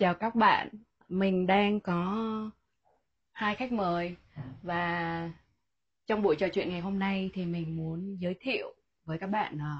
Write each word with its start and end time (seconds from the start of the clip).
chào 0.00 0.14
các 0.14 0.34
bạn. 0.34 0.68
Mình 1.08 1.46
đang 1.46 1.80
có 1.80 2.50
hai 3.32 3.54
khách 3.54 3.72
mời 3.72 4.16
và 4.62 5.30
trong 6.06 6.22
buổi 6.22 6.36
trò 6.36 6.48
chuyện 6.48 6.70
ngày 6.70 6.80
hôm 6.80 6.98
nay 6.98 7.30
thì 7.34 7.44
mình 7.44 7.76
muốn 7.76 8.16
giới 8.20 8.34
thiệu 8.40 8.74
với 9.04 9.18
các 9.18 9.26
bạn 9.26 9.58
ờ, 9.58 9.76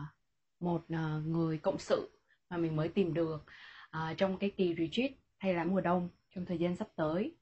một 0.60 0.84
ờ, 0.88 1.20
người 1.26 1.58
cộng 1.58 1.78
sự 1.78 2.10
mà 2.50 2.56
mình 2.56 2.76
mới 2.76 2.88
tìm 2.88 3.14
được 3.14 3.44
ờ, 3.90 4.14
trong 4.16 4.36
cái 4.36 4.50
kỳ 4.50 4.74
retreat 4.78 5.10
hay 5.38 5.54
là 5.54 5.64
mùa 5.64 5.80
đông 5.80 6.08
trong 6.34 6.46
thời 6.46 6.58
gian 6.58 6.76
sắp 6.76 6.88
tới 6.96 7.34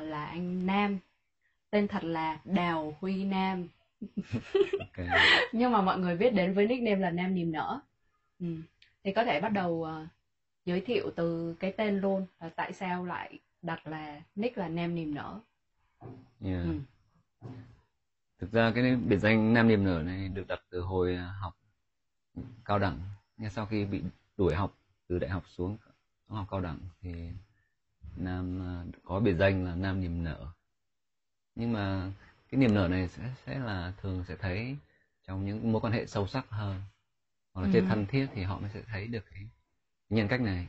là 0.00 0.26
anh 0.26 0.66
Nam 0.66 0.98
tên 1.70 1.88
thật 1.88 2.04
là 2.04 2.40
Đào 2.44 2.96
Huy 3.00 3.24
Nam 3.24 3.68
Ok. 4.78 5.06
nhưng 5.52 5.72
mà 5.72 5.82
mọi 5.82 5.98
người 5.98 6.16
biết 6.16 6.30
đến 6.30 6.54
với 6.54 6.66
nickname 6.66 7.00
là 7.00 7.10
Nam 7.10 7.34
Niềm 7.34 7.52
Nở 7.52 7.80
ừ. 8.40 8.46
thì 9.04 9.12
có 9.12 9.24
thể 9.24 9.40
bắt 9.40 9.48
đầu 9.48 9.86
giới 10.66 10.80
thiệu 10.80 11.10
từ 11.16 11.54
cái 11.60 11.72
tên 11.72 12.00
luôn 12.00 12.26
là 12.40 12.48
tại 12.56 12.72
sao 12.72 13.04
lại 13.04 13.38
đặt 13.62 13.86
là 13.86 14.22
nick 14.34 14.58
là 14.58 14.68
Nam 14.68 14.94
Niềm 14.94 15.14
Nở 15.14 15.40
Yeah. 16.44 16.64
ừ. 16.64 16.78
Thực 18.38 18.52
ra 18.52 18.72
cái 18.74 18.96
biệt 18.96 19.18
danh 19.18 19.54
Nam 19.54 19.68
Niềm 19.68 19.84
Nở 19.84 20.02
này 20.02 20.28
được 20.28 20.46
đặt 20.48 20.60
từ 20.70 20.80
hồi 20.80 21.16
học 21.16 21.56
cao 22.64 22.78
đẳng. 22.78 22.98
Nhưng 23.36 23.50
sau 23.50 23.66
khi 23.66 23.84
bị 23.84 24.02
đuổi 24.36 24.54
học 24.54 24.78
từ 25.08 25.18
đại 25.18 25.30
học 25.30 25.42
xuống 25.48 25.76
học 26.28 26.46
cao 26.50 26.60
đẳng 26.60 26.78
thì 27.00 27.30
Nam 28.16 28.60
à, 28.62 28.84
có 29.04 29.20
biệt 29.20 29.34
danh 29.34 29.64
là 29.64 29.74
Nam 29.74 30.00
Niềm 30.00 30.24
Nở. 30.24 30.46
Nhưng 31.54 31.72
mà 31.72 32.12
cái 32.50 32.60
niềm 32.60 32.74
nở 32.74 32.88
này 32.88 33.08
sẽ 33.08 33.34
sẽ 33.46 33.58
là 33.58 33.92
thường 34.02 34.24
sẽ 34.28 34.36
thấy 34.36 34.76
trong 35.26 35.46
những 35.46 35.72
mối 35.72 35.80
quan 35.80 35.92
hệ 35.92 36.06
sâu 36.06 36.26
sắc 36.26 36.50
hơn 36.50 36.80
hoặc 37.52 37.62
là 37.62 37.68
Ừ. 37.68 37.72
trên 37.74 37.86
thân 37.88 38.06
thiết 38.06 38.28
thì 38.34 38.42
họ 38.42 38.58
mới 38.58 38.70
sẽ 38.74 38.82
thấy 38.86 39.06
được 39.06 39.24
cái 39.30 39.46
nhân 40.10 40.28
cách 40.28 40.40
này. 40.40 40.68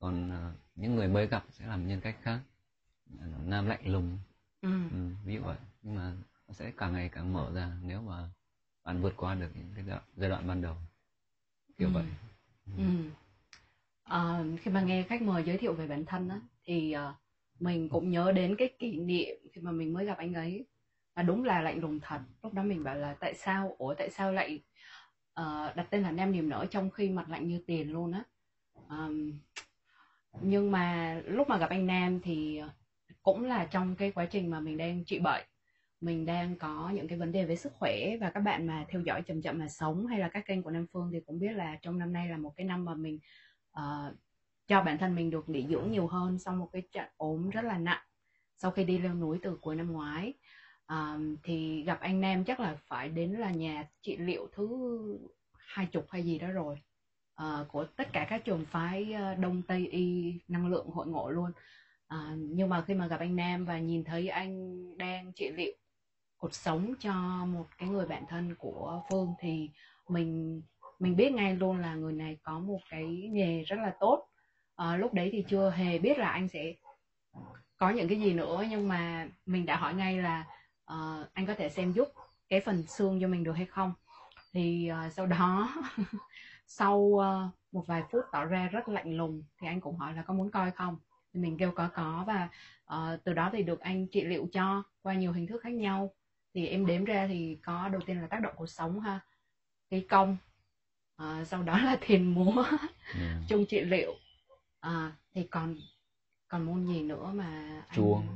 Còn 0.00 0.30
à, 0.30 0.52
những 0.76 0.96
người 0.96 1.08
mới 1.08 1.26
gặp 1.26 1.44
sẽ 1.50 1.66
làm 1.66 1.88
nhân 1.88 2.00
cách 2.00 2.16
khác. 2.22 2.40
Nam 3.46 3.66
lạnh 3.66 3.80
lùng 3.86 4.18
Ừ. 4.62 4.68
Ừ, 4.90 4.96
ví 5.24 5.34
dụ 5.34 5.40
vậy 5.42 5.56
nhưng 5.82 5.94
mà 5.96 6.12
nó 6.48 6.54
sẽ 6.54 6.72
càng 6.76 6.92
ngày 6.92 7.08
càng 7.08 7.32
mở 7.32 7.52
ra 7.54 7.72
nếu 7.82 8.02
mà 8.02 8.28
bạn 8.84 9.02
vượt 9.02 9.14
qua 9.16 9.34
được 9.34 9.48
những 9.54 9.72
cái 9.74 9.84
giai 9.84 9.90
đoạn, 9.96 10.02
giai 10.16 10.30
đoạn 10.30 10.46
ban 10.48 10.62
đầu 10.62 10.76
kiểu 11.78 11.88
Ừ. 11.88 11.94
vậy 11.94 12.04
Ừ. 12.78 12.84
Ờ, 14.04 14.44
khi 14.60 14.70
mà 14.70 14.80
nghe 14.82 15.02
khách 15.02 15.22
mời 15.22 15.42
giới 15.44 15.56
thiệu 15.58 15.72
về 15.74 15.86
bản 15.86 16.04
thân 16.04 16.28
á 16.28 16.40
thì 16.64 16.92
ờ, 16.92 17.14
mình 17.60 17.88
cũng 17.88 18.10
nhớ 18.10 18.32
đến 18.32 18.56
cái 18.58 18.68
kỷ 18.78 18.96
niệm 18.96 19.36
khi 19.52 19.60
mà 19.60 19.70
mình 19.72 19.92
mới 19.92 20.04
gặp 20.06 20.18
anh 20.18 20.34
ấy 20.34 20.66
và 21.14 21.22
đúng 21.22 21.44
là 21.44 21.60
lạnh 21.60 21.80
lùng 21.80 22.00
thật 22.02 22.20
lúc 22.42 22.54
đó 22.54 22.62
mình 22.62 22.84
bảo 22.84 22.96
là 22.96 23.14
tại 23.20 23.34
sao 23.34 23.74
ủa 23.78 23.94
tại 23.94 24.10
sao 24.10 24.32
lại 24.32 24.62
ờ, 25.34 25.72
đặt 25.76 25.86
tên 25.90 26.02
là 26.02 26.10
Nam 26.10 26.32
Niềm 26.32 26.48
Nở 26.48 26.66
trong 26.70 26.90
khi 26.90 27.08
mặt 27.08 27.28
lạnh 27.30 27.48
như 27.48 27.60
tiền 27.66 27.92
luôn 27.92 28.12
á 28.12 28.24
um, 28.88 29.32
nhưng 30.40 30.70
mà 30.70 31.20
lúc 31.26 31.48
mà 31.48 31.58
gặp 31.58 31.70
anh 31.70 31.86
Nam 31.86 32.20
thì 32.20 32.60
cũng 33.22 33.44
là 33.44 33.64
trong 33.64 33.96
cái 33.96 34.12
quá 34.12 34.26
trình 34.26 34.50
mà 34.50 34.60
mình 34.60 34.76
đang 34.76 35.04
trị 35.04 35.18
bệnh. 35.18 35.44
Mình 36.00 36.26
đang 36.26 36.58
có 36.58 36.90
những 36.94 37.08
cái 37.08 37.18
vấn 37.18 37.32
đề 37.32 37.44
về 37.44 37.56
sức 37.56 37.72
khỏe 37.72 38.16
và 38.20 38.30
các 38.30 38.40
bạn 38.40 38.66
mà 38.66 38.86
theo 38.88 39.00
dõi 39.00 39.22
chậm 39.22 39.42
chậm 39.42 39.58
mà 39.58 39.68
sống 39.68 40.06
hay 40.06 40.18
là 40.18 40.28
các 40.28 40.46
kênh 40.46 40.62
của 40.62 40.70
Nam 40.70 40.86
Phương 40.92 41.10
thì 41.12 41.20
cũng 41.26 41.38
biết 41.38 41.52
là 41.52 41.78
trong 41.82 41.98
năm 41.98 42.12
nay 42.12 42.28
là 42.28 42.36
một 42.36 42.52
cái 42.56 42.66
năm 42.66 42.84
mà 42.84 42.94
mình 42.94 43.18
uh, 43.78 44.14
cho 44.66 44.82
bản 44.82 44.98
thân 44.98 45.14
mình 45.14 45.30
được 45.30 45.48
nghỉ 45.48 45.66
dưỡng 45.66 45.90
nhiều 45.90 46.06
hơn 46.06 46.38
sau 46.38 46.54
một 46.54 46.68
cái 46.72 46.82
trận 46.92 47.06
ốm 47.16 47.50
rất 47.50 47.64
là 47.64 47.78
nặng 47.78 48.02
sau 48.56 48.70
khi 48.70 48.84
đi 48.84 48.98
leo 48.98 49.14
núi 49.14 49.38
từ 49.42 49.58
cuối 49.60 49.76
năm 49.76 49.92
ngoái. 49.92 50.34
Um, 50.88 51.36
thì 51.42 51.82
gặp 51.82 52.00
anh 52.00 52.20
Nam 52.20 52.44
chắc 52.44 52.60
là 52.60 52.76
phải 52.86 53.08
đến 53.08 53.32
là 53.32 53.50
nhà 53.50 53.88
trị 54.02 54.16
liệu 54.16 54.48
thứ 54.52 54.68
hai 55.56 55.86
chục 55.86 56.06
hay 56.08 56.22
gì 56.22 56.38
đó 56.38 56.48
rồi 56.48 56.82
uh, 57.42 57.68
của 57.68 57.84
tất 57.84 58.12
cả 58.12 58.26
các 58.30 58.44
trường 58.44 58.64
phái 58.70 59.14
uh, 59.32 59.38
Đông 59.38 59.62
Tây 59.62 59.86
y 59.86 60.34
năng 60.48 60.66
lượng 60.66 60.86
hội 60.90 61.06
ngộ 61.06 61.30
luôn. 61.30 61.52
Uh, 62.14 62.38
nhưng 62.38 62.68
mà 62.68 62.84
khi 62.86 62.94
mà 62.94 63.06
gặp 63.06 63.20
anh 63.20 63.36
Nam 63.36 63.64
và 63.64 63.78
nhìn 63.78 64.04
thấy 64.04 64.28
anh 64.28 64.78
đang 64.98 65.32
trị 65.32 65.50
liệu 65.50 65.72
cột 66.38 66.54
sống 66.54 66.94
cho 67.00 67.12
một 67.46 67.66
cái 67.78 67.88
người 67.88 68.06
bạn 68.06 68.24
thân 68.28 68.54
của 68.54 69.02
Phương 69.10 69.34
thì 69.40 69.70
mình 70.08 70.62
mình 70.98 71.16
biết 71.16 71.32
ngay 71.32 71.56
luôn 71.56 71.78
là 71.78 71.94
người 71.94 72.12
này 72.12 72.38
có 72.42 72.58
một 72.58 72.78
cái 72.90 73.28
nghề 73.32 73.62
rất 73.62 73.76
là 73.76 73.94
tốt. 74.00 74.28
Ờ, 74.74 74.96
lúc 74.96 75.14
đấy 75.14 75.28
thì 75.32 75.44
chưa 75.48 75.70
hề 75.70 75.98
biết 75.98 76.18
là 76.18 76.28
anh 76.30 76.48
sẽ 76.48 76.74
có 77.76 77.90
những 77.90 78.08
cái 78.08 78.20
gì 78.20 78.34
nữa 78.34 78.64
nhưng 78.70 78.88
mà 78.88 79.28
mình 79.46 79.66
đã 79.66 79.76
hỏi 79.76 79.94
ngay 79.94 80.18
là 80.18 80.44
uh, 80.92 81.34
anh 81.34 81.46
có 81.46 81.54
thể 81.54 81.68
xem 81.68 81.92
giúp 81.92 82.08
cái 82.48 82.60
phần 82.60 82.86
xương 82.86 83.20
cho 83.20 83.28
mình 83.28 83.44
được 83.44 83.52
hay 83.52 83.66
không. 83.66 83.92
Thì 84.52 84.90
uh, 85.06 85.12
sau 85.12 85.26
đó 85.26 85.74
sau 86.68 87.18
ờ, 87.18 87.48
một 87.72 87.86
vài 87.86 88.02
phút 88.10 88.24
tỏ 88.32 88.44
ra 88.44 88.68
rất 88.68 88.88
lạnh 88.88 89.16
lùng 89.16 89.42
thì 89.60 89.66
anh 89.66 89.80
cũng 89.80 89.96
hỏi 89.96 90.14
là 90.14 90.22
có 90.22 90.34
muốn 90.34 90.50
coi 90.50 90.70
không? 90.70 90.98
Thì 91.34 91.40
mình 91.40 91.58
kêu 91.58 91.72
có 91.76 91.88
có 91.94 92.24
và 92.26 92.48
ờ, 92.84 93.18
từ 93.24 93.32
đó 93.32 93.50
thì 93.52 93.62
được 93.62 93.80
anh 93.80 94.06
trị 94.06 94.24
liệu 94.24 94.48
cho 94.52 94.82
qua 95.02 95.14
nhiều 95.14 95.32
hình 95.32 95.46
thức 95.46 95.60
khác 95.62 95.72
nhau. 95.72 96.14
Thì 96.54 96.66
em 96.66 96.86
đếm 96.86 97.04
ra 97.04 97.26
thì 97.26 97.58
có 97.62 97.88
đầu 97.88 98.00
tiên 98.06 98.20
là 98.20 98.26
tác 98.26 98.40
động 98.42 98.54
cuộc 98.56 98.66
sống 98.66 99.00
ha 99.00 99.20
cây 99.90 100.06
công 100.08 100.36
Ờ, 101.18 101.44
sau 101.44 101.62
đó 101.62 101.78
là 101.78 101.96
thiền 102.00 102.34
múa 102.34 102.64
ừ. 103.14 103.20
chung 103.48 103.66
trị 103.66 103.80
liệu. 103.80 104.14
À, 104.80 105.12
thì 105.34 105.46
còn 105.50 105.76
còn 106.48 106.62
môn 106.62 106.86
gì 106.86 107.02
nữa 107.02 107.32
mà 107.34 107.82
anh... 107.88 107.96
chuông 107.96 108.26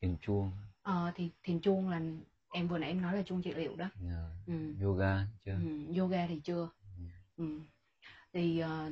thiền 0.00 0.16
chuông. 0.20 0.52
Ờ, 0.82 1.12
thì 1.14 1.30
thiền 1.42 1.60
chuông 1.60 1.88
là 1.88 2.00
em 2.52 2.68
vừa 2.68 2.78
nãy 2.78 2.90
em 2.90 3.02
nói 3.02 3.16
là 3.16 3.22
chuông 3.22 3.42
trị 3.42 3.54
liệu 3.54 3.76
đó. 3.76 3.88
Yeah. 4.02 4.24
ừ. 4.46 4.74
yoga 4.82 5.26
chưa? 5.44 5.52
Ừ, 5.52 5.98
yoga 5.98 6.26
thì 6.26 6.40
chưa 6.44 6.68
Ừ. 7.40 7.46
thì 8.32 8.58
ờ, 8.58 8.90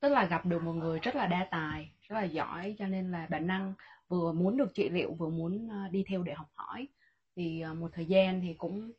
tức 0.00 0.08
là 0.08 0.24
gặp 0.24 0.46
được 0.46 0.62
một 0.62 0.72
người 0.72 0.98
rất 0.98 1.16
là 1.16 1.26
đa 1.26 1.48
tài 1.50 1.90
rất 2.08 2.16
là 2.16 2.24
giỏi 2.24 2.76
cho 2.78 2.86
nên 2.86 3.12
là 3.12 3.26
bản 3.30 3.46
năng 3.46 3.74
vừa 4.08 4.32
muốn 4.32 4.56
được 4.56 4.74
trị 4.74 4.88
liệu 4.88 5.14
vừa 5.14 5.28
muốn 5.28 5.68
ờ, 5.68 5.88
đi 5.88 6.04
theo 6.08 6.22
để 6.22 6.34
học 6.34 6.48
hỏi 6.54 6.88
thì 7.36 7.60
ờ, 7.60 7.74
một 7.74 7.90
thời 7.92 8.06
gian 8.06 8.40
thì 8.40 8.54
cũng 8.54 8.92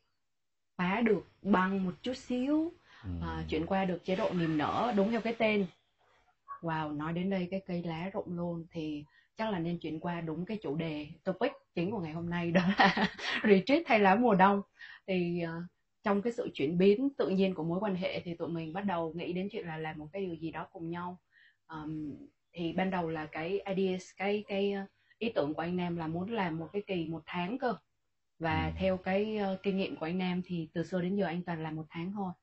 phá 0.77 1.01
được 1.01 1.27
băng 1.41 1.85
một 1.85 1.93
chút 2.01 2.13
xíu 2.13 2.73
ừ. 3.03 3.09
à, 3.21 3.43
chuyển 3.49 3.65
qua 3.65 3.85
được 3.85 4.05
chế 4.05 4.15
độ 4.15 4.29
niềm 4.33 4.57
nở 4.57 4.93
đúng 4.97 5.11
theo 5.11 5.21
cái 5.21 5.33
tên 5.33 5.65
wow 6.61 6.97
nói 6.97 7.13
đến 7.13 7.29
đây 7.29 7.47
cái 7.51 7.61
cây 7.67 7.83
lá 7.83 8.09
rụng 8.13 8.37
luôn 8.37 8.65
thì 8.71 9.05
chắc 9.37 9.49
là 9.49 9.59
nên 9.59 9.79
chuyển 9.79 9.99
qua 9.99 10.21
đúng 10.21 10.45
cái 10.45 10.57
chủ 10.61 10.75
đề 10.75 11.07
topic 11.23 11.51
chính 11.75 11.91
của 11.91 11.99
ngày 11.99 12.13
hôm 12.13 12.29
nay 12.29 12.51
đó 12.51 12.61
là 12.77 13.15
retreat 13.43 13.83
hay 13.85 13.99
lá 13.99 14.15
mùa 14.15 14.35
đông 14.35 14.61
thì 15.07 15.41
ờ, 15.41 15.61
trong 16.03 16.21
cái 16.21 16.33
sự 16.33 16.49
chuyển 16.53 16.77
biến 16.77 17.09
tự 17.17 17.29
nhiên 17.29 17.53
của 17.53 17.63
mối 17.63 17.79
quan 17.79 17.95
hệ 17.95 18.21
thì 18.21 18.35
tụi 18.35 18.49
mình 18.49 18.73
bắt 18.73 18.81
đầu 18.81 19.13
nghĩ 19.13 19.33
đến 19.33 19.47
chuyện 19.51 19.67
là 19.67 19.77
làm 19.77 19.99
một 19.99 20.07
cái 20.13 20.25
điều 20.25 20.35
gì 20.35 20.51
đó 20.51 20.67
cùng 20.71 20.89
nhau. 20.89 21.19
Ờm, 21.65 22.13
thì 22.53 22.73
ban 22.73 22.91
đầu 22.91 23.09
là 23.09 23.25
cái 23.25 23.61
ideas 23.75 24.03
cái 24.17 24.43
cái 24.47 24.71
ờ, 24.71 24.85
ý 25.17 25.31
tưởng 25.35 25.53
của 25.53 25.61
anh 25.61 25.77
Nam 25.77 25.97
là 25.97 26.07
muốn 26.07 26.31
làm 26.31 26.57
một 26.57 26.69
cái 26.73 26.81
kỳ 26.87 27.07
một 27.07 27.23
tháng 27.25 27.57
cơ. 27.57 27.75
Và 28.39 28.65
Ừ. 28.65 28.71
theo 28.77 28.97
cái 28.97 29.37
ờ, 29.37 29.57
kinh 29.63 29.77
nghiệm 29.77 29.95
của 29.95 30.05
anh 30.05 30.17
Nam 30.17 30.41
thì 30.45 30.69
từ 30.73 30.83
xưa 30.83 31.01
đến 31.01 31.15
giờ 31.15 31.25
anh 31.25 31.43
toàn 31.43 31.63
làm 31.63 31.75
một 31.75 31.85
tháng 31.89 32.11
thôi. 32.13 32.33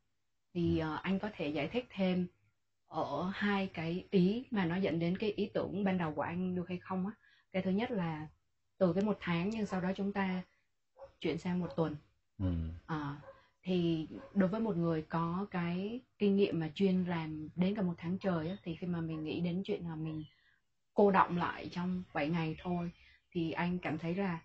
Thì 0.54 0.78
ờ, 0.78 0.98
anh 1.02 1.18
có 1.18 1.30
thể 1.36 1.48
giải 1.48 1.68
thích 1.68 1.86
thêm 1.90 2.26
ở 2.86 3.30
hai 3.34 3.66
cái 3.74 4.06
ý 4.10 4.44
mà 4.50 4.64
nó 4.64 4.76
dẫn 4.76 4.98
đến 4.98 5.18
cái 5.18 5.30
ý 5.30 5.50
tưởng 5.54 5.84
ban 5.84 5.98
đầu 5.98 6.12
của 6.14 6.22
anh 6.22 6.54
được 6.54 6.68
hay 6.68 6.78
không 6.78 7.06
á. 7.06 7.12
Cái 7.52 7.62
thứ 7.62 7.70
nhất 7.70 7.90
là 7.90 8.28
từ 8.78 8.92
cái 8.92 9.04
một 9.04 9.16
tháng 9.20 9.50
nhưng 9.50 9.66
sau 9.66 9.80
đó 9.80 9.92
chúng 9.96 10.12
ta 10.12 10.42
chuyển 11.20 11.38
sang 11.38 11.60
một 11.60 11.76
tuần. 11.76 11.96
Ừ. 12.38 12.46
À, 12.86 13.16
thì 13.62 14.06
đối 14.34 14.48
với 14.48 14.60
một 14.60 14.76
người 14.76 15.02
có 15.02 15.46
cái 15.50 16.00
kinh 16.18 16.36
nghiệm 16.36 16.60
mà 16.60 16.68
chuyên 16.74 17.04
làm 17.04 17.48
đến 17.56 17.74
cả 17.74 17.82
một 17.82 17.94
tháng 17.98 18.18
trời 18.18 18.48
á, 18.48 18.56
thì 18.62 18.74
khi 18.74 18.86
mà 18.86 19.00
mình 19.00 19.24
nghĩ 19.24 19.40
đến 19.40 19.62
chuyện 19.64 19.88
là 19.88 19.94
mình 19.94 20.24
cô 20.94 21.10
đọng 21.10 21.36
lại 21.36 21.68
trong 21.70 22.02
7 22.14 22.28
ngày 22.28 22.54
thôi 22.58 22.90
thì 23.30 23.52
anh 23.52 23.78
cảm 23.78 23.98
thấy 23.98 24.14
là 24.14 24.40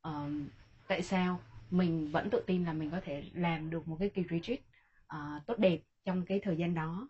ờm, 0.00 0.48
tại 0.88 1.02
sao 1.02 1.40
mình 1.70 2.10
vẫn 2.12 2.30
tự 2.30 2.40
tin 2.46 2.64
là 2.64 2.72
mình 2.72 2.90
có 2.90 3.00
thể 3.00 3.22
làm 3.34 3.70
được 3.70 3.88
một 3.88 3.96
cái 4.00 4.08
kỳ 4.08 4.24
retreat 4.30 4.58
ờ, 5.06 5.40
tốt 5.46 5.58
đẹp 5.58 5.80
trong 6.04 6.24
cái 6.24 6.38
thời 6.38 6.56
gian 6.56 6.74
đó. 6.74 7.08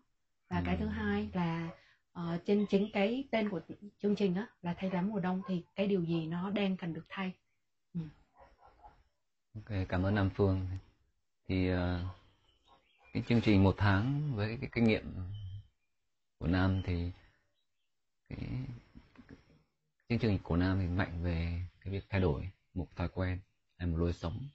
Và 0.50 0.62
cái 0.64 0.76
thứ 0.76 0.86
Ừ. 0.86 0.90
hai 0.90 1.30
là 1.32 1.68
ờ, 2.12 2.38
trên 2.44 2.66
chính 2.68 2.88
cái 2.92 3.24
tên 3.30 3.48
của 3.48 3.60
chương 4.02 4.14
trình 4.14 4.34
á 4.34 4.46
là 4.62 4.74
thay 4.76 4.90
lá 4.90 5.02
mùa 5.02 5.18
đông 5.18 5.42
thì 5.48 5.62
cái 5.76 5.86
điều 5.86 6.02
gì 6.04 6.26
nó 6.26 6.50
đang 6.50 6.76
cần 6.76 6.92
được 6.92 7.04
thay? 7.08 7.32
Ok 9.54 9.88
cảm 9.88 10.06
ơn 10.06 10.14
Nam 10.14 10.30
Phương 10.34 10.66
thì 11.50 11.68
ờ, 11.68 12.00
cái 13.12 13.22
chương 13.28 13.40
trình 13.40 13.64
một 13.64 13.74
tháng 13.78 14.32
với 14.34 14.58
cái 14.60 14.70
kinh 14.72 14.84
nghiệm 14.84 15.14
của 16.38 16.46
Nam 16.46 16.82
thì 16.84 17.10
cái 18.28 18.48
chương 20.08 20.18
trình 20.18 20.38
của 20.42 20.56
Nam 20.56 20.78
thì 20.80 20.86
mạnh 20.86 21.22
về 21.22 21.62
cái 21.80 21.92
việc 21.92 22.04
thay 22.08 22.20
đổi 22.20 22.50
một 22.74 22.86
thói 22.96 23.08
quen 23.08 23.38
hay 23.76 23.88
một 23.88 23.96
lối 23.98 24.12
sống. 24.12 24.48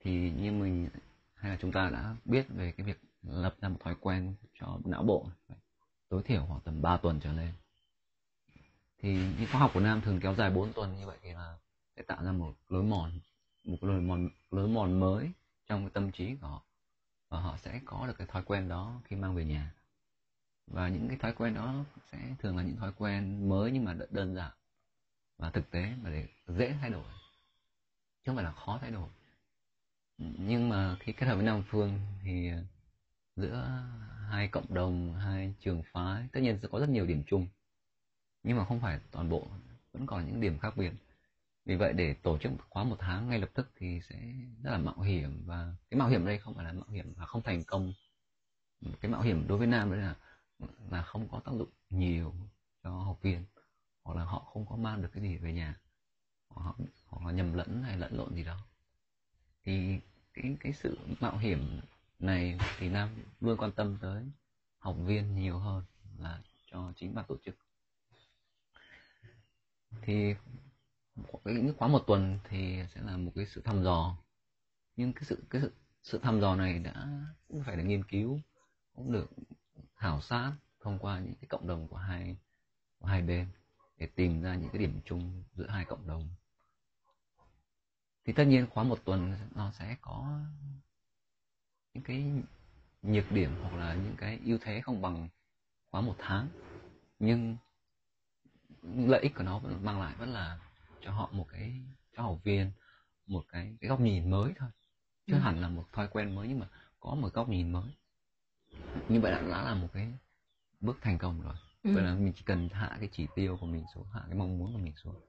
Thì 0.00 0.30
như 0.30 0.52
mình, 0.52 0.88
hay 1.34 1.50
là 1.50 1.58
chúng 1.60 1.72
ta 1.72 1.90
đã 1.90 2.16
biết 2.24 2.46
về 2.48 2.72
cái 2.72 2.86
việc 2.86 3.00
lập 3.22 3.54
ra 3.60 3.68
một 3.68 3.78
thói 3.80 3.94
quen 4.00 4.34
cho 4.60 4.78
não 4.84 5.02
bộ, 5.02 5.26
tối 6.08 6.22
thiểu 6.22 6.44
khoảng 6.48 6.60
tầm 6.60 6.82
3 6.82 6.96
tuần 6.96 7.20
trở 7.20 7.32
lên. 7.32 7.52
Thì 8.98 9.14
những 9.14 9.48
khóa 9.52 9.60
học 9.60 9.70
của 9.74 9.80
Nam 9.80 10.00
thường 10.00 10.20
kéo 10.20 10.34
dài 10.34 10.50
4 10.50 10.72
tuần, 10.72 10.96
như 10.98 11.06
vậy 11.06 11.18
thì 11.22 11.32
là 11.32 11.58
sẽ 11.96 12.02
tạo 12.02 12.24
ra 12.24 12.32
một 12.32 12.54
lối 12.68 12.82
mòn, 12.82 13.20
một 13.64 13.84
lối 13.84 14.00
mòn 14.00 14.28
lối 14.50 14.68
mòn 14.68 15.00
mới 15.00 15.30
trong 15.70 15.84
cái 15.84 15.90
tâm 15.90 16.10
trí 16.12 16.36
của 16.36 16.46
họ. 16.46 16.62
Và 17.28 17.40
họ 17.40 17.56
sẽ 17.56 17.80
có 17.84 18.06
được 18.06 18.18
cái 18.18 18.26
thói 18.26 18.42
quen 18.42 18.68
đó 18.68 19.00
khi 19.04 19.16
mang 19.16 19.34
về 19.34 19.44
nhà. 19.44 19.74
Và 20.66 20.88
những 20.88 21.08
cái 21.08 21.16
thói 21.16 21.32
quen 21.32 21.54
đó 21.54 21.84
sẽ 22.12 22.18
thường 22.38 22.56
là 22.56 22.62
những 22.62 22.76
thói 22.76 22.92
quen 22.98 23.48
mới 23.48 23.70
nhưng 23.70 23.84
mà 23.84 23.96
đơn 24.10 24.34
giản 24.34 24.50
và 25.38 25.50
thực 25.50 25.70
tế 25.70 25.92
mà 26.02 26.10
để 26.10 26.28
dễ 26.46 26.76
thay 26.80 26.90
đổi. 26.90 27.04
Chứ 27.04 28.22
không 28.26 28.34
phải 28.34 28.44
là 28.44 28.52
khó 28.52 28.78
thay 28.80 28.90
đổi. 28.90 29.08
Nhưng 30.18 30.68
mà 30.68 30.96
khi 31.00 31.12
kết 31.12 31.26
hợp 31.26 31.34
với 31.34 31.44
nam 31.44 31.62
phương 31.66 32.00
thì 32.22 32.50
ờ, 32.50 32.62
giữa 33.36 33.82
hai 34.28 34.48
cộng 34.48 34.74
đồng, 34.74 35.14
hai 35.14 35.54
trường 35.60 35.82
phái, 35.92 36.28
tất 36.32 36.40
nhiên 36.40 36.58
sẽ 36.62 36.68
có 36.72 36.80
rất 36.80 36.88
nhiều 36.88 37.06
điểm 37.06 37.22
chung. 37.26 37.46
Nhưng 38.42 38.56
mà 38.56 38.64
không 38.64 38.80
phải 38.80 39.00
toàn 39.10 39.28
bộ, 39.28 39.46
vẫn 39.92 40.06
còn 40.06 40.26
những 40.26 40.40
điểm 40.40 40.58
khác 40.58 40.76
biệt 40.76 40.92
vì 41.64 41.76
vậy 41.76 41.92
để 41.92 42.14
tổ 42.14 42.38
chức 42.38 42.52
khóa 42.70 42.84
một 42.84 42.96
tháng 42.98 43.28
ngay 43.28 43.38
lập 43.38 43.50
tức 43.54 43.70
thì 43.76 44.00
sẽ 44.08 44.16
rất 44.62 44.70
là 44.70 44.78
mạo 44.78 45.00
hiểm 45.00 45.42
và 45.46 45.74
cái 45.90 45.98
mạo 45.98 46.08
hiểm 46.08 46.26
đây 46.26 46.38
không 46.38 46.54
phải 46.54 46.64
là 46.64 46.72
mạo 46.72 46.88
hiểm 46.88 47.12
và 47.16 47.26
không 47.26 47.42
thành 47.42 47.62
công. 47.64 47.92
Cái 49.00 49.10
mạo 49.10 49.22
hiểm 49.22 49.48
đối 49.48 49.58
với 49.58 49.66
nam 49.66 49.90
đấy 49.90 50.00
là 50.00 50.16
là 50.90 51.02
không 51.02 51.28
có 51.28 51.40
tác 51.44 51.52
dụng 51.52 51.68
nhiều 51.90 52.34
cho 52.82 52.90
học 52.90 53.18
viên 53.22 53.44
hoặc 54.02 54.16
là 54.16 54.24
họ 54.24 54.38
không 54.38 54.66
có 54.66 54.76
mang 54.76 55.02
được 55.02 55.08
cái 55.12 55.22
gì 55.22 55.36
về 55.36 55.52
nhà. 55.52 55.80
Hoặc 56.48 56.62
họ, 56.62 56.76
hoặc 57.06 57.26
là 57.26 57.32
nhầm 57.32 57.54
lẫn 57.54 57.82
hay 57.82 57.96
lẫn 57.96 58.16
lộn 58.16 58.34
gì 58.34 58.44
đó. 58.44 58.58
Thì 59.64 60.00
cái 60.34 60.56
cái 60.60 60.72
sự 60.72 60.98
mạo 61.20 61.38
hiểm 61.38 61.80
này 62.18 62.58
thì 62.78 62.88
nam 62.88 63.08
luôn 63.40 63.56
quan 63.56 63.72
tâm 63.72 63.98
tới 64.00 64.24
học 64.78 64.96
viên 64.98 65.36
nhiều 65.36 65.58
hơn 65.58 65.84
là 66.18 66.40
cho 66.70 66.92
chính 66.96 67.14
ban 67.14 67.24
tổ 67.28 67.36
chức. 67.44 67.56
Thì 70.02 70.34
những 71.44 71.74
khóa 71.78 71.88
một 71.88 72.04
tuần 72.06 72.38
thì 72.48 72.78
sẽ 72.94 73.00
là 73.00 73.16
một 73.16 73.32
cái 73.34 73.46
sự 73.46 73.60
thăm 73.64 73.82
dò. 73.82 74.16
Nhưng 74.96 75.12
cái 75.12 75.24
sự 75.24 75.44
cái 75.50 75.62
sự 75.62 75.72
sự 76.02 76.18
thăm 76.18 76.40
dò 76.40 76.56
này 76.56 76.78
đã 76.78 77.08
cũng 77.48 77.62
phải 77.62 77.76
được 77.76 77.82
nghiên 77.82 78.04
cứu, 78.04 78.40
cũng 78.94 79.12
được 79.12 79.30
khảo 79.96 80.20
sát 80.20 80.52
thông 80.80 80.98
qua 80.98 81.18
những 81.20 81.34
cái 81.34 81.48
cộng 81.48 81.66
đồng 81.66 81.88
của 81.88 81.96
hai 81.96 82.36
của 82.98 83.06
hai 83.06 83.22
bên 83.22 83.48
để 83.96 84.06
tìm 84.06 84.42
ra 84.42 84.54
những 84.54 84.70
cái 84.70 84.78
điểm 84.78 85.00
chung 85.04 85.44
giữa 85.52 85.66
hai 85.68 85.84
cộng 85.84 86.06
đồng. 86.06 86.28
Thì 88.24 88.32
tất 88.32 88.44
nhiên 88.44 88.66
khóa 88.70 88.84
một 88.84 88.98
tuần 89.04 89.34
nó 89.54 89.72
sẽ 89.72 89.96
có 90.00 90.40
những 91.94 92.04
cái 92.04 92.32
nhược 93.02 93.32
điểm 93.32 93.50
hoặc 93.62 93.74
là 93.74 93.94
những 93.94 94.14
cái 94.16 94.40
ưu 94.44 94.58
thế 94.60 94.80
không 94.80 95.02
bằng 95.02 95.28
khóa 95.90 96.00
một 96.00 96.14
tháng. 96.18 96.48
Nhưng 97.18 97.56
lợi 98.82 99.20
ích 99.20 99.34
của 99.34 99.42
nó 99.42 99.58
vẫn 99.58 99.84
mang 99.84 100.00
lại 100.00 100.14
vẫn 100.18 100.32
là 100.32 100.58
cho 101.02 101.10
họ 101.12 101.30
một 101.32 101.46
cái 101.48 101.82
cho 102.16 102.22
học 102.22 102.40
viên 102.44 102.70
một 103.26 103.44
cái 103.48 103.76
cái 103.80 103.88
góc 103.88 104.00
nhìn 104.00 104.30
mới 104.30 104.52
thôi. 104.56 104.70
Chứ 105.26 105.34
ừ. 105.34 105.38
hẳn 105.38 105.60
là 105.60 105.68
một 105.68 105.84
thói 105.92 106.08
quen 106.08 106.34
mới 106.34 106.48
nhưng 106.48 106.58
mà 106.58 106.68
có 107.00 107.14
một 107.14 107.34
góc 107.34 107.48
nhìn 107.48 107.72
mới. 107.72 107.90
Như 109.08 109.20
vậy 109.20 109.32
đã, 109.32 109.40
đã 109.40 109.62
là 109.64 109.74
một 109.74 109.88
cái 109.92 110.12
bước 110.80 110.98
thành 111.02 111.18
công 111.18 111.42
rồi. 111.42 111.54
Ừ. 111.82 111.94
vậy 111.94 112.04
là 112.04 112.14
mình 112.14 112.32
chỉ 112.36 112.42
cần 112.46 112.68
hạ 112.68 112.96
cái 113.00 113.08
chỉ 113.12 113.26
tiêu 113.34 113.56
của 113.60 113.66
mình 113.66 113.84
xuống 113.94 114.06
hạ 114.12 114.22
cái 114.26 114.34
mong 114.34 114.58
muốn 114.58 114.72
của 114.72 114.78
mình 114.78 114.94
xuống. 114.96 115.20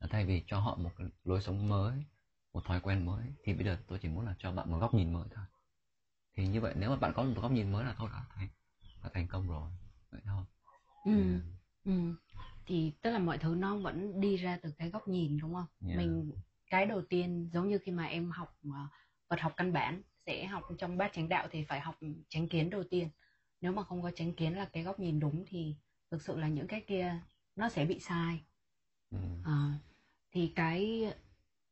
Là 0.00 0.08
thay 0.10 0.24
vì 0.24 0.44
cho 0.46 0.60
họ 0.60 0.76
một 0.76 0.90
cái 0.96 1.06
lối 1.24 1.42
sống 1.42 1.68
mới 1.68 2.04
một 2.52 2.64
thói 2.64 2.80
quen 2.80 3.06
mới 3.06 3.24
thì 3.44 3.54
bây 3.54 3.64
giờ 3.64 3.78
tôi 3.86 3.98
chỉ 4.02 4.08
muốn 4.08 4.26
là 4.26 4.34
cho 4.38 4.52
bạn 4.52 4.70
một 4.70 4.78
góc 4.78 4.94
nhìn 4.94 5.12
mới 5.12 5.24
thôi. 5.34 5.44
Thì 6.36 6.48
như 6.48 6.60
vậy 6.60 6.74
nếu 6.76 6.90
mà 6.90 6.96
bạn 6.96 7.12
có 7.16 7.22
một 7.22 7.40
góc 7.42 7.52
nhìn 7.52 7.72
mới 7.72 7.84
là 7.84 7.94
thôi 7.98 8.08
đã 8.12 8.24
thành 8.34 8.48
đã 9.02 9.10
thành 9.14 9.28
công 9.28 9.48
rồi. 9.48 9.70
Vậy 10.10 10.20
thôi. 10.24 10.44
Ừ. 11.04 11.40
Ừ 11.84 12.14
thì 12.68 12.92
tức 13.02 13.10
là 13.10 13.18
mọi 13.18 13.38
thứ 13.38 13.54
nó 13.54 13.76
vẫn 13.76 14.20
đi 14.20 14.36
ra 14.36 14.58
từ 14.62 14.70
cái 14.78 14.90
góc 14.90 15.08
nhìn 15.08 15.38
đúng 15.38 15.54
không 15.54 15.66
yeah. 15.86 15.98
mình 15.98 16.32
cái 16.70 16.86
đầu 16.86 17.02
tiên 17.02 17.50
giống 17.52 17.68
như 17.68 17.78
khi 17.78 17.92
mà 17.92 18.04
em 18.04 18.30
học 18.30 18.58
uh, 18.68 18.74
vật 19.28 19.40
học 19.40 19.52
căn 19.56 19.72
bản 19.72 20.02
sẽ 20.26 20.46
học 20.46 20.62
trong 20.78 20.98
bát 20.98 21.12
chánh 21.12 21.28
đạo 21.28 21.48
thì 21.50 21.64
phải 21.64 21.80
học 21.80 21.98
chánh 22.28 22.48
kiến 22.48 22.70
đầu 22.70 22.84
tiên 22.84 23.08
nếu 23.60 23.72
mà 23.72 23.82
không 23.82 24.02
có 24.02 24.10
chánh 24.10 24.34
kiến 24.34 24.56
là 24.56 24.64
cái 24.64 24.82
góc 24.82 25.00
nhìn 25.00 25.20
đúng 25.20 25.44
thì 25.48 25.74
thực 26.10 26.22
sự 26.22 26.36
là 26.36 26.48
những 26.48 26.66
cái 26.66 26.80
kia 26.80 27.20
nó 27.56 27.68
sẽ 27.68 27.84
bị 27.84 28.00
sai 28.00 28.40
ừ. 29.10 29.18
à, 29.44 29.72
thì 30.32 30.52
cái 30.56 31.06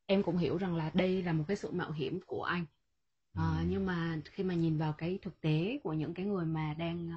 em 0.05 0.23
cũng 0.23 0.37
hiểu 0.37 0.57
rằng 0.57 0.75
là 0.75 0.91
đây 0.93 1.23
là 1.23 1.33
một 1.33 1.43
cái 1.47 1.57
sự 1.57 1.71
mạo 1.71 1.91
hiểm 1.91 2.19
của 2.25 2.43
anh 2.43 2.65
à, 3.33 3.57
ừ. 3.59 3.65
nhưng 3.69 3.85
mà 3.85 4.19
khi 4.25 4.43
mà 4.43 4.53
nhìn 4.53 4.77
vào 4.77 4.93
cái 4.93 5.19
thực 5.21 5.41
tế 5.41 5.79
của 5.83 5.93
những 5.93 6.13
cái 6.13 6.25
người 6.25 6.45
mà 6.45 6.73
đang 6.73 7.11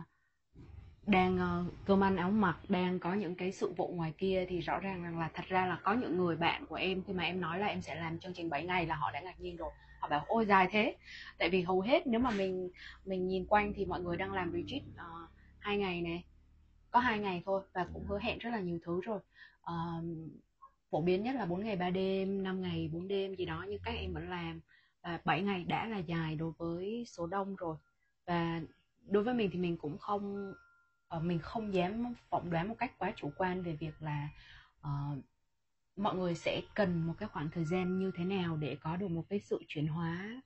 đang 1.11 1.35
uh, 1.37 1.75
cơm 1.85 2.05
ăn 2.05 2.17
áo 2.17 2.31
mặc 2.31 2.59
đang 2.69 2.99
có 2.99 3.15
những 3.15 3.35
cái 3.35 3.53
sự 3.53 3.73
vụ 3.77 3.89
ngoài 3.89 4.12
kia 4.19 4.47
thì 4.49 4.61
rõ 4.61 4.79
ràng 4.79 5.03
rằng 5.03 5.19
là 5.19 5.31
thật 5.35 5.43
ra 5.49 5.67
là 5.67 5.81
có 5.83 5.95
những 5.95 6.17
người 6.19 6.37
bạn 6.37 6.67
của 6.67 6.75
em 6.75 7.03
khi 7.07 7.12
mà 7.12 7.25
em 7.25 7.41
nói 7.41 7.59
là 7.59 7.67
em 7.67 7.83
sẽ 7.83 7.95
làm 7.95 8.19
chương 8.19 8.33
trình 8.35 8.51
7 8.51 8.65
ngày 8.65 8.87
là 8.87 8.95
họ 8.95 9.11
đã 9.12 9.21
ngạc 9.21 9.41
nhiên 9.41 9.57
rồi. 9.57 9.71
Họ 10.01 10.09
bảo 10.09 10.25
ôi 10.27 10.47
dài 10.47 10.69
thế. 10.71 10.97
Tại 11.39 11.51
vì 11.51 11.62
hầu 11.62 11.81
hết 11.81 12.07
nếu 12.07 12.21
mà 12.21 12.31
mình 12.31 12.71
mình 13.05 13.29
nhìn 13.29 13.47
quanh 13.47 13.73
thì 13.77 13.85
mọi 13.85 14.01
người 14.01 14.17
đang 14.17 14.33
làm 14.33 14.53
retreat 14.53 14.83
uh, 14.83 15.31
hai 15.59 15.79
ngày 15.79 16.01
này 16.01 16.25
có 16.91 17.01
hai 17.01 17.19
ngày 17.19 17.43
thôi 17.47 17.62
và 17.73 17.87
cũng 17.93 18.05
hứa 18.09 18.19
hẹn 18.19 18.39
rất 18.39 18.51
là 18.51 18.61
nhiều 18.61 18.79
thứ 18.85 19.01
rồi. 19.05 19.19
Uh, 19.62 20.05
phổ 20.91 21.03
biến 21.03 21.23
nhất 21.23 21.35
là 21.35 21.47
4 21.47 21.65
ngày 21.65 21.77
3 21.77 21.91
đêm 21.91 22.43
5 22.43 22.62
ngày 22.62 22.91
4 22.93 23.09
đêm 23.09 23.35
gì 23.35 23.45
đó 23.45 23.65
nhưng 23.69 23.81
các 23.85 23.95
em 23.95 24.12
vẫn 24.12 24.31
làm 24.31 24.61
và 25.03 25.21
7 25.25 25.43
ngày 25.43 25.65
đã 25.65 25.87
là 25.87 25.99
dài 25.99 26.37
đối 26.37 26.53
với 26.59 27.05
số 27.07 27.27
đông 27.27 27.57
rồi. 27.57 27.77
Và 28.27 28.61
đối 29.07 29.23
với 29.23 29.35
mình 29.35 29.51
thì 29.53 29.59
mình 29.59 29.77
cũng 29.77 29.99
không 29.99 30.55
uh, 31.17 31.23
mình 31.23 31.39
không 31.39 31.75
dám 31.75 32.15
phỏng 32.31 32.51
đoán 32.51 32.69
một 32.69 32.75
cách 32.79 32.99
quá 32.99 33.12
chủ 33.17 33.33
quan 33.37 33.62
về 33.62 33.77
việc 33.77 34.03
là 34.03 34.29
uh, 34.81 35.19
mọi 35.97 36.17
người 36.17 36.35
sẽ 36.35 36.62
cần 36.75 37.07
một 37.07 37.15
cái 37.19 37.29
khoảng 37.29 37.51
thời 37.51 37.65
gian 37.65 37.99
như 37.99 38.11
thế 38.17 38.25
nào 38.25 38.57
để 38.57 38.77
có 38.81 38.97
được 38.97 39.09
một 39.09 39.25
cái 39.29 39.41
sự 39.41 39.62
chuyển 39.69 39.87
hóa 39.87 40.43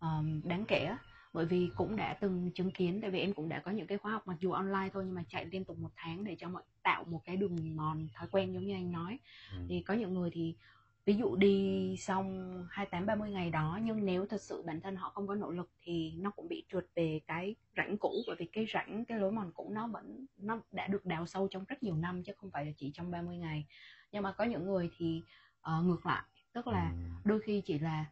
um, 0.00 0.40
đáng 0.44 0.64
kể 0.68 0.96
bởi 1.32 1.46
vì 1.46 1.70
cũng 1.76 1.96
đã 1.96 2.14
từng 2.20 2.50
chứng 2.54 2.70
kiến 2.70 3.00
tại 3.00 3.10
vì 3.10 3.20
em 3.20 3.32
cũng 3.32 3.48
đã 3.48 3.60
có 3.60 3.70
những 3.70 3.86
cái 3.86 3.98
khóa 3.98 4.12
học 4.12 4.26
mặc 4.26 4.36
dù 4.40 4.52
online 4.52 4.88
thôi 4.92 5.02
nhưng 5.06 5.14
mà 5.14 5.22
chạy 5.28 5.44
liên 5.44 5.64
tục 5.64 5.78
một 5.78 5.90
tháng 5.96 6.24
để 6.24 6.36
cho 6.38 6.48
mọi 6.48 6.62
tạo 6.82 7.04
một 7.04 7.22
cái 7.24 7.36
đường 7.36 7.76
mòn 7.76 8.08
thói 8.14 8.28
quen 8.30 8.52
giống 8.52 8.66
như 8.66 8.74
anh 8.74 8.92
nói 8.92 9.18
ừ. 9.52 9.58
thì 9.68 9.82
có 9.82 9.94
những 9.94 10.14
người 10.14 10.30
thì 10.32 10.56
ví 11.04 11.14
dụ 11.14 11.36
đi 11.36 11.96
xong 11.98 12.66
28 12.70 13.06
30 13.06 13.30
ngày 13.30 13.50
đó 13.50 13.78
nhưng 13.82 14.04
nếu 14.04 14.26
thật 14.26 14.40
sự 14.42 14.62
bản 14.66 14.80
thân 14.80 14.96
họ 14.96 15.10
không 15.14 15.26
có 15.26 15.34
nỗ 15.34 15.50
lực 15.50 15.70
thì 15.82 16.12
nó 16.16 16.30
cũng 16.30 16.48
bị 16.48 16.64
trượt 16.72 16.86
về 16.94 17.20
cái 17.26 17.54
rãnh 17.76 17.95
cũ 18.16 18.22
bởi 18.26 18.36
vì 18.38 18.46
cái 18.46 18.66
rãnh 18.72 19.04
cái 19.04 19.18
lối 19.18 19.32
mòn 19.32 19.50
cũ 19.54 19.70
nó 19.72 19.86
vẫn 19.86 20.26
nó 20.38 20.60
đã 20.72 20.86
được 20.86 21.06
đào 21.06 21.26
sâu 21.26 21.48
trong 21.50 21.64
rất 21.68 21.82
nhiều 21.82 21.96
năm 21.96 22.22
chứ 22.22 22.32
không 22.36 22.50
phải 22.50 22.66
là 22.66 22.72
chỉ 22.76 22.90
trong 22.94 23.10
30 23.10 23.36
ngày 23.36 23.66
nhưng 24.12 24.22
mà 24.22 24.32
có 24.32 24.44
những 24.44 24.66
người 24.66 24.90
thì 24.98 25.22
uh, 25.60 25.84
ngược 25.84 26.06
lại 26.06 26.22
tức 26.52 26.66
là 26.66 26.90
ừ. 26.90 26.96
đôi 27.24 27.40
khi 27.40 27.60
chỉ 27.60 27.78
là 27.78 28.04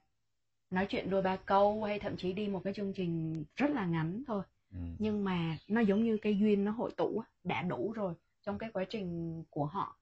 nói 0.71 0.87
chuyện 0.89 1.11
đôi 1.11 1.23
ba 1.23 1.37
câu 1.37 1.85
hay 1.85 1.99
thậm 1.99 2.17
chí 2.17 2.33
đi 2.33 2.49
một 2.49 2.61
cái 2.65 2.75
chương 2.75 2.93
trình 2.93 3.45
rất 3.57 3.71
là 3.71 3.87
ngắn 3.87 4.23
thôi 4.27 4.43
ừ. 4.73 4.79
nhưng 4.99 5.25
mà 5.25 5.59
nó 5.69 5.81
giống 5.81 6.05
như 6.05 6.19
cái 6.23 6.39
duyên 6.39 6.65
nó 6.65 6.73
hội 6.73 6.91
tụ 6.97 7.23
đã 7.45 7.63
đủ 7.63 7.93
rồi 7.93 8.15
trong 8.43 8.59
cái 8.59 8.71
quá 8.73 8.85
trình 8.85 9.43
của 9.51 9.67
họ 9.67 9.99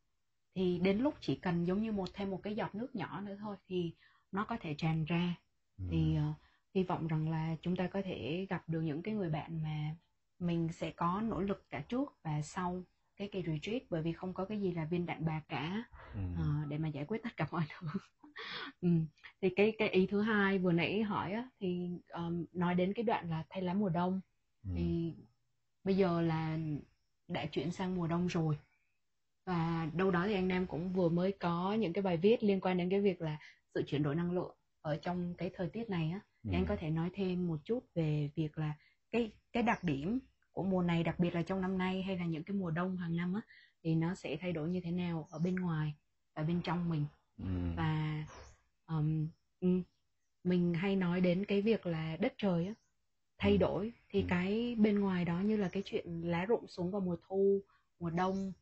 thì 0.55 0.79
đến 0.79 0.99
lúc 0.99 1.15
chỉ 1.21 1.35
cần 1.35 1.65
giống 1.65 1.83
như 1.83 1.93
một 1.93 2.09
thêm 2.13 2.31
một 2.31 2.41
cái 2.43 2.55
giọt 2.55 2.75
nước 2.75 2.97
nhỏ 2.97 3.21
nữa 3.21 3.37
thôi 3.41 3.57
thì 3.69 3.93
nó 4.33 4.45
có 4.45 4.57
thể 4.61 4.75
tràn 4.79 5.05
ra 5.05 5.35
ừ. 5.79 5.85
thì 5.91 6.17
uh, 6.31 6.37
hy 6.75 6.83
vọng 6.83 7.07
rằng 7.07 7.31
là 7.31 7.57
chúng 7.63 7.77
ta 7.77 7.87
có 7.87 8.03
thể 8.05 8.47
gặp 8.51 8.69
được 8.69 8.81
những 8.81 9.03
cái 9.03 9.15
người 9.15 9.31
bạn 9.31 9.63
mà 9.63 9.95
mình 10.39 10.69
sẽ 10.73 10.91
có 10.91 11.21
nỗ 11.21 11.41
lực 11.41 11.65
cả 11.71 11.85
trước 11.89 12.15
và 12.23 12.43
sau 12.43 12.83
cái 13.17 13.29
kỳ 13.33 13.43
retreat 13.43 13.83
bởi 13.91 14.03
vì 14.03 14.13
không 14.13 14.35
có 14.35 14.45
cái 14.45 14.61
gì 14.61 14.73
là 14.73 14.85
viên 14.85 15.07
đạn 15.07 15.25
bạc 15.25 15.43
cả 15.49 15.85
ừ. 16.15 16.21
uh, 16.33 16.69
để 16.69 16.79
mà 16.79 16.89
giải 16.89 17.05
quyết 17.05 17.23
tất 17.23 17.37
cả 17.37 17.47
mọi 17.51 17.63
thứ 17.71 17.87
ừ. 18.81 18.89
thì 19.41 19.51
cái 19.57 19.73
cái 19.79 19.89
ý 19.89 20.07
thứ 20.07 20.21
hai 20.21 20.59
vừa 20.59 20.73
nãy 20.73 21.03
hỏi 21.03 21.33
á, 21.33 21.49
thì 21.61 21.91
um, 22.09 22.45
nói 22.53 22.75
đến 22.75 22.93
cái 22.93 23.03
đoạn 23.03 23.31
là 23.31 23.45
thay 23.51 23.63
lá 23.63 23.75
mùa 23.75 23.89
đông 23.89 24.21
ừ. 24.65 24.71
thì 24.77 25.15
bây 25.85 25.97
giờ 25.97 26.21
là 26.21 26.59
đã 27.29 27.47
chuyển 27.47 27.71
sang 27.71 27.95
mùa 27.95 28.07
đông 28.07 28.27
rồi 28.27 28.59
và 29.47 29.89
đâu 29.95 30.11
đó 30.11 30.27
thì 30.27 30.35
anh 30.35 30.49
Nam 30.49 30.67
cũng 30.67 30.93
vừa 30.93 31.09
mới 31.09 31.33
có 31.33 31.75
những 31.75 31.93
cái 31.93 32.03
bài 32.03 32.17
viết 32.17 32.43
liên 32.43 32.61
quan 32.61 32.77
đến 32.77 32.91
cái 32.91 33.01
việc 33.01 33.21
là 33.21 33.39
sự 33.75 33.83
chuyển 33.87 34.03
đổi 34.03 34.15
năng 34.15 34.33
lượng 34.33 34.55
ở 34.81 34.97
trong 34.97 35.35
cái 35.39 35.51
thời 35.55 35.69
tiết 35.69 35.91
này 35.91 36.11
á 36.11 36.21
thì 36.45 36.51
ừ. 36.51 36.57
anh 36.57 36.67
có 36.67 36.77
thể 36.77 36.91
nói 36.91 37.11
thêm 37.15 37.49
một 37.49 37.61
chút 37.65 37.81
về 37.95 38.31
việc 38.35 38.59
là 38.59 38.75
cái 39.13 39.33
cái 39.53 39.63
đặc 39.63 39.85
điểm 39.85 40.19
của 40.53 40.63
mùa 40.63 40.83
này 40.83 41.03
đặc 41.03 41.19
biệt 41.19 41.35
là 41.35 41.43
trong 41.43 41.61
năm 41.61 41.79
nay 41.79 42.03
hay 42.03 42.19
là 42.19 42.27
những 42.27 42.45
cái 42.45 42.57
mùa 42.57 42.71
đông 42.71 42.97
hàng 42.97 43.17
năm 43.17 43.35
á 43.35 43.41
thì 43.83 43.95
nó 43.95 44.15
sẽ 44.15 44.37
thay 44.41 44.53
đổi 44.53 44.69
như 44.69 44.81
thế 44.81 44.91
nào 44.91 45.29
ở 45.31 45.39
bên 45.39 45.57
ngoài 45.57 45.95
và 46.35 46.43
bên 46.43 46.61
trong 46.65 46.89
mình 46.89 47.05
ừ. 47.39 47.45
và 47.77 48.25
um, 48.87 49.29
mình 50.45 50.75
hay 50.75 50.97
nói 50.97 51.21
đến 51.21 51.45
cái 51.45 51.63
việc 51.63 51.87
là 51.87 52.17
đất 52.21 52.35
trời 52.39 52.67
á 52.67 52.75
thay 53.39 53.53
ừ. 53.53 53.57
đổi 53.57 53.93
thì 54.09 54.21
ừ. 54.21 54.27
cái 54.29 54.75
bên 54.79 55.01
ngoài 55.01 55.25
đó 55.25 55.41
như 55.41 55.57
là 55.57 55.69
cái 55.69 55.83
chuyện 55.87 56.23
lá 56.25 56.45
rụng 56.45 56.67
xuống 56.69 56.91
vào 56.91 57.01
mùa 57.01 57.17
thu 57.29 57.61
mùa 58.01 58.11
đông 58.11 58.53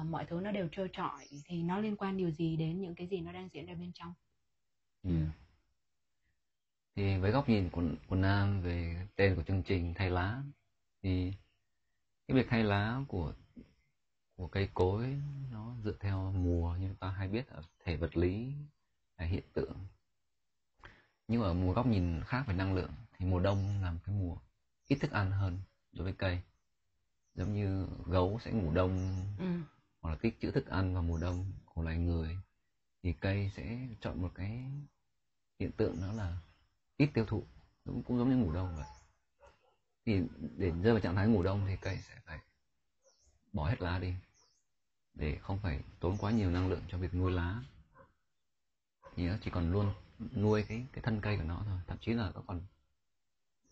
uh, 0.00 0.06
mọi 0.06 0.24
thứ 0.28 0.40
nó 0.40 0.50
đều 0.50 0.68
trơ 0.72 0.88
trọi 0.92 1.26
thì 1.44 1.62
nó 1.62 1.78
liên 1.78 1.96
quan 1.96 2.16
điều 2.16 2.30
gì 2.30 2.56
đến 2.56 2.80
những 2.80 2.94
cái 2.94 3.06
gì 3.06 3.20
nó 3.20 3.32
đang 3.32 3.48
diễn 3.52 3.66
ra 3.66 3.74
bên 3.74 3.92
trong 3.94 4.12
ừ. 5.02 5.10
Thì 6.96 7.16
với 7.16 7.30
góc 7.30 7.48
nhìn 7.48 7.70
của 7.70 7.82
của 8.08 8.16
nam 8.16 8.60
về 8.60 9.06
tên 9.16 9.36
của 9.36 9.42
chương 9.42 9.62
trình 9.62 9.94
thay 9.94 10.10
lá 10.10 10.42
thì 11.02 11.32
cái 12.28 12.36
việc 12.36 12.46
thay 12.50 12.64
lá 12.64 13.00
của 13.08 13.32
của 14.36 14.48
cây 14.48 14.68
cối 14.74 15.20
nó 15.52 15.74
dựa 15.84 15.96
theo 16.00 16.32
mùa 16.32 16.76
như 16.76 16.94
ta 17.00 17.10
hay 17.10 17.28
biết 17.28 17.48
ở 17.48 17.62
thể 17.84 17.96
vật 17.96 18.16
lý 18.16 18.52
là 19.18 19.26
hiện 19.26 19.44
tượng 19.52 19.76
nhưng 21.28 21.42
ở 21.42 21.54
mùa 21.54 21.72
góc 21.72 21.86
nhìn 21.86 22.20
khác 22.26 22.44
về 22.46 22.54
năng 22.54 22.74
lượng 22.74 22.90
thì 23.12 23.26
mùa 23.26 23.40
đông 23.40 23.82
là 23.82 23.90
một 23.90 24.00
cái 24.06 24.14
mùa 24.14 24.36
ít 24.88 24.96
thức 25.00 25.10
ăn 25.10 25.30
hơn 25.30 25.58
đối 25.92 26.04
với 26.04 26.12
cây 26.12 26.40
giống 27.34 27.54
như 27.54 27.86
gấu 28.06 28.38
sẽ 28.44 28.50
ngủ 28.52 28.72
đông 28.72 29.24
ừ. 29.38 29.44
hoặc 30.00 30.10
là 30.10 30.16
tích 30.16 30.36
trữ 30.40 30.50
thức 30.50 30.66
ăn 30.66 30.94
vào 30.94 31.02
mùa 31.02 31.18
đông 31.18 31.52
của 31.64 31.82
loài 31.82 31.96
người 31.96 32.38
thì 33.02 33.12
cây 33.12 33.50
sẽ 33.56 33.78
chọn 34.00 34.22
một 34.22 34.30
cái 34.34 34.64
hiện 35.58 35.70
tượng 35.72 36.00
đó 36.00 36.12
là 36.12 36.36
ít 36.96 37.10
tiêu 37.14 37.24
thụ 37.26 37.46
cũng, 37.84 38.02
cũng 38.02 38.18
giống 38.18 38.30
như 38.30 38.36
ngủ 38.36 38.52
đông 38.52 38.76
vậy. 38.76 38.86
Thì 40.06 40.22
để 40.56 40.70
rơi 40.70 40.92
vào 40.92 41.00
trạng 41.00 41.16
thái 41.16 41.26
ngủ 41.26 41.42
đông 41.42 41.64
thì 41.66 41.76
cây 41.76 41.98
sẽ 41.98 42.14
phải 42.24 42.38
bỏ 43.52 43.68
hết 43.68 43.80
lá 43.80 43.98
đi 43.98 44.14
để 45.14 45.38
không 45.42 45.58
phải 45.62 45.82
tốn 46.00 46.16
quá 46.16 46.30
nhiều 46.30 46.50
năng 46.50 46.68
lượng 46.68 46.82
cho 46.88 46.98
việc 46.98 47.14
nuôi 47.14 47.32
lá. 47.32 47.62
Thì 49.16 49.28
nó 49.28 49.36
chỉ 49.40 49.50
còn 49.50 49.72
luôn 49.72 49.94
nuôi 50.36 50.64
cái 50.68 50.86
cái 50.92 51.02
thân 51.02 51.20
cây 51.20 51.36
của 51.36 51.42
nó 51.42 51.62
thôi 51.66 51.78
thậm 51.86 51.98
chí 52.00 52.12
là 52.12 52.30
nó 52.34 52.42
còn 52.46 52.62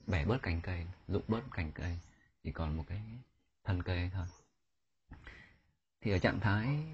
bẻ 0.06 0.24
bớt 0.24 0.42
cành 0.42 0.60
cây 0.60 0.86
rụng 1.08 1.24
bớt 1.28 1.42
cành 1.50 1.72
cây 1.72 1.98
chỉ 2.42 2.52
còn 2.52 2.76
một 2.76 2.84
cái 2.86 3.02
thân 3.64 3.82
cây 3.82 4.10
thôi. 4.12 4.26
Thì 6.00 6.10
ở 6.10 6.18
trạng 6.18 6.40
thái 6.40 6.84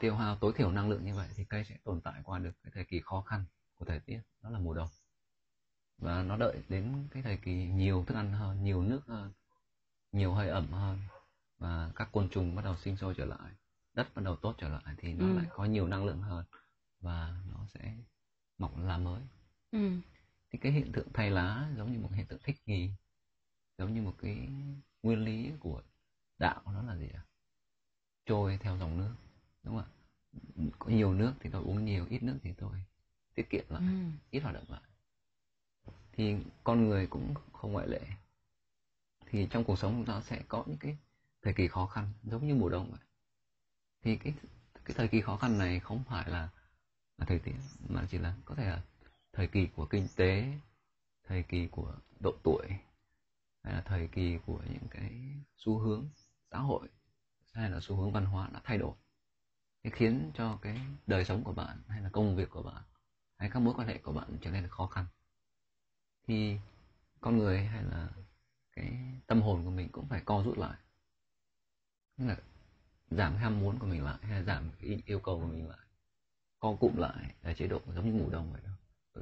tiêu 0.00 0.16
hao 0.16 0.36
tối 0.36 0.52
thiểu 0.56 0.72
năng 0.72 0.90
lượng 0.90 1.04
như 1.04 1.14
vậy 1.14 1.28
thì 1.34 1.44
cây 1.44 1.64
sẽ 1.64 1.76
tồn 1.84 2.00
tại 2.00 2.20
qua 2.24 2.38
được 2.38 2.52
cái 2.62 2.72
thời 2.74 2.84
kỳ 2.84 3.00
khó 3.00 3.20
khăn 3.20 3.44
của 3.74 3.84
thời 3.84 4.00
tiết 4.00 4.20
đó 4.42 4.50
là 4.50 4.58
mùa 4.58 4.74
đông 4.74 4.88
và 5.98 6.22
nó 6.22 6.36
đợi 6.36 6.62
đến 6.68 7.08
cái 7.10 7.22
thời 7.22 7.36
kỳ 7.36 7.52
nhiều 7.54 8.04
thức 8.04 8.14
ăn 8.14 8.32
hơn 8.32 8.64
nhiều 8.64 8.82
nước 8.82 9.00
hơn 9.06 9.32
nhiều 10.12 10.32
hơi 10.34 10.48
ẩm 10.48 10.72
hơn 10.72 10.98
và 11.58 11.92
các 11.96 12.08
côn 12.12 12.28
trùng 12.28 12.54
bắt 12.54 12.64
đầu 12.64 12.76
sinh 12.76 12.96
sôi 12.96 13.14
trở 13.16 13.24
lại 13.24 13.52
đất 13.94 14.14
bắt 14.14 14.22
đầu 14.24 14.36
tốt 14.36 14.54
trở 14.58 14.68
lại 14.68 14.94
thì 14.98 15.12
nó 15.14 15.26
Ừ. 15.28 15.34
lại 15.36 15.46
có 15.50 15.64
nhiều 15.64 15.88
năng 15.88 16.04
lượng 16.04 16.22
hơn 16.22 16.44
và 17.00 17.42
nó 17.52 17.66
sẽ 17.66 17.96
mọc 18.58 18.78
lá 18.78 18.98
mới 18.98 19.22
Ừ. 19.70 19.90
thì 20.50 20.58
cái 20.58 20.72
hiện 20.72 20.92
tượng 20.92 21.08
thay 21.12 21.30
lá 21.30 21.70
giống 21.76 21.92
như 21.92 21.98
một 21.98 22.10
hiện 22.12 22.26
tượng 22.26 22.40
thích 22.44 22.56
nghi 22.66 22.90
giống 23.78 23.94
như 23.94 24.02
một 24.02 24.14
cái 24.18 24.48
nguyên 25.02 25.24
lý 25.24 25.52
của 25.60 25.82
đạo 26.38 26.62
nó 26.66 26.82
là 26.82 26.96
gì 26.96 27.08
ạ 27.14 27.24
trôi 28.26 28.58
theo 28.60 28.76
dòng 28.78 28.98
nước 28.98 29.14
đúng 29.62 29.76
không 29.76 29.84
ạ 29.84 29.92
có 30.78 30.90
nhiều 30.90 31.14
nước 31.14 31.32
thì 31.40 31.50
tôi 31.50 31.62
uống 31.62 31.84
nhiều 31.84 32.06
ít 32.10 32.22
nước 32.22 32.38
thì 32.42 32.52
tôi 32.58 32.84
tiết 33.34 33.50
kiệm 33.50 33.64
lại 33.68 33.82
Ừ. 33.82 34.10
ít 34.30 34.40
hoạt 34.40 34.54
động 34.54 34.64
lại 34.68 34.80
thì 36.18 36.36
con 36.64 36.88
người 36.88 37.06
cũng 37.06 37.34
không 37.52 37.72
ngoại 37.72 37.88
lệ. 37.88 38.00
Thì 39.26 39.46
trong 39.50 39.64
cuộc 39.64 39.78
sống 39.78 39.92
chúng 39.92 40.14
ta 40.14 40.20
sẽ 40.20 40.42
có 40.48 40.64
những 40.66 40.76
cái 40.76 40.96
thời 41.42 41.54
kỳ 41.54 41.68
khó 41.68 41.86
khăn, 41.86 42.12
giống 42.22 42.46
như 42.46 42.54
mùa 42.54 42.68
đông 42.68 42.90
vậy. 42.90 43.00
Thì 44.02 44.16
cái 44.16 44.34
cái 44.84 44.94
thời 44.96 45.08
kỳ 45.08 45.20
khó 45.20 45.36
khăn 45.36 45.58
này 45.58 45.80
không 45.80 46.04
phải 46.08 46.30
là 46.30 46.48
là 47.18 47.26
thời 47.26 47.38
tiết, 47.38 47.54
mà 47.88 48.06
chỉ 48.10 48.18
là 48.18 48.34
có 48.44 48.54
thể 48.54 48.64
là 48.64 48.82
thời 49.32 49.46
kỳ 49.46 49.66
của 49.66 49.86
kinh 49.86 50.08
tế, 50.16 50.52
thời 51.28 51.42
kỳ 51.42 51.66
của 51.66 51.94
độ 52.20 52.32
tuổi, 52.42 52.66
hay 53.62 53.74
là 53.74 53.80
thời 53.80 54.08
kỳ 54.08 54.38
của 54.46 54.62
những 54.70 54.88
cái 54.90 55.12
xu 55.56 55.78
hướng 55.78 56.08
xã 56.50 56.58
hội, 56.58 56.88
hay 57.52 57.70
là 57.70 57.80
xu 57.80 57.96
hướng 57.96 58.12
văn 58.12 58.24
hóa 58.24 58.48
đã 58.52 58.60
thay 58.64 58.78
đổi. 58.78 58.94
Cái 59.82 59.92
khiến 59.92 60.30
cho 60.34 60.58
cái 60.62 60.80
đời 61.06 61.24
sống 61.24 61.44
của 61.44 61.52
bạn, 61.52 61.82
hay 61.88 62.02
là 62.02 62.10
công 62.12 62.36
việc 62.36 62.50
của 62.50 62.62
bạn, 62.62 62.82
hay 63.36 63.50
các 63.50 63.58
mối 63.58 63.74
quan 63.76 63.88
hệ 63.88 63.98
của 63.98 64.12
bạn 64.12 64.38
trở 64.40 64.50
nên 64.50 64.68
khó 64.68 64.86
khăn 64.86 65.06
thì 66.28 66.58
con 67.20 67.38
người 67.38 67.64
hay 67.64 67.82
là 67.82 68.08
cái 68.72 68.98
tâm 69.26 69.42
hồn 69.42 69.64
của 69.64 69.70
mình 69.70 69.88
cũng 69.92 70.06
phải 70.08 70.22
co 70.24 70.42
rút 70.42 70.58
lại. 70.58 70.76
Tức 72.18 72.24
là 72.26 72.36
giảm 73.10 73.36
ham 73.36 73.60
muốn 73.60 73.78
của 73.78 73.86
mình 73.86 74.04
lại, 74.04 74.18
hay 74.22 74.30
là 74.30 74.42
giảm 74.42 74.70
cái 74.80 75.02
yêu 75.06 75.20
cầu 75.20 75.40
của 75.40 75.46
mình 75.46 75.68
lại. 75.68 75.78
Co 76.58 76.76
cụm 76.80 76.96
lại 76.96 77.34
là 77.42 77.54
chế 77.54 77.66
độ 77.66 77.80
giống 77.94 78.04
như 78.04 78.12
ngủ 78.12 78.30
đông 78.30 78.52
vậy 78.52 78.60
đó. 78.64 78.70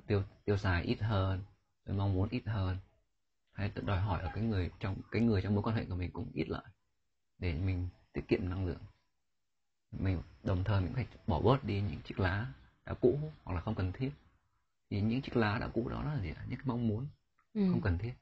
Tiêu 0.07 0.23
tiêu 0.45 0.57
xài 0.57 0.83
ít 0.83 1.01
hơn 1.01 1.43
mong 1.87 2.15
muốn 2.15 2.29
ít 2.29 2.43
hơn. 2.47 2.79
Hay 3.53 3.69
tự 3.69 3.83
đòi 3.83 4.01
hỏi 4.01 4.23
ở 4.23 4.31
cái 4.35 4.45
người 4.45 4.71
trong, 4.81 4.97
cái 5.11 5.23
người 5.23 5.43
trong 5.43 5.55
mối 5.55 5.63
quan 5.63 5.77
hệ 5.77 5.85
của 5.85 5.95
mình 5.95 6.11
cũng 6.11 6.31
ít 6.35 6.49
lại, 6.49 6.65
để 7.39 7.55
mình 7.55 7.89
tiết 8.13 8.29
kiệm 8.29 8.49
năng 8.49 8.67
lượng. 8.67 8.83
Mình 9.91 10.23
đồng 10.45 10.65
thời 10.65 10.81
mình 10.81 10.93
phải 10.95 11.07
bỏ 11.27 11.41
bớt 11.41 11.65
đi 11.65 11.81
những 11.81 12.01
chiếc 12.01 12.21
lá 12.21 12.53
đã 12.85 12.95
cũ 13.01 13.19
hoặc 13.45 13.55
là 13.55 13.61
không 13.61 13.75
cần 13.75 13.93
thiết 13.93 14.11
thì 14.91 15.01
những 15.01 15.23
chiếc 15.23 15.37
lá 15.37 15.59
đã 15.59 15.69
cũ 15.69 15.89
đó 15.89 16.03
là 16.03 16.21
gì 16.23 16.29
những 16.49 16.59
cái 16.59 16.67
mong 16.67 16.89
muốn 16.89 17.07
Ừ. 17.55 17.61
không 17.71 17.81
cần 17.81 17.99
thiết 17.99 18.15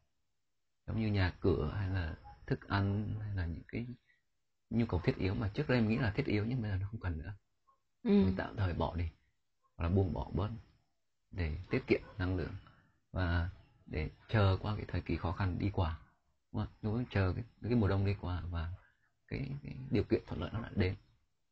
giống 0.86 1.00
như 1.00 1.06
nhà 1.08 1.32
cửa 1.40 1.72
hay 1.76 1.88
là 1.88 2.16
thức 2.46 2.68
ăn 2.68 3.14
hay 3.20 3.34
là 3.34 3.46
những 3.46 3.62
cái 3.68 3.86
nhu 4.70 4.86
cầu 4.86 5.00
thiết 5.04 5.16
yếu 5.16 5.34
mà 5.34 5.50
trước 5.54 5.68
đây 5.68 5.80
mình 5.80 5.90
nghĩ 5.90 5.98
là 5.98 6.10
thiết 6.10 6.26
yếu 6.26 6.44
nhưng 6.48 6.62
bây 6.62 6.70
giờ 6.70 6.76
nó 6.76 6.86
không 6.90 7.00
cần 7.00 7.18
nữa 7.18 7.34
Ừ. 8.02 8.10
mình 8.10 8.34
tạm 8.36 8.56
thời 8.56 8.74
bỏ 8.74 8.96
đi 8.96 9.04
hoặc 9.76 9.84
là 9.84 9.94
buông 9.94 10.12
bỏ 10.12 10.30
bớt 10.34 10.50
để 11.30 11.56
tiết 11.70 11.82
kiệm 11.86 12.00
năng 12.18 12.36
lượng 12.36 12.54
và 13.12 13.50
để 13.86 14.10
chờ 14.28 14.58
qua 14.62 14.76
cái 14.76 14.84
thời 14.88 15.00
kỳ 15.00 15.16
khó 15.16 15.32
khăn 15.32 15.58
đi 15.58 15.70
qua 15.70 15.98
đúng 16.52 16.66
không? 16.82 17.04
Chờ 17.10 17.32
cái, 17.36 17.44
cái 17.62 17.74
mùa 17.74 17.88
đông 17.88 18.06
đi 18.06 18.14
qua 18.20 18.42
và 18.50 18.72
cái, 19.28 19.50
cái 19.62 19.76
điều 19.90 20.02
kiện 20.04 20.22
thuận 20.26 20.40
lợi 20.40 20.50
nó 20.52 20.60
lại 20.60 20.70
đến 20.74 20.94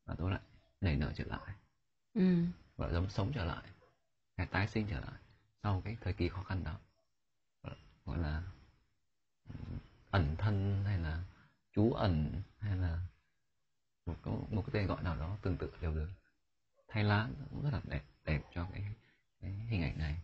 và 0.05 0.15
tôi 0.17 0.31
lại 0.31 0.39
nảy 0.81 0.95
nở 0.95 1.11
trở 1.15 1.23
lại 1.27 1.55
Ừ. 2.13 2.45
là 2.77 2.89
giống 2.93 3.09
sống 3.09 3.31
trở 3.35 3.45
lại 3.45 3.63
hay 4.37 4.47
tái 4.47 4.67
sinh 4.67 4.87
trở 4.89 4.99
lại 4.99 5.19
sau 5.63 5.81
cái 5.85 5.97
thời 6.01 6.13
kỳ 6.13 6.29
khó 6.29 6.43
khăn 6.43 6.63
đó. 6.63 6.79
Gọi 8.05 8.17
là 8.17 8.43
ừm, 9.49 9.77
ẩn 10.11 10.35
thân 10.37 10.83
hay 10.85 10.99
là 10.99 11.23
trú 11.71 11.93
ẩn 11.93 12.41
hay 12.59 12.77
là 12.77 12.99
một 14.05 14.15
cái, 14.23 14.33
một 14.51 14.63
cái 14.65 14.71
tên 14.73 14.87
gọi 14.87 15.03
nào 15.03 15.15
đó 15.15 15.37
tương 15.41 15.57
tự 15.57 15.71
đều 15.81 15.93
được. 15.95 16.09
Thay 16.87 17.03
lá 17.03 17.29
cũng 17.49 17.63
rất 17.63 17.69
là 17.73 17.81
đẹp 17.83 18.03
đẹp 18.25 18.41
cho 18.53 18.67
cái, 18.73 18.83
cái 19.41 19.51
hình 19.51 19.83
ảnh 19.83 19.97
này. 19.99 20.17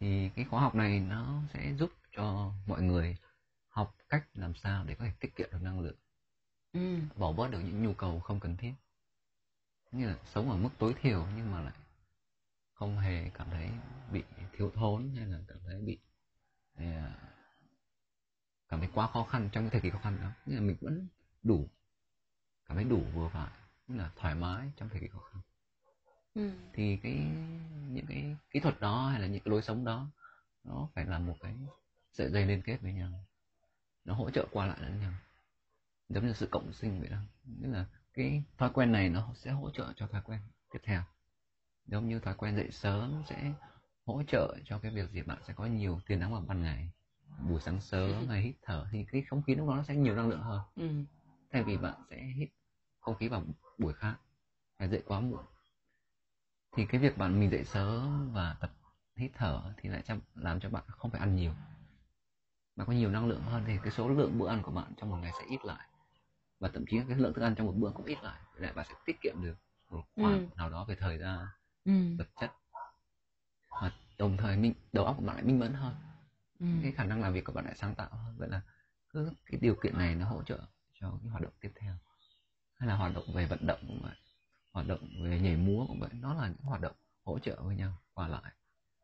Thì 0.00 0.28
cái 0.28 0.44
khóa 0.44 0.60
học 0.60 0.74
này 0.74 1.00
nó 1.00 1.42
sẽ 1.52 1.74
giúp 1.78 1.90
cho 2.16 2.52
mọi 2.66 2.82
người 2.82 3.16
học 3.68 3.94
cách 4.08 4.26
làm 4.34 4.54
sao 4.54 4.84
để 4.84 4.94
có 4.94 5.04
thể 5.04 5.12
tiết 5.20 5.36
kiệm 5.36 5.48
được 5.52 5.62
năng 5.62 5.80
lượng. 5.80 5.96
Ừ. 6.72 6.98
bỏ 7.16 7.32
bớt 7.32 7.50
được 7.50 7.60
những 7.60 7.82
nhu 7.82 7.94
cầu 7.94 8.20
không 8.20 8.40
cần 8.40 8.56
thiết. 8.56 8.72
Như 9.92 10.06
là 10.06 10.16
sống 10.24 10.50
ở 10.50 10.56
mức 10.56 10.70
tối 10.78 10.94
thiểu 11.00 11.26
nhưng 11.36 11.52
mà 11.52 11.60
lại 11.60 11.72
không 12.76 12.98
hề 12.98 13.30
cảm 13.34 13.50
thấy 13.50 13.70
bị 14.12 14.22
thiếu 14.52 14.70
thốn 14.74 15.10
hay 15.16 15.26
là 15.26 15.38
cảm 15.48 15.58
thấy 15.66 15.80
bị 15.80 15.98
à, 16.74 17.18
cảm 18.68 18.80
thấy 18.80 18.88
quá 18.94 19.06
khó 19.06 19.24
khăn 19.24 19.48
trong 19.52 19.64
cái 19.64 19.70
thời 19.70 19.80
kỳ 19.80 19.90
khó 19.90 19.98
khăn 19.98 20.18
đó. 20.20 20.30
Nghĩa 20.46 20.54
là 20.54 20.60
mình 20.60 20.76
vẫn 20.80 21.08
đủ 21.42 21.68
cảm 22.68 22.76
thấy 22.76 22.84
đủ 22.84 23.02
vừa 23.14 23.28
phải 23.28 23.50
là 23.88 24.10
thoải 24.16 24.34
mái 24.34 24.72
trong 24.76 24.88
thời 24.88 25.00
kỳ 25.00 25.08
khó 25.08 25.18
khăn. 25.18 25.42
Ừ. 26.34 26.50
thì 26.72 26.96
cái 26.96 27.12
những 27.88 28.06
cái 28.08 28.36
kỹ 28.50 28.60
thuật 28.60 28.80
đó 28.80 29.08
hay 29.08 29.20
là 29.20 29.26
những 29.26 29.42
cái 29.44 29.50
lối 29.50 29.62
sống 29.62 29.84
đó 29.84 30.10
nó 30.64 30.88
phải 30.94 31.04
là 31.04 31.18
một 31.18 31.36
cái 31.40 31.54
sợi 32.12 32.30
dây 32.30 32.46
liên 32.46 32.62
kết 32.62 32.78
với 32.82 32.92
nhau. 32.92 33.24
Nó 34.04 34.14
hỗ 34.14 34.30
trợ 34.30 34.46
qua 34.52 34.66
lại 34.66 34.78
lẫn 34.80 35.00
nhau. 35.00 35.12
Giống 36.08 36.26
như 36.26 36.32
sự 36.32 36.48
cộng 36.50 36.72
sinh 36.72 37.00
vậy 37.00 37.08
đó. 37.08 37.18
Nghĩa 37.44 37.68
là 37.68 37.86
cái 38.14 38.44
thói 38.58 38.70
quen 38.74 38.92
này 38.92 39.08
nó 39.08 39.32
sẽ 39.34 39.50
hỗ 39.50 39.70
trợ 39.70 39.92
cho 39.96 40.06
thói 40.06 40.22
quen 40.24 40.40
tiếp 40.72 40.78
theo 40.82 41.02
giống 41.86 42.08
như 42.08 42.18
thói 42.20 42.34
quen 42.34 42.56
dậy 42.56 42.70
sớm 42.70 43.22
sẽ 43.26 43.52
hỗ 44.06 44.22
trợ 44.22 44.56
cho 44.64 44.78
cái 44.78 44.90
việc 44.90 45.10
gì 45.10 45.22
bạn 45.22 45.38
sẽ 45.46 45.52
có 45.52 45.66
nhiều 45.66 46.00
tia 46.06 46.16
nắng 46.16 46.32
vào 46.32 46.40
ban 46.40 46.62
ngày. 46.62 46.90
Buổi 47.48 47.60
sáng 47.60 47.80
sớm 47.80 48.26
hay 48.28 48.42
hít 48.42 48.54
thở 48.62 48.86
thì 48.92 49.04
cái 49.12 49.22
không 49.22 49.42
khí 49.42 49.54
lúc 49.54 49.68
đó 49.68 49.76
nó 49.76 49.82
sẽ 49.82 49.96
nhiều 49.96 50.16
năng 50.16 50.28
lượng 50.28 50.42
hơn. 50.42 50.60
Ừ. 50.76 50.88
thay 51.50 51.62
vì 51.62 51.76
bạn 51.76 51.94
sẽ 52.10 52.16
hít 52.36 52.48
không 53.00 53.16
khí 53.16 53.28
vào 53.28 53.42
buổi 53.78 53.92
khác 53.94 54.16
hay 54.78 54.88
dậy 54.88 55.02
quá 55.06 55.20
muộn. 55.20 55.44
Thì 56.76 56.86
cái 56.86 57.00
việc 57.00 57.18
bạn 57.18 57.40
mình 57.40 57.50
dậy 57.50 57.64
sớm 57.64 58.32
và 58.32 58.56
tập 58.60 58.70
hít 59.16 59.30
thở 59.34 59.74
thì 59.76 59.88
lại 59.88 60.02
làm 60.34 60.60
cho 60.60 60.68
bạn 60.70 60.84
không 60.88 61.10
phải 61.10 61.20
ăn 61.20 61.36
nhiều. 61.36 61.52
Mà 62.76 62.84
có 62.84 62.92
nhiều 62.92 63.10
năng 63.10 63.26
lượng 63.26 63.42
hơn 63.42 63.64
thì 63.66 63.78
cái 63.82 63.90
số 63.90 64.08
lượng 64.08 64.38
bữa 64.38 64.48
ăn 64.48 64.62
của 64.62 64.70
bạn 64.72 64.92
trong 64.96 65.10
một 65.10 65.16
ngày 65.16 65.32
sẽ 65.38 65.46
ít 65.48 65.64
lại. 65.64 65.88
Và 66.60 66.68
thậm 66.68 66.84
chí 66.90 67.00
cái 67.08 67.18
lượng 67.18 67.34
thức 67.34 67.42
ăn 67.42 67.54
trong 67.54 67.66
một 67.66 67.74
bữa 67.76 67.90
cũng 67.90 68.06
ít 68.06 68.18
lại. 68.22 68.40
Để 68.60 68.72
bạn 68.72 68.86
sẽ 68.88 68.94
tiết 69.06 69.16
kiệm 69.20 69.42
được 69.42 69.56
một 69.90 70.02
khoản 70.16 70.38
Ừ. 70.38 70.46
nào 70.56 70.70
đó 70.70 70.84
về 70.84 70.96
thời 71.00 71.18
gian 71.18 71.46
Ừ. 71.86 72.16
vật 72.18 72.28
chất. 72.40 72.50
Và 73.82 73.92
đồng 74.18 74.36
thời 74.36 74.56
minh 74.56 74.74
đầu 74.92 75.04
óc 75.04 75.16
của 75.18 75.26
bạn 75.26 75.36
lại 75.36 75.44
minh 75.44 75.58
mẫn 75.58 75.74
hơn. 75.74 75.94
Ừ. 76.58 76.66
cái 76.82 76.92
khả 76.92 77.04
năng 77.04 77.20
làm 77.22 77.32
việc 77.32 77.44
của 77.44 77.52
bạn 77.52 77.64
lại 77.64 77.74
sáng 77.76 77.94
tạo 77.94 78.08
hơn. 78.10 78.34
Vậy 78.38 78.48
là 78.48 78.60
cứ 79.08 79.32
cái 79.46 79.60
điều 79.60 79.74
kiện 79.82 79.98
này 79.98 80.14
nó 80.14 80.28
hỗ 80.28 80.42
trợ 80.42 80.58
cho 81.00 81.18
cái 81.22 81.30
hoạt 81.30 81.42
động 81.42 81.52
tiếp 81.60 81.72
theo. 81.74 81.94
Hay 82.74 82.88
là 82.88 82.96
hoạt 82.96 83.14
động 83.14 83.24
về 83.34 83.46
vận 83.46 83.66
động 83.66 83.78
cũng 83.86 84.00
vậy 84.02 84.14
hoạt 84.76 84.86
động 84.86 85.08
về 85.22 85.40
nhảy 85.40 85.56
múa 85.56 85.86
cũng 85.86 86.00
vậy. 86.00 86.10
Nó 86.12 86.34
là 86.34 86.48
những 86.48 86.62
hoạt 86.62 86.80
động 86.80 86.96
hỗ 87.24 87.38
trợ 87.38 87.62
với 87.62 87.76
nhau 87.76 87.98
qua 88.14 88.28
lại. 88.28 88.52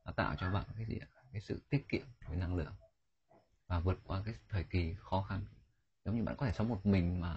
Và 0.05 0.13
tạo 0.13 0.35
cho 0.39 0.51
bạn 0.51 0.65
cái 0.77 0.87
gì 0.87 0.99
ạ? 0.99 1.07
Cái 1.33 1.41
sự 1.41 1.63
tiết 1.71 1.89
kiệm 1.89 2.07
với 2.29 2.37
năng 2.37 2.57
lượng. 2.57 2.73
Và 3.67 3.81
vượt 3.81 3.99
qua 4.05 4.23
cái 4.25 4.35
thời 4.49 4.65
kỳ 4.65 4.95
khó 4.99 5.23
khăn. 5.23 5.45
Giống 6.05 6.17
như 6.17 6.25
bạn 6.25 6.37
có 6.39 6.47
thể 6.47 6.53
sống 6.53 6.69
một 6.69 6.87
mình 6.87 7.21
mà 7.21 7.37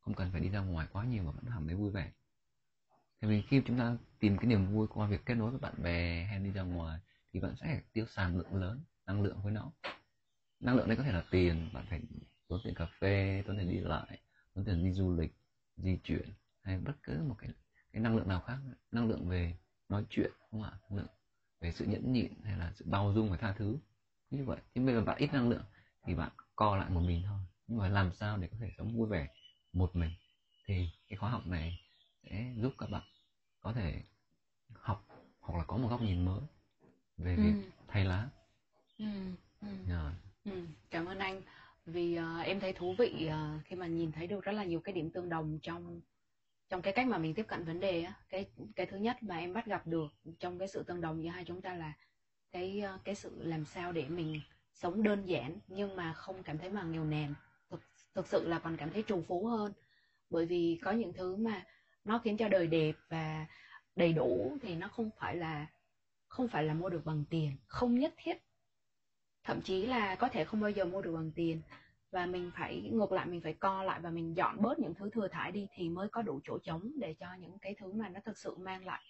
không 0.00 0.14
cần 0.14 0.32
phải 0.32 0.40
đi 0.40 0.48
ra 0.48 0.60
ngoài 0.60 0.86
quá 0.92 1.04
nhiều 1.04 1.22
mà 1.22 1.30
vẫn 1.30 1.44
cảm 1.48 1.66
thấy 1.66 1.76
vui 1.76 1.90
vẻ 1.90 2.12
tại 3.20 3.30
vì 3.30 3.42
khi 3.42 3.62
chúng 3.66 3.78
ta 3.78 3.96
tìm 4.20 4.36
cái 4.36 4.46
niềm 4.46 4.66
vui 4.66 4.86
qua 4.86 5.06
việc 5.06 5.26
kết 5.26 5.34
nối 5.34 5.50
với 5.50 5.60
bạn 5.60 5.74
bè 5.82 6.24
hay 6.24 6.38
đi 6.38 6.50
ra 6.50 6.62
ngoài, 6.62 7.00
thì 7.32 7.40
bạn 7.40 7.54
sẽ 7.60 7.80
tiêu 7.92 8.06
xài 8.06 8.30
lượng 8.30 8.54
lớn 8.54 8.84
năng 9.06 9.22
lượng 9.22 9.42
với 9.42 9.52
nó. 9.52 9.72
Năng 10.60 10.76
lượng 10.76 10.88
đấy 10.88 10.96
có 10.96 11.02
thể 11.02 11.12
là 11.12 11.24
tiền, 11.30 11.70
bạn 11.72 11.86
phải 11.90 12.00
tốn 12.48 12.60
tiền 12.64 12.74
cà 12.74 12.86
phê, 13.00 13.42
tốn 13.46 13.58
tiền 13.58 13.70
đi 13.70 13.80
lại, 13.80 14.18
tốn 14.54 14.64
tiền 14.64 14.84
đi 14.84 14.92
du 14.92 15.16
lịch, 15.16 15.36
di 15.76 15.98
chuyển, 16.04 16.34
hay 16.62 16.78
bất 16.78 16.92
cứ 17.02 17.22
một 17.22 17.34
cái 17.38 17.50
cái 17.92 18.02
năng 18.02 18.16
lượng 18.16 18.28
nào 18.28 18.40
khác. 18.40 18.58
Năng 18.92 19.08
lượng 19.08 19.28
về 19.28 19.56
nói 19.88 20.04
chuyện 20.10 20.30
không 20.50 20.62
ạ? 20.62 20.72
Năng 20.90 20.98
lượng 20.98 21.08
về 21.60 21.72
sự 21.72 21.84
nhẫn 21.84 22.12
nhịn, 22.12 22.32
hay 22.44 22.56
là 22.56 22.72
sự 22.74 22.84
bao 22.88 23.12
dung 23.14 23.30
và 23.30 23.36
tha 23.36 23.54
thứ. 23.58 23.78
Như 24.30 24.44
vậy 24.44 24.58
thì 24.74 24.80
bây 24.84 24.94
giờ 24.94 25.04
bạn 25.04 25.18
ít 25.18 25.32
năng 25.32 25.48
lượng, 25.48 25.64
thì 26.06 26.14
bạn 26.14 26.30
co 26.56 26.76
lại 26.76 26.90
một 26.90 27.00
mình 27.00 27.22
thôi. 27.26 27.38
Nhưng 27.66 27.78
mà 27.78 27.88
làm 27.88 28.12
sao 28.12 28.36
để 28.36 28.48
có 28.48 28.56
thể 28.60 28.70
sống 28.78 28.96
vui 28.96 29.08
vẻ 29.08 29.28
một 29.72 29.96
mình? 29.96 30.10
Thì 30.66 30.88
cái 31.08 31.16
khóa 31.16 31.30
học 31.30 31.46
này 31.46 31.78
sẽ 32.30 32.52
giúp 32.56 32.72
các 32.78 32.90
bạn 32.90 33.02
có 33.60 33.72
thể 33.72 34.02
học 34.74 35.06
hoặc 35.40 35.58
là 35.58 35.64
có 35.64 35.76
một 35.76 35.88
góc 35.88 36.02
nhìn 36.02 36.24
mới 36.24 36.40
về 37.16 37.36
việc 37.36 37.52
Ừ. 37.52 37.70
thay 37.88 38.04
lá 38.04 38.28
Ừ. 38.98 39.04
Ừ. 39.60 39.68
Rồi. 39.88 40.12
Ừ. 40.44 40.52
Cảm 40.90 41.06
ơn 41.06 41.18
anh 41.18 41.42
vì 41.86 42.14
ờ, 42.14 42.38
em 42.38 42.60
thấy 42.60 42.72
thú 42.72 42.94
vị 42.98 43.26
ờ, 43.26 43.58
khi 43.64 43.76
mà 43.76 43.86
nhìn 43.86 44.12
thấy 44.12 44.26
được 44.26 44.44
rất 44.44 44.52
là 44.52 44.64
nhiều 44.64 44.80
cái 44.80 44.92
điểm 44.92 45.10
tương 45.10 45.28
đồng 45.28 45.58
trong 45.62 46.00
trong 46.68 46.82
cái 46.82 46.92
cách 46.92 47.06
mà 47.06 47.18
mình 47.18 47.34
tiếp 47.34 47.46
cận 47.48 47.64
vấn 47.64 47.80
đề 47.80 48.02
á 48.02 48.14
cái 48.28 48.44
cái 48.76 48.86
thứ 48.86 48.96
nhất 48.96 49.22
mà 49.22 49.36
em 49.36 49.52
bắt 49.52 49.66
gặp 49.66 49.86
được 49.86 50.14
trong 50.38 50.58
cái 50.58 50.68
sự 50.68 50.82
tương 50.82 51.00
đồng 51.00 51.22
giữa 51.24 51.30
hai 51.30 51.44
chúng 51.44 51.60
ta 51.60 51.74
là 51.74 51.92
cái 52.52 52.80
ờ, 52.80 52.98
cái 53.04 53.14
sự 53.14 53.42
làm 53.42 53.64
sao 53.64 53.92
để 53.92 54.08
mình 54.08 54.40
sống 54.72 55.02
đơn 55.02 55.24
giản 55.24 55.58
nhưng 55.68 55.96
mà 55.96 56.12
không 56.12 56.42
cảm 56.42 56.58
thấy 56.58 56.70
mà 56.70 56.82
nghèo 56.82 57.04
nàn 57.04 57.34
thực 57.70 57.80
thực 58.14 58.26
sự 58.26 58.48
là 58.48 58.58
còn 58.58 58.76
cảm 58.76 58.90
thấy 58.90 59.02
trù 59.06 59.22
phú 59.28 59.46
hơn 59.46 59.72
bởi 60.30 60.46
vì 60.46 60.78
có 60.82 60.90
những 60.92 61.12
thứ 61.12 61.36
mà 61.36 61.64
nó 62.06 62.18
khiến 62.18 62.36
cho 62.36 62.48
đời 62.48 62.66
đẹp 62.66 62.92
và 63.08 63.46
đầy 63.96 64.12
đủ 64.12 64.58
thì 64.62 64.74
nó 64.74 64.88
không 64.88 65.10
phải 65.18 65.36
là 65.36 65.66
không 66.28 66.48
phải 66.48 66.64
là 66.64 66.74
mua 66.74 66.88
được 66.88 67.02
bằng 67.04 67.24
tiền 67.30 67.56
không 67.66 67.98
nhất 67.98 68.14
thiết. 68.16 68.36
Thậm 69.44 69.60
chí 69.62 69.86
là 69.86 70.14
có 70.14 70.28
thể 70.28 70.44
không 70.44 70.60
bao 70.60 70.70
giờ 70.70 70.84
mua 70.84 71.02
được 71.02 71.12
bằng 71.12 71.30
tiền. 71.34 71.62
Và 72.10 72.26
mình 72.26 72.50
phải 72.54 72.90
ngược 72.92 73.12
lại 73.12 73.26
mình 73.26 73.40
phải 73.40 73.54
co 73.54 73.82
lại 73.82 74.00
và 74.00 74.10
mình 74.10 74.36
dọn 74.36 74.62
bớt 74.62 74.78
những 74.78 74.94
thứ 74.94 75.10
thừa 75.10 75.28
thải 75.28 75.52
đi 75.52 75.66
thì 75.74 75.88
mới 75.88 76.08
có 76.08 76.22
đủ 76.22 76.40
chỗ 76.44 76.58
trống 76.58 76.92
để 76.96 77.14
cho 77.14 77.34
những 77.34 77.58
cái 77.58 77.74
thứ 77.78 77.92
mà 77.92 78.08
nó 78.08 78.20
thực 78.24 78.38
sự 78.38 78.56
mang 78.56 78.86
lại 78.86 79.02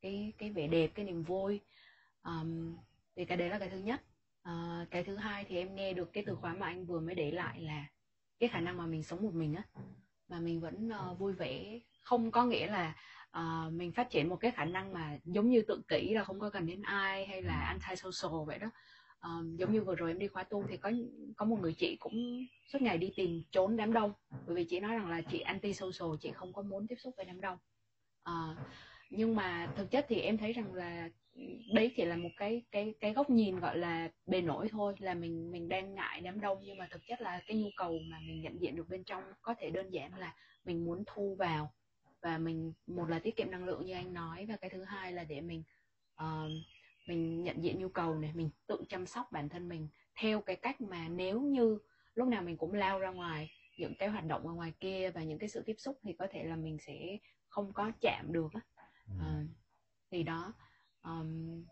cái 0.00 0.32
cái 0.38 0.50
vẻ 0.50 0.66
đẹp 0.66 0.90
cái 0.94 1.04
niềm 1.04 1.22
vui. 1.22 1.60
Um, 2.22 2.76
thì 3.16 3.24
cái 3.24 3.36
đấy 3.36 3.48
là 3.48 3.58
cái 3.58 3.68
thứ 3.68 3.78
nhất. 3.78 4.02
Uh, 4.48 4.90
cái 4.90 5.04
thứ 5.04 5.16
hai 5.16 5.44
thì 5.44 5.56
em 5.56 5.74
nghe 5.74 5.92
được 5.92 6.12
cái 6.12 6.24
từ 6.26 6.34
khóa 6.34 6.54
mà 6.54 6.66
anh 6.66 6.86
vừa 6.86 7.00
mới 7.00 7.14
để 7.14 7.30
lại 7.30 7.60
là 7.60 7.86
cái 8.38 8.48
khả 8.48 8.60
năng 8.60 8.76
mà 8.76 8.86
mình 8.86 9.02
sống 9.02 9.22
một 9.22 9.34
mình 9.34 9.54
á 9.54 9.62
mà 10.28 10.40
mình 10.40 10.60
vẫn 10.60 10.90
uh, 11.10 11.18
vui 11.18 11.32
vẻ 11.32 11.80
không 12.08 12.30
có 12.30 12.44
nghĩa 12.44 12.66
là 12.66 12.94
ờ, 13.30 13.70
mình 13.72 13.92
phát 13.92 14.10
triển 14.10 14.28
một 14.28 14.36
cái 14.36 14.50
khả 14.50 14.64
năng 14.64 14.92
mà 14.92 15.18
giống 15.24 15.50
như 15.50 15.62
tự 15.62 15.82
kỷ 15.88 16.14
là 16.14 16.24
không 16.24 16.40
có 16.40 16.50
cần 16.50 16.66
đến 16.66 16.82
ai 16.82 17.26
hay 17.26 17.42
là 17.42 17.60
anti 17.60 17.96
social 17.96 18.46
vậy 18.46 18.58
đó. 18.58 18.70
Ờ, 19.20 19.30
giống 19.56 19.72
như 19.72 19.82
vừa 19.82 19.94
rồi 19.94 20.10
em 20.10 20.18
đi 20.18 20.28
khóa 20.28 20.42
tu 20.42 20.64
thì 20.68 20.76
có 20.76 20.92
có 21.36 21.44
một 21.46 21.58
người 21.60 21.74
chị 21.74 21.96
cũng 22.00 22.14
suốt 22.72 22.82
ngày 22.82 22.98
đi 22.98 23.12
tìm 23.16 23.42
trốn 23.50 23.76
đám 23.76 23.92
đông. 23.92 24.12
Bởi 24.46 24.56
vì 24.56 24.64
chị 24.64 24.80
nói 24.80 24.94
rằng 24.94 25.10
là 25.10 25.20
chị 25.20 25.40
anti 25.40 25.74
social 25.74 26.16
chị 26.20 26.30
không 26.32 26.52
có 26.52 26.62
muốn 26.62 26.86
tiếp 26.86 26.94
xúc 26.98 27.14
với 27.16 27.26
đám 27.26 27.40
đông. 27.40 27.58
Ờ, 28.22 28.56
nhưng 29.10 29.36
mà 29.36 29.72
thực 29.76 29.90
chất 29.90 30.06
thì 30.08 30.20
em 30.20 30.38
thấy 30.38 30.52
rằng 30.52 30.74
là 30.74 31.08
đấy 31.74 31.92
chỉ 31.96 32.04
là 32.04 32.16
một 32.16 32.30
cái 32.36 32.62
cái 32.70 32.94
cái 33.00 33.12
góc 33.12 33.30
nhìn 33.30 33.60
gọi 33.60 33.78
là 33.78 34.10
bề 34.26 34.40
nổi 34.40 34.68
thôi 34.70 34.94
là 34.98 35.14
mình 35.14 35.50
mình 35.52 35.68
đang 35.68 35.94
ngại 35.94 36.20
đám 36.20 36.40
đông. 36.40 36.58
Nhưng 36.62 36.78
mà 36.78 36.88
thực 36.90 37.06
chất 37.06 37.20
là 37.20 37.40
cái 37.46 37.56
nhu 37.56 37.68
cầu 37.76 37.98
mà 38.10 38.18
mình 38.26 38.42
nhận 38.42 38.60
diện 38.60 38.76
được 38.76 38.88
bên 38.88 39.04
trong 39.04 39.22
có 39.42 39.54
thể 39.58 39.70
đơn 39.70 39.90
giản 39.90 40.18
là 40.18 40.34
mình 40.64 40.84
muốn 40.84 41.04
thu 41.06 41.36
vào 41.38 41.72
và 42.22 42.38
mình 42.38 42.72
một 42.86 43.08
là 43.08 43.18
tiết 43.18 43.36
kiệm 43.36 43.50
năng 43.50 43.64
lượng 43.64 43.84
như 43.84 43.94
anh 43.94 44.14
nói 44.14 44.46
và 44.48 44.56
cái 44.56 44.70
thứ 44.70 44.84
hai 44.84 45.12
là 45.12 45.24
để 45.24 45.40
mình 45.40 45.62
ờ, 46.14 46.48
mình 47.08 47.42
nhận 47.42 47.64
diện 47.64 47.78
nhu 47.78 47.88
cầu 47.88 48.14
này 48.14 48.32
mình 48.34 48.50
tự 48.66 48.84
chăm 48.88 49.06
sóc 49.06 49.32
bản 49.32 49.48
thân 49.48 49.68
mình 49.68 49.88
theo 50.20 50.40
cái 50.40 50.56
cách 50.56 50.80
mà 50.80 51.08
nếu 51.08 51.40
như 51.40 51.78
lúc 52.14 52.28
nào 52.28 52.42
mình 52.42 52.56
cũng 52.56 52.74
lao 52.74 52.98
ra 52.98 53.10
ngoài 53.10 53.50
những 53.78 53.94
cái 53.98 54.08
hoạt 54.08 54.24
động 54.24 54.46
ở 54.46 54.52
ngoài 54.52 54.72
kia 54.80 55.10
và 55.10 55.22
những 55.22 55.38
cái 55.38 55.48
sự 55.48 55.62
tiếp 55.66 55.76
xúc 55.78 55.98
thì 56.02 56.12
có 56.12 56.26
thể 56.30 56.44
là 56.44 56.56
mình 56.56 56.78
sẽ 56.78 57.18
không 57.48 57.72
có 57.72 57.92
chạm 58.00 58.32
được 58.32 58.48
á. 58.52 58.60
Ờ, 59.20 59.44
thì 60.10 60.22
đó 60.22 60.54
ờm, 61.00 61.64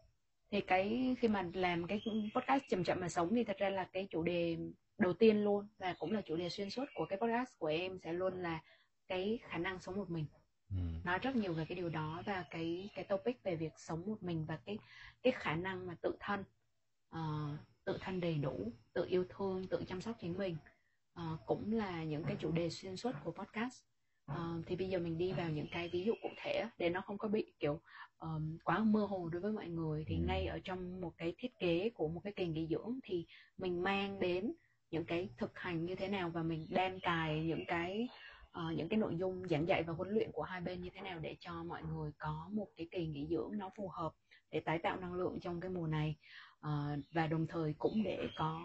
thì 0.50 0.60
cái 0.60 1.16
khi 1.20 1.28
mà 1.28 1.50
làm 1.54 1.86
cái 1.86 2.00
podcast 2.34 2.62
chậm 2.68 2.84
chậm 2.84 3.00
mà 3.00 3.08
sống 3.08 3.34
thì 3.34 3.44
thật 3.44 3.56
ra 3.58 3.70
là 3.70 3.88
cái 3.92 4.06
chủ 4.10 4.22
đề 4.22 4.56
đầu 4.98 5.12
tiên 5.12 5.44
luôn 5.44 5.68
và 5.78 5.94
cũng 5.98 6.12
là 6.12 6.20
chủ 6.20 6.36
đề 6.36 6.48
xuyên 6.48 6.70
suốt 6.70 6.84
của 6.94 7.06
cái 7.06 7.18
podcast 7.18 7.58
của 7.58 7.66
em 7.66 7.98
sẽ 7.98 8.12
luôn 8.12 8.42
là 8.42 8.62
cái 9.08 9.38
khả 9.42 9.58
năng 9.58 9.80
sống 9.80 9.96
một 9.96 10.10
mình 10.10 10.26
Ừ. 10.70 10.76
nói 11.04 11.18
rất 11.18 11.36
nhiều 11.36 11.52
về 11.52 11.64
cái 11.64 11.76
điều 11.76 11.88
đó 11.88 12.22
và 12.26 12.44
cái 12.50 12.90
cái 12.94 13.04
topic 13.04 13.42
về 13.42 13.56
việc 13.56 13.72
sống 13.76 14.02
một 14.06 14.22
mình 14.22 14.44
và 14.48 14.56
cái 14.66 14.78
cái 15.22 15.32
khả 15.36 15.54
năng 15.56 15.86
mà 15.86 15.94
tự 16.02 16.16
thân 16.20 16.44
ờ, 17.10 17.56
tự 17.84 17.98
thân 18.00 18.20
đầy 18.20 18.34
đủ 18.34 18.72
tự 18.92 19.06
yêu 19.08 19.24
thương 19.28 19.66
tự 19.66 19.84
chăm 19.88 20.00
sóc 20.00 20.16
chính 20.20 20.38
mình 20.38 20.56
ờ, 21.14 21.38
cũng 21.46 21.72
là 21.72 22.04
những 22.04 22.24
cái 22.24 22.36
chủ 22.40 22.52
đề 22.52 22.70
xuyên 22.70 22.96
suốt 22.96 23.12
của 23.24 23.32
podcast 23.32 23.82
Ờ, 24.26 24.62
thì 24.66 24.76
bây 24.76 24.88
giờ 24.88 24.98
mình 24.98 25.18
đi 25.18 25.32
vào 25.32 25.50
những 25.50 25.66
cái 25.72 25.88
ví 25.88 26.04
dụ 26.04 26.12
cụ 26.22 26.28
thể 26.36 26.64
để 26.78 26.90
nó 26.90 27.00
không 27.00 27.18
có 27.18 27.28
bị 27.28 27.52
kiểu 27.58 27.80
ờm, 28.16 28.58
quá 28.64 28.78
mơ 28.78 29.04
hồ 29.04 29.28
đối 29.28 29.42
với 29.42 29.52
mọi 29.52 29.68
người 29.68 30.04
thì 30.06 30.14
Ừ. 30.16 30.20
ngay 30.26 30.46
ở 30.46 30.58
trong 30.64 31.00
một 31.00 31.12
cái 31.18 31.34
thiết 31.38 31.58
kế 31.58 31.90
của 31.94 32.08
một 32.08 32.20
cái 32.24 32.32
kỳ 32.36 32.46
nghỉ 32.46 32.66
dưỡng 32.70 32.98
thì 33.02 33.26
mình 33.58 33.82
mang 33.82 34.20
đến 34.20 34.52
những 34.90 35.04
cái 35.04 35.28
thực 35.36 35.58
hành 35.58 35.84
như 35.84 35.94
thế 35.94 36.08
nào 36.08 36.30
và 36.30 36.42
mình 36.42 36.66
đan 36.70 37.00
cài 37.00 37.44
những 37.44 37.64
cái 37.66 38.08
Ờ, 38.56 38.72
những 38.76 38.88
cái 38.88 38.98
nội 38.98 39.16
dung 39.16 39.48
giảng 39.48 39.68
dạy 39.68 39.82
và 39.82 39.92
huấn 39.92 40.10
luyện 40.10 40.32
của 40.32 40.42
hai 40.42 40.60
bên 40.60 40.82
như 40.82 40.90
thế 40.94 41.00
nào 41.00 41.18
để 41.18 41.36
cho 41.40 41.64
mọi 41.64 41.82
người 41.82 42.10
có 42.18 42.48
một 42.52 42.66
cái 42.76 42.88
kỳ 42.90 43.06
nghỉ 43.06 43.26
dưỡng 43.30 43.58
nó 43.58 43.70
phù 43.76 43.88
hợp 43.88 44.12
để 44.50 44.60
tái 44.60 44.78
tạo 44.78 44.96
năng 44.96 45.14
lượng 45.14 45.38
trong 45.40 45.60
cái 45.60 45.70
mùa 45.70 45.86
này 45.86 46.16
Ờ, 46.60 46.96
và 47.12 47.26
đồng 47.26 47.46
thời 47.46 47.74
cũng 47.78 48.02
để 48.02 48.28
có 48.36 48.60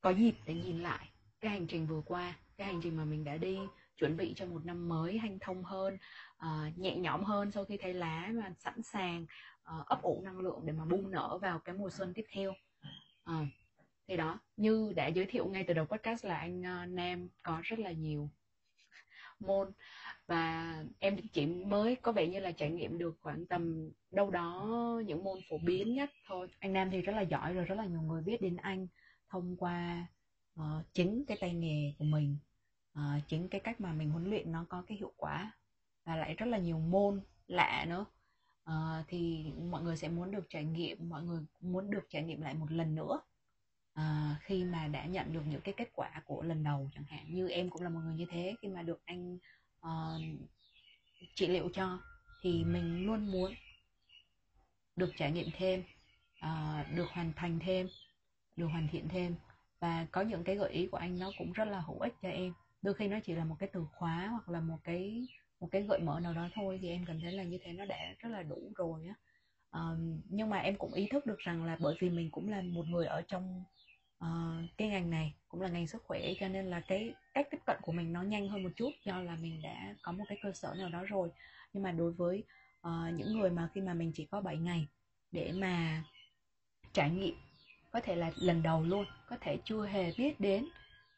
có 0.00 0.10
dịp 0.10 0.34
để 0.46 0.54
nhìn 0.54 0.80
lại 0.80 1.08
cái 1.40 1.50
hành 1.50 1.66
trình 1.66 1.86
vừa 1.86 2.02
qua 2.06 2.34
cái 2.56 2.66
hành 2.66 2.80
trình 2.82 2.96
mà 2.96 3.04
mình 3.04 3.24
đã 3.24 3.36
đi 3.36 3.58
chuẩn 3.96 4.16
bị 4.16 4.32
cho 4.36 4.46
một 4.46 4.64
năm 4.64 4.88
mới 4.88 5.18
hanh 5.18 5.38
thông 5.38 5.64
hơn 5.64 5.98
ờ, 6.36 6.70
nhẹ 6.76 6.96
nhõm 6.96 7.24
hơn 7.24 7.50
sau 7.50 7.64
khi 7.64 7.76
thấy 7.76 7.94
lá 7.94 8.32
và 8.34 8.52
sẵn 8.58 8.82
sàng 8.82 9.26
ờ, 9.62 9.84
ấp 9.86 10.02
ủ 10.02 10.20
năng 10.24 10.38
lượng 10.38 10.60
để 10.64 10.72
mà 10.72 10.84
bung 10.84 11.10
nở 11.10 11.38
vào 11.42 11.58
cái 11.58 11.74
mùa 11.74 11.90
xuân 11.90 12.14
tiếp 12.14 12.24
theo. 12.32 12.54
Ờ, 13.24 13.34
thì 14.08 14.16
đó 14.16 14.38
như 14.56 14.92
đã 14.96 15.06
giới 15.06 15.26
thiệu 15.26 15.46
ngay 15.46 15.64
từ 15.68 15.74
đầu 15.74 15.86
podcast 15.86 16.24
là 16.24 16.36
anh 16.36 16.60
uh, 16.60 16.88
Nam 16.88 17.28
có 17.42 17.60
rất 17.62 17.78
là 17.78 17.92
nhiều 17.92 18.30
môn 19.42 19.72
và 20.26 20.74
em 20.98 21.16
chỉ 21.32 21.46
mới 21.46 21.96
có 21.96 22.12
vẻ 22.12 22.26
như 22.26 22.40
là 22.40 22.52
trải 22.52 22.70
nghiệm 22.70 22.98
được 22.98 23.18
khoảng 23.20 23.46
tầm 23.46 23.90
đâu 24.10 24.30
đó 24.30 24.66
những 25.06 25.24
môn 25.24 25.38
phổ 25.50 25.58
biến 25.58 25.94
nhất 25.94 26.10
thôi. 26.28 26.48
Anh 26.58 26.72
Nam 26.72 26.90
thì 26.90 27.00
rất 27.00 27.12
là 27.12 27.22
giỏi 27.22 27.54
rồi 27.54 27.64
rất 27.64 27.74
là 27.74 27.84
nhiều 27.86 28.02
người 28.02 28.22
biết 28.22 28.42
đến 28.42 28.56
anh 28.56 28.86
thông 29.28 29.56
qua 29.56 30.06
uh, 30.60 30.64
chính 30.92 31.24
cái 31.26 31.36
tay 31.40 31.54
nghề 31.54 31.92
của 31.98 32.04
mình 32.04 32.36
uh, 32.98 33.22
chính 33.28 33.48
cái 33.48 33.60
cách 33.60 33.80
mà 33.80 33.92
mình 33.92 34.10
huấn 34.10 34.30
luyện 34.30 34.52
nó 34.52 34.66
có 34.68 34.82
cái 34.86 34.98
hiệu 34.98 35.12
quả 35.16 35.52
và 36.04 36.16
lại 36.16 36.34
rất 36.34 36.46
là 36.46 36.58
nhiều 36.58 36.78
môn 36.78 37.20
lạ 37.46 37.86
nữa. 37.88 38.06
Uh, 38.70 39.06
thì 39.08 39.52
mọi 39.70 39.82
người 39.82 39.96
sẽ 39.96 40.08
muốn 40.08 40.30
được 40.30 40.46
trải 40.48 40.64
nghiệm 40.64 41.08
mọi 41.08 41.22
người 41.22 41.40
muốn 41.60 41.90
được 41.90 42.06
trải 42.08 42.22
nghiệm 42.22 42.40
lại 42.40 42.54
một 42.54 42.70
lần 42.70 42.94
nữa 42.94 43.20
à, 43.94 44.36
khi 44.42 44.64
mà 44.64 44.88
đã 44.88 45.04
nhận 45.04 45.32
được 45.32 45.42
những 45.46 45.60
cái 45.60 45.74
kết 45.76 45.88
quả 45.94 46.22
của 46.26 46.42
lần 46.42 46.64
đầu 46.64 46.90
chẳng 46.94 47.04
hạn 47.04 47.34
như 47.34 47.48
em 47.48 47.70
cũng 47.70 47.82
là 47.82 47.88
một 47.88 48.00
người 48.04 48.14
như 48.14 48.26
thế 48.30 48.54
khi 48.62 48.68
mà 48.68 48.82
được 48.82 49.02
anh 49.04 49.38
uh, 49.86 50.22
trị 51.34 51.46
liệu 51.46 51.68
cho 51.74 51.98
thì 52.42 52.64
mình 52.64 53.06
luôn 53.06 53.32
muốn 53.32 53.54
được 54.96 55.12
trải 55.16 55.32
nghiệm 55.32 55.48
thêm 55.56 55.82
uh, 56.44 56.96
được 56.96 57.08
hoàn 57.08 57.32
thành 57.36 57.58
thêm 57.58 57.88
được 58.56 58.66
hoàn 58.66 58.88
thiện 58.88 59.08
thêm. 59.08 59.34
Và 59.80 60.06
có 60.10 60.20
những 60.20 60.44
cái 60.44 60.56
gợi 60.56 60.70
ý 60.70 60.86
của 60.86 60.96
anh 60.96 61.18
nó 61.18 61.30
cũng 61.38 61.52
rất 61.52 61.64
là 61.64 61.80
hữu 61.80 61.98
ích 61.98 62.14
cho 62.22 62.28
em. 62.28 62.52
Đôi 62.82 62.94
khi 62.94 63.08
nó 63.08 63.18
chỉ 63.24 63.34
là 63.34 63.44
một 63.44 63.56
cái 63.58 63.68
từ 63.72 63.84
khóa 63.92 64.28
hoặc 64.30 64.48
là 64.48 64.60
một 64.60 64.78
cái 64.84 65.26
một 65.60 65.68
cái 65.70 65.82
gợi 65.82 66.00
mở 66.00 66.20
nào 66.20 66.34
đó 66.34 66.48
thôi 66.54 66.78
thì 66.82 66.88
em 66.88 67.04
cảm 67.06 67.20
thấy 67.20 67.32
là 67.32 67.42
như 67.42 67.58
thế 67.62 67.72
nó 67.72 67.84
đã 67.84 68.14
rất 68.18 68.28
là 68.28 68.42
đủ 68.42 68.72
rồi 68.76 69.06
á. 69.08 69.14
Ờm, 69.70 70.20
nhưng 70.28 70.50
mà 70.50 70.58
em 70.58 70.76
cũng 70.76 70.92
ý 70.92 71.08
thức 71.10 71.26
được 71.26 71.38
rằng 71.38 71.64
là 71.64 71.76
bởi 71.80 71.96
vì 72.00 72.10
mình 72.10 72.30
cũng 72.30 72.48
là 72.48 72.62
một 72.62 72.86
người 72.88 73.06
ở 73.06 73.22
trong 73.22 73.64
uh, 74.22 74.70
cái 74.76 74.88
ngành 74.88 75.10
này 75.10 75.34
cũng 75.48 75.60
là 75.60 75.68
ngành 75.68 75.86
sức 75.86 76.02
khỏe 76.06 76.34
cho 76.40 76.48
nên 76.48 76.66
là 76.66 76.80
cái 76.80 77.14
cách 77.34 77.48
tiếp 77.50 77.58
cận 77.66 77.76
của 77.82 77.92
mình 77.92 78.12
nó 78.12 78.22
nhanh 78.22 78.48
hơn 78.48 78.62
một 78.62 78.70
chút 78.76 78.90
do 79.04 79.20
là 79.20 79.36
mình 79.36 79.62
đã 79.62 79.94
có 80.02 80.12
một 80.12 80.24
cái 80.28 80.38
cơ 80.42 80.52
sở 80.52 80.74
nào 80.78 80.88
đó 80.88 81.02
rồi. 81.04 81.28
Nhưng 81.72 81.82
mà 81.82 81.92
đối 81.92 82.12
với 82.12 82.44
uh, 82.88 83.14
những 83.14 83.38
người 83.38 83.50
mà 83.50 83.68
khi 83.74 83.80
mà 83.80 83.94
mình 83.94 84.12
chỉ 84.14 84.24
có 84.24 84.40
7 84.40 84.56
ngày 84.56 84.86
để 85.32 85.52
mà 85.52 86.04
trải 86.92 87.10
nghiệm 87.10 87.34
có 87.90 88.00
thể 88.00 88.16
là 88.16 88.32
lần 88.36 88.62
đầu 88.62 88.82
luôn 88.82 89.04
có 89.28 89.36
thể 89.40 89.58
chưa 89.64 89.86
hề 89.86 90.12
biết 90.18 90.40
đến 90.40 90.68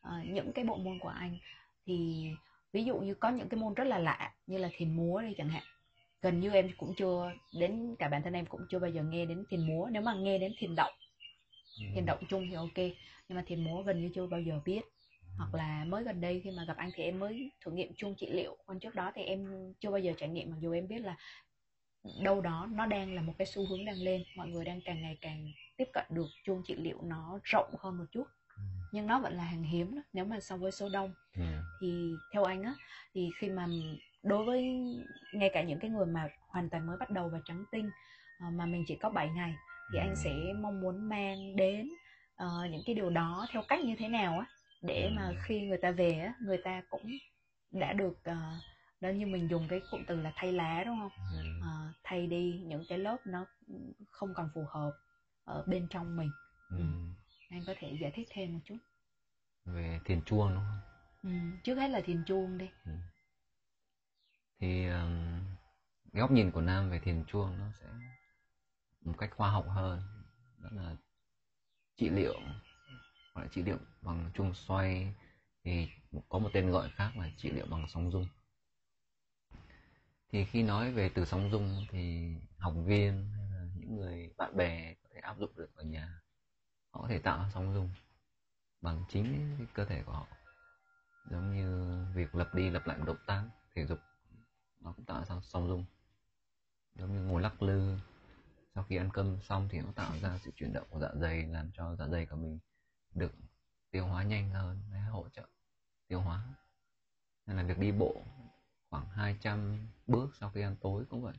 uh, 0.09 0.27
những 0.27 0.53
cái 0.53 0.65
bộ 0.65 0.77
môn 0.77 0.99
của 0.99 1.09
anh 1.09 1.39
thì 1.87 2.29
ví 2.73 2.85
dụ 2.85 2.99
như 2.99 3.15
có 3.15 3.31
những 3.31 3.49
cái 3.49 3.61
môn 3.61 3.75
rất 3.75 3.85
là 3.85 3.99
lạ 3.99 4.35
như 4.47 4.59
là 4.59 4.69
thiền 4.73 4.97
múa 4.97 5.21
đi 5.21 5.35
chẳng 5.39 5.49
hạn. 5.49 5.63
Gần 6.23 6.41
như 6.41 6.51
em 6.51 6.71
cũng 6.77 6.95
chưa 6.97 7.33
đến 7.53 7.97
cả 7.99 8.09
bản 8.09 8.23
thân 8.23 8.33
em 8.33 8.47
cũng 8.47 8.61
chưa 8.71 8.79
bao 8.79 8.91
giờ 8.91 9.03
nghe 9.03 9.27
đến 9.27 9.45
thiền 9.49 9.67
múa. 9.67 9.89
Nếu 9.91 10.03
mà 10.03 10.15
nghe 10.15 10.39
đến 10.39 10.53
thiền 10.59 10.75
động 10.75 10.93
thiền 11.95 12.07
động 12.07 12.25
chung 12.29 12.47
thì 12.49 12.55
ok. 12.55 12.77
Nhưng 13.29 13.37
mà 13.37 13.43
thiền 13.47 13.65
múa 13.65 13.83
gần 13.83 14.03
như 14.03 14.11
chưa 14.15 14.27
bao 14.27 14.41
giờ 14.41 14.61
biết. 14.65 14.81
Hoặc 15.39 15.55
là 15.55 15.85
mới 15.85 16.05
gần 16.05 16.21
đây 16.21 16.41
khi 16.45 16.51
mà 16.51 16.65
gặp 16.65 16.77
anh 16.77 16.91
thì 16.95 17.05
em 17.05 17.19
mới 17.19 17.51
thử 17.61 17.71
nghiệm 17.71 17.95
chuông 17.95 18.15
trị 18.15 18.27
liệu. 18.31 18.57
Còn 18.67 18.81
trước 18.81 18.95
đó 18.95 19.13
thì 19.15 19.23
em 19.23 19.73
chưa 19.81 19.91
bao 19.91 19.99
giờ 19.99 20.13
trải 20.17 20.29
nghiệm 20.29 20.51
mặc 20.51 20.57
dù 20.61 20.73
em 20.73 20.89
biết 20.89 20.99
là 20.99 21.17
đâu 22.23 22.41
đó 22.41 22.69
nó 22.73 22.87
đang 22.87 23.15
là 23.15 23.23
một 23.23 23.33
cái 23.39 23.47
xu 23.47 23.67
hướng 23.67 23.85
đang 23.85 23.97
lên. 23.97 24.25
Mọi 24.37 24.49
người 24.49 24.65
đang 24.65 24.81
càng 24.85 25.03
ngày 25.03 25.19
càng 25.21 25.53
tiếp 25.77 25.89
cận 25.93 26.05
được 26.11 26.27
chuông 26.45 26.63
trị 26.65 26.75
liệu 26.75 26.99
nó 27.03 27.39
rộng 27.45 27.75
hơn 27.79 27.99
một 27.99 28.05
chút. 28.11 28.27
Ừ. 28.57 28.63
nhưng 28.93 29.07
nó 29.07 29.21
vẫn 29.21 29.37
là 29.37 29.45
hàng 29.45 29.63
hiếm 29.63 29.95
đó, 29.95 30.03
nếu 30.13 30.25
mà 30.25 30.41
so 30.41 30.57
với 30.57 30.73
số 30.73 30.89
đông. 30.89 31.15
Ừ. 31.37 31.45
thì 31.81 32.13
theo 32.33 32.45
anh 32.45 32.63
á 32.63 32.75
thì 33.15 33.31
khi 33.41 33.49
mà 33.49 33.67
đối 34.23 34.45
với 34.45 34.65
ngay 35.33 35.51
cả 35.53 35.63
những 35.63 35.79
cái 35.81 35.91
người 35.91 36.07
mà 36.07 36.29
hoàn 36.49 36.71
toàn 36.71 36.87
mới 36.87 36.97
bắt 36.97 37.11
đầu 37.11 37.29
và 37.29 37.41
trắng 37.45 37.65
tinh 37.73 37.91
ờ, 38.41 38.47
mà 38.51 38.67
mình 38.67 38.85
chỉ 38.87 38.97
có 38.97 39.11
7 39.11 39.29
ngày 39.29 39.55
thì 39.93 39.99
anh 39.99 40.17
sẽ 40.17 40.53
mong 40.61 40.81
muốn 40.81 41.09
mang 41.09 41.57
đến 41.57 41.89
ờ, 42.37 42.67
những 42.71 42.83
cái 42.87 42.95
điều 42.95 43.11
đó 43.11 43.47
theo 43.53 43.63
cách 43.69 43.81
như 43.85 43.95
thế 43.99 44.09
nào 44.09 44.39
á 44.39 44.47
để 44.83 45.11
mà 45.17 45.33
khi 45.45 45.61
người 45.61 45.79
ta 45.83 45.91
về 45.91 46.13
á 46.13 46.35
người 46.41 46.59
ta 46.65 46.83
cũng 46.91 47.11
đã 47.71 47.93
được 47.93 48.19
uh, 48.31 48.37
đó 49.01 49.09
như 49.09 49.27
mình 49.27 49.49
dùng 49.51 49.67
cái 49.69 49.81
cụm 49.91 50.01
từ 50.07 50.21
là 50.21 50.33
thay 50.37 50.53
lá 50.53 50.85
đúng 50.87 50.99
không 50.99 51.11
uh, 51.59 51.95
thay 52.05 52.27
đi 52.27 52.61
những 52.65 52.85
cái 52.89 52.99
lớp 52.99 53.17
nó 53.25 53.47
không 54.11 54.35
còn 54.35 54.49
phù 54.55 54.65
hợp 54.71 54.93
ở 55.45 55.65
bên 55.67 55.87
trong 55.91 56.17
mình 56.17 56.31
Ừ. 56.71 56.77
Ừ. 56.77 56.85
anh 57.51 57.63
có 57.67 57.75
thể 57.79 57.99
giải 58.01 58.13
thích 58.15 58.29
thêm 58.31 58.53
một 58.53 58.61
chút 58.65 58.77
về 59.65 60.01
thiền 60.05 60.23
chuông 60.27 60.55
đúng 60.55 60.65
không 60.65 60.81
ừ. 61.23 61.31
trước 61.65 61.75
hết 61.75 61.89
là 61.89 62.01
thiền 62.01 62.25
chuông 62.27 62.59
đi 62.59 62.69
ừ. 62.85 62.93
thì 64.61 64.87
um, 64.89 65.41
góc 66.13 66.31
nhìn 66.31 66.51
của 66.51 66.61
nam 66.61 66.91
về 66.91 66.99
thiền 66.99 67.25
chuông 67.27 67.59
nó 67.59 67.65
sẽ 67.81 67.87
một 69.05 69.15
cách 69.19 69.31
khoa 69.37 69.51
học 69.51 69.67
hơn. 69.69 70.03
Đó 70.59 70.69
là 70.73 70.97
trị 71.97 72.09
liệu, 72.09 72.35
gọi 73.35 73.45
là 73.45 73.51
trị 73.53 73.63
liệu 73.63 73.79
bằng 74.03 74.31
chuông 74.35 74.55
xoay, 74.55 75.15
thì 75.65 75.89
có 76.29 76.39
một 76.39 76.51
tên 76.53 76.71
gọi 76.71 76.91
khác 76.91 77.13
là 77.17 77.31
trị 77.37 77.51
liệu 77.51 77.67
bằng 77.67 77.87
sóng 77.89 78.11
rung. 78.11 78.27
Thì 80.33 80.45
khi 80.45 80.63
nói 80.63 80.93
về 80.93 81.09
từ 81.09 81.25
sóng 81.25 81.51
rung 81.51 81.87
thì 81.91 82.35
học 82.59 82.75
viên 82.85 83.31
hay 83.37 83.51
là 83.51 83.67
những 83.77 83.97
người 83.97 84.31
bạn 84.37 84.57
bè 84.57 84.95
có 84.95 85.09
thể 85.15 85.21
áp 85.21 85.39
dụng 85.39 85.51
được 85.57 85.77
ở 85.77 85.83
nhà, 85.83 86.21
họ 86.91 87.03
có 87.03 87.09
thể 87.09 87.19
tạo 87.19 87.51
sóng 87.55 87.75
rung 87.75 87.91
bằng 88.81 89.05
chính 89.09 89.55
cái 89.59 89.67
cơ 89.75 89.85
thể 89.85 90.03
của 90.03 90.13
họ. 90.13 90.27
Giống 91.31 91.57
như 91.57 91.99
việc 92.15 92.35
lập 92.35 92.55
đi 92.55 92.71
lập 92.71 92.87
lại 92.87 92.99
một 92.99 93.05
động 93.07 93.25
tác 93.27 93.45
thể 93.75 93.87
dục, 93.87 93.99
nó 94.81 94.93
cũng 94.93 95.05
tạo 95.05 95.25
ra 95.25 95.41
sóng 95.43 95.69
rung. 95.69 95.85
Giống 96.95 97.13
như 97.13 97.21
ngồi 97.21 97.43
lắc 97.43 97.63
lư 97.63 97.97
sau 98.75 98.85
khi 98.85 98.97
ăn 98.97 99.11
cơm 99.13 99.43
xong 99.43 99.69
thì 99.71 99.81
nó 99.81 99.93
tạo 99.95 100.13
ra 100.23 100.39
sự 100.45 100.51
chuyển 100.57 100.73
động 100.73 100.87
của 100.91 100.99
dạ 101.01 101.11
dày, 101.15 101.47
làm 101.47 101.71
cho 101.75 101.97
dạ 101.97 102.09
dày 102.09 102.27
của 102.27 102.37
mình 102.37 102.59
được 103.15 103.33
tiêu 103.91 104.07
hóa 104.07 104.23
nhanh 104.23 104.51
hơn 104.51 104.83
để 104.93 104.99
hỗ 104.99 105.29
trợ 105.29 105.49
tiêu 106.09 106.21
hóa. 106.21 106.47
Hay 107.47 107.57
là 107.57 107.63
việc 107.63 107.79
đi 107.79 107.93
bộ 107.93 108.23
khoảng 108.91 109.09
200 109.09 109.89
bước 110.07 110.31
sau 110.41 110.51
khi 110.51 110.61
ăn 110.61 110.77
tối 110.81 111.05
cũng 111.11 111.23
vậy. 111.23 111.35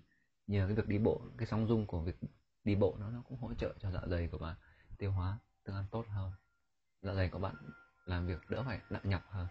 Nhờ 0.47 0.67
cái 0.67 0.75
việc 0.75 0.87
đi 0.87 0.97
bộ, 0.97 1.21
cái 1.37 1.47
sóng 1.47 1.67
rung 1.67 1.85
của 1.85 1.99
việc 1.99 2.15
đi 2.63 2.75
bộ 2.75 2.95
nó 2.99 3.09
nó 3.09 3.21
cũng 3.29 3.37
hỗ 3.37 3.53
trợ 3.53 3.73
cho 3.79 3.91
dạ 3.91 4.01
dày 4.07 4.27
của 4.27 4.37
bạn 4.37 4.55
tiêu 4.97 5.11
hóa 5.11 5.39
tương 5.63 5.75
ăn 5.75 5.85
tốt 5.91 6.05
hơn. 6.09 6.31
Dạ 7.01 7.13
dày 7.13 7.29
của 7.29 7.39
bạn 7.39 7.55
làm 8.05 8.27
việc 8.27 8.49
đỡ 8.49 8.63
phải 8.63 8.79
nặng 8.89 9.09
nhọc 9.09 9.23
hơn. 9.29 9.47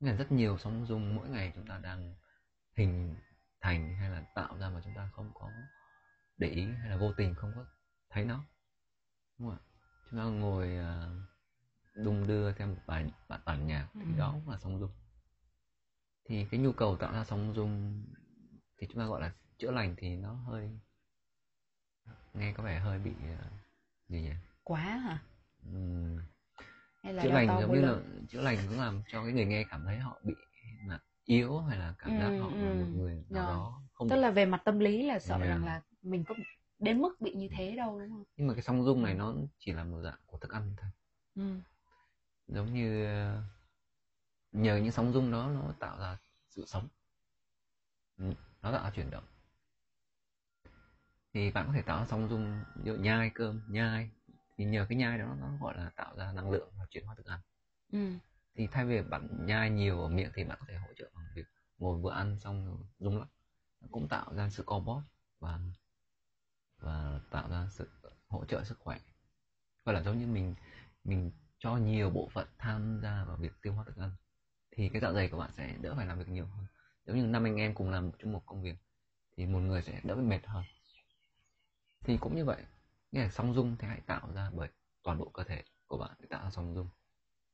Nên 0.00 0.16
rất 0.16 0.32
nhiều 0.32 0.58
sóng 0.58 0.86
rung 0.86 1.16
mỗi 1.16 1.28
ngày 1.28 1.52
chúng 1.54 1.66
ta 1.66 1.78
đang 1.78 2.14
hình 2.76 3.16
thành 3.60 3.96
hay 3.96 4.10
là 4.10 4.20
tạo 4.34 4.58
ra 4.58 4.70
mà 4.70 4.80
chúng 4.84 4.94
ta 4.94 5.10
không 5.12 5.30
có 5.34 5.50
để 6.38 6.48
ý 6.48 6.64
hay 6.80 6.90
là 6.90 6.96
vô 6.96 7.12
tình 7.16 7.34
không 7.34 7.52
có 7.56 7.64
thấy 8.10 8.24
nó 8.24 8.44
đúng 9.38 9.48
không 9.48 9.58
ạ 9.58 9.62
chúng 10.10 10.18
ta 10.20 10.24
ngồi 10.24 10.78
uh, 10.78 12.04
đung 12.04 12.26
đưa 12.26 12.52
theo 12.52 12.66
một 12.66 12.76
bài 12.86 13.10
bản, 13.28 13.40
bản 13.44 13.66
nhạc 13.66 13.88
thì 13.94 14.00
Ừ. 14.00 14.18
đó 14.18 14.32
cũng 14.32 14.48
là 14.50 14.58
sóng 14.58 14.80
rung 14.80 14.90
thì 16.24 16.46
cái 16.50 16.60
nhu 16.60 16.72
cầu 16.72 16.96
tạo 16.96 17.12
ra 17.12 17.24
sóng 17.24 17.52
rung 17.56 18.04
thì 18.78 18.86
chúng 18.90 18.98
ta 18.98 19.06
gọi 19.06 19.20
là 19.20 19.32
chữa 19.58 19.70
lành 19.70 19.94
thì 19.98 20.16
nó 20.16 20.32
hơi 20.32 20.70
nghe 22.34 22.52
có 22.52 22.62
vẻ 22.62 22.78
hơi 22.78 22.98
bị 22.98 23.10
uh, 23.10 23.52
gì 24.08 24.20
nhỉ 24.22 24.32
quá 24.64 24.80
hả 24.80 25.22
hay 27.02 27.14
là 27.14 27.22
chữa 27.22 27.30
lành 27.30 27.46
giống 27.60 27.72
như 27.74 27.80
là 27.80 27.88
lưng? 27.88 28.26
chữa 28.28 28.40
lành 28.40 28.58
cũng 28.68 28.80
làm 28.80 29.02
cho 29.08 29.22
cái 29.24 29.32
người 29.32 29.46
nghe 29.46 29.64
cảm 29.70 29.84
thấy 29.84 29.98
họ 29.98 30.20
bị 30.24 30.34
là 30.86 30.98
yếu 31.24 31.58
hay 31.58 31.78
là 31.78 31.94
cảm 31.98 32.10
giác 32.20 32.28
Ừ, 32.28 32.40
họ 32.40 32.48
là 32.50 32.68
ừ, 32.70 32.74
một 32.74 32.86
người 32.94 33.24
nào 33.28 33.46
rồi. 33.46 33.54
đó 33.54 33.82
không 33.92 34.08
tức 34.08 34.16
được 34.16 34.22
là 34.22 34.30
về 34.30 34.46
mặt 34.46 34.62
tâm 34.64 34.78
lý 34.78 35.02
là 35.02 35.18
sợ 35.18 35.36
Yeah. 35.36 35.48
rằng 35.48 35.64
là 35.64 35.82
mình 36.02 36.24
có 36.24 36.34
đến 36.78 37.02
mức 37.02 37.20
bị 37.20 37.32
như 37.34 37.48
thế 37.56 37.76
đâu 37.76 38.00
đúng 38.00 38.10
không? 38.10 38.24
Nhưng 38.36 38.46
mà 38.46 38.54
cái 38.54 38.62
sóng 38.62 38.84
rung 38.84 39.02
này 39.02 39.14
nó 39.14 39.34
chỉ 39.58 39.72
là 39.72 39.84
một 39.84 40.00
dạng 40.04 40.18
của 40.26 40.38
thức 40.38 40.50
ăn 40.50 40.74
thôi. 40.76 40.90
Ừ. 41.34 41.60
giống 42.48 42.74
như 42.74 43.06
ờ, 43.06 43.42
nhờ 44.52 44.76
những 44.76 44.92
sóng 44.92 45.12
rung 45.12 45.32
đó 45.32 45.50
nó 45.54 45.74
tạo 45.80 45.98
ra 45.98 46.18
sự 46.50 46.64
sống. 46.66 46.88
Ừ, 48.18 48.24
nó 48.62 48.72
tạo 48.72 48.84
ra 48.84 48.90
chuyển 48.90 49.10
động. 49.10 49.24
Thì 51.34 51.50
bạn 51.50 51.66
có 51.66 51.72
thể 51.72 51.82
tạo 51.82 51.98
ra 51.98 52.06
sóng 52.06 52.28
rung 52.28 52.62
ví 52.76 52.82
dụ 52.84 52.94
nhai 52.94 53.30
cơm 53.34 53.60
nhai. 53.68 54.10
Thì 54.56 54.64
nhờ 54.64 54.86
cái 54.88 54.98
nhai 54.98 55.18
đó 55.18 55.36
nó 55.40 55.48
gọi 55.60 55.76
là 55.76 55.90
tạo 55.96 56.16
ra 56.16 56.32
năng 56.32 56.50
lượng 56.50 56.72
và 56.78 56.86
chuyển 56.90 57.06
hóa 57.06 57.14
thức 57.14 57.26
ăn. 57.26 57.40
Ừ. 57.92 58.12
thì 58.54 58.66
thay 58.72 58.84
vì 58.84 59.02
bạn 59.02 59.46
nhai 59.46 59.70
nhiều 59.70 60.00
ở 60.00 60.08
miệng 60.08 60.30
thì 60.34 60.44
bạn 60.44 60.58
có 60.60 60.66
thể 60.68 60.74
hỗ 60.76 60.88
trợ 60.96 61.10
bằng 61.14 61.24
việc 61.34 61.46
ngồi 61.78 61.98
vừa 61.98 62.12
ăn 62.12 62.38
xong 62.38 62.66
rồi 62.66 62.76
rung 62.98 63.18
lắc 63.18 63.28
cũng 63.90 64.08
tạo 64.08 64.34
ra 64.34 64.50
sự 64.50 64.62
co 64.66 64.80
bóp 64.80 65.02
và 65.40 65.58
và 66.82 67.20
tạo 67.30 67.48
ra 67.50 67.66
sự 67.70 67.88
hỗ 68.28 68.44
trợ 68.44 68.64
sức 68.64 68.78
khỏe. 68.78 68.98
Gọi 69.84 69.94
là 69.94 70.02
giống 70.02 70.18
như 70.18 70.26
mình 70.26 70.54
mình 71.04 71.30
cho 71.58 71.76
nhiều 71.76 72.10
bộ 72.10 72.28
phận 72.32 72.48
tham 72.58 73.00
gia 73.02 73.24
vào 73.24 73.36
việc 73.36 73.52
tiêu 73.62 73.72
hóa 73.72 73.84
thức 73.84 73.96
ăn 73.96 74.10
thì 74.70 74.88
cái 74.88 75.00
dạ 75.00 75.12
dày 75.12 75.28
của 75.28 75.38
bạn 75.38 75.50
sẽ 75.52 75.76
đỡ 75.80 75.94
phải 75.96 76.06
làm 76.06 76.18
việc 76.18 76.28
nhiều 76.28 76.46
hơn. 76.46 76.66
Giống 77.06 77.16
như 77.16 77.26
năm 77.26 77.44
anh 77.44 77.56
em 77.56 77.74
cùng 77.74 77.90
làm 77.90 78.10
chung 78.18 78.32
một 78.32 78.42
công 78.46 78.62
việc 78.62 78.76
thì 79.36 79.46
một 79.46 79.58
người 79.58 79.82
sẽ 79.82 80.00
đỡ 80.04 80.14
bị 80.16 80.22
mệt 80.22 80.46
hơn. 80.46 80.64
Thì 82.04 82.16
cũng 82.20 82.36
như 82.36 82.44
vậy 82.44 82.62
nghĩa 83.12 83.20
là 83.22 83.30
song 83.30 83.54
dung 83.54 83.76
thì 83.78 83.88
hãy 83.88 84.00
tạo 84.06 84.32
ra 84.34 84.50
bởi 84.54 84.68
toàn 85.02 85.18
bộ 85.18 85.30
cơ 85.34 85.44
thể 85.44 85.62
của 85.86 85.98
bạn 85.98 86.10
để 86.20 86.26
tạo 86.30 86.44
ra 86.44 86.50
song 86.50 86.74
dung. 86.74 86.88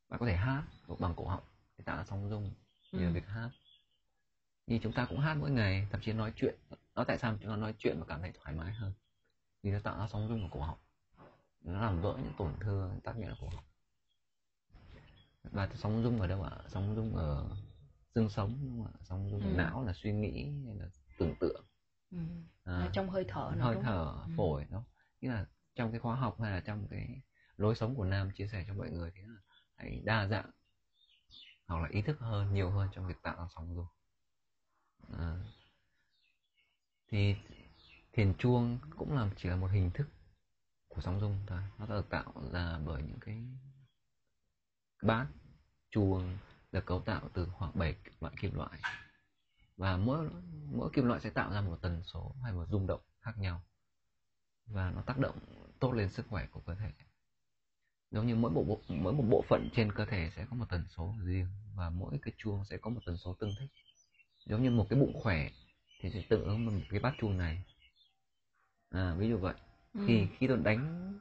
Bạn 0.08 0.20
có 0.20 0.26
thể 0.26 0.36
hát 0.36 0.64
bằng 0.98 1.14
cổ 1.16 1.28
họng 1.28 1.44
để 1.78 1.84
tạo 1.84 1.96
ra 1.96 2.04
song 2.04 2.30
dung 2.30 2.50
nhờ 2.92 3.06
Ừ. 3.08 3.12
việc 3.12 3.26
hát. 3.26 3.50
Như 4.66 4.78
chúng 4.82 4.92
ta 4.92 5.06
cũng 5.10 5.20
hát 5.20 5.34
mỗi 5.34 5.50
ngày 5.50 5.86
thậm 5.90 6.00
chí 6.00 6.12
nói 6.12 6.32
chuyện 6.36 6.54
đó 6.94 7.04
tại 7.04 7.18
sao 7.18 7.36
chúng 7.40 7.50
ta 7.50 7.56
nói 7.56 7.74
chuyện 7.78 8.00
mà 8.00 8.06
cảm 8.06 8.20
thấy 8.20 8.32
thoải 8.34 8.56
mái 8.56 8.72
hơn 8.72 8.92
vì 9.62 9.70
nó 9.70 9.78
tạo 9.84 9.98
ra 9.98 10.06
sóng 10.08 10.28
rung 10.28 10.42
ở 10.42 10.48
cổ 10.52 10.60
họng 10.60 10.78
nó 11.60 11.80
làm 11.80 12.00
vỡ 12.00 12.14
những 12.22 12.32
tổn 12.38 12.52
thương 12.60 13.00
tắc 13.04 13.16
nghẽn 13.16 13.28
ở 13.28 13.36
cổ 13.40 13.48
họng 13.48 13.64
và 15.42 15.68
sóng 15.74 16.02
rung 16.02 16.20
ở 16.20 16.26
đâu 16.26 16.42
ạ 16.42 16.58
sóng 16.68 16.94
rung 16.96 17.16
ở 17.16 17.48
xương 18.14 18.30
sống 18.30 18.58
đúng 18.62 18.84
không 18.84 18.92
ạ 18.92 18.98
sóng 19.02 19.30
rung 19.30 19.40
Ừ. 19.42 19.46
não 19.56 19.84
là 19.86 19.92
suy 19.92 20.12
nghĩ 20.12 20.52
hay 20.66 20.74
là 20.76 20.86
tưởng 21.18 21.34
tượng 21.40 21.64
Ừ. 22.10 22.18
à, 22.64 22.90
trong 22.92 23.10
hơi 23.10 23.24
thở 23.28 23.52
nữa 23.56 23.62
hơi 23.62 23.74
đúng 23.74 23.82
thở? 23.84 24.14
Ừ. 24.26 24.32
phổi 24.36 24.64
đó 24.70 24.84
nghĩa 25.20 25.28
là 25.28 25.46
trong 25.74 25.90
cái 25.90 26.00
khóa 26.00 26.16
học 26.16 26.40
hay 26.40 26.50
là 26.52 26.60
trong 26.60 26.86
cái 26.90 27.22
lối 27.56 27.74
sống 27.74 27.94
của 27.96 28.04
nam 28.04 28.30
chia 28.34 28.48
sẻ 28.48 28.64
cho 28.66 28.74
mọi 28.74 28.90
người 28.90 29.10
thì 29.14 29.22
là 29.22 29.40
hãy 29.76 30.00
đa 30.04 30.26
dạng 30.26 30.50
hoặc 31.66 31.82
là 31.82 31.88
ý 31.92 32.02
thức 32.02 32.18
hơn 32.20 32.54
nhiều 32.54 32.70
hơn 32.70 32.88
trong 32.92 33.06
việc 33.08 33.22
tạo 33.22 33.36
ra 33.36 33.46
sóng 33.54 33.74
rung 33.74 33.86
à, 35.18 35.36
thì 37.08 37.34
thiền 38.18 38.34
chuông 38.38 38.78
cũng 38.96 39.16
là 39.16 39.30
chỉ 39.36 39.48
là 39.48 39.56
một 39.56 39.66
hình 39.66 39.90
thức 39.90 40.08
của 40.88 41.00
sóng 41.00 41.20
rung 41.20 41.38
thôi. 41.46 41.60
Nó 41.78 41.86
được 41.86 42.10
tạo 42.10 42.32
ra 42.52 42.78
bởi 42.86 43.02
những 43.02 43.18
cái 43.20 43.36
bát 45.02 45.26
chuông 45.90 46.38
được 46.72 46.86
cấu 46.86 47.00
tạo 47.00 47.28
từ 47.32 47.48
khoảng 47.52 47.78
7 47.78 47.96
loại 48.20 48.34
kim 48.40 48.54
loại. 48.54 48.80
Và 49.76 49.96
mỗi 49.96 50.30
mỗi 50.72 50.90
kim 50.92 51.06
loại 51.06 51.20
sẽ 51.20 51.30
tạo 51.30 51.52
ra 51.52 51.60
một 51.60 51.78
tần 51.82 52.02
số 52.04 52.34
hay 52.42 52.52
một 52.52 52.66
rung 52.70 52.86
động 52.86 53.00
khác 53.20 53.38
nhau. 53.38 53.62
Và 54.66 54.90
nó 54.90 55.02
tác 55.02 55.18
động 55.18 55.38
tốt 55.80 55.92
lên 55.92 56.08
sức 56.08 56.26
khỏe 56.28 56.46
của 56.50 56.60
cơ 56.60 56.74
thể. 56.74 56.92
Giống 58.10 58.26
như 58.26 58.36
mỗi 58.36 58.50
bộ, 58.50 58.64
bộ 58.64 58.80
mỗi 58.88 59.12
một 59.12 59.24
bộ 59.30 59.44
phận 59.48 59.68
trên 59.72 59.92
cơ 59.92 60.04
thể 60.04 60.30
sẽ 60.36 60.46
có 60.50 60.56
một 60.56 60.66
tần 60.70 60.84
số 60.88 61.14
riêng 61.24 61.48
và 61.74 61.90
mỗi 61.90 62.18
cái 62.22 62.34
chuông 62.38 62.64
sẽ 62.64 62.76
có 62.76 62.90
một 62.90 63.00
tần 63.06 63.16
số 63.16 63.36
tương 63.40 63.54
thích. 63.60 63.70
Giống 64.46 64.62
như 64.62 64.70
một 64.70 64.86
cái 64.90 65.00
bụng 65.00 65.20
khỏe 65.22 65.50
thì 66.00 66.10
sẽ 66.10 66.22
tương 66.28 66.44
ứng 66.44 66.66
với 66.66 66.74
một 66.74 66.84
cái 66.90 67.00
bát 67.00 67.14
chuông 67.20 67.38
này 67.38 67.64
à, 68.90 69.14
ví 69.18 69.28
dụ 69.28 69.38
vậy 69.38 69.54
Ừ. 69.94 70.00
thì 70.06 70.26
khi 70.38 70.46
tôi 70.46 70.56
đánh 70.56 71.12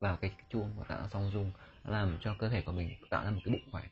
vào 0.00 0.16
cái 0.16 0.36
chuông 0.48 0.74
và 0.78 0.84
tạo 0.84 1.00
ra 1.00 1.08
song 1.08 1.30
rung 1.32 1.52
nó 1.84 1.90
làm 1.90 2.18
cho 2.20 2.34
cơ 2.38 2.48
thể 2.48 2.62
của 2.62 2.72
mình 2.72 2.90
tạo 3.10 3.24
ra 3.24 3.30
một 3.30 3.40
cái 3.44 3.52
bụng 3.52 3.70
khỏe 3.70 3.82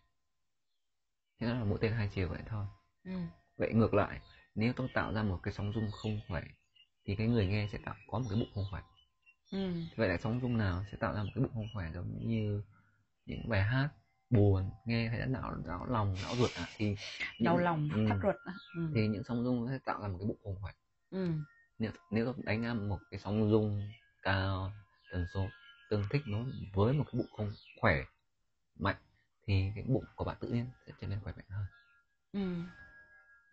thế 1.40 1.46
đó 1.46 1.54
là 1.54 1.64
mỗi 1.64 1.78
tên 1.80 1.92
hai 1.92 2.08
chiều 2.14 2.28
vậy 2.28 2.42
thôi 2.46 2.66
Ừ. 3.04 3.12
vậy 3.56 3.72
ngược 3.74 3.94
lại 3.94 4.20
nếu 4.54 4.72
tôi 4.76 4.88
tạo 4.94 5.12
ra 5.12 5.22
một 5.22 5.40
cái 5.42 5.54
sóng 5.54 5.72
rung 5.72 5.90
không 5.90 6.20
khỏe 6.28 6.42
thì 7.04 7.16
cái 7.16 7.26
người 7.28 7.46
nghe 7.46 7.68
sẽ 7.72 7.78
tạo 7.84 7.94
có 8.06 8.18
một 8.18 8.26
cái 8.30 8.40
bụng 8.40 8.50
không 8.54 8.64
khỏe 8.70 8.82
Ừ. 9.52 9.72
vậy 9.96 10.08
là 10.08 10.18
sóng 10.18 10.40
rung 10.40 10.58
nào 10.58 10.84
sẽ 10.90 10.96
tạo 11.00 11.14
ra 11.14 11.22
một 11.22 11.30
cái 11.34 11.42
bụng 11.44 11.52
không 11.54 11.68
khỏe 11.72 11.90
giống 11.94 12.28
như 12.28 12.62
những 13.26 13.48
bài 13.48 13.62
hát 13.62 13.88
buồn 14.30 14.70
nghe 14.84 15.08
thấy 15.08 15.18
đã 15.18 15.26
não 15.26 15.54
não 15.66 15.86
lòng 15.86 16.16
não 16.22 16.36
ruột 16.36 16.50
à 16.54 16.68
thì 16.76 16.86
những- 16.86 17.44
đau 17.44 17.58
lòng 17.58 17.88
ừ, 17.94 18.06
thắt 18.08 18.18
ruột 18.22 18.36
ừ. 18.74 18.80
thì 18.94 19.08
những 19.08 19.24
sóng 19.24 19.44
rung 19.44 19.66
sẽ 19.68 19.78
tạo 19.84 20.02
ra 20.02 20.08
một 20.08 20.18
cái 20.20 20.28
bụng 20.28 20.38
không 20.44 20.56
khỏe 20.60 20.72
ừ. 21.10 21.28
Nếu 21.78 21.92
nếu 22.10 22.34
đánh 22.36 22.62
ra 22.62 22.74
một 22.74 22.98
cái 23.10 23.20
sóng 23.20 23.50
rung 23.50 23.82
cao 24.22 24.72
tần 25.10 25.26
số 25.34 25.48
tương 25.90 26.02
thích 26.10 26.22
nó 26.26 26.38
với 26.74 26.92
một 26.92 27.04
cái 27.12 27.18
bụng 27.18 27.30
không 27.36 27.52
khỏe 27.80 28.04
mạnh 28.78 28.96
thì 29.46 29.72
cái 29.74 29.84
bụng 29.88 30.04
của 30.16 30.24
bạn 30.24 30.36
tự 30.40 30.48
nhiên 30.48 30.66
sẽ 30.86 30.92
trở 31.00 31.06
nên 31.06 31.20
khỏe 31.20 31.32
mạnh 31.36 31.44
hơn 31.48 31.66
Ừ. 32.32 32.62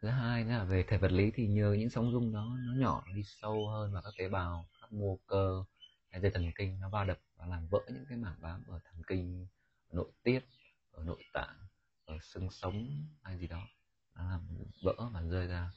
thứ 0.02 0.08
hai 0.08 0.44
nữa 0.44 0.50
là 0.50 0.64
về 0.64 0.84
thể 0.88 0.98
vật 0.98 1.12
lý 1.12 1.32
thì 1.36 1.48
nhờ 1.48 1.76
những 1.80 1.90
sóng 1.90 2.12
rung 2.12 2.34
đó 2.34 2.58
nó 2.66 2.74
nhỏ 2.74 3.04
nó 3.08 3.14
đi 3.14 3.24
sâu 3.24 3.68
hơn 3.70 3.94
vào 3.94 4.02
các 4.02 4.14
tế 4.18 4.30
bào 4.30 4.66
các 4.82 4.94
mô 4.94 5.20
cơ 5.28 5.64
hay 6.12 6.22
dây 6.22 6.32
thần 6.32 6.52
kinh 6.56 6.80
nó 6.80 6.90
va 6.90 7.04
đập 7.04 7.20
và 7.36 7.46
làm 7.46 7.68
vỡ 7.68 7.80
những 7.94 8.06
cái 8.10 8.18
mảng 8.18 8.42
bám 8.42 8.64
ở 8.68 8.80
thần 8.86 9.02
kinh 9.08 9.48
ở 9.90 9.96
nội 9.96 10.12
tiết 10.24 10.40
ở 10.92 11.04
nội 11.04 11.24
tạng 11.34 11.56
ở 12.06 12.18
xương 12.22 12.50
sống 12.52 13.06
hay 13.24 13.38
gì 13.38 13.48
đó 13.48 13.68
nó 14.16 14.30
làm 14.30 14.48
vỡ 14.84 14.94
và 15.14 15.22
rơi 15.22 15.48
ra 15.48 15.72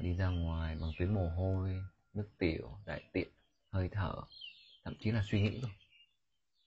đi 0.00 0.14
ra 0.14 0.28
ngoài 0.28 0.76
bằng 0.80 0.92
tuyến 0.98 1.14
mồ 1.14 1.28
hôi 1.28 1.84
nước 2.12 2.28
tiểu 2.38 2.78
đại 2.86 3.02
tiện 3.12 3.28
hơi 3.72 3.88
thở 3.92 4.14
thậm 4.84 4.94
chí 5.00 5.10
là 5.10 5.22
suy 5.24 5.40
nghĩ 5.40 5.60
rồi 5.60 5.70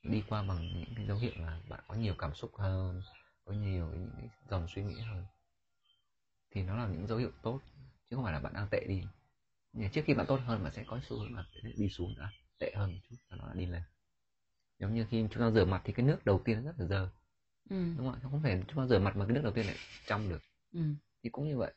đi 0.04 0.24
qua 0.30 0.44
bằng 0.44 0.80
những 0.80 0.96
cái 0.96 1.06
dấu 1.06 1.18
hiệu 1.18 1.32
là 1.36 1.60
bạn 1.70 1.84
có 1.88 1.96
nhiều 1.96 2.16
cảm 2.18 2.36
xúc 2.36 2.52
hơn 2.58 3.02
có 3.46 3.56
nhiều 3.56 3.92
những 3.94 4.30
dòng 4.50 4.68
suy 4.68 4.84
nghĩ 4.84 5.00
hơn. 5.00 5.26
Thì 6.52 6.64
nó 6.64 6.76
là 6.76 6.88
những 6.88 7.08
dấu 7.08 7.18
hiệu 7.18 7.32
tốt 7.42 7.60
chứ 8.10 8.16
không 8.16 8.24
phải 8.24 8.34
là 8.34 8.40
bạn 8.40 8.54
đang 8.54 8.68
tệ 8.72 8.86
đi. 8.88 9.04
Nhưng 9.74 9.92
trước 9.92 10.02
khi 10.06 10.14
bạn 10.14 10.26
tốt 10.28 10.40
hơn 10.46 10.64
bạn 10.64 10.74
sẽ 10.74 10.84
có 10.88 11.00
xu 11.04 11.20
hướng 11.20 11.36
là 11.36 11.46
đi 11.78 11.90
xuống 11.90 12.16
đã 12.18 12.32
tệ 12.60 12.72
hơn 12.76 12.94
một 12.94 13.00
chút 13.10 13.16
sau 13.30 13.40
đó 13.40 13.48
là 13.48 13.54
đi 13.54 13.66
lên. 13.66 13.82
Giống 14.80 14.96
như 14.96 15.06
khi 15.10 15.28
chúng 15.32 15.44
ta 15.44 15.52
rửa 15.52 15.66
mặt 15.66 15.82
thì 15.86 15.94
cái 15.94 16.06
nước 16.06 16.26
đầu 16.26 16.42
tiên 16.46 16.64
rất 16.64 16.80
là 16.80 16.86
dơ. 16.86 17.10
Ừ. 17.70 17.76
đúng 17.98 18.06
không 18.06 18.14
ạ? 18.14 18.20
Không 18.24 18.42
phải 18.44 18.64
chúng 18.68 18.78
ta 18.78 18.88
rửa 18.88 19.00
mặt 19.00 19.18
mà 19.18 19.26
cái 19.26 19.34
nước 19.34 19.42
đầu 19.44 19.54
tiên 19.54 19.66
lại 19.66 19.76
trong 20.06 20.30
được. 20.30 20.42
Ừ. 20.74 20.82
thì 21.24 21.30
cũng 21.30 21.48
như 21.48 21.58
vậy 21.58 21.74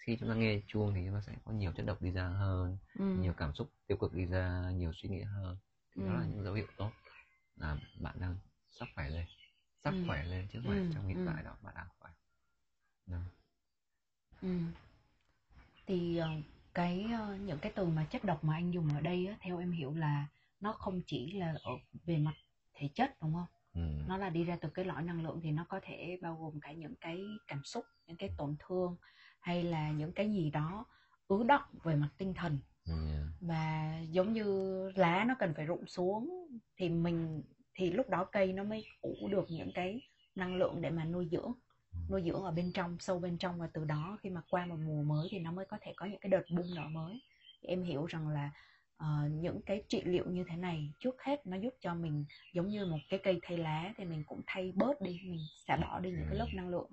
khi 0.00 0.16
chúng 0.20 0.28
ta 0.28 0.34
nghe 0.34 0.60
chuông 0.66 0.94
thì 0.94 1.00
chúng 1.06 1.14
ta 1.14 1.20
sẽ 1.20 1.32
có 1.44 1.52
nhiều 1.52 1.72
chất 1.72 1.86
độc 1.86 2.02
đi 2.02 2.10
ra 2.10 2.28
hơn 2.28 2.78
Ừ. 2.98 3.04
nhiều 3.04 3.32
cảm 3.36 3.54
xúc 3.54 3.70
tiêu 3.86 3.96
cực 3.98 4.14
đi 4.14 4.26
ra 4.26 4.70
nhiều 4.74 4.92
suy 4.94 5.08
nghĩ 5.08 5.22
hơn 5.22 5.56
thì 5.96 6.02
đó 6.02 6.12
là 6.12 6.20
Ừ. 6.22 6.26
những 6.30 6.44
dấu 6.44 6.54
hiệu 6.54 6.66
tốt 6.76 6.90
là 7.56 7.76
bạn 8.00 8.20
đang 8.20 8.36
sắp 8.70 8.88
khỏe 8.94 9.10
lên 9.10 9.26
sắp 9.84 9.90
Ừ. 9.90 10.04
khỏe 10.06 10.24
lên 10.24 10.48
chứ 10.52 10.58
không 10.62 10.68
phải 10.72 10.78
Ừ, 10.80 10.90
trong 10.94 11.06
hiện 11.08 11.16
ừ. 11.18 11.32
tại 11.34 11.42
đó 11.44 11.56
bạn 11.62 11.74
đang 11.76 11.88
khỏe 11.98 12.10
Đó. 13.06 13.18
Ừ. 14.42 14.48
Thì 15.86 16.16
ờ, 16.16 16.28
cái 16.74 17.06
ờ, 17.12 17.36
những 17.36 17.58
cái 17.58 17.72
từ 17.74 17.86
mà 17.86 18.04
chất 18.04 18.24
độc 18.24 18.44
mà 18.44 18.54
anh 18.54 18.70
dùng 18.70 18.94
ở 18.94 19.00
đây 19.00 19.26
á, 19.26 19.36
theo 19.40 19.58
em 19.58 19.72
hiểu 19.72 19.94
là 19.94 20.26
nó 20.60 20.72
không 20.72 21.00
chỉ 21.06 21.32
là 21.32 21.54
ở 21.62 21.72
về 22.04 22.18
mặt 22.18 22.34
thể 22.74 22.88
chất 22.94 23.20
đúng 23.20 23.34
không? 23.34 23.46
ừ. 23.74 23.80
Nó 24.08 24.16
là 24.16 24.30
đi 24.30 24.44
ra 24.44 24.58
từ 24.60 24.68
cái 24.68 24.84
lõi 24.84 25.02
năng 25.02 25.22
lượng 25.22 25.40
thì 25.42 25.50
nó 25.50 25.64
có 25.68 25.80
thể 25.82 26.18
bao 26.22 26.36
gồm 26.36 26.60
cả 26.60 26.72
những 26.72 26.94
cái 27.00 27.24
cảm 27.46 27.64
xúc, 27.64 27.84
những 28.06 28.16
cái 28.16 28.30
tổn 28.38 28.56
thương 28.58 28.96
hay 29.40 29.62
là 29.62 29.90
những 29.90 30.12
cái 30.12 30.30
gì 30.30 30.50
đó 30.50 30.86
ứ 31.28 31.42
đọng 31.42 31.64
về 31.82 31.94
mặt 31.94 32.08
tinh 32.18 32.34
thần. 32.34 32.58
Ừ. 32.86 32.94
và 33.40 33.98
giống 34.10 34.32
như 34.32 34.88
lá 34.94 35.24
nó 35.28 35.34
cần 35.38 35.52
phải 35.56 35.64
rụng 35.64 35.86
xuống 35.86 36.48
thì 36.76 36.88
mình 36.88 37.42
thì 37.74 37.90
lúc 37.90 38.08
đó 38.08 38.24
cây 38.32 38.52
nó 38.52 38.64
mới 38.64 38.84
ủ 39.00 39.28
được 39.28 39.46
những 39.50 39.70
cái 39.74 40.00
năng 40.34 40.56
lượng 40.56 40.80
để 40.80 40.90
mà 40.90 41.04
nuôi 41.04 41.28
dưỡng. 41.32 41.52
Nuôi 42.10 42.22
dưỡng 42.26 42.42
ở 42.42 42.50
bên 42.50 42.72
trong 42.72 42.96
sâu 42.98 43.18
bên 43.18 43.38
trong 43.38 43.58
và 43.58 43.68
từ 43.74 43.84
đó 43.84 44.18
khi 44.22 44.30
mà 44.30 44.40
qua 44.50 44.66
một 44.66 44.76
mùa 44.86 45.02
mới 45.02 45.28
thì 45.30 45.38
nó 45.38 45.52
mới 45.52 45.66
có 45.68 45.76
thể 45.80 45.92
có 45.96 46.06
những 46.06 46.20
cái 46.20 46.30
đợt 46.30 46.42
bung 46.50 46.74
nở 46.74 46.88
mới. 46.88 47.22
Em 47.62 47.82
hiểu 47.82 48.06
rằng 48.06 48.28
là 48.28 48.50
ờ, 48.96 49.06
những 49.32 49.60
cái 49.66 49.82
trị 49.88 50.02
liệu 50.04 50.24
như 50.30 50.44
thế 50.48 50.56
này 50.56 50.92
trước 51.00 51.22
hết 51.22 51.46
nó 51.46 51.56
giúp 51.56 51.74
cho 51.80 51.94
mình 51.94 52.24
giống 52.54 52.68
như 52.68 52.86
một 52.86 52.98
cái 53.08 53.20
cây 53.22 53.38
thay 53.42 53.58
lá 53.58 53.92
thì 53.96 54.04
mình 54.04 54.24
cũng 54.26 54.40
thay 54.46 54.72
bớt 54.76 55.00
đi 55.00 55.20
mình 55.24 55.40
xả 55.66 55.76
bỏ 55.76 56.00
đi 56.00 56.10
những 56.10 56.26
cái 56.28 56.38
lớp 56.38 56.48
năng 56.54 56.68
lượng 56.68 56.90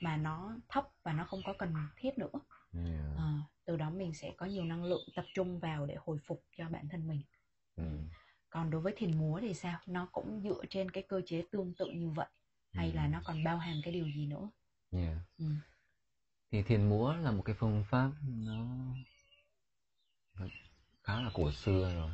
mà 0.00 0.16
nó 0.16 0.56
thấp 0.68 0.88
và 1.02 1.12
nó 1.12 1.24
không 1.24 1.40
có 1.44 1.54
cần 1.58 1.74
thiết 1.96 2.18
nữa 2.18 2.30
Ừ. 2.72 2.80
Ờ, 3.16 3.32
từ 3.64 3.76
đó 3.76 3.90
mình 3.90 4.14
sẽ 4.14 4.32
có 4.36 4.46
nhiều 4.46 4.64
năng 4.64 4.84
lượng 4.84 5.08
tập 5.14 5.24
trung 5.34 5.58
vào 5.58 5.86
để 5.86 5.94
hồi 5.98 6.18
phục 6.26 6.44
cho 6.56 6.68
bản 6.68 6.88
thân 6.88 7.08
mình 7.08 7.22
Ừ. 7.76 7.84
còn 8.50 8.70
đối 8.70 8.80
với 8.80 8.92
thiền 8.96 9.18
múa 9.18 9.40
thì 9.40 9.54
sao 9.54 9.78
nó 9.86 10.08
cũng 10.12 10.40
dựa 10.44 10.62
trên 10.70 10.90
cái 10.90 11.02
cơ 11.08 11.20
chế 11.26 11.44
tương 11.50 11.74
tự 11.74 11.86
như 11.90 12.10
vậy 12.10 12.26
hay 12.72 12.92
là 12.92 13.06
nó 13.06 13.22
còn 13.24 13.44
bao 13.44 13.58
hàm 13.58 13.80
cái 13.84 13.92
điều 13.92 14.08
gì 14.10 14.26
nữa 14.26 14.50
Yeah. 14.90 15.18
ừ. 15.38 15.44
thì 16.50 16.62
thiền 16.62 16.88
múa 16.88 17.16
là 17.16 17.30
một 17.30 17.42
cái 17.42 17.54
phương 17.58 17.84
pháp 17.90 18.10
nó 18.22 18.64
nó 20.40 20.46
khá 21.02 21.20
là 21.22 21.30
cổ 21.34 21.52
xưa 21.52 21.94
rồi 21.94 22.10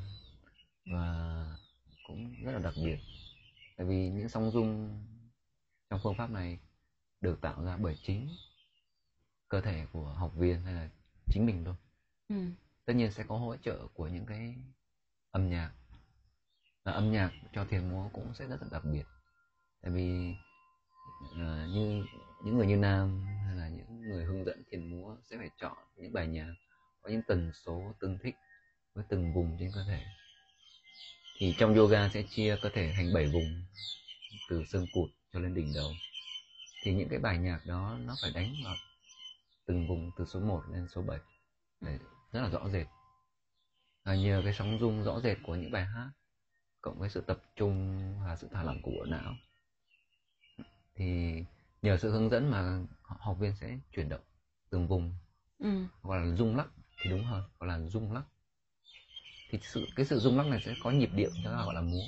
và 0.84 1.44
cũng 2.06 2.34
rất 2.44 2.52
là 2.52 2.58
đặc 2.58 2.74
biệt 2.84 2.98
tại 3.76 3.86
vì 3.86 4.08
những 4.10 4.28
song 4.28 4.50
dung 4.50 5.00
trong 5.90 6.00
phương 6.02 6.14
pháp 6.14 6.30
này 6.30 6.58
được 7.20 7.40
tạo 7.40 7.64
ra 7.64 7.76
bởi 7.76 7.96
chính 8.02 8.28
cơ 9.48 9.60
thể 9.60 9.86
của 9.92 10.04
học 10.04 10.32
viên 10.36 10.62
hay 10.62 10.74
là 10.74 10.88
chính 11.32 11.46
mình 11.46 11.64
thôi. 11.64 11.74
Ừ. 12.28 12.36
tất 12.84 12.92
nhiên 12.92 13.12
sẽ 13.12 13.24
có 13.28 13.36
hỗ 13.36 13.56
trợ 13.56 13.86
của 13.94 14.08
những 14.08 14.26
cái 14.26 14.54
âm 15.30 15.50
nhạc. 15.50 15.72
Và 16.84 16.92
âm 16.92 17.12
nhạc 17.12 17.30
cho 17.52 17.64
thiền 17.64 17.90
múa 17.90 18.08
cũng 18.12 18.34
sẽ 18.34 18.46
rất 18.46 18.62
là 18.62 18.68
đặc 18.72 18.82
biệt. 18.84 19.04
Tại 19.82 19.90
vì 19.90 20.34
ờ, 21.34 21.66
như 21.66 22.04
những 22.44 22.58
người 22.58 22.66
như 22.66 22.76
nam 22.76 23.26
hay 23.46 23.56
là 23.56 23.68
những 23.68 24.00
người 24.00 24.24
hướng 24.24 24.44
dẫn 24.44 24.62
thiền 24.70 24.90
múa 24.90 25.16
sẽ 25.30 25.36
phải 25.36 25.50
chọn 25.60 25.76
những 25.96 26.12
bài 26.12 26.26
nhạc 26.26 26.54
có 27.02 27.10
những 27.10 27.22
tần 27.28 27.52
số 27.52 27.94
tương 28.00 28.18
thích 28.18 28.34
với 28.94 29.04
từng 29.08 29.34
vùng 29.34 29.56
trên 29.60 29.70
cơ 29.74 29.84
thể. 29.88 30.04
Thì 31.38 31.54
trong 31.58 31.74
yoga 31.74 32.08
sẽ 32.08 32.22
chia 32.22 32.56
cơ 32.62 32.68
thể 32.74 32.92
thành 32.96 33.12
7 33.14 33.26
vùng 33.26 33.64
từ 34.48 34.64
xương 34.64 34.86
cụt 34.94 35.10
cho 35.32 35.40
lên 35.40 35.54
đỉnh 35.54 35.72
đầu 35.74 35.92
thì 36.82 36.94
những 36.94 37.08
cái 37.08 37.18
bài 37.18 37.38
nhạc 37.38 37.66
đó 37.66 37.98
nó 38.00 38.16
phải 38.20 38.30
đánh 38.30 38.56
vào 38.64 38.76
từng 39.66 39.86
vùng 39.86 40.10
từ 40.16 40.24
số 40.24 40.40
1 40.40 40.62
lên 40.68 40.88
số 40.88 41.02
7 41.02 41.18
để 41.80 41.98
rất 42.32 42.40
là 42.40 42.48
rõ 42.48 42.68
rệt 42.68 42.86
và 44.04 44.14
nhờ 44.14 44.40
cái 44.44 44.54
sóng 44.54 44.78
rung 44.78 45.04
rõ 45.04 45.20
rệt 45.20 45.38
của 45.42 45.54
những 45.54 45.70
bài 45.70 45.84
hát 45.84 46.10
cộng 46.80 46.98
với 46.98 47.08
sự 47.08 47.20
tập 47.20 47.42
trung 47.56 48.00
và 48.24 48.36
sự 48.36 48.48
thả 48.52 48.62
lỏng 48.62 48.82
của 48.82 48.90
bộ 48.90 49.04
não 49.04 49.36
thì 50.94 51.34
nhờ 51.82 51.96
sự 51.96 52.10
hướng 52.10 52.30
dẫn 52.30 52.50
mà 52.50 52.80
học 53.02 53.36
viên 53.38 53.54
sẽ 53.56 53.78
chuyển 53.92 54.08
động 54.08 54.20
từng 54.70 54.88
vùng 54.88 55.14
Ừ. 55.58 55.86
gọi 56.02 56.26
là 56.26 56.36
rung 56.36 56.56
lắc 56.56 56.68
thì 57.02 57.10
đúng 57.10 57.24
hơn 57.24 57.42
gọi 57.58 57.68
là 57.68 57.80
rung 57.88 58.12
lắc 58.12 58.22
thì 59.48 59.58
sự 59.62 59.88
cái 59.96 60.06
sự 60.06 60.18
rung 60.18 60.38
lắc 60.38 60.46
này 60.46 60.60
sẽ 60.60 60.74
có 60.80 60.90
nhịp 60.90 61.10
điệu 61.14 61.30
cho 61.44 61.50
ta 61.50 61.64
gọi 61.64 61.74
là 61.74 61.80
múa 61.80 62.06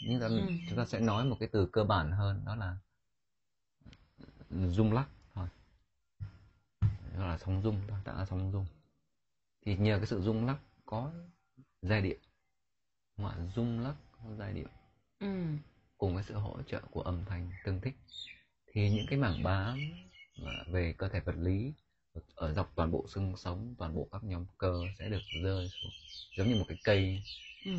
nhưng 0.00 0.20
ta, 0.20 0.26
Ừ. 0.26 0.42
chúng 0.68 0.78
ta 0.78 0.84
sẽ 0.84 1.00
nói 1.00 1.24
một 1.24 1.36
cái 1.40 1.48
từ 1.52 1.66
cơ 1.72 1.84
bản 1.84 2.12
hơn 2.12 2.44
đó 2.44 2.54
là 2.54 2.76
rung 4.50 4.92
lắc. 4.92 5.08
Thôi. 5.34 5.48
Gọi 7.16 7.28
là 7.28 7.38
sóng 7.38 7.62
rung 7.62 7.80
thôi 7.88 7.98
tạo 8.04 8.16
ra 8.16 8.24
sóng 8.24 8.52
rung. 8.52 8.66
Thì 9.66 9.76
nhờ 9.76 9.96
cái 9.96 10.06
sự 10.06 10.20
rung 10.22 10.46
lắc 10.46 10.58
có 10.86 11.12
giai 11.82 12.02
điệu. 12.02 12.18
Là 13.16 13.36
rung 13.56 13.80
lắc 13.80 13.94
có 14.12 14.34
giai 14.38 14.52
điệu. 14.52 14.68
Ừ. 15.20 15.44
cùng 15.98 16.14
với 16.14 16.24
sự 16.24 16.34
hỗ 16.34 16.62
trợ 16.62 16.80
của 16.90 17.02
âm 17.02 17.24
thanh 17.24 17.50
tương 17.64 17.80
thích. 17.80 17.94
Thì 18.72 18.90
những 18.90 19.06
cái 19.06 19.18
mảng 19.18 19.42
bám 19.42 19.78
về 20.66 20.94
cơ 20.98 21.08
thể 21.08 21.20
vật 21.20 21.34
lý 21.38 21.72
ở 22.34 22.54
dọc 22.54 22.72
toàn 22.74 22.90
bộ 22.90 23.06
xương 23.08 23.36
sống 23.36 23.74
toàn 23.78 23.94
bộ 23.94 24.08
các 24.12 24.24
nhóm 24.24 24.44
cơ 24.58 24.82
sẽ 24.98 25.08
được 25.08 25.22
rơi 25.42 25.68
xuống. 25.68 25.90
Giống 26.36 26.48
như 26.48 26.54
một 26.56 26.64
cái 26.68 26.78
cây 26.84 27.22
Ừ. 27.64 27.72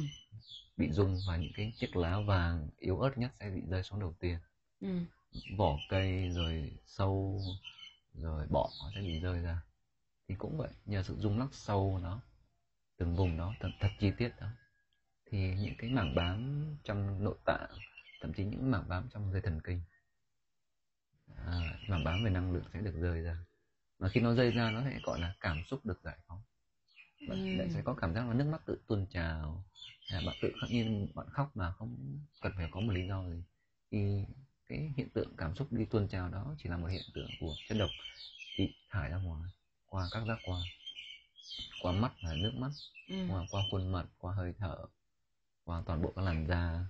bị 0.77 0.91
rung 0.91 1.17
và 1.27 1.37
những 1.37 1.51
cái 1.55 1.73
chiếc 1.77 1.95
lá 1.95 2.19
vàng 2.19 2.67
yếu 2.77 2.99
ớt 2.99 3.17
nhất 3.17 3.31
sẽ 3.39 3.49
bị 3.49 3.61
rơi 3.69 3.83
xuống 3.83 3.99
đầu 3.99 4.13
tiên. 4.19 4.37
Ừ. 4.81 4.99
vỏ 5.57 5.77
cây 5.89 6.29
rồi 6.29 6.71
sâu 6.85 7.41
rồi 8.13 8.47
bọ 8.49 8.69
sẽ 8.95 9.01
bị 9.01 9.19
rơi 9.19 9.39
ra. 9.39 9.61
Thì 10.27 10.35
cũng 10.35 10.57
vậy 10.57 10.69
nhờ 10.85 11.03
sự 11.03 11.15
rung 11.19 11.39
lắc 11.39 11.49
sâu 11.51 11.99
nó 12.03 12.21
từng 12.97 13.15
vùng 13.15 13.37
đó 13.37 13.53
thật, 13.59 13.69
thật 13.79 13.89
chi 13.99 14.11
tiết 14.17 14.31
đó. 14.39 14.47
Thì 15.25 15.55
những 15.55 15.73
cái 15.77 15.89
mảng 15.89 16.15
bám 16.15 16.65
trong 16.83 17.23
nội 17.23 17.37
tạng 17.45 17.69
thậm 18.21 18.33
chí 18.33 18.45
những 18.45 18.71
mảng 18.71 18.89
bám 18.89 19.09
trong 19.13 19.31
dây 19.31 19.41
thần 19.41 19.61
kinh 19.63 19.81
à, 21.35 21.79
mảng 21.87 22.03
bám 22.03 22.23
về 22.23 22.29
năng 22.29 22.51
lượng 22.51 22.63
sẽ 22.73 22.81
được 22.81 22.95
rơi 23.01 23.21
ra. 23.21 23.37
Và 23.99 24.09
khi 24.09 24.21
nó 24.21 24.33
rơi 24.33 24.51
ra 24.51 24.71
nó 24.71 24.83
sẽ 24.83 24.99
gọi 25.03 25.19
là 25.19 25.35
cảm 25.39 25.63
xúc 25.63 25.85
được 25.85 26.01
giải 26.03 26.17
phóng. 26.27 26.41
Bạn 27.27 27.39
Ừ. 27.59 27.73
sẽ 27.73 27.81
có 27.81 27.93
cảm 27.93 28.13
giác 28.13 28.27
là 28.27 28.33
nước 28.33 28.45
mắt 28.51 28.61
tự 28.65 28.77
tuôn 28.87 29.05
trào. 29.09 29.65
Bạn 30.11 30.35
tự 30.41 30.51
khắc 30.61 30.71
nhiên 30.71 31.07
bạn 31.15 31.27
khóc 31.29 31.51
mà 31.55 31.71
không 31.71 32.19
cần 32.41 32.51
phải 32.55 32.69
có 32.71 32.79
một 32.79 32.91
lý 32.93 33.07
do 33.07 33.29
gì. 33.29 33.43
Thì 33.91 34.25
cái 34.69 34.93
hiện 34.97 35.09
tượng 35.09 35.33
cảm 35.37 35.55
xúc 35.55 35.67
đi 35.71 35.85
tuôn 35.85 36.07
trào 36.07 36.29
đó 36.29 36.55
chỉ 36.57 36.69
là 36.69 36.77
một 36.77 36.87
hiện 36.87 37.05
tượng 37.13 37.29
của 37.39 37.55
chất 37.69 37.75
độc 37.77 37.89
bị 38.57 38.73
thải 38.89 39.09
ra 39.09 39.17
ngoài 39.17 39.51
qua 39.85 40.07
các 40.11 40.25
giác 40.27 40.39
quan 40.43 40.61
qua 41.81 41.91
mắt 41.91 42.23
là 42.23 42.33
nước 42.33 42.51
mắt 42.55 42.71
Ừ. 43.07 43.15
qua, 43.29 43.45
qua 43.51 43.63
khuôn 43.69 43.91
mặt 43.91 44.05
qua 44.17 44.33
hơi 44.33 44.53
thở 44.59 44.77
qua 45.65 45.83
toàn 45.85 46.01
bộ 46.01 46.13
các 46.15 46.21
làn 46.21 46.47
da 46.47 46.85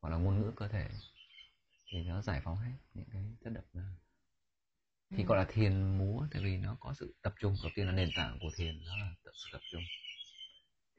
hoặc 0.00 0.10
là 0.10 0.16
ngôn 0.16 0.40
ngữ 0.40 0.52
cơ 0.56 0.68
thể 0.68 0.88
thì 1.90 2.02
nó 2.04 2.22
giải 2.22 2.40
phóng 2.44 2.56
hết 2.56 2.72
những 2.94 3.06
cái 3.12 3.22
chất 3.44 3.50
độc 3.50 3.64
ra 3.72 3.82
thì 5.10 5.22
Ừ. 5.22 5.26
gọi 5.26 5.38
là 5.38 5.44
thiền 5.48 5.98
múa 5.98 6.26
tại 6.30 6.42
vì 6.42 6.56
nó 6.56 6.76
có 6.80 6.94
sự 6.94 7.14
tập 7.22 7.34
trung 7.40 7.56
đầu 7.62 7.72
tiên 7.74 7.86
là 7.86 7.92
nền 7.92 8.10
tảng 8.16 8.38
của 8.40 8.50
thiền 8.56 8.84
đó 8.86 8.96
là 8.96 9.14
sự 9.24 9.48
tập 9.52 9.60
trung 9.72 9.82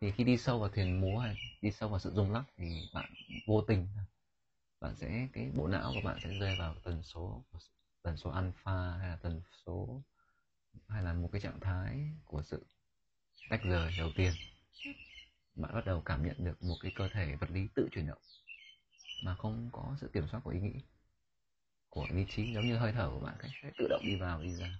thì 0.01 0.11
khi 0.11 0.23
đi 0.23 0.37
sâu 0.37 0.59
vào 0.59 0.69
thiền 0.69 1.01
múa 1.01 1.17
hay 1.19 1.35
đi 1.61 1.71
sâu 1.71 1.89
vào 1.89 1.99
sự 1.99 2.11
rung 2.15 2.31
lắc 2.31 2.43
thì 2.57 2.89
bạn 2.93 3.13
vô 3.47 3.61
tình. 3.61 3.87
Bạn 4.83 4.95
sẽ 4.95 5.27
cái 5.33 5.51
bộ 5.55 5.67
não 5.67 5.93
của 5.93 6.01
bạn 6.01 6.19
sẽ 6.19 6.29
rơi 6.39 6.55
vào 6.55 6.75
tần 6.83 7.03
số 7.03 7.43
tần 8.01 8.17
số 8.17 8.29
alpha 8.29 8.97
hay 8.99 9.09
là 9.09 9.15
tần 9.15 9.41
số 9.65 10.01
hay 10.87 11.03
là 11.03 11.13
một 11.13 11.29
cái 11.31 11.41
trạng 11.41 11.59
thái 11.59 12.11
của 12.25 12.41
sự 12.41 12.65
tách 13.49 13.63
rời 13.63 13.93
đầu 13.97 14.11
tiên. 14.15 14.33
Bạn 15.55 15.73
bắt 15.73 15.85
đầu 15.85 16.01
cảm 16.05 16.25
nhận 16.25 16.35
được 16.45 16.63
một 16.63 16.77
cái 16.81 16.91
cơ 16.95 17.09
thể 17.09 17.35
vật 17.35 17.51
lý 17.51 17.67
tự 17.75 17.89
chuyển 17.91 18.07
động 18.07 18.21
mà 19.21 19.35
không 19.35 19.69
có 19.71 19.95
sự 20.01 20.09
kiểm 20.13 20.27
soát 20.27 20.39
của 20.43 20.51
ý 20.51 20.59
nghĩ 20.59 20.73
của 21.89 22.07
lý 22.11 22.25
trí 22.29 22.53
giống 22.53 22.67
như 22.67 22.77
hơi 22.77 22.91
thở 22.91 23.09
của 23.09 23.19
bạn 23.19 23.35
cách 23.39 23.51
sẽ 23.63 23.71
tự 23.77 23.87
động 23.89 24.01
đi 24.05 24.15
vào 24.15 24.43
đi 24.43 24.55
ra. 24.55 24.79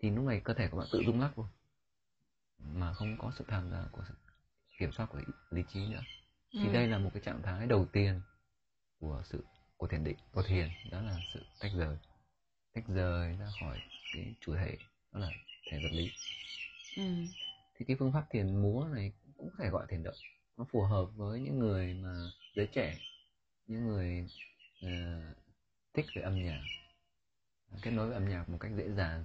Thì 0.00 0.10
lúc 0.10 0.24
này 0.24 0.40
cơ 0.44 0.54
thể 0.54 0.68
của 0.68 0.78
bạn 0.78 0.88
tự 0.92 1.02
rung 1.06 1.20
lắc 1.20 1.38
luôn 1.38 1.46
mà 2.58 2.94
không 2.94 3.16
có 3.18 3.32
sự 3.38 3.44
tham 3.48 3.70
gia 3.70 3.84
của 3.92 4.02
sự 4.08 4.14
kiểm 4.78 4.92
soát 4.92 5.06
của 5.06 5.18
ý- 5.18 5.24
lý 5.50 5.62
trí 5.72 5.80
nữa. 5.86 6.02
Thì 6.52 6.68
Ừ. 6.68 6.72
đây 6.72 6.86
là 6.86 6.98
một 6.98 7.10
cái 7.14 7.22
trạng 7.22 7.42
thái 7.42 7.66
đầu 7.66 7.86
tiên 7.92 8.20
của 9.02 9.22
sự 9.24 9.44
của 9.76 9.86
thiền 9.86 10.04
định 10.04 10.16
của 10.32 10.42
thiền 10.42 10.68
đó 10.90 11.00
là 11.02 11.18
sự 11.34 11.40
tách 11.60 11.72
rời. 11.76 11.96
Tách 12.74 12.84
rời 12.88 13.36
ra 13.36 13.48
khỏi 13.60 13.78
cái 14.14 14.34
chủ 14.40 14.54
thể 14.56 14.76
đó 15.12 15.20
là 15.20 15.30
thể 15.70 15.78
vật 15.82 15.92
lý. 15.92 16.10
Ừ. 16.96 17.02
thì 17.74 17.84
cái 17.88 17.96
phương 17.98 18.12
pháp 18.12 18.26
thiền 18.30 18.62
múa 18.62 18.86
này 18.92 19.12
cũng 19.36 19.50
có 19.50 19.56
thể 19.64 19.70
gọi 19.70 19.86
thiền 19.88 20.02
động. 20.02 20.14
Nó 20.56 20.66
phù 20.72 20.82
hợp 20.82 21.06
với 21.16 21.40
những 21.40 21.58
người 21.58 21.94
mà 21.94 22.30
giới 22.54 22.66
trẻ 22.66 22.98
những 23.66 23.86
người 23.86 24.28
uh, 24.86 25.36
thích 25.94 26.06
về 26.14 26.22
âm 26.22 26.42
nhạc 26.42 26.62
kết 27.82 27.90
nối 27.90 28.06
với 28.06 28.14
âm 28.14 28.28
nhạc 28.28 28.48
một 28.48 28.58
cách 28.60 28.72
dễ 28.76 28.90
dàng. 28.90 29.24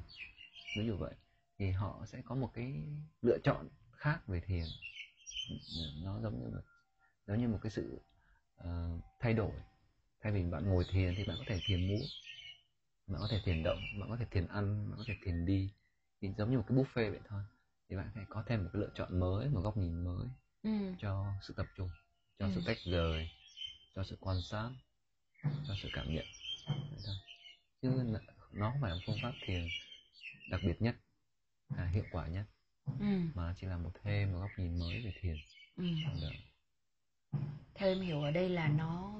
Ví 0.78 0.88
dụ 0.88 0.98
vậy 0.98 1.14
thì 1.58 1.72
họ 1.72 2.06
sẽ 2.08 2.22
có 2.26 2.36
một 2.36 2.52
cái 2.54 2.84
lựa 3.22 3.38
chọn 3.44 3.70
khác 3.92 4.28
về 4.28 4.40
thiền. 4.40 4.66
Nó 6.04 6.20
giống 6.22 6.40
như 6.40 6.50
một 6.50 6.62
giống 7.28 7.42
như 7.42 7.48
một 7.48 7.60
cái 7.62 7.72
sự 7.72 8.00
uh, 8.64 9.04
thay 9.20 9.34
đổi 9.34 9.52
thay 10.22 10.34
vì 10.34 10.44
bạn 10.44 10.70
ngồi 10.70 10.86
thiền 10.92 11.14
thì 11.18 11.24
bạn 11.24 11.38
có 11.40 11.44
thể 11.48 11.60
thiền 11.66 11.88
múa 11.88 12.04
bạn 13.08 13.22
có 13.22 13.28
thể 13.32 13.42
thiền 13.46 13.64
động 13.64 13.80
bạn 14.00 14.10
có 14.10 14.18
thể 14.20 14.26
thiền 14.32 14.48
ăn 14.48 14.90
bạn 14.90 14.98
có 14.98 15.04
thể 15.08 15.14
thiền 15.24 15.46
đi 15.46 15.70
thì 16.22 16.30
giống 16.38 16.52
như 16.52 16.58
một 16.58 16.64
cái 16.68 16.78
buffet 16.78 17.12
vậy 17.12 17.20
thôi 17.28 17.42
thì 17.90 17.96
bạn 17.96 18.12
phải 18.16 18.26
có 18.30 18.44
thêm 18.48 18.64
một 18.64 18.70
cái 18.74 18.82
lựa 18.82 18.90
chọn 18.96 19.20
mới 19.20 19.50
một 19.50 19.62
góc 19.62 19.78
nhìn 19.78 20.04
mới 20.04 20.28
ừ. 20.64 20.94
cho 21.00 21.34
sự 21.42 21.54
tập 21.58 21.66
trung 21.76 21.90
cho 22.40 22.46
ừ. 22.46 22.52
sự 22.56 22.62
tách 22.66 22.78
rời 22.86 23.30
cho 23.96 24.04
sự 24.04 24.18
quan 24.20 24.42
sát 24.42 24.70
cho 25.44 25.76
sự 25.82 25.90
cảm 25.94 26.06
nhận 26.16 26.26
vậy 26.66 27.02
thôi 27.06 27.16
chứ 27.82 27.90
nó 28.52 28.72
không 28.72 28.82
phải 28.82 28.92
là 28.92 28.98
phương 29.06 29.18
pháp 29.22 29.32
thiền 29.46 29.68
đặc 30.50 30.62
biệt 30.64 30.82
nhất 30.82 30.96
à, 31.78 31.86
hiệu 31.94 32.04
quả 32.12 32.28
nhất 32.28 32.46
ừ. 33.00 33.06
mà 33.34 33.56
chỉ 33.62 33.68
là 33.68 33.78
một 33.78 33.92
thêm 34.04 34.32
một 34.32 34.40
góc 34.40 34.50
nhìn 34.58 34.80
mới 34.80 35.02
về 35.02 35.14
thiền 35.22 35.36
ừ. 35.76 35.84
Theo 37.76 37.90
em 37.90 38.02
hiểu 38.02 38.22
ở 38.22 38.32
đây 38.32 38.50
là 38.50 38.68
nó 38.68 39.14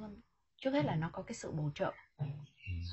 trước 0.58 0.72
hết 0.72 0.86
là 0.86 0.96
nó 0.96 1.10
có 1.14 1.24
cái 1.24 1.36
sự 1.36 1.52
bổ 1.52 1.72
trợ. 1.76 1.92
Ừ. 2.18 2.26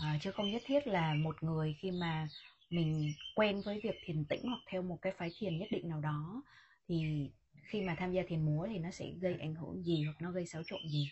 à, 0.03 0.19
chứ 0.21 0.33
không 0.33 0.51
nhất 0.51 0.63
thiết 0.67 0.87
là 0.87 1.15
một 1.15 1.43
người 1.43 1.77
khi 1.79 1.91
mà 1.91 2.29
mình 2.71 3.13
quen 3.35 3.63
với 3.65 3.81
việc 3.83 3.97
thiền 4.05 4.25
tĩnh 4.25 4.43
hoặc 4.45 4.61
theo 4.67 4.83
một 4.83 4.99
cái 5.03 5.13
phái 5.19 5.31
thiền 5.39 5.59
nhất 5.59 5.69
định 5.71 5.89
nào 5.89 6.01
đó 6.01 6.43
thì 6.89 7.31
khi 7.65 7.83
mà 7.83 7.95
tham 7.99 8.13
gia 8.13 8.23
thiền 8.29 8.47
múa 8.47 8.67
thì 8.71 8.79
nó 8.79 8.91
sẽ 8.91 9.07
gây 9.21 9.37
ảnh 9.41 9.55
hưởng 9.55 9.83
gì 9.83 10.05
hoặc 10.05 10.17
nó 10.21 10.31
gây 10.31 10.47
xáo 10.47 10.63
trộn 10.67 10.81
gì. 10.89 11.11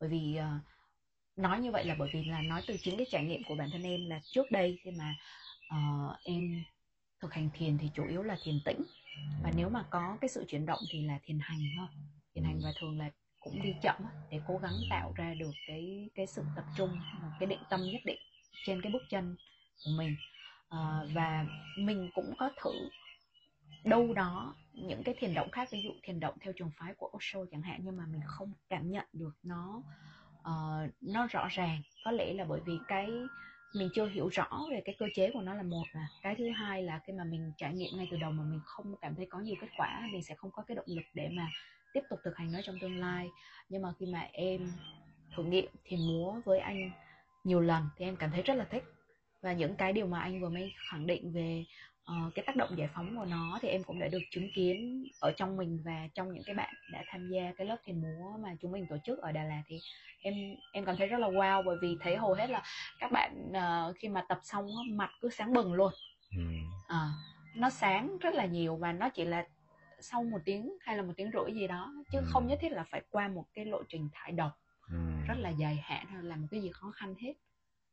Bởi 0.00 0.08
vì 0.08 0.38
uh, 0.38 0.62
nói 1.36 1.60
như 1.60 1.72
vậy 1.72 1.84
là 1.84 1.94
bởi 1.98 2.10
vì 2.12 2.24
là 2.24 2.42
nói 2.42 2.62
từ 2.66 2.76
chính 2.82 2.96
cái 2.96 3.06
trải 3.10 3.24
nghiệm 3.24 3.42
của 3.48 3.54
bản 3.54 3.68
thân 3.72 3.82
em 3.82 4.08
là 4.08 4.20
trước 4.24 4.50
đây 4.50 4.78
khi 4.82 4.90
mà 4.90 5.14
uh, 5.74 6.16
em 6.24 6.64
thực 7.20 7.34
hành 7.34 7.50
thiền 7.54 7.78
thì 7.78 7.90
chủ 7.94 8.06
yếu 8.08 8.22
là 8.22 8.36
thiền 8.42 8.60
tĩnh. 8.64 8.82
Và 9.42 9.52
nếu 9.56 9.68
mà 9.68 9.84
có 9.90 10.18
cái 10.20 10.28
sự 10.28 10.44
chuyển 10.48 10.66
động 10.66 10.80
thì 10.90 11.02
là 11.02 11.18
thiền 11.24 11.38
hành 11.42 11.60
thôi. 11.76 11.88
Thiền 12.34 12.44
hành 12.44 12.60
và 12.64 12.72
thường 12.80 12.98
là 12.98 13.10
cũng 13.46 13.62
đi 13.62 13.74
chậm 13.82 13.96
để 14.30 14.40
cố 14.48 14.58
gắng 14.58 14.72
tạo 14.90 15.12
ra 15.16 15.34
được 15.34 15.52
cái 15.66 16.08
cái 16.14 16.26
sự 16.26 16.42
tập 16.56 16.64
trung 16.76 16.90
một 17.22 17.28
cái 17.40 17.46
định 17.46 17.62
tâm 17.70 17.80
nhất 17.82 18.00
định 18.04 18.18
trên 18.64 18.82
cái 18.82 18.92
bước 18.92 19.02
chân 19.10 19.36
của 19.84 19.90
mình. 19.98 20.16
À, 20.68 21.00
và 21.14 21.46
mình 21.78 22.10
cũng 22.14 22.34
có 22.38 22.50
thử 22.62 22.88
đâu 23.84 24.14
đó 24.14 24.54
những 24.72 25.02
cái 25.02 25.14
thiền 25.18 25.34
động 25.34 25.50
khác 25.50 25.68
ví 25.72 25.82
dụ 25.82 25.90
thiền 26.02 26.20
động 26.20 26.34
theo 26.40 26.52
trường 26.56 26.70
phái 26.78 26.94
của 26.94 27.10
Osho 27.16 27.40
chẳng 27.50 27.62
hạn 27.62 27.80
nhưng 27.84 27.96
mà 27.96 28.06
mình 28.06 28.20
không 28.26 28.52
cảm 28.68 28.90
nhận 28.90 29.06
được 29.12 29.32
nó 29.42 29.82
uh, 30.38 30.90
nó 31.00 31.26
rõ 31.26 31.48
ràng. 31.50 31.82
Có 32.04 32.10
lẽ 32.10 32.32
là 32.32 32.44
bởi 32.44 32.60
vì 32.66 32.78
cái 32.88 33.08
mình 33.74 33.88
chưa 33.94 34.06
hiểu 34.08 34.28
rõ 34.28 34.60
về 34.70 34.82
cái 34.84 34.94
cơ 34.98 35.06
chế 35.14 35.30
của 35.32 35.42
nó 35.42 35.54
là 35.54 35.62
một 35.62 35.84
là 35.92 36.08
cái 36.22 36.34
thứ 36.38 36.50
hai 36.50 36.82
là 36.82 37.00
khi 37.06 37.12
mà 37.12 37.24
mình 37.24 37.52
trải 37.56 37.74
nghiệm 37.74 37.96
ngay 37.96 38.08
từ 38.10 38.16
đầu 38.16 38.30
mà 38.30 38.44
mình 38.44 38.60
không 38.64 38.94
cảm 39.00 39.14
thấy 39.14 39.26
có 39.26 39.38
nhiều 39.38 39.56
kết 39.60 39.68
quả 39.76 40.08
mình 40.12 40.22
sẽ 40.22 40.34
không 40.34 40.50
có 40.50 40.62
cái 40.62 40.74
động 40.74 40.86
lực 40.88 41.04
để 41.14 41.28
mà 41.32 41.48
tiếp 41.96 42.02
tục 42.10 42.20
thực 42.24 42.36
hành 42.36 42.52
nó 42.52 42.58
trong 42.64 42.78
tương 42.80 43.00
lai. 43.00 43.30
Nhưng 43.68 43.82
mà 43.82 43.92
khi 43.98 44.06
mà 44.06 44.28
em 44.32 44.72
thử 45.36 45.44
nghiệm 45.44 45.66
thiền 45.84 46.00
múa 46.00 46.40
với 46.44 46.58
anh 46.58 46.90
nhiều 47.44 47.60
lần 47.60 47.88
thì 47.96 48.04
em 48.04 48.16
cảm 48.16 48.30
thấy 48.30 48.42
rất 48.42 48.54
là 48.54 48.64
thích. 48.64 48.84
Và 49.42 49.52
những 49.52 49.76
cái 49.76 49.92
điều 49.92 50.06
mà 50.06 50.20
anh 50.20 50.40
vừa 50.40 50.48
mới 50.48 50.72
khẳng 50.90 51.06
định 51.06 51.32
về 51.32 51.64
uh, 52.12 52.34
cái 52.34 52.44
tác 52.46 52.56
động 52.56 52.78
giải 52.78 52.88
phóng 52.94 53.16
của 53.16 53.24
nó 53.24 53.58
thì 53.62 53.68
em 53.68 53.82
cũng 53.82 53.98
đã 53.98 54.08
được 54.08 54.22
chứng 54.30 54.48
kiến 54.54 55.04
ở 55.20 55.32
trong 55.36 55.56
mình 55.56 55.82
và 55.84 56.08
trong 56.14 56.34
những 56.34 56.42
cái 56.46 56.54
bạn 56.54 56.74
đã 56.92 57.04
tham 57.08 57.28
gia 57.28 57.52
cái 57.56 57.66
lớp 57.66 57.76
thiền 57.84 58.02
múa 58.02 58.38
mà 58.40 58.56
chúng 58.60 58.72
mình 58.72 58.86
tổ 58.90 58.96
chức 59.04 59.18
ở 59.18 59.32
Đà 59.32 59.44
Lạt 59.44 59.62
thì 59.66 59.80
em 60.22 60.34
em 60.72 60.84
cảm 60.84 60.96
thấy 60.96 61.06
rất 61.06 61.18
là 61.18 61.28
wow. 61.28 61.62
Bởi 61.66 61.76
vì 61.82 61.96
thấy 62.00 62.16
hầu 62.16 62.34
hết 62.34 62.50
là 62.50 62.62
các 62.98 63.12
bạn 63.12 63.50
uh, 63.50 63.96
khi 63.98 64.08
mà 64.08 64.24
tập 64.28 64.40
xong 64.42 64.66
mặt 64.96 65.10
cứ 65.20 65.30
sáng 65.30 65.52
bừng 65.52 65.72
luôn. 65.72 65.92
À, 66.88 67.08
nó 67.54 67.70
sáng 67.70 68.18
rất 68.18 68.34
là 68.34 68.46
nhiều 68.46 68.76
và 68.76 68.92
nó 68.92 69.08
chỉ 69.08 69.24
là 69.24 69.46
sau 70.00 70.24
một 70.24 70.38
tiếng 70.44 70.76
hay 70.80 70.96
là 70.96 71.02
một 71.02 71.12
tiếng 71.16 71.30
rưỡi 71.32 71.54
gì 71.54 71.66
đó 71.66 71.92
chứ 72.12 72.18
ừ. 72.18 72.24
không 72.28 72.46
nhất 72.46 72.58
thiết 72.62 72.72
là 72.72 72.84
phải 72.84 73.02
qua 73.10 73.28
một 73.28 73.44
cái 73.54 73.64
lộ 73.64 73.82
trình 73.88 74.08
thải 74.12 74.32
độc 74.32 74.52
ừ. 74.90 74.98
rất 75.26 75.34
là 75.38 75.50
dài 75.50 75.76
hạn 75.76 76.06
hay 76.06 76.22
là 76.22 76.36
một 76.36 76.46
cái 76.50 76.62
gì 76.62 76.70
khó 76.72 76.90
khăn 76.90 77.14
hết 77.18 77.34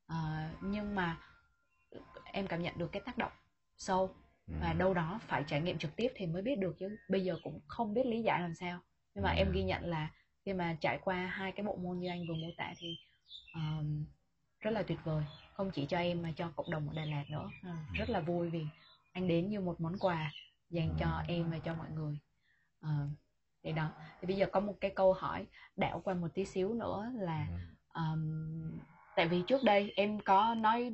à, 0.07 0.51
nhưng 0.61 0.95
mà 0.95 1.17
em 2.23 2.47
cảm 2.47 2.61
nhận 2.61 2.77
được 2.77 2.91
cái 2.91 3.01
tác 3.05 3.17
động 3.17 3.31
sâu 3.77 4.15
và 4.47 4.71
ừ. 4.71 4.77
đâu 4.77 4.93
đó 4.93 5.19
phải 5.27 5.43
trải 5.47 5.61
nghiệm 5.61 5.77
trực 5.77 5.95
tiếp 5.95 6.11
thì 6.15 6.27
mới 6.27 6.41
biết 6.41 6.59
được 6.59 6.75
chứ 6.79 6.97
bây 7.09 7.23
giờ 7.23 7.37
cũng 7.43 7.59
không 7.67 7.93
biết 7.93 8.05
lý 8.05 8.21
giải 8.21 8.41
làm 8.41 8.55
sao 8.55 8.79
nhưng 9.15 9.23
mà 9.23 9.31
ừ. 9.31 9.37
em 9.37 9.51
ghi 9.51 9.63
nhận 9.63 9.85
là 9.85 10.09
khi 10.45 10.53
mà 10.53 10.77
trải 10.81 10.99
qua 11.03 11.15
hai 11.15 11.51
cái 11.51 11.65
bộ 11.65 11.75
môn 11.75 11.99
như 11.99 12.09
anh 12.09 12.27
vừa 12.27 12.35
mô 12.35 12.47
tả 12.57 12.73
thì 12.77 12.97
um, 13.53 14.05
rất 14.59 14.71
là 14.71 14.83
tuyệt 14.83 14.99
vời 15.03 15.23
không 15.53 15.71
chỉ 15.71 15.85
cho 15.85 15.97
em 15.97 16.21
mà 16.21 16.31
cho 16.35 16.51
cộng 16.55 16.71
đồng 16.71 16.89
ở 16.89 16.93
Đà 16.95 17.05
Lạt 17.05 17.23
nữa 17.29 17.49
uh, 17.59 17.93
rất 17.93 18.09
là 18.09 18.19
vui 18.19 18.49
vì 18.49 18.65
anh 19.11 19.27
đến 19.27 19.49
như 19.49 19.59
một 19.59 19.81
món 19.81 19.99
quà 19.99 20.31
dành 20.73 20.95
cho 20.99 21.23
em 21.27 21.51
và 21.51 21.57
cho 21.59 21.75
mọi 21.75 21.87
người. 21.89 22.19
Uh, 22.85 23.09
thì 23.63 23.71
đó. 23.71 23.91
Thì 24.21 24.27
bây 24.27 24.35
giờ 24.35 24.45
có 24.51 24.59
một 24.59 24.73
cái 24.81 24.91
câu 24.95 25.13
hỏi 25.13 25.45
đảo 25.75 26.01
qua 26.03 26.13
một 26.13 26.27
tí 26.33 26.45
xíu 26.45 26.73
nữa 26.73 27.11
là 27.15 27.47
um, 27.93 28.79
tại 29.15 29.27
vì 29.27 29.43
trước 29.47 29.63
đây 29.63 29.93
em 29.95 30.19
có 30.19 30.55
nói 30.55 30.93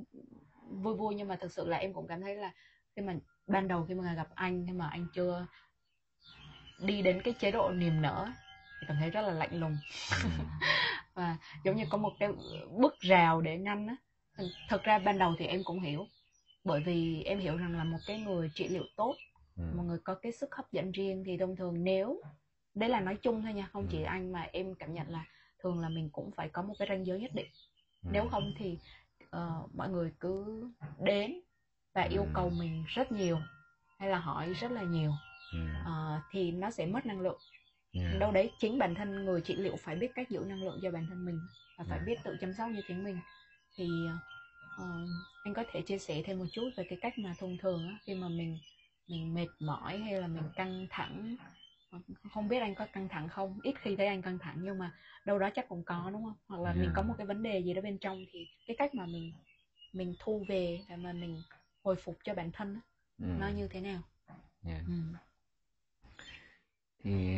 vui 0.70 0.96
vui 0.96 1.16
nhưng 1.16 1.28
mà 1.28 1.36
thực 1.36 1.52
sự 1.52 1.68
là 1.68 1.78
em 1.78 1.94
cũng 1.94 2.08
cảm 2.08 2.22
thấy 2.22 2.36
là 2.36 2.52
khi 2.96 3.02
mà 3.02 3.16
ban 3.48 3.68
đầu 3.68 3.86
khi 3.88 3.94
mà 3.94 4.14
gặp 4.14 4.28
anh 4.36 4.66
nhưng 4.66 4.78
mà 4.78 4.88
anh 4.88 5.08
chưa 5.14 5.48
đi 6.80 7.02
đến 7.02 7.22
cái 7.24 7.34
chế 7.40 7.52
độ 7.52 7.70
niềm 7.70 8.02
nở 8.02 8.28
thì 8.82 8.88
cảm 8.88 8.98
thấy 9.00 9.10
rất 9.10 9.22
là 9.22 9.32
lạnh 9.32 9.60
lùng. 9.60 9.78
Ừ. 10.24 10.30
và 11.14 11.38
giống 11.64 11.76
như 11.76 11.86
có 11.90 11.98
một 11.98 12.12
cái 12.20 12.30
bức 12.78 13.00
rào 13.00 13.42
để 13.42 13.58
ngăn 13.58 13.88
á. 13.88 13.96
Thực 14.70 14.84
ra 14.84 15.00
ban 15.00 15.18
đầu 15.18 15.36
thì 15.40 15.46
em 15.46 15.64
cũng 15.64 15.80
hiểu 15.80 16.08
bởi 16.64 16.82
vì 16.82 17.24
em 17.24 17.40
hiểu 17.40 17.58
rằng 17.58 17.78
là 17.78 17.84
một 17.84 17.98
cái 18.08 18.20
người 18.20 18.52
trị 18.56 18.68
liệu 18.68 18.84
tốt 18.96 19.16
ừ. 19.60 19.78
một 19.78 19.84
người 19.84 20.00
có 20.04 20.16
cái 20.16 20.32
sức 20.32 20.56
hấp 20.56 20.72
dẫn 20.72 20.92
riêng 20.92 21.24
thì 21.26 21.38
thông 21.38 21.56
thường 21.56 21.84
nếu 21.84 22.22
đấy 22.76 22.90
là 22.90 23.00
nói 23.00 23.18
chung 23.22 23.42
thôi 23.44 23.54
nha 23.54 23.70
không 23.74 23.88
chỉ 23.92 23.98
ừ. 23.98 24.04
anh 24.04 24.32
mà 24.32 24.42
em 24.42 24.76
cảm 24.76 24.94
nhận 24.94 25.10
là 25.10 25.26
thường 25.60 25.80
là 25.80 25.90
mình 25.90 26.10
cũng 26.10 26.32
phải 26.32 26.50
có 26.50 26.62
một 26.62 26.74
cái 26.80 26.88
ranh 26.88 27.06
giới 27.06 27.20
nhất 27.20 27.32
định 27.34 27.48
nếu 28.12 28.28
không 28.32 28.54
thì 28.58 28.78
uh, 29.24 29.76
mọi 29.76 29.90
người 29.90 30.14
cứ 30.20 30.64
đến 31.00 31.40
và 31.94 32.02
yêu 32.02 32.26
cầu 32.34 32.50
mình 32.50 32.84
rất 32.88 33.12
nhiều 33.12 33.40
hay 34.00 34.10
là 34.10 34.20
hỏi 34.20 34.54
rất 34.54 34.72
là 34.72 34.84
nhiều 34.84 35.12
uh, 35.86 36.22
thì 36.32 36.52
nó 36.52 36.72
sẽ 36.72 36.86
mất 36.86 37.06
năng 37.06 37.20
lượng 37.20 37.40
yeah. 37.92 38.20
đâu 38.20 38.32
đấy 38.32 38.52
chính 38.60 38.78
bản 38.78 38.96
thân 38.96 39.26
người 39.26 39.42
trị 39.42 39.56
liệu 39.56 39.76
phải 39.76 39.96
biết 39.96 40.12
cách 40.16 40.30
giữ 40.30 40.40
năng 40.40 40.64
lượng 40.64 40.80
cho 40.82 40.92
bản 40.92 41.06
thân 41.10 41.26
mình 41.26 41.40
và 41.78 41.86
phải 41.90 41.98
yeah. 41.98 42.08
biết 42.08 42.16
tự 42.24 42.38
chăm 42.42 42.54
sóc 42.54 42.70
như 42.70 42.82
chính 42.88 43.04
mình 43.04 43.20
thì 43.76 43.90
uh, 44.76 45.10
anh 45.44 45.54
có 45.54 45.64
thể 45.72 45.82
chia 45.82 45.98
sẻ 45.98 46.22
thêm 46.26 46.40
một 46.40 46.46
chút 46.52 46.70
về 46.78 46.84
cái 46.90 47.00
cách 47.02 47.18
mà 47.18 47.34
thông 47.40 47.58
thường 47.58 47.88
á, 47.88 47.98
khi 48.04 48.16
mà 48.16 48.30
mình 48.30 48.58
mình 49.10 49.34
mệt 49.34 49.48
mỏi 49.60 49.98
hay 49.98 50.22
là 50.22 50.28
mình 50.28 50.44
căng 50.56 50.88
thẳng 50.90 51.36
không 52.32 52.48
biết 52.48 52.60
anh 52.60 52.76
có 52.76 52.86
căng 52.94 53.10
thẳng 53.10 53.30
không 53.30 53.60
ít 53.64 53.76
khi 53.82 53.96
thấy 53.96 54.08
anh 54.08 54.22
căng 54.22 54.40
thẳng 54.40 54.58
nhưng 54.62 54.78
mà 54.78 54.92
đâu 55.26 55.40
đó 55.40 55.50
chắc 55.56 55.70
cũng 55.70 55.84
có 55.84 56.10
đúng 56.14 56.24
không 56.24 56.36
hoặc 56.48 56.62
là 56.62 56.72
yeah. 56.72 56.78
mình 56.78 56.92
có 56.96 57.02
một 57.02 57.14
cái 57.18 57.28
vấn 57.28 57.44
đề 57.44 57.60
gì 57.60 57.74
đó 57.74 57.82
bên 57.82 57.98
trong 57.98 58.26
thì 58.32 58.48
cái 58.68 58.76
cách 58.80 58.96
mà 58.96 59.06
mình 59.06 59.34
mình 59.94 60.16
thu 60.20 60.46
về 60.48 60.82
để 60.90 60.96
mà 60.96 61.14
mình 61.14 61.42
hồi 61.84 61.96
phục 61.96 62.18
cho 62.24 62.34
bản 62.34 62.52
thân 62.52 62.74
đó, 62.74 62.82
ừ. 63.18 63.26
nó 63.40 63.48
như 63.48 63.68
thế 63.68 63.82
nào 63.82 64.02
yeah. 64.66 64.82
ừ. 64.88 64.94
thì 67.04 67.38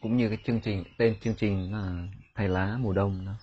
cũng 0.00 0.16
như 0.16 0.28
cái 0.28 0.38
chương 0.44 0.60
trình 0.60 0.84
tên 0.98 1.16
chương 1.20 1.34
trình 1.34 1.72
là 1.72 2.08
thầy 2.34 2.48
lá 2.48 2.76
mùa 2.80 2.92
đông 2.92 3.26
đó 3.26 3.34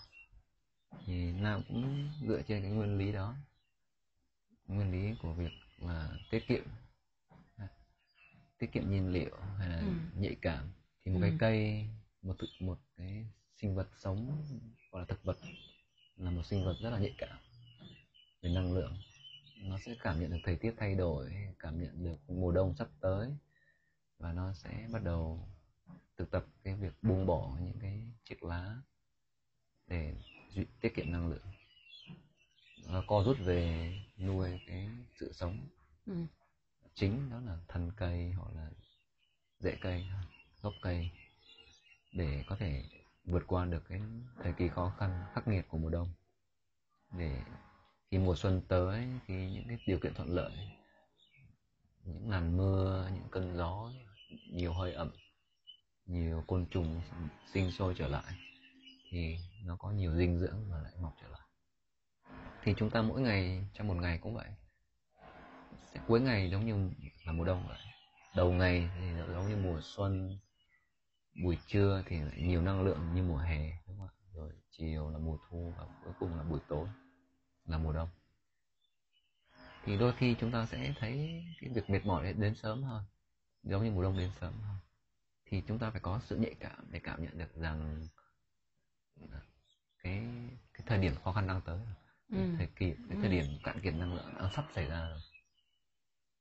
thì 1.06 1.32
nào 1.32 1.62
cũng 1.67 2.10
dựa 2.28 2.41
trên 2.47 2.62
cái 2.62 2.71
nguyên 2.71 2.97
lý 2.97 3.12
đó 3.12 3.36
nguyên 4.67 4.92
lý 4.92 5.15
của 5.21 5.33
việc 5.33 5.52
là 5.79 6.10
tiết 6.31 6.48
kiệm 6.48 6.63
tiết 8.58 8.71
kiệm 8.71 8.89
nhiên 8.89 9.12
liệu 9.12 9.37
hay 9.58 9.69
là 9.69 9.79
ừ. 9.79 9.87
nhạy 10.19 10.35
cảm 10.41 10.69
thì 11.05 11.12
một 11.12 11.19
ừ. 11.21 11.27
cái 11.29 11.37
cây 11.39 11.87
một 12.21 12.35
thực 12.39 12.49
một 12.60 12.79
cái 12.97 13.25
sinh 13.55 13.75
vật 13.75 13.87
sống 13.97 14.43
gọi 14.91 15.01
là 15.01 15.05
thực 15.05 15.23
vật 15.23 15.37
là 16.17 16.31
một 16.31 16.45
sinh 16.45 16.65
vật 16.65 16.75
rất 16.81 16.89
là 16.89 16.99
nhạy 16.99 17.15
cảm 17.17 17.37
về 18.41 18.49
năng 18.49 18.73
lượng 18.73 18.97
nó 19.63 19.77
sẽ 19.79 19.95
cảm 20.01 20.19
nhận 20.19 20.31
được 20.31 20.37
thời 20.43 20.55
tiết 20.55 20.73
thay 20.77 20.95
đổi 20.95 21.33
cảm 21.60 21.81
nhận 21.81 22.03
được 22.03 22.29
mùa 22.29 22.51
đông 22.51 22.75
sắp 22.75 22.87
tới 23.01 23.29
và 24.17 24.33
nó 24.33 24.53
sẽ 24.53 24.87
bắt 24.91 25.03
đầu 25.03 25.47
thực 26.17 26.31
tập 26.31 26.45
cái 26.63 26.75
việc 26.75 26.93
buông 27.01 27.25
bỏ 27.25 27.58
những 27.62 27.79
cái 27.81 28.01
chiếc 28.23 28.43
lá 28.43 28.75
để 29.87 30.13
tiết 30.81 30.95
kiệm 30.95 31.12
năng 31.12 31.29
lượng 31.29 31.45
nó 32.87 33.03
co 33.08 33.23
rút 33.25 33.37
về 33.39 33.93
nuôi 34.17 34.60
cái 34.67 34.89
sự 35.19 35.33
sống 35.33 35.67
ừ 36.05 36.13
chính 36.98 37.29
đó 37.29 37.39
là 37.45 37.58
thân 37.67 37.91
cây 37.98 38.31
hoặc 38.31 38.52
là 38.56 38.69
rễ 39.60 39.77
cây, 39.81 40.06
gốc 40.62 40.73
cây, 40.81 41.10
để 42.13 42.43
có 42.48 42.56
thể 42.56 42.83
vượt 43.25 43.43
qua 43.48 43.65
được 43.65 43.83
cái 43.89 44.02
thời 44.43 44.54
kỳ 44.54 44.67
khó 44.67 44.93
khăn, 44.98 45.25
khắc 45.33 45.48
nghiệt 45.48 45.65
của 45.69 45.77
mùa 45.77 45.89
đông. 45.89 46.10
Để 47.12 47.41
khi 48.12 48.17
mùa 48.17 48.35
xuân 48.35 48.62
tới, 48.67 49.08
khi 49.25 49.52
những 49.52 49.67
cái 49.67 49.77
điều 49.87 50.00
kiện 50.00 50.13
thuận 50.13 50.29
lợi, 50.29 50.52
những 52.04 52.29
làn 52.29 52.58
mưa, 52.58 53.10
những 53.13 53.27
cơn 53.31 53.58
gió, 53.58 53.91
nhiều 54.52 54.73
hơi 54.73 54.93
ẩm, 54.93 55.12
nhiều 56.06 56.43
côn 56.48 56.65
trùng 56.65 57.02
sinh 57.54 57.71
sôi 57.71 57.95
trở 57.98 58.08
lại, 58.08 58.33
thì 59.10 59.37
nó 59.63 59.75
có 59.75 59.91
nhiều 59.91 60.15
dinh 60.15 60.39
dưỡng 60.39 60.71
và 60.71 60.81
lại 60.81 60.93
mọc 61.02 61.15
trở 61.21 61.27
lại. 61.27 61.48
Thì 62.63 62.73
chúng 62.77 62.89
ta 62.89 63.02
mỗi 63.02 63.21
ngày, 63.21 63.67
trong 63.73 63.87
một 63.87 63.98
ngày 63.98 64.17
cũng 64.17 64.35
vậy 64.35 64.48
cuối 66.08 66.21
ngày 66.21 66.50
giống 66.50 66.65
như 66.65 66.89
là 67.25 67.31
mùa 67.31 67.43
đông 67.43 67.67
vậy. 67.67 67.77
Đầu 68.35 68.52
ngày 68.52 68.89
thì 69.00 69.08
giống 69.33 69.50
như 69.50 69.56
mùa 69.56 69.79
xuân 69.83 70.39
buổi 71.43 71.58
trưa 71.67 72.04
thì 72.06 72.21
lại 72.21 72.41
nhiều 72.41 72.62
năng 72.62 72.81
lượng 72.81 73.13
như 73.15 73.23
mùa 73.23 73.37
hè 73.37 73.71
đúng 73.87 73.98
không 73.98 74.08
ạ? 74.08 74.13
Rồi 74.33 74.52
chiều 74.71 75.10
là 75.10 75.17
mùa 75.17 75.37
thu 75.50 75.73
và 75.77 75.85
cuối 76.04 76.13
cùng 76.19 76.37
là 76.37 76.43
buổi 76.43 76.60
tối 76.67 76.87
là 77.65 77.77
mùa 77.77 77.93
đông. 77.93 78.10
Thì 79.85 79.98
đôi 79.98 80.13
khi 80.17 80.35
chúng 80.39 80.52
ta 80.52 80.65
sẽ 80.65 80.93
thấy 81.00 81.43
cái 81.62 81.69
việc 81.69 81.89
mệt 81.89 82.06
mỏi 82.06 82.33
đến 82.33 82.56
sớm 82.56 82.83
hơn 82.83 83.04
giống 83.63 83.83
như 83.83 83.91
mùa 83.91 84.04
đông 84.04 84.17
đến 84.17 84.31
sớm 84.39 84.54
hơn. 84.54 84.77
Thì 85.45 85.63
chúng 85.67 85.79
ta 85.79 85.89
phải 85.89 86.02
có 86.02 86.19
sự 86.23 86.35
nhạy 86.37 86.56
cảm 86.60 86.87
để 86.91 87.00
cảm 87.00 87.23
nhận 87.23 87.37
được 87.37 87.56
rằng 87.56 88.08
cái 90.04 90.23
cái 90.73 90.81
thời 90.85 90.98
điểm 90.98 91.13
khó 91.23 91.33
khăn 91.33 91.48
đang 91.48 91.62
tới. 91.62 91.79
Ừ. 92.31 92.37
thời 92.58 92.67
kỳ 92.67 92.93
cái 93.10 93.17
thời 93.21 93.29
ừ. 93.29 93.31
điểm 93.31 93.45
cạn 93.63 93.79
kiệt 93.81 93.93
năng 93.93 94.13
lượng 94.13 94.33
đang 94.39 94.54
sắp 94.54 94.65
xảy 94.75 94.85
ra 94.85 95.10
rồi 95.10 95.19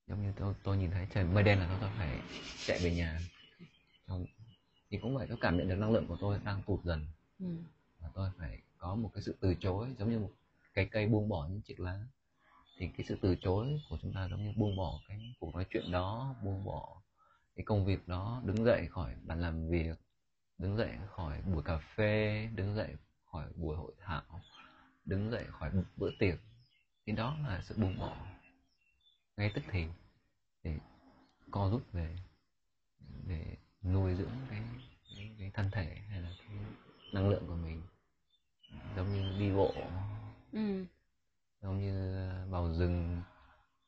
giống 0.06 0.22
như 0.22 0.32
tôi 0.36 0.54
tôi 0.62 0.76
nhìn 0.76 0.90
thấy 0.90 1.06
trời 1.14 1.24
mây 1.24 1.44
đen 1.44 1.58
là 1.58 1.76
tôi 1.80 1.90
phải 1.98 2.20
chạy 2.66 2.78
về 2.82 2.94
nhà. 2.94 3.20
Thì 4.90 4.98
cũng 4.98 5.16
vậy 5.16 5.26
tôi 5.28 5.38
cảm 5.40 5.56
nhận 5.56 5.68
được 5.68 5.74
năng 5.74 5.92
lượng 5.92 6.06
của 6.06 6.16
tôi 6.20 6.38
đang 6.44 6.62
tụt 6.62 6.84
dần. 6.84 7.06
Ừ. 7.38 7.46
và 7.98 8.08
tôi 8.14 8.30
phải 8.38 8.60
có 8.78 8.94
một 8.94 9.10
cái 9.14 9.22
sự 9.22 9.36
từ 9.40 9.54
chối 9.54 9.88
giống 9.98 10.10
như 10.10 10.18
một 10.18 10.30
cái 10.74 10.88
cây 10.90 11.06
buông 11.06 11.28
bỏ 11.28 11.48
những 11.50 11.60
chiếc 11.60 11.80
lá. 11.80 12.04
Thì 12.78 12.88
cái 12.96 13.06
sự 13.08 13.18
từ 13.22 13.36
chối 13.40 13.80
của 13.90 13.98
chúng 14.02 14.12
ta 14.12 14.28
giống 14.30 14.44
như 14.44 14.52
buông 14.56 14.76
bỏ 14.76 15.00
cái 15.08 15.34
cuộc 15.40 15.54
nói 15.54 15.66
chuyện 15.70 15.90
đó 15.90 16.34
buông 16.42 16.64
bỏ 16.64 17.02
cái 17.56 17.64
công 17.64 17.84
việc 17.84 18.08
đó 18.08 18.42
đứng 18.44 18.64
dậy 18.64 18.86
khỏi 18.90 19.14
bàn 19.22 19.40
làm 19.40 19.68
việc 19.68 19.96
đứng 20.58 20.76
dậy 20.76 20.90
khỏi 21.10 21.42
buổi 21.42 21.62
cà 21.62 21.78
phê 21.78 22.48
đứng 22.54 22.76
dậy 22.76 22.96
khỏi 23.24 23.46
buổi 23.56 23.76
hội 23.76 23.92
thảo 24.04 24.40
đứng 25.04 25.30
dậy 25.30 25.44
khỏi 25.50 25.70
bữa 25.96 26.10
tiệc. 26.18 26.38
Thì 27.06 27.12
đó 27.12 27.36
là 27.42 27.60
sự 27.62 27.74
buông 27.78 27.98
bỏ 27.98 28.16
ngay 29.36 29.50
tức 29.54 29.64
thì 29.70 29.86
để 30.62 30.78
co 31.50 31.68
rút 31.70 31.92
về 31.92 32.16
để 33.26 33.56
nuôi 33.82 34.14
dưỡng 34.14 34.30
cái, 34.50 34.62
cái, 35.16 35.36
cái 35.38 35.50
thân 35.54 35.70
thể 35.72 35.96
hay 36.08 36.20
là 36.20 36.30
cái 36.38 36.56
năng 37.12 37.28
lượng 37.28 37.46
của 37.46 37.54
mình. 37.56 37.82
Giống 38.96 39.12
như 39.12 39.38
đi 39.38 39.52
bộ. 39.52 39.74
Ừ. 40.52 40.84
giống 41.62 41.80
như 41.80 42.28
vào 42.50 42.72
rừng. 42.72 43.22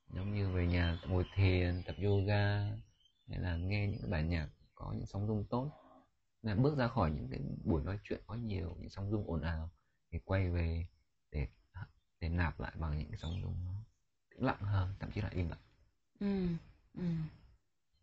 Giống 0.09 0.35
như 0.35 0.51
về 0.51 0.67
nhà 0.67 0.99
ngồi 1.07 1.25
thiền 1.35 1.83
tập 1.87 1.97
yoga 2.03 2.61
hay 3.29 3.39
là 3.39 3.57
nghe 3.57 3.87
những 3.87 4.11
bài 4.11 4.23
nhạc 4.23 4.49
có 4.75 4.93
những 4.97 5.07
sóng 5.07 5.27
rung 5.27 5.45
tốt. 5.51 5.71
Là 6.43 6.55
bước 6.55 6.77
ra 6.79 6.89
khỏi 6.89 7.11
những 7.11 7.29
cái 7.31 7.41
buổi 7.65 7.85
nói 7.85 7.99
chuyện 8.05 8.21
có 8.27 8.35
nhiều 8.35 8.77
những 8.79 8.91
sóng 8.91 9.11
rung 9.11 9.31
ồn 9.31 9.41
ào 9.41 9.71
thì 10.13 10.19
quay 10.25 10.51
về 10.51 10.87
để 11.31 11.49
để 12.21 12.29
nạp 12.29 12.61
lại 12.61 12.73
bằng 12.77 12.99
những 12.99 13.09
cái 13.11 13.19
sóng 13.19 13.43
rung 13.43 13.57
tĩnh 14.39 14.47
lặng 14.47 14.63
hơn 14.63 14.95
thậm 15.01 15.11
chí 15.11 15.21
là 15.21 15.29
im 15.29 15.49
lặng 15.49 15.59
ừ. 16.21 16.49
Ừ. 16.95 17.05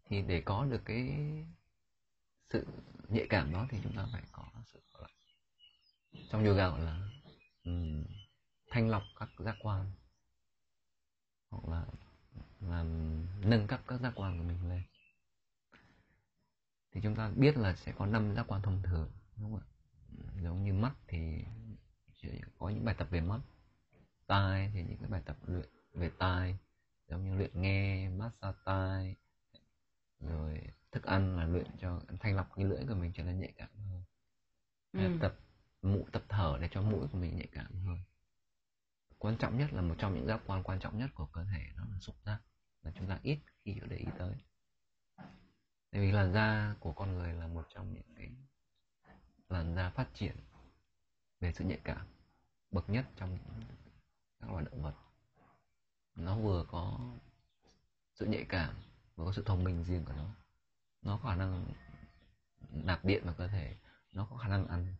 thì 0.06 0.22
để 0.22 0.42
có 0.42 0.66
được 0.66 0.82
cái 0.86 1.18
sự 2.50 2.66
nhạy 3.10 3.28
cảm 3.30 3.54
đó 3.54 3.68
thì 3.70 3.78
chúng 3.84 3.96
ta 3.96 4.06
phải 4.12 4.22
có 4.32 4.44
sự 4.74 4.80
gọi 4.94 5.02
là 5.02 5.10
trong 6.30 6.46
yoga 6.46 6.70
gọi 6.70 6.82
là 6.82 7.10
um, 7.64 8.04
thanh 8.70 8.90
lọc 8.90 9.04
các 9.20 9.30
giác 9.40 9.56
quan 9.62 9.92
hoặc 11.50 11.70
là 11.70 11.86
làm 12.60 13.20
nâng 13.42 13.68
cấp 13.68 13.82
các 13.88 14.02
giác 14.02 14.14
quan 14.16 14.38
của 14.38 14.44
mình 14.44 14.70
lên 14.70 14.84
thì 16.92 17.02
chúng 17.04 17.16
ta 17.16 17.30
biết 17.36 17.58
là 17.58 17.76
sẽ 17.76 17.92
có 17.98 18.06
năm 18.06 18.36
giác 18.36 18.46
quan 18.48 18.62
thông 18.62 18.82
thường 18.84 19.12
đúng 19.38 19.52
không 19.52 19.62
ạ 19.62 19.66
giống 20.42 20.64
như 20.64 20.74
mắt 20.74 20.96
thì 21.08 21.44
có 22.58 22.70
những 22.70 22.86
bài 22.86 22.96
tập 22.98 23.08
về 23.12 23.22
mắt 23.22 23.40
tai 24.28 24.72
thì 24.74 24.84
những 24.84 24.98
cái 24.98 25.10
bài 25.10 25.22
tập 25.26 25.38
luyện 25.48 25.74
về 25.96 26.12
tai 26.20 26.58
giống 27.08 27.26
như 27.26 27.36
luyện 27.36 27.62
nghe 27.62 28.10
massage 28.10 28.58
tai 28.66 29.16
rồi 30.20 30.62
thức 30.91 31.04
ăn 31.04 31.38
là 31.38 31.46
luyện 31.46 31.68
cho 31.78 32.02
thanh 32.20 32.36
lọc 32.36 32.56
cái 32.56 32.66
lưỡi 32.66 32.86
của 32.88 32.96
mình 32.96 33.12
trở 33.16 33.24
nên 33.24 33.39
nhạy 33.39 33.54
cảm 33.58 33.70
hơn. 33.76 34.04
Ừ. 34.93 35.18
tập 35.22 35.36
mũi 35.82 36.04
tập 36.12 36.24
thở 36.30 36.58
để 36.62 36.70
cho 36.72 36.82
mũi 36.82 37.08
của 37.12 37.18
mình 37.18 37.36
nhạy 37.36 37.48
cảm 37.52 37.72
hơn. 37.86 37.98
Quan 39.18 39.38
trọng 39.38 39.58
nhất 39.58 39.74
là 39.74 39.82
một 39.82 39.96
trong 39.98 40.16
những 40.16 40.28
giác 40.28 40.41
quan 40.46 40.64
quan 40.64 40.80
trọng 40.80 40.98
nhất 40.98 41.10
của 41.14 41.26
cơ 41.26 41.43
thể 41.54 41.68
đó 41.78 41.84
là 41.91 42.00
xúc 42.00 42.16
giác 42.26 42.39
là 42.82 42.91
chúng 42.96 43.08
ta 43.08 43.20
ít 43.24 43.39
khi 43.66 43.80
để 43.89 43.98
ý 43.98 44.06
tới. 44.18 44.36
Tại 45.91 46.02
vì 46.02 46.12
làn 46.12 46.34
da 46.34 46.76
của 46.80 46.93
con 46.93 47.14
người 47.14 47.34
là 47.34 47.48
một 47.48 47.68
trong 47.70 47.93
những 47.93 48.16
cái 48.16 48.30
làn 49.50 49.76
da 49.76 49.89
phát 49.89 50.08
triển 50.14 50.36
về 51.39 51.54
sự 51.54 51.64
nhạy 51.64 51.80
cảm 51.84 52.08
bậc 52.72 52.89
nhất 52.89 53.06
trong 53.16 53.38
các 54.39 54.52
loài 54.52 54.66
động 54.66 54.84
vật 54.84 55.05
nó 56.16 56.38
vừa 56.38 56.66
có 56.68 56.99
sự 58.13 58.26
nhạy 58.26 58.45
cảm 58.49 58.76
vừa 59.16 59.26
có 59.26 59.32
sự 59.34 59.43
thông 59.45 59.63
minh 59.63 59.84
riêng 59.84 60.05
của 60.05 60.13
nó. 60.13 60.36
Nó 61.01 61.20
có 61.24 61.30
khả 61.30 61.36
năng 61.36 61.66
nạp 62.70 63.05
điện 63.05 63.22
vào 63.26 63.34
cơ 63.38 63.47
thể 63.47 63.76
nó 64.11 64.28
có 64.30 64.38
khả 64.38 64.47
năng 64.47 64.68
ăn 64.68 64.95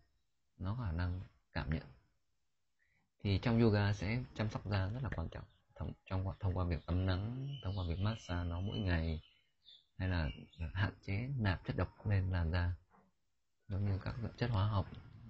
nó 0.58 0.76
có 0.76 0.84
khả 0.84 0.92
năng 0.92 1.22
cảm 1.54 1.70
nhận. 1.70 1.88
Thì 3.24 3.40
trong 3.42 3.62
yoga 3.62 3.94
sẽ 3.94 4.24
chăm 4.36 4.50
sóc 4.50 4.66
da 4.66 4.90
rất 4.90 5.04
là 5.04 5.10
quan 5.16 5.30
trọng. 5.30 5.46
Thông, 5.76 5.94
trong 6.06 6.34
thông 6.40 6.58
qua 6.58 6.66
việc 6.66 6.86
tắm 6.86 7.06
nắng 7.06 7.48
thông 7.64 7.78
qua 7.78 7.86
việc 7.88 8.00
massage 8.00 8.50
nó 8.50 8.60
mỗi 8.60 8.78
ngày 8.78 9.22
hay 9.98 10.10
là 10.10 10.30
hạn 10.74 10.94
chế 11.02 11.30
nạp 11.38 11.66
chất 11.66 11.76
độc 11.76 12.08
lên 12.08 12.32
làn 12.32 12.52
da 12.52 12.74
giống 13.68 13.86
như 13.86 14.00
các 14.04 14.16
chất 14.38 14.50
hóa 14.50 14.68
học 14.68 14.90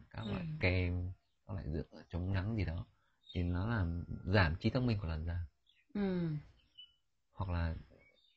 các 0.09 0.25
loại 0.25 0.41
ừ. 0.41 0.47
kem 0.59 1.11
các 1.47 1.53
loại 1.53 1.65
dưỡng 1.73 1.88
chống 2.09 2.33
nắng 2.33 2.55
gì 2.55 2.65
đó 2.65 2.86
thì 3.33 3.43
nó 3.43 3.67
làm 3.67 4.03
giảm 4.25 4.55
trí 4.55 4.69
thông 4.69 4.86
minh 4.86 4.99
của 5.01 5.07
làn 5.07 5.25
da 5.25 5.45
ừ. 5.95 6.29
hoặc 7.33 7.49
là 7.49 7.75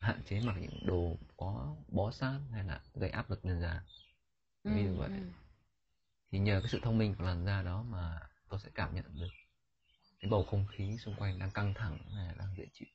hạn 0.00 0.22
chế 0.26 0.40
mặc 0.40 0.56
những 0.61 0.86
đồ 0.86 1.16
có 1.36 1.76
bó 1.88 2.11
sát 2.11 2.40
hay 2.52 2.64
là 2.64 2.80
gây 2.94 3.11
áp 3.11 3.30
lực 3.30 3.44
lên 3.44 3.61
da 3.61 3.82
ừ. 4.62 4.70
ví 4.74 4.84
dụ 4.84 4.94
vậy 4.96 5.09
ừ. 5.09 5.26
thì 6.30 6.38
nhờ 6.38 6.61
cái 6.61 6.70
sự 6.70 6.80
thông 6.82 6.98
minh 6.98 7.14
của 7.18 7.24
làn 7.24 7.44
da 7.44 7.62
đó 7.62 7.82
mà 7.82 8.20
tôi 8.48 8.61
sẽ 8.61 8.70
cảm 8.74 8.94
nhận 8.94 9.04
được 9.14 9.30
cái 10.20 10.30
bầu 10.30 10.44
không 10.50 10.66
khí 10.66 10.98
xung 10.98 11.14
quanh 11.14 11.38
đang 11.38 11.50
căng 11.50 11.74
thẳng 11.74 11.98
hay 12.14 12.26
là 12.26 12.34
đang 12.38 12.54
dễ 12.56 12.66
chịu 12.72 12.88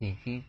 thì 0.00 0.14
khi 0.22 0.42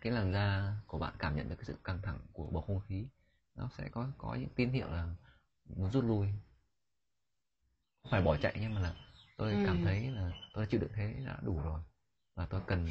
cái 0.00 0.12
làn 0.12 0.32
da 0.32 0.74
của 0.86 0.98
bạn 0.98 1.14
cảm 1.18 1.36
nhận 1.36 1.48
được 1.48 1.56
cái 1.56 1.64
sự 1.64 1.76
căng 1.84 2.02
thẳng 2.02 2.18
của 2.32 2.46
bầu 2.52 2.62
không 2.62 2.80
khí 2.88 3.06
nó 3.54 3.70
sẽ 3.78 3.88
có 3.88 4.08
có 4.18 4.34
những 4.34 4.54
tín 4.56 4.70
hiệu 4.70 4.90
là 4.90 5.14
muốn 5.64 5.90
rút 5.90 6.04
lui 6.04 6.28
không 8.02 8.10
phải 8.10 8.22
bỏ 8.22 8.36
chạy 8.36 8.56
nhưng 8.60 8.74
mà 8.74 8.80
là 8.80 8.94
tôi 9.36 9.52
ừ. 9.52 9.62
cảm 9.66 9.84
thấy 9.84 10.10
là 10.10 10.32
tôi 10.54 10.66
chịu 10.66 10.80
đựng 10.80 10.92
thế 10.94 11.14
đã 11.26 11.38
đủ 11.42 11.60
rồi 11.60 11.80
và 12.34 12.46
tôi 12.46 12.60
cần 12.66 12.88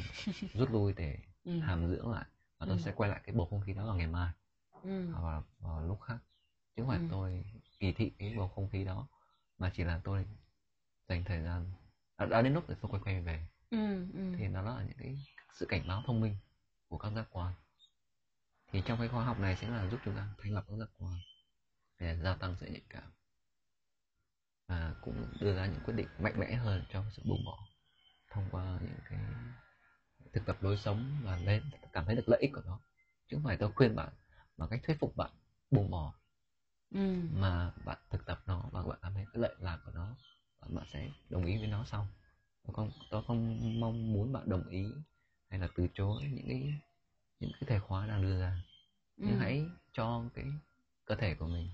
rút 0.54 0.70
lui 0.70 0.92
để 0.92 1.18
ừ. 1.44 1.60
hàm 1.60 1.88
dưỡng 1.88 2.10
lại 2.10 2.24
và 2.58 2.66
tôi 2.66 2.76
ừ. 2.76 2.82
sẽ 2.84 2.92
quay 2.96 3.10
lại 3.10 3.20
cái 3.24 3.34
bầu 3.34 3.46
không 3.46 3.60
khí 3.60 3.74
đó 3.74 3.86
vào 3.86 3.96
ngày 3.96 4.06
mai 4.06 4.32
ừ. 4.82 5.10
hoặc 5.12 5.22
vào, 5.22 5.44
vào 5.58 5.86
lúc 5.86 6.00
khác 6.00 6.18
chứ 6.76 6.82
không 6.82 6.88
phải 6.88 6.98
ừ. 6.98 7.04
tôi 7.10 7.44
kỳ 7.78 7.92
thị 7.92 8.12
cái 8.18 8.34
bầu 8.36 8.48
không 8.48 8.68
khí 8.68 8.84
đó 8.84 9.08
mà 9.58 9.70
chỉ 9.74 9.84
là 9.84 10.00
tôi 10.04 10.26
dành 11.08 11.24
thời 11.24 11.42
gian 11.42 11.72
đã, 12.18 12.26
đã 12.26 12.42
đến 12.42 12.54
lúc 12.54 12.68
để 12.68 12.74
tôi 12.80 12.90
quay 12.90 13.02
quay 13.04 13.20
về 13.20 13.46
ừ. 13.70 14.06
Ừ. 14.12 14.34
thì 14.38 14.48
nó 14.48 14.62
là 14.62 14.82
những 14.82 14.96
cái 14.98 15.18
sự 15.52 15.66
cảnh 15.68 15.88
báo 15.88 16.02
thông 16.06 16.20
minh 16.20 16.36
của 16.88 16.98
các 16.98 17.12
giác 17.12 17.26
quan 17.30 17.54
thì 18.72 18.82
trong 18.86 18.98
cái 18.98 19.08
khóa 19.08 19.24
học 19.24 19.40
này 19.40 19.56
sẽ 19.56 19.68
là 19.68 19.90
giúp 19.90 20.00
chúng 20.04 20.16
ta 20.16 20.28
thanh 20.38 20.52
lọc 20.52 20.64
các 20.68 20.76
giác 20.76 20.88
quan 20.98 21.14
để 21.98 22.18
gia 22.22 22.34
tăng 22.34 22.56
sự 22.60 22.66
nhạy 22.66 22.82
cảm 22.88 23.10
và 24.66 24.94
cũng 25.02 25.26
đưa 25.40 25.56
ra 25.56 25.66
những 25.66 25.80
quyết 25.84 25.94
định 25.94 26.08
mạnh 26.18 26.40
mẽ 26.40 26.54
hơn 26.54 26.84
cho 26.92 27.04
sự 27.12 27.22
buông 27.24 27.44
bỏ 27.44 27.66
thông 28.34 28.48
qua 28.50 28.78
những 28.80 28.98
cái 29.10 29.18
thực 30.32 30.46
tập 30.46 30.56
lối 30.60 30.76
sống 30.76 31.16
và 31.22 31.36
lên 31.36 31.62
cảm 31.92 32.04
thấy 32.04 32.16
được 32.16 32.28
lợi 32.28 32.40
ích 32.40 32.50
của 32.54 32.62
nó 32.66 32.80
chứ 33.28 33.36
không 33.36 33.44
phải 33.44 33.56
tôi 33.56 33.72
khuyên 33.72 33.96
bạn 33.96 34.12
bằng 34.56 34.68
cách 34.68 34.80
thuyết 34.86 34.96
phục 35.00 35.16
bạn 35.16 35.30
buông 35.70 35.90
bỏ 35.90 36.14
ừ. 36.94 37.14
mà 37.32 37.72
bạn 37.84 37.98
thực 38.10 38.26
tập 38.26 38.42
nó 38.46 38.68
và 38.72 38.82
bạn 38.82 38.98
cảm 39.02 39.14
thấy 39.14 39.24
cái 39.32 39.42
lợi 39.42 39.54
lạc 39.58 39.78
của 39.84 39.92
nó 39.94 40.16
và 40.60 40.68
bạn 40.70 40.86
sẽ 40.92 41.10
đồng 41.30 41.44
ý 41.44 41.58
với 41.58 41.66
nó 41.66 41.84
sau 41.84 42.06
tôi 42.66 42.74
không 42.74 42.90
tôi 43.10 43.22
không 43.26 43.80
mong 43.80 44.12
muốn 44.12 44.32
bạn 44.32 44.48
đồng 44.48 44.68
ý 44.68 44.86
hay 45.50 45.60
là 45.60 45.68
từ 45.76 45.88
chối 45.94 46.22
những 46.22 46.48
cái 46.48 46.80
những 47.40 47.52
cái 47.52 47.62
thể 47.66 47.78
khóa 47.78 48.06
đang 48.06 48.22
đưa 48.22 48.40
ra 48.40 48.62
ừ. 49.16 49.24
nhưng 49.26 49.38
hãy 49.38 49.66
cho 49.92 50.24
cái 50.34 50.44
cơ 51.04 51.14
thể 51.14 51.34
của 51.34 51.46
mình 51.46 51.68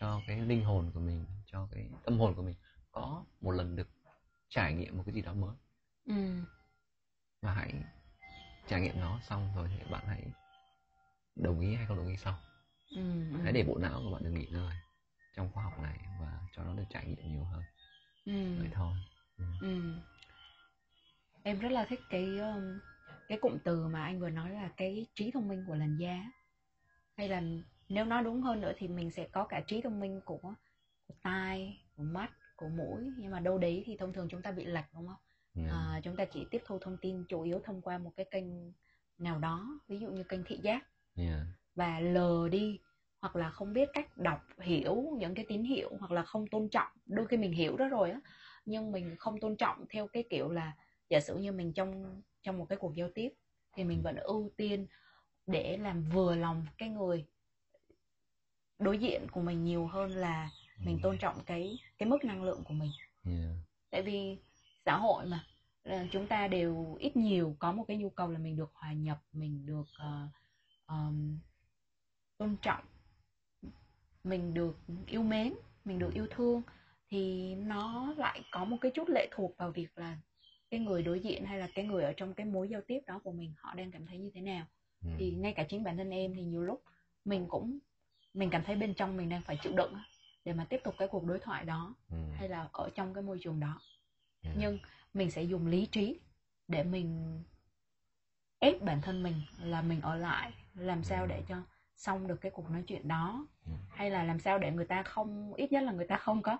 cho 0.00 0.22
cái 0.26 0.40
linh 0.40 0.64
hồn 0.64 0.90
của 0.94 1.00
mình 1.00 1.24
cho 1.46 1.68
cái 1.72 1.88
tâm 2.04 2.18
hồn 2.18 2.34
của 2.34 2.42
mình 2.42 2.54
có 2.92 3.24
một 3.40 3.52
lần 3.52 3.76
được 3.76 3.88
trải 4.48 4.74
nghiệm 4.74 4.96
một 4.96 5.02
cái 5.06 5.14
gì 5.14 5.22
đó 5.22 5.34
mới 5.34 5.54
ừ. 6.06 6.42
và 7.42 7.52
hãy 7.52 7.72
trải 8.68 8.80
nghiệm 8.80 9.00
nó 9.00 9.20
xong 9.22 9.52
rồi 9.56 9.68
thì 9.70 9.90
bạn 9.90 10.04
hãy 10.06 10.22
đồng 11.36 11.60
ý 11.60 11.74
hay 11.74 11.86
không 11.86 11.96
đồng 11.96 12.08
ý 12.08 12.16
sau 12.16 12.38
ừ. 12.90 13.02
hãy 13.42 13.52
để 13.52 13.62
bộ 13.62 13.78
não 13.78 14.00
của 14.04 14.10
bạn 14.10 14.22
được 14.24 14.30
nghỉ 14.30 14.46
ngơi 14.50 14.74
trong 15.36 15.52
khóa 15.52 15.64
học 15.64 15.78
này 15.82 15.98
và 16.20 16.40
cho 16.52 16.64
nó 16.64 16.74
được 16.74 16.84
trải 16.90 17.06
nghiệm 17.06 17.32
nhiều 17.32 17.44
hơn 17.44 17.62
ừ. 18.24 18.60
vậy 18.60 18.70
thôi 18.72 18.92
ừ. 19.38 19.44
Ừ. 19.60 19.94
em 21.42 21.58
rất 21.58 21.72
là 21.72 21.84
thích 21.84 22.00
cái 22.10 22.38
um, 22.38 22.78
cái 23.28 23.38
cụm 23.38 23.58
từ 23.64 23.86
mà 23.86 24.04
anh 24.04 24.20
vừa 24.20 24.30
nói 24.30 24.50
là 24.50 24.70
cái 24.76 25.06
trí 25.14 25.30
thông 25.30 25.48
minh 25.48 25.64
của 25.66 25.74
làn 25.74 25.96
da 25.96 26.24
hay 27.16 27.28
là 27.28 27.42
nếu 27.88 28.04
nói 28.04 28.24
đúng 28.24 28.42
hơn 28.42 28.60
nữa 28.60 28.72
thì 28.76 28.88
mình 28.88 29.10
sẽ 29.10 29.28
có 29.32 29.44
cả 29.44 29.60
trí 29.66 29.80
thông 29.82 30.00
minh 30.00 30.20
của, 30.24 30.54
của 31.06 31.14
tai 31.22 31.80
của 31.96 32.02
mắt 32.02 32.30
của 32.56 32.68
mũi 32.68 33.12
nhưng 33.16 33.30
mà 33.30 33.40
đâu 33.40 33.58
đấy 33.58 33.82
thì 33.86 33.96
thông 33.96 34.12
thường 34.12 34.28
chúng 34.30 34.42
ta 34.42 34.52
bị 34.52 34.64
lệch 34.64 34.84
đúng 34.94 35.06
không 35.06 35.25
yeah. 35.56 35.70
à, 35.70 36.00
chúng 36.04 36.16
ta 36.16 36.24
chỉ 36.24 36.46
tiếp 36.50 36.62
thu 36.66 36.78
thông 36.78 36.96
tin 36.96 37.24
chủ 37.28 37.42
yếu 37.42 37.60
thông 37.64 37.82
qua 37.82 37.98
một 37.98 38.12
cái 38.16 38.26
kênh 38.30 38.72
nào 39.18 39.38
đó 39.38 39.80
ví 39.88 39.98
dụ 39.98 40.10
như 40.10 40.22
kênh 40.22 40.44
thị 40.44 40.58
giác 40.62 40.86
yeah. 41.14 41.40
và 41.74 42.00
lờ 42.00 42.48
đi 42.48 42.80
hoặc 43.20 43.36
là 43.36 43.50
không 43.50 43.72
biết 43.72 43.88
cách 43.92 44.18
đọc 44.18 44.46
hiểu 44.60 45.04
những 45.18 45.34
cái 45.34 45.44
tín 45.48 45.62
hiệu 45.62 45.90
hoặc 46.00 46.10
là 46.12 46.22
không 46.22 46.46
tôn 46.46 46.68
trọng 46.68 46.88
đôi 47.06 47.26
khi 47.26 47.36
mình 47.36 47.52
hiểu 47.52 47.76
đó 47.76 47.88
rồi 47.88 48.10
á 48.10 48.20
nhưng 48.64 48.92
mình 48.92 49.16
không 49.18 49.40
tôn 49.40 49.56
trọng 49.56 49.84
theo 49.90 50.06
cái 50.06 50.24
kiểu 50.30 50.50
là 50.50 50.72
giả 51.10 51.20
sử 51.20 51.38
như 51.38 51.52
mình 51.52 51.72
trong 51.72 52.22
trong 52.42 52.58
một 52.58 52.66
cái 52.68 52.78
cuộc 52.78 52.94
giao 52.94 53.08
tiếp 53.14 53.28
thì 53.72 53.84
mình 53.84 54.02
vẫn 54.02 54.16
ưu 54.16 54.50
tiên 54.56 54.86
để 55.46 55.76
làm 55.76 56.02
vừa 56.02 56.34
lòng 56.34 56.66
cái 56.78 56.88
người 56.88 57.26
đối 58.78 58.98
diện 58.98 59.26
của 59.30 59.40
mình 59.40 59.64
nhiều 59.64 59.86
hơn 59.86 60.10
là 60.10 60.50
mình 60.84 60.98
tôn 61.02 61.18
trọng 61.18 61.44
cái 61.46 61.78
cái 61.98 62.08
mức 62.08 62.24
năng 62.24 62.44
lượng 62.44 62.64
của 62.64 62.74
mình 62.74 62.90
yeah. 63.24 63.50
tại 63.90 64.02
vì 64.02 64.38
xã 64.86 64.96
hội 64.96 65.26
mà 65.26 65.44
là 65.84 66.06
chúng 66.12 66.26
ta 66.26 66.48
đều 66.48 66.96
ít 67.00 67.16
nhiều 67.16 67.56
có 67.58 67.72
một 67.72 67.84
cái 67.88 67.96
nhu 67.96 68.10
cầu 68.10 68.30
là 68.30 68.38
mình 68.38 68.56
được 68.56 68.70
hòa 68.74 68.92
nhập 68.92 69.18
mình 69.32 69.66
được 69.66 69.86
uh, 70.06 70.30
um, 70.88 71.38
tôn 72.38 72.56
trọng 72.62 72.84
mình 74.24 74.54
được 74.54 74.78
yêu 75.06 75.22
mến 75.22 75.54
mình 75.84 75.98
được 75.98 76.14
yêu 76.14 76.26
thương 76.30 76.62
thì 77.08 77.54
nó 77.54 78.14
lại 78.16 78.42
có 78.50 78.64
một 78.64 78.76
cái 78.80 78.90
chút 78.94 79.08
lệ 79.08 79.28
thuộc 79.34 79.56
vào 79.56 79.70
việc 79.70 79.88
là 79.98 80.18
cái 80.70 80.80
người 80.80 81.02
đối 81.02 81.20
diện 81.20 81.44
hay 81.44 81.58
là 81.58 81.68
cái 81.74 81.84
người 81.84 82.04
ở 82.04 82.12
trong 82.16 82.34
cái 82.34 82.46
mối 82.46 82.68
giao 82.68 82.80
tiếp 82.86 83.00
đó 83.06 83.20
của 83.24 83.32
mình 83.32 83.54
họ 83.56 83.74
đang 83.74 83.90
cảm 83.90 84.06
thấy 84.06 84.18
như 84.18 84.30
thế 84.34 84.40
nào 84.40 84.66
Ừ. 85.04 85.10
thì 85.18 85.30
ngay 85.30 85.52
cả 85.52 85.64
chính 85.68 85.84
bản 85.84 85.96
thân 85.96 86.10
em 86.10 86.34
thì 86.34 86.42
nhiều 86.42 86.62
lúc 86.62 86.82
mình 87.24 87.46
cũng 87.48 87.78
mình 88.34 88.50
cảm 88.50 88.62
thấy 88.66 88.76
bên 88.76 88.94
trong 88.94 89.16
mình 89.16 89.28
đang 89.28 89.42
phải 89.42 89.58
chịu 89.62 89.72
đựng 89.76 89.94
để 90.44 90.52
mà 90.52 90.66
tiếp 90.70 90.80
tục 90.84 90.94
cái 90.98 91.08
cuộc 91.08 91.24
đối 91.24 91.38
thoại 91.38 91.64
đó 91.64 91.94
Ừ. 92.10 92.16
hay 92.34 92.48
là 92.48 92.68
ở 92.72 92.90
trong 92.94 93.14
cái 93.14 93.22
môi 93.22 93.38
trường 93.42 93.60
đó 93.60 93.80
Yeah. 94.46 94.56
nhưng 94.58 94.78
mình 95.14 95.30
sẽ 95.30 95.42
dùng 95.42 95.66
lý 95.66 95.86
trí 95.86 96.18
để 96.68 96.82
mình 96.82 97.42
ép 98.58 98.82
bản 98.82 99.00
thân 99.02 99.22
mình 99.22 99.42
là 99.62 99.82
mình 99.82 100.00
ở 100.00 100.16
lại 100.16 100.52
làm 100.74 101.02
sao 101.02 101.26
để 101.26 101.42
cho 101.48 101.56
xong 101.96 102.26
được 102.26 102.40
cái 102.40 102.52
cuộc 102.54 102.70
nói 102.70 102.82
chuyện 102.86 103.08
đó 103.08 103.46
Ừ. 103.66 103.72
hay 103.90 104.10
là 104.10 104.24
làm 104.24 104.38
sao 104.40 104.58
để 104.58 104.70
người 104.70 104.84
ta 104.84 105.02
không 105.02 105.54
ít 105.54 105.72
nhất 105.72 105.82
là 105.82 105.92
người 105.92 106.06
ta 106.06 106.16
không 106.16 106.42
có 106.42 106.58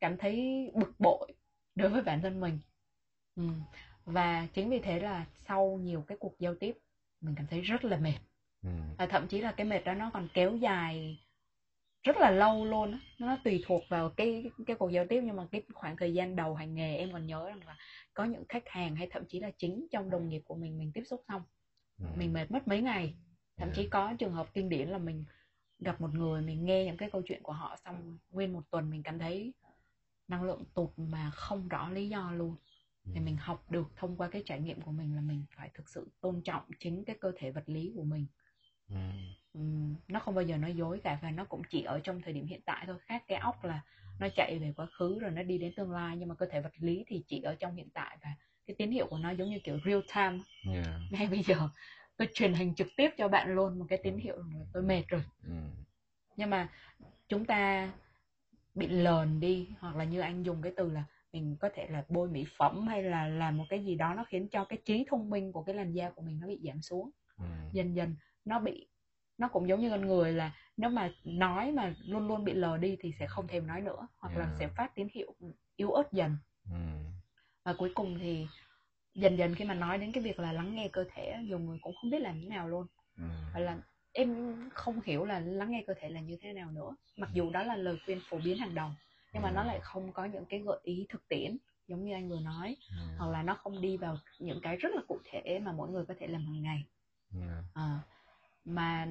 cảm 0.00 0.16
thấy 0.16 0.70
bực 0.74 1.00
bội 1.00 1.32
đối 1.74 1.88
với 1.88 2.02
bản 2.02 2.22
thân 2.22 2.40
mình 2.40 2.58
ừ. 3.36 3.42
và 4.04 4.46
chính 4.54 4.70
vì 4.70 4.78
thế 4.78 5.00
là 5.00 5.26
sau 5.34 5.78
nhiều 5.82 6.04
cái 6.08 6.18
cuộc 6.20 6.34
giao 6.38 6.54
tiếp 6.54 6.78
mình 7.20 7.34
cảm 7.34 7.46
thấy 7.46 7.60
rất 7.60 7.84
là 7.84 7.96
mệt 7.96 8.14
Ừ. 8.62 8.70
và 8.98 9.06
thậm 9.06 9.26
chí 9.28 9.40
là 9.40 9.52
cái 9.52 9.66
mệt 9.66 9.84
đó 9.84 9.94
nó 9.94 10.10
còn 10.10 10.28
kéo 10.34 10.56
dài 10.56 11.18
rất 12.02 12.16
là 12.16 12.30
lâu 12.30 12.64
luôn 12.64 12.98
nó 13.18 13.38
tùy 13.44 13.62
thuộc 13.66 13.82
vào 13.88 14.10
cái 14.10 14.50
cái 14.66 14.76
cuộc 14.76 14.90
giao 14.90 15.04
tiếp 15.08 15.22
nhưng 15.24 15.36
mà 15.36 15.46
cái 15.50 15.62
khoảng 15.74 15.96
thời 15.96 16.14
gian 16.14 16.36
đầu 16.36 16.54
hành 16.54 16.74
nghề 16.74 16.96
em 16.96 17.12
còn 17.12 17.26
nhớ 17.26 17.48
rằng 17.48 17.66
là 17.66 17.76
có 18.14 18.24
những 18.24 18.44
khách 18.48 18.68
hàng 18.68 18.96
hay 18.96 19.08
thậm 19.10 19.22
chí 19.28 19.40
là 19.40 19.50
chính 19.58 19.86
trong 19.90 20.10
đồng 20.10 20.28
nghiệp 20.28 20.42
của 20.44 20.54
mình 20.54 20.78
mình 20.78 20.92
tiếp 20.94 21.02
xúc 21.04 21.20
xong 21.28 21.42
Ừ. 22.00 22.06
mình 22.16 22.32
mệt 22.32 22.50
mất 22.50 22.68
mấy 22.68 22.80
ngày. 22.82 23.14
Thậm 23.56 23.68
chí 23.74 23.88
có 23.88 24.14
trường 24.18 24.32
hợp 24.32 24.54
kinh 24.54 24.68
điển 24.68 24.88
là 24.88 24.98
mình 24.98 25.24
gặp 25.78 26.00
một 26.00 26.14
người 26.14 26.42
mình 26.42 26.64
nghe 26.64 26.84
những 26.84 26.96
cái 26.96 27.10
câu 27.10 27.22
chuyện 27.24 27.42
của 27.42 27.52
họ 27.52 27.76
xong 27.84 28.18
nguyên 28.30 28.52
một 28.52 28.62
tuần 28.70 28.90
mình 28.90 29.02
cảm 29.02 29.18
thấy 29.18 29.54
năng 30.28 30.42
lượng 30.42 30.64
tụt 30.74 30.90
mà 30.96 31.30
không 31.30 31.68
rõ 31.68 31.88
lý 31.90 32.08
do 32.08 32.32
luôn. 32.32 32.56
Thì 33.04 33.20
Ừ. 33.20 33.20
mình 33.24 33.36
học 33.36 33.70
được 33.70 33.86
thông 33.96 34.16
qua 34.16 34.28
cái 34.28 34.42
trải 34.46 34.60
nghiệm 34.60 34.80
của 34.80 34.92
mình 34.92 35.14
là 35.14 35.20
mình 35.20 35.44
phải 35.56 35.70
thực 35.74 35.88
sự 35.88 36.08
tôn 36.20 36.42
trọng 36.42 36.62
chính 36.78 37.04
cái 37.04 37.16
cơ 37.20 37.32
thể 37.36 37.50
vật 37.50 37.64
lý 37.66 37.92
của 37.96 38.04
mình 38.04 38.26
Ừ. 38.90 38.96
Ừm, 39.54 39.94
nó 40.08 40.20
không 40.20 40.34
bao 40.34 40.44
giờ 40.44 40.56
nói 40.56 40.74
dối 40.74 41.00
cả 41.04 41.18
và 41.22 41.30
nó 41.30 41.44
cũng 41.44 41.62
chỉ 41.70 41.82
ở 41.82 42.00
trong 42.00 42.20
thời 42.22 42.32
điểm 42.32 42.46
hiện 42.46 42.60
tại 42.64 42.84
thôi 42.86 42.96
khác 43.00 43.22
cái 43.28 43.38
óc 43.38 43.64
là 43.64 43.80
nó 44.18 44.28
chạy 44.36 44.58
về 44.58 44.72
quá 44.76 44.86
khứ 44.86 45.18
rồi 45.20 45.30
nó 45.30 45.42
đi 45.42 45.58
đến 45.58 45.72
tương 45.76 45.90
lai 45.90 46.16
nhưng 46.16 46.28
mà 46.28 46.34
cơ 46.34 46.46
thể 46.46 46.60
vật 46.60 46.72
lý 46.78 47.04
thì 47.06 47.22
chỉ 47.26 47.42
ở 47.42 47.54
trong 47.54 47.74
hiện 47.74 47.88
tại 47.94 48.18
và 48.22 48.28
cái 48.66 48.74
tín 48.78 48.90
hiệu 48.90 49.06
của 49.06 49.18
nó 49.18 49.30
giống 49.30 49.50
như 49.50 49.58
kiểu 49.64 49.78
real 49.84 50.00
time 50.14 50.38
Yeah. 50.74 51.00
ngay 51.10 51.26
bây 51.26 51.42
giờ 51.42 51.68
tôi 52.16 52.28
truyền 52.34 52.54
hình 52.54 52.74
trực 52.74 52.88
tiếp 52.96 53.10
cho 53.18 53.28
bạn 53.28 53.54
luôn 53.54 53.78
một 53.78 53.86
cái 53.88 53.98
tín 54.02 54.18
hiệu 54.18 54.36
là 54.36 54.64
tôi 54.72 54.82
mệt 54.82 55.02
rồi 55.08 55.22
Ừ. 55.44 55.52
nhưng 56.36 56.50
mà 56.50 56.68
chúng 57.28 57.44
ta 57.44 57.92
bị 58.74 58.86
lờn 58.86 59.40
đi 59.40 59.68
hoặc 59.78 59.96
là 59.96 60.04
như 60.04 60.20
anh 60.20 60.42
dùng 60.42 60.62
cái 60.62 60.72
từ 60.76 60.90
là 60.90 61.04
mình 61.32 61.56
có 61.60 61.68
thể 61.74 61.86
là 61.90 62.04
bôi 62.08 62.28
mỹ 62.28 62.46
phẩm 62.56 62.86
hay 62.86 63.02
là 63.02 63.26
làm 63.28 63.56
một 63.56 63.64
cái 63.68 63.84
gì 63.84 63.94
đó 63.94 64.14
nó 64.14 64.24
khiến 64.24 64.48
cho 64.48 64.64
cái 64.64 64.78
trí 64.84 65.04
thông 65.08 65.30
minh 65.30 65.52
của 65.52 65.62
cái 65.62 65.74
làn 65.74 65.92
da 65.92 66.10
của 66.10 66.22
mình 66.22 66.40
nó 66.40 66.46
bị 66.46 66.60
giảm 66.64 66.82
xuống 66.82 67.10
Ừ. 67.38 67.44
dần 67.72 67.96
dần 67.96 68.16
nó 68.50 68.58
bị 68.60 68.86
nó 69.38 69.48
cũng 69.48 69.68
giống 69.68 69.80
như 69.80 69.90
con 69.90 70.06
người 70.06 70.32
là 70.32 70.52
nếu 70.76 70.90
mà 70.90 71.12
nói 71.24 71.72
mà 71.72 71.94
luôn 72.06 72.28
luôn 72.28 72.44
bị 72.44 72.52
lờ 72.52 72.76
đi 72.78 72.96
thì 73.00 73.12
sẽ 73.18 73.26
không 73.26 73.46
thèm 73.46 73.66
nói 73.66 73.80
nữa 73.80 74.06
hoặc 74.18 74.36
là 74.36 74.44
Yeah. 74.44 74.56
sẽ 74.58 74.68
phát 74.68 74.94
tín 74.94 75.08
hiệu 75.14 75.34
yếu 75.76 75.90
ớt 75.90 76.12
dần 76.12 76.36
Ừ. 76.70 76.76
và 77.64 77.72
cuối 77.78 77.92
cùng 77.94 78.18
thì 78.18 78.46
dần 79.14 79.36
dần 79.38 79.54
khi 79.54 79.64
mà 79.64 79.74
nói 79.74 79.98
đến 79.98 80.12
cái 80.12 80.22
việc 80.24 80.38
là 80.38 80.52
lắng 80.52 80.74
nghe 80.74 80.88
cơ 80.88 81.04
thể 81.14 81.36
nhiều 81.42 81.58
người 81.58 81.78
cũng 81.82 81.94
không 82.00 82.10
biết 82.10 82.18
làm 82.20 82.40
thế 82.40 82.46
nào 82.48 82.68
luôn 82.68 82.86
Ừ. 83.16 83.24
hoặc 83.52 83.60
là 83.60 83.78
em 84.12 84.56
không 84.74 85.00
hiểu 85.04 85.24
là 85.24 85.40
lắng 85.40 85.70
nghe 85.70 85.84
cơ 85.86 85.94
thể 86.00 86.08
là 86.08 86.20
như 86.20 86.36
thế 86.40 86.52
nào 86.52 86.70
nữa 86.70 86.96
mặc 87.16 87.30
dù 87.32 87.50
đó 87.50 87.62
là 87.62 87.76
lời 87.76 87.98
khuyên 88.04 88.20
phổ 88.30 88.38
biến 88.44 88.58
hàng 88.58 88.74
đầu 88.74 88.90
nhưng 89.32 89.42
mà 89.42 89.50
nó 89.50 89.64
lại 89.64 89.80
không 89.82 90.12
có 90.12 90.24
những 90.24 90.44
cái 90.44 90.60
gợi 90.60 90.78
ý 90.82 91.06
thực 91.08 91.28
tiễn 91.28 91.56
giống 91.88 92.04
như 92.04 92.12
anh 92.14 92.28
vừa 92.28 92.40
nói 92.40 92.76
Yeah. 92.90 93.18
hoặc 93.18 93.30
là 93.30 93.42
nó 93.42 93.54
không 93.54 93.80
đi 93.80 93.96
vào 93.96 94.18
những 94.38 94.60
cái 94.60 94.76
rất 94.76 94.88
là 94.94 95.02
cụ 95.08 95.18
thể 95.30 95.58
mà 95.58 95.72
mỗi 95.72 95.88
người 95.90 96.04
có 96.06 96.14
thể 96.18 96.26
làm 96.26 96.44
hàng 96.46 96.62
ngày 96.62 96.84
Yeah. 97.40 97.64
à, 97.74 97.98
mà 98.64 99.08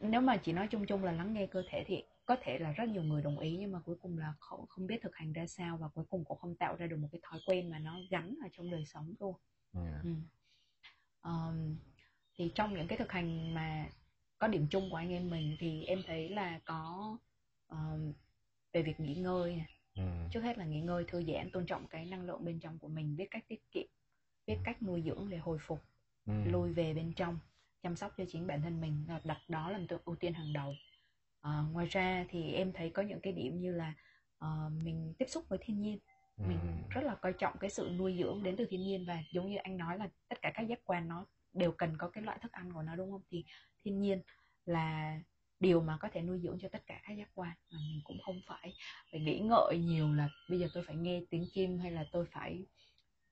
nếu 0.00 0.20
mà 0.20 0.36
chỉ 0.36 0.52
nói 0.52 0.68
chung 0.70 0.86
chung 0.86 1.04
là 1.04 1.12
lắng 1.12 1.32
nghe 1.32 1.46
cơ 1.46 1.62
thể 1.68 1.84
thì 1.86 2.02
có 2.24 2.36
thể 2.42 2.58
là 2.58 2.72
rất 2.72 2.88
nhiều 2.88 3.02
người 3.02 3.22
đồng 3.22 3.38
ý 3.38 3.56
nhưng 3.56 3.72
mà 3.72 3.80
cuối 3.84 3.96
cùng 4.02 4.18
là 4.18 4.34
không, 4.40 4.66
không 4.66 4.86
biết 4.86 5.02
thực 5.02 5.16
hành 5.16 5.32
ra 5.32 5.46
sao 5.46 5.76
và 5.76 5.88
cuối 5.88 6.04
cùng 6.10 6.24
cũng 6.24 6.38
không 6.38 6.54
tạo 6.56 6.76
ra 6.76 6.86
được 6.86 6.96
một 6.96 7.08
cái 7.12 7.20
thói 7.22 7.40
quen 7.46 7.70
mà 7.70 7.78
nó 7.78 7.98
gắn 8.10 8.38
ở 8.42 8.48
trong 8.52 8.70
đời 8.70 8.84
sống 8.86 9.14
luôn 9.20 9.34
Yeah. 9.74 10.02
ừ. 10.04 10.10
Ờm, 11.20 11.76
thì 12.34 12.52
trong 12.54 12.74
những 12.74 12.86
cái 12.88 12.98
thực 12.98 13.12
hành 13.12 13.54
mà 13.54 13.88
có 14.38 14.48
điểm 14.48 14.66
chung 14.70 14.90
của 14.90 14.96
anh 14.96 15.12
em 15.12 15.30
mình 15.30 15.56
thì 15.58 15.84
em 15.84 16.02
thấy 16.06 16.28
là 16.28 16.60
có 16.64 17.16
ờm, 17.66 18.12
về 18.72 18.82
việc 18.82 19.00
nghỉ 19.00 19.14
ngơi. 19.14 19.62
Ừ. 19.94 20.02
trước 20.30 20.40
hết 20.40 20.58
là 20.58 20.64
nghỉ 20.64 20.80
ngơi 20.80 21.04
thư 21.08 21.22
giãn 21.24 21.50
tôn 21.50 21.66
trọng 21.66 21.86
cái 21.86 22.04
năng 22.06 22.22
lượng 22.22 22.44
bên 22.44 22.60
trong 22.60 22.78
của 22.78 22.88
mình 22.88 23.16
biết 23.16 23.26
cách 23.30 23.44
tiết 23.48 23.70
kiệm 23.72 23.86
biết 24.46 24.56
cách 24.64 24.82
nuôi 24.82 25.02
dưỡng 25.06 25.30
để 25.30 25.36
hồi 25.38 25.58
phục 25.60 25.80
Ừ. 26.26 26.32
lui 26.44 26.72
về 26.72 26.94
bên 26.94 27.12
trong 27.16 27.38
chăm 27.82 27.96
sóc 27.96 28.12
cho 28.18 28.24
chính 28.28 28.46
bản 28.46 28.62
thân 28.62 28.80
mình 28.80 29.06
đặt 29.24 29.38
đó 29.48 29.70
làm 29.70 29.86
ưu 30.04 30.16
tiên 30.16 30.34
hàng 30.34 30.52
đầu. 30.52 30.74
À, 31.40 31.64
ngoài 31.72 31.86
ra 31.86 32.24
thì 32.28 32.52
em 32.52 32.72
thấy 32.72 32.90
có 32.90 33.02
những 33.02 33.20
cái 33.20 33.32
điểm 33.32 33.60
như 33.60 33.72
là 33.72 33.94
ờ, 34.38 34.70
mình 34.82 35.14
tiếp 35.18 35.26
xúc 35.28 35.44
với 35.48 35.58
thiên 35.62 35.82
nhiên. 35.82 35.98
Ừ. 36.36 36.44
mình 36.48 36.58
rất 36.90 37.04
là 37.04 37.14
coi 37.14 37.32
trọng 37.32 37.58
cái 37.60 37.70
sự 37.70 37.90
nuôi 37.98 38.16
dưỡng 38.18 38.42
đến 38.42 38.56
từ 38.56 38.66
thiên 38.70 38.82
nhiên 38.82 39.04
và 39.06 39.22
giống 39.32 39.50
như 39.50 39.56
anh 39.56 39.76
nói 39.76 39.98
là 39.98 40.08
tất 40.28 40.42
cả 40.42 40.50
các 40.54 40.62
giác 40.62 40.78
quan 40.84 41.08
nó 41.08 41.26
đều 41.52 41.72
cần 41.72 41.96
có 41.98 42.08
cái 42.08 42.24
loại 42.24 42.38
thức 42.42 42.52
ăn 42.52 42.72
của 42.72 42.82
nó 42.82 42.96
đúng 42.96 43.10
không? 43.10 43.22
Thì 43.30 43.44
thiên 43.84 44.00
nhiên 44.00 44.22
là 44.66 45.20
điều 45.60 45.80
mà 45.80 45.96
có 46.00 46.08
thể 46.12 46.22
nuôi 46.22 46.40
dưỡng 46.42 46.58
cho 46.60 46.68
tất 46.68 46.82
cả 46.86 47.00
các 47.06 47.12
giác 47.14 47.28
quan 47.34 47.56
mà 47.72 47.78
mình 47.88 48.00
cũng 48.04 48.18
không 48.22 48.40
phải 48.46 48.74
phải 49.12 49.20
nghĩ 49.20 49.38
ngợi 49.38 49.78
nhiều 49.78 50.14
là 50.14 50.28
bây 50.50 50.58
giờ 50.58 50.68
tôi 50.74 50.84
phải 50.86 50.96
nghe 50.96 51.22
tiếng 51.30 51.46
chim 51.52 51.78
hay 51.78 51.90
là 51.90 52.04
tôi 52.12 52.26
phải 52.32 52.66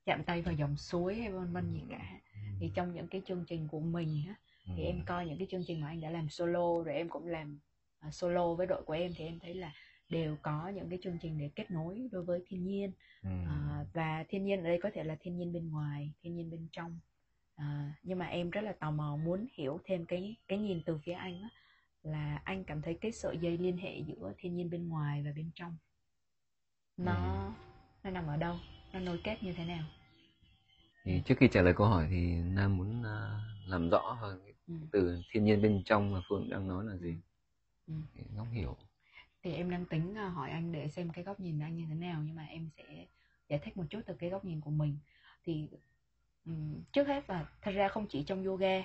chạm 0.05 0.23
tay 0.23 0.41
vào 0.41 0.53
dòng 0.53 0.77
suối 0.77 1.15
hay 1.15 1.31
vân 1.31 1.53
vân 1.53 1.73
gì 1.73 1.81
cả 1.89 2.19
thì 2.61 2.71
trong 2.73 2.93
những 2.93 3.07
cái 3.07 3.21
chương 3.25 3.45
trình 3.47 3.67
của 3.67 3.79
mình 3.79 4.23
á, 4.27 4.35
thì 4.75 4.83
em 4.83 5.05
coi 5.05 5.25
những 5.25 5.37
cái 5.37 5.47
chương 5.51 5.63
trình 5.67 5.81
mà 5.81 5.87
anh 5.87 6.01
đã 6.01 6.09
làm 6.09 6.29
solo 6.29 6.83
rồi 6.83 6.95
em 6.95 7.09
cũng 7.09 7.27
làm 7.27 7.59
à, 7.99 8.11
solo 8.11 8.53
với 8.53 8.67
đội 8.67 8.83
của 8.83 8.93
em 8.93 9.11
thì 9.15 9.25
em 9.25 9.39
thấy 9.39 9.53
là 9.53 9.73
đều 10.09 10.37
có 10.41 10.71
những 10.75 10.89
cái 10.89 10.99
chương 11.01 11.17
trình 11.21 11.37
để 11.37 11.49
kết 11.55 11.71
nối 11.71 12.09
đối 12.11 12.23
với 12.23 12.43
thiên 12.47 12.67
nhiên. 12.67 12.91
Ừ. 13.23 13.29
à, 13.45 13.85
và 13.93 14.25
thiên 14.29 14.45
nhiên 14.45 14.59
ở 14.59 14.63
đây 14.63 14.79
có 14.83 14.89
thể 14.93 15.03
là 15.03 15.17
thiên 15.19 15.37
nhiên 15.37 15.53
bên 15.53 15.69
ngoài 15.69 16.13
thiên 16.21 16.35
nhiên 16.35 16.49
bên 16.51 16.67
trong. 16.71 16.99
À, 17.55 17.93
nhưng 18.03 18.19
mà 18.19 18.25
em 18.25 18.49
rất 18.49 18.61
là 18.61 18.73
tò 18.73 18.91
mò 18.91 19.17
muốn 19.23 19.47
hiểu 19.53 19.79
thêm 19.85 20.05
cái 20.05 20.35
cái 20.47 20.59
nhìn 20.59 20.81
từ 20.85 20.97
phía 20.97 21.13
anh 21.13 21.41
á, 21.41 21.49
là 22.03 22.41
anh 22.43 22.63
cảm 22.63 22.81
thấy 22.81 22.97
cái 23.01 23.11
sợi 23.11 23.37
dây 23.37 23.57
liên 23.57 23.77
hệ 23.77 23.99
giữa 23.99 24.33
thiên 24.37 24.55
nhiên 24.55 24.69
bên 24.69 24.89
ngoài 24.89 25.23
và 25.25 25.31
bên 25.35 25.51
trong 25.55 25.77
nó 26.97 27.53
nó 28.03 28.09
nằm 28.09 28.27
ở 28.27 28.37
đâu? 28.37 28.55
Nó 28.93 28.99
nối 28.99 29.21
kết 29.23 29.43
như 29.43 29.53
thế 29.53 29.65
nào 29.65 29.83
thì 31.03 31.21
trước 31.25 31.35
khi 31.37 31.47
trả 31.51 31.61
lời 31.61 31.73
câu 31.77 31.87
hỏi 31.87 32.07
thì 32.09 32.35
nam 32.35 32.77
muốn 32.77 33.03
à, 33.03 33.39
làm 33.67 33.89
rõ 33.89 34.11
hơn 34.21 34.41
ừ. 34.67 34.73
từ 34.91 35.21
thiên 35.31 35.43
nhiên 35.45 35.61
bên 35.61 35.81
trong 35.85 36.13
mà 36.13 36.21
phương 36.29 36.49
đang 36.49 36.67
nói 36.67 36.85
là 36.85 36.97
gì. 36.97 37.17
Ừ. 37.87 37.93
Cái 38.15 38.25
góc 38.37 38.47
hiểu. 38.51 38.77
Thì 39.43 39.53
em 39.53 39.69
đang 39.71 39.85
tính 39.85 40.15
à, 40.17 40.29
hỏi 40.29 40.49
anh 40.49 40.71
để 40.71 40.89
xem 40.89 41.09
cái 41.09 41.23
góc 41.23 41.39
nhìn 41.39 41.59
anh 41.59 41.77
như 41.77 41.85
thế 41.89 41.95
nào 41.95 42.21
nhưng 42.25 42.35
mà 42.35 42.43
em 42.45 42.69
sẽ 42.77 43.05
giải 43.49 43.59
thích 43.63 43.77
một 43.77 43.83
chút 43.89 44.01
từ 44.05 44.13
cái 44.19 44.29
góc 44.29 44.45
nhìn 44.45 44.61
của 44.61 44.71
mình. 44.71 44.97
Thì 45.43 45.67
ừm, 46.45 46.83
trước 46.91 47.07
hết 47.07 47.29
là 47.29 47.49
thật 47.61 47.71
ra 47.71 47.87
không 47.87 48.07
chỉ 48.09 48.23
trong 48.23 48.43
yoga 48.45 48.83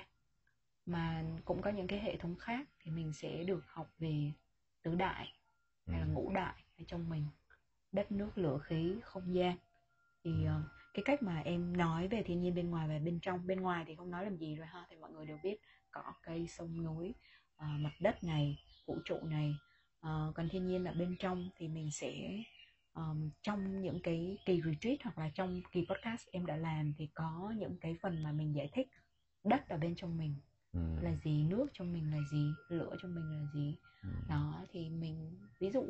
mà 0.85 1.23
cũng 1.45 1.61
có 1.61 1.69
những 1.69 1.87
cái 1.87 1.99
hệ 1.99 2.17
thống 2.17 2.35
khác 2.35 2.67
thì 2.79 2.91
mình 2.91 3.13
sẽ 3.13 3.43
được 3.43 3.63
học 3.67 3.93
về 3.99 4.31
tứ 4.83 4.95
đại 4.95 5.33
hay 5.87 5.99
là 5.99 6.05
Ừ. 6.05 6.11
ngũ 6.13 6.31
đại 6.33 6.63
ở 6.79 6.83
trong 6.87 7.09
mình. 7.09 7.25
Đất 7.91 8.11
nước 8.11 8.37
lửa 8.37 8.59
khí 8.63 8.95
không 9.03 9.35
gian. 9.35 9.57
Thì 10.23 10.45
ờ, 10.45 10.61
cái 10.97 11.03
cách 11.03 11.23
mà 11.23 11.41
em 11.45 11.77
nói 11.77 12.07
về 12.07 12.23
thiên 12.23 12.41
nhiên 12.41 12.55
bên 12.55 12.69
ngoài 12.69 12.87
và 12.87 12.99
bên 12.99 13.19
trong 13.21 13.47
bên 13.47 13.61
ngoài 13.61 13.83
thì 13.87 13.95
không 13.95 14.11
nói 14.11 14.23
làm 14.23 14.37
gì 14.37 14.55
rồi 14.55 14.67
ha 14.67 14.85
thì 14.89 14.95
mọi 14.95 15.11
người 15.11 15.25
đều 15.25 15.37
biết 15.43 15.57
cỏ 15.91 16.13
cây 16.23 16.47
sông 16.47 16.83
núi 16.83 17.13
ờ, 17.55 17.67
mặt 17.79 17.93
đất 17.99 18.23
này 18.23 18.57
vũ 18.87 18.97
trụ 19.05 19.17
này 19.23 19.55
Ờ, 19.99 20.31
còn 20.35 20.49
thiên 20.49 20.67
nhiên 20.67 20.85
ở 20.85 20.93
bên 20.93 21.15
trong 21.19 21.49
thì 21.57 21.67
mình 21.67 21.91
sẽ 21.91 22.43
um, 22.93 23.29
trong 23.41 23.81
những 23.81 23.99
cái 24.03 24.37
kỳ 24.45 24.61
retreat 24.61 24.97
hoặc 25.03 25.17
là 25.17 25.29
trong 25.35 25.61
kỳ 25.71 25.85
podcast 25.89 26.27
em 26.31 26.45
đã 26.45 26.55
làm 26.57 26.93
thì 26.97 27.07
có 27.13 27.53
những 27.57 27.77
cái 27.81 27.95
phần 28.01 28.23
mà 28.23 28.31
mình 28.31 28.55
giải 28.55 28.69
thích 28.73 28.87
đất 29.43 29.69
ở 29.69 29.77
bên 29.77 29.95
trong 29.95 30.17
mình 30.17 30.35
ừ. 30.73 30.79
là 31.01 31.15
gì 31.23 31.43
nước 31.43 31.67
trong 31.73 31.93
mình 31.93 32.11
là 32.11 32.17
gì 32.31 32.51
lửa 32.69 32.95
trong 33.01 33.15
mình 33.15 33.31
là 33.31 33.47
gì 33.53 33.75
Ừ. 34.03 34.09
đó 34.29 34.65
thì 34.71 34.89
mình 34.89 35.39
ví 35.59 35.71
dụ 35.71 35.83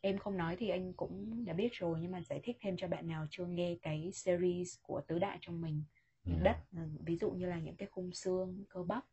em 0.00 0.18
không 0.18 0.36
nói 0.36 0.56
thì 0.56 0.68
anh 0.68 0.92
cũng 0.92 1.44
đã 1.44 1.52
biết 1.52 1.68
rồi 1.72 1.98
nhưng 2.00 2.10
mà 2.10 2.22
giải 2.22 2.40
thích 2.42 2.56
thêm 2.60 2.76
cho 2.76 2.88
bạn 2.88 3.06
nào 3.06 3.26
chưa 3.30 3.46
nghe 3.46 3.76
cái 3.82 4.10
series 4.12 4.74
của 4.82 5.00
tứ 5.06 5.18
đại 5.18 5.38
trong 5.40 5.60
mình 5.60 5.82
Ừ. 6.24 6.32
đất 6.42 6.56
ừ, 6.72 6.80
ví 7.04 7.16
dụ 7.16 7.30
như 7.30 7.46
là 7.46 7.58
những 7.58 7.76
cái 7.76 7.88
khung 7.90 8.12
xương 8.12 8.64
cơ 8.68 8.82
bắp 8.82 9.04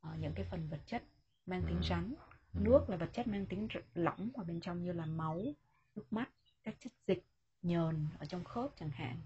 ờ, 0.00 0.10
những 0.20 0.32
cái 0.34 0.44
phần 0.50 0.68
vật 0.70 0.80
chất 0.86 1.02
mang 1.46 1.62
tính 1.68 1.76
Ừ. 1.76 1.82
rắn 1.88 2.14
Ừ. 2.54 2.60
nước 2.60 2.88
là 2.88 2.96
vật 2.96 3.10
chất 3.12 3.26
mang 3.26 3.46
tính 3.46 3.68
lỏng 3.94 4.30
ở 4.34 4.44
bên 4.44 4.60
trong 4.60 4.82
như 4.82 4.92
là 4.92 5.06
máu 5.06 5.42
nước 5.96 6.12
mắt 6.12 6.30
các 6.62 6.76
chất 6.80 6.92
dịch 7.06 7.22
nhờn 7.62 8.06
ở 8.18 8.24
trong 8.24 8.44
khớp 8.44 8.70
chẳng 8.76 8.90
hạn 8.90 9.16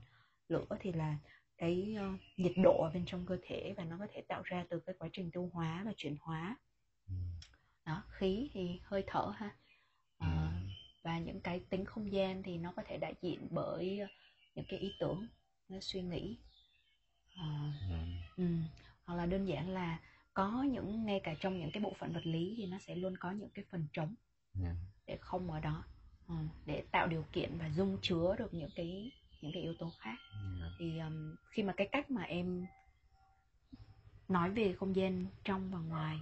lửa 0.48 0.66
thì 0.80 0.92
là 0.92 1.16
cái 1.58 1.94
ờ, 1.98 2.12
nhiệt 2.36 2.52
độ 2.62 2.82
ở 2.82 2.90
bên 2.94 3.04
trong 3.06 3.26
cơ 3.26 3.36
thể 3.42 3.74
và 3.76 3.84
nó 3.84 3.98
có 3.98 4.06
thể 4.12 4.20
tạo 4.28 4.42
ra 4.44 4.64
từ 4.68 4.80
cái 4.80 4.94
quá 4.98 5.08
trình 5.12 5.30
tiêu 5.30 5.50
hóa 5.52 5.82
và 5.84 5.92
chuyển 5.96 6.16
hóa 6.20 6.56
đó 7.84 8.02
khí 8.08 8.50
thì 8.52 8.80
hơi 8.84 9.04
thở 9.06 9.32
ha 9.36 9.46
Ờ. 9.48 9.63
và 11.04 11.18
những 11.18 11.40
cái 11.40 11.60
tính 11.70 11.84
không 11.84 12.12
gian 12.12 12.42
thì 12.42 12.58
nó 12.58 12.72
có 12.76 12.82
thể 12.86 12.98
đại 12.98 13.14
diện 13.22 13.48
bởi 13.50 14.00
những 14.54 14.64
cái 14.68 14.78
ý 14.78 14.92
tưởng 15.00 15.26
nó 15.68 15.78
suy 15.80 16.02
nghĩ 16.02 16.36
Ờ, 17.36 17.44
Ừ. 17.90 17.96
ừ. 18.36 18.44
hoặc 19.04 19.14
là 19.14 19.26
đơn 19.26 19.44
giản 19.48 19.68
là 19.70 19.98
có 20.34 20.62
những 20.62 21.04
ngay 21.06 21.20
cả 21.20 21.34
trong 21.40 21.58
những 21.60 21.70
cái 21.72 21.82
bộ 21.82 21.92
phận 21.98 22.12
vật 22.12 22.26
lý 22.26 22.54
thì 22.56 22.66
nó 22.66 22.78
sẽ 22.78 22.94
luôn 22.94 23.16
có 23.16 23.30
những 23.32 23.50
cái 23.54 23.64
phần 23.70 23.86
trống 23.92 24.14
Ừ. 24.54 24.64
để 25.06 25.18
không 25.20 25.50
ở 25.50 25.60
đó 25.60 25.84
ừ. 26.28 26.34
để 26.66 26.82
tạo 26.90 27.06
điều 27.06 27.24
kiện 27.32 27.58
và 27.58 27.66
dung 27.76 27.98
chứa 28.02 28.36
được 28.38 28.54
những 28.54 28.70
cái 28.74 29.10
những 29.40 29.52
cái 29.52 29.62
yếu 29.62 29.74
tố 29.78 29.90
khác 29.98 30.16
Ừ. 30.32 30.68
thì 30.78 30.98
um, 30.98 31.34
khi 31.50 31.62
mà 31.62 31.72
cái 31.76 31.88
cách 31.92 32.10
mà 32.10 32.22
em 32.22 32.66
nói 34.28 34.50
về 34.50 34.74
không 34.78 34.96
gian 34.96 35.26
trong 35.44 35.70
và 35.70 35.78
ngoài 35.78 36.18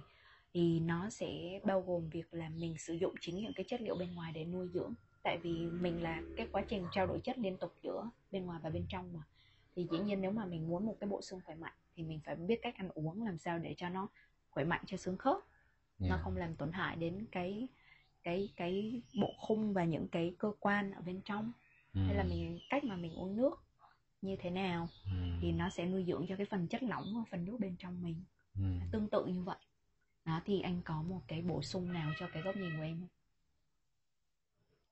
thì 0.53 0.79
nó 0.79 1.09
sẽ 1.09 1.59
bao 1.63 1.81
gồm 1.81 2.09
việc 2.09 2.33
là 2.33 2.49
mình 2.49 2.77
sử 2.77 2.93
dụng 2.93 3.15
chính 3.21 3.35
những 3.35 3.53
cái 3.55 3.65
chất 3.69 3.81
liệu 3.81 3.95
bên 3.95 4.15
ngoài 4.15 4.31
để 4.35 4.45
nuôi 4.45 4.67
dưỡng 4.73 4.93
tại 5.23 5.37
vì 5.43 5.51
mình 5.65 6.03
là 6.03 6.21
cái 6.37 6.47
quá 6.51 6.63
trình 6.67 6.85
trao 6.91 7.07
đổi 7.07 7.19
chất 7.23 7.37
liên 7.39 7.57
tục 7.57 7.73
giữa 7.83 8.09
bên 8.31 8.45
ngoài 8.45 8.59
và 8.63 8.69
bên 8.69 8.85
trong 8.89 9.13
mà 9.13 9.19
thì 9.75 9.87
dĩ 9.91 9.99
nhiên 9.99 10.21
nếu 10.21 10.31
mà 10.31 10.45
mình 10.45 10.67
muốn 10.67 10.85
một 10.85 10.95
cái 10.99 11.09
bộ 11.09 11.21
xương 11.21 11.41
khỏe 11.45 11.55
mạnh 11.55 11.73
thì 11.95 12.03
mình 12.03 12.19
phải 12.25 12.35
biết 12.35 12.59
cách 12.61 12.75
ăn 12.77 12.89
uống 12.93 13.23
làm 13.25 13.37
sao 13.37 13.59
để 13.59 13.73
cho 13.77 13.89
nó 13.89 14.07
khỏe 14.49 14.63
mạnh 14.63 14.83
cho 14.85 14.97
xương 14.97 15.17
khớp 15.17 15.37
nó 15.99 16.07
Yeah. 16.15 16.21
không 16.23 16.37
làm 16.37 16.55
tổn 16.55 16.71
hại 16.71 16.95
đến 16.95 17.25
cái 17.31 17.67
cái 18.23 18.49
cái 18.55 19.01
bộ 19.21 19.33
khung 19.37 19.73
và 19.73 19.83
những 19.85 20.07
cái 20.07 20.35
cơ 20.39 20.51
quan 20.59 20.91
ở 20.91 21.01
bên 21.01 21.21
trong 21.25 21.51
hay 21.93 22.15
là 22.15 22.23
Ừ. 22.23 22.29
mình 22.29 22.59
cách 22.69 22.83
mà 22.83 22.95
mình 22.95 23.13
uống 23.15 23.35
nước 23.35 23.63
như 24.21 24.35
thế 24.39 24.49
nào 24.49 24.87
Ừ. 25.05 25.11
thì 25.41 25.51
nó 25.51 25.69
sẽ 25.69 25.85
nuôi 25.85 26.03
dưỡng 26.07 26.25
cho 26.29 26.35
cái 26.35 26.45
phần 26.45 26.67
chất 26.67 26.83
lỏng 26.83 27.13
và 27.15 27.21
phần 27.31 27.45
nước 27.45 27.57
bên 27.59 27.75
trong 27.79 28.03
mình 28.03 28.23
Ừ. 28.55 28.63
tương 28.91 29.09
tự 29.09 29.25
như 29.25 29.41
vậy 29.43 29.57
đó 30.25 30.41
thì 30.45 30.61
anh 30.61 30.81
có 30.85 31.01
một 31.01 31.21
cái 31.27 31.41
bổ 31.41 31.61
sung 31.61 31.93
nào 31.93 32.13
cho 32.19 32.27
cái 32.33 32.43
góc 32.43 32.55
nhìn 32.55 32.77
của 32.77 32.83
em 32.83 32.99
không? 32.99 33.07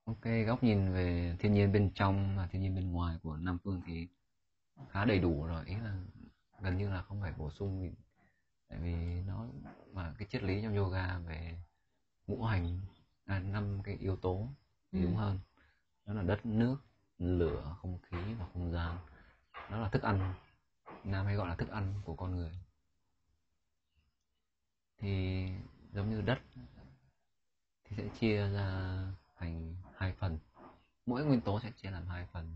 Ok, 0.05 0.21
góc 0.47 0.63
nhìn 0.63 0.93
về 0.93 1.35
thiên 1.39 1.53
nhiên 1.53 1.71
bên 1.71 1.91
trong 1.95 2.37
và 2.37 2.47
thiên 2.47 2.61
nhiên 2.61 2.75
bên 2.75 2.91
ngoài 2.91 3.17
của 3.23 3.37
Nam 3.37 3.57
Phương 3.63 3.81
thì 3.85 4.07
khá 4.89 5.05
đầy 5.05 5.19
đủ 5.19 5.45
rồi, 5.45 5.65
ý 5.65 5.75
là 5.75 5.97
gần 6.61 6.77
như 6.77 6.89
là 6.89 7.01
không 7.01 7.21
phải 7.21 7.33
bổ 7.37 7.51
sung 7.51 7.81
gì. 7.81 7.91
Tại 8.69 8.79
vì 8.79 9.21
nó 9.27 9.47
mà 9.93 10.15
cái 10.17 10.27
triết 10.31 10.43
lý 10.43 10.61
trong 10.63 10.75
yoga 10.77 11.19
về 11.19 11.57
ngũ 12.27 12.43
hành 12.43 12.79
à, 13.25 13.39
năm 13.39 13.81
cái 13.83 13.95
yếu 13.95 14.15
tố 14.15 14.47
thì 14.93 14.99
Ừ. 14.99 15.05
đúng 15.05 15.15
hơn. 15.15 15.39
Đó 16.05 16.13
là 16.13 16.23
đất, 16.23 16.45
nước, 16.45 16.77
lửa, 17.19 17.75
không 17.81 17.99
khí 18.03 18.17
và 18.39 18.47
không 18.53 18.71
gian. 18.71 18.97
Đó 19.71 19.77
là 19.77 19.89
thức 19.89 20.01
ăn. 20.03 20.33
Nam 21.03 21.25
hay 21.25 21.35
gọi 21.35 21.49
là 21.49 21.55
thức 21.55 21.69
ăn 21.69 21.93
của 22.05 22.15
con 22.15 22.35
người. 22.37 22.51
Thì 25.01 25.47
giống 25.93 26.09
như 26.09 26.21
đất 26.21 26.39
thì 27.83 27.95
sẽ 27.95 28.07
chia 28.19 28.49
ra 28.49 29.01
thành 29.35 29.75
hai 29.95 30.13
phần. 30.13 30.39
Mỗi 31.05 31.25
nguyên 31.25 31.41
tố 31.41 31.59
sẽ 31.59 31.71
chia 31.71 31.91
làm 31.91 32.07
hai 32.07 32.27
phần. 32.31 32.55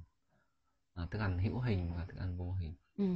À, 0.94 1.08
thức 1.12 1.20
ăn 1.20 1.40
hữu 1.40 1.60
hình 1.60 1.94
và 1.96 2.06
thức 2.06 2.18
ăn 2.18 2.38
vô 2.38 2.52
hình. 2.52 2.74
Ừ. 2.98 3.16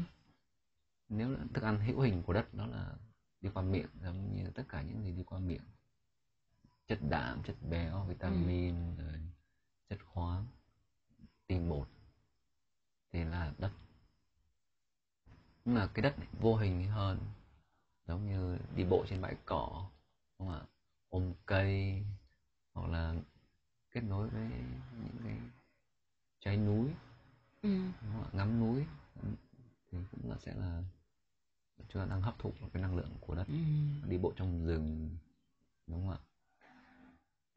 nếu 1.10 1.36
thức 1.54 1.64
ăn 1.64 1.80
hữu 1.80 2.00
hình 2.02 2.24
của 2.24 2.34
đất 2.34 2.54
đó 2.54 2.66
là 2.66 2.96
đi 3.42 3.50
qua 3.54 3.64
miệng 3.64 3.90
giống 4.02 4.36
như 4.36 4.50
tất 4.56 4.64
cả 4.70 4.82
những 4.82 5.04
gì 5.04 5.12
đi 5.12 5.24
qua 5.24 5.40
miệng. 5.40 5.64
Chất 6.88 7.00
đạm 7.10 7.44
chất 7.44 7.56
béo 7.70 8.06
vitamin 8.06 8.96
rồi 8.98 9.22
chất 9.90 10.00
khoáng 10.06 10.46
tinh 11.48 11.70
bột. 11.70 11.88
Thì 13.12 13.24
là 13.24 13.54
đất. 13.58 13.72
Nhưng 15.66 15.76
mà 15.76 15.88
cái 15.94 16.04
đất 16.04 16.16
vô 16.40 16.56
hình 16.56 16.88
hơn 16.88 17.20
giống 18.10 18.28
như 18.28 18.58
đi 18.76 18.84
bộ 18.84 19.06
trên 19.10 19.22
bãi 19.22 19.36
cỏ 19.46 19.90
đúng 20.40 20.48
không 20.48 20.58
ạ 20.60 20.66
ôm 21.10 21.34
cây 21.46 22.04
hoặc 22.74 22.90
là 22.90 23.16
kết 23.92 24.02
nối 24.02 24.30
với 24.30 24.42
những 25.02 25.18
cái 25.24 25.38
trái 26.40 26.58
núi 26.58 26.90
Ừ. 27.62 27.70
đúng 28.02 28.14
không 28.14 28.24
ạ? 28.24 28.30
ngắm 28.34 28.60
núi 28.60 28.86
thì 29.92 29.98
cũng 30.12 30.30
là 30.32 30.38
sẽ 30.38 30.54
là 30.56 30.84
chúng 31.78 32.02
ta 32.02 32.06
đang 32.10 32.22
hấp 32.22 32.40
thụ 32.40 32.54
cái 32.74 32.82
năng 32.82 32.96
lượng 32.96 33.16
của 33.20 33.36
đất 33.36 33.48
Ừ. 33.48 33.54
đi 34.10 34.18
bộ 34.18 34.34
trong 34.36 34.66
rừng 34.66 35.18
đúng 35.88 36.08
không 36.08 36.12
ạ 36.12 36.20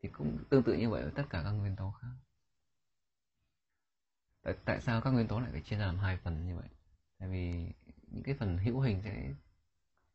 thì 0.03 0.09
cũng 0.09 0.39
tương 0.51 0.63
tự 0.63 0.73
như 0.75 0.91
vậy 0.91 1.03
với 1.03 1.13
tất 1.13 1.25
cả 1.31 1.43
các 1.45 1.51
nguyên 1.51 1.77
tố 1.77 1.91
khác 1.91 2.09
tại, 4.43 4.55
tại 4.65 4.81
sao 4.81 5.01
các 5.01 5.11
nguyên 5.11 5.29
tố 5.29 5.41
lại 5.41 5.49
phải 5.53 5.61
chia 5.61 5.77
ra 5.77 5.87
làm 5.87 5.99
hai 5.99 6.17
phần 6.17 6.47
như 6.47 6.57
vậy 6.57 6.69
tại 7.19 7.29
vì 7.29 7.73
những 8.07 8.23
cái 8.25 8.35
phần 8.35 8.59
hữu 8.59 8.81
hình 8.81 9.03
sẽ 9.05 9.33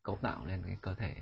cấu 0.08 0.18
tạo 0.22 0.46
lên 0.46 0.64
cái 0.66 0.78
cơ 0.82 0.96
thể 0.96 1.16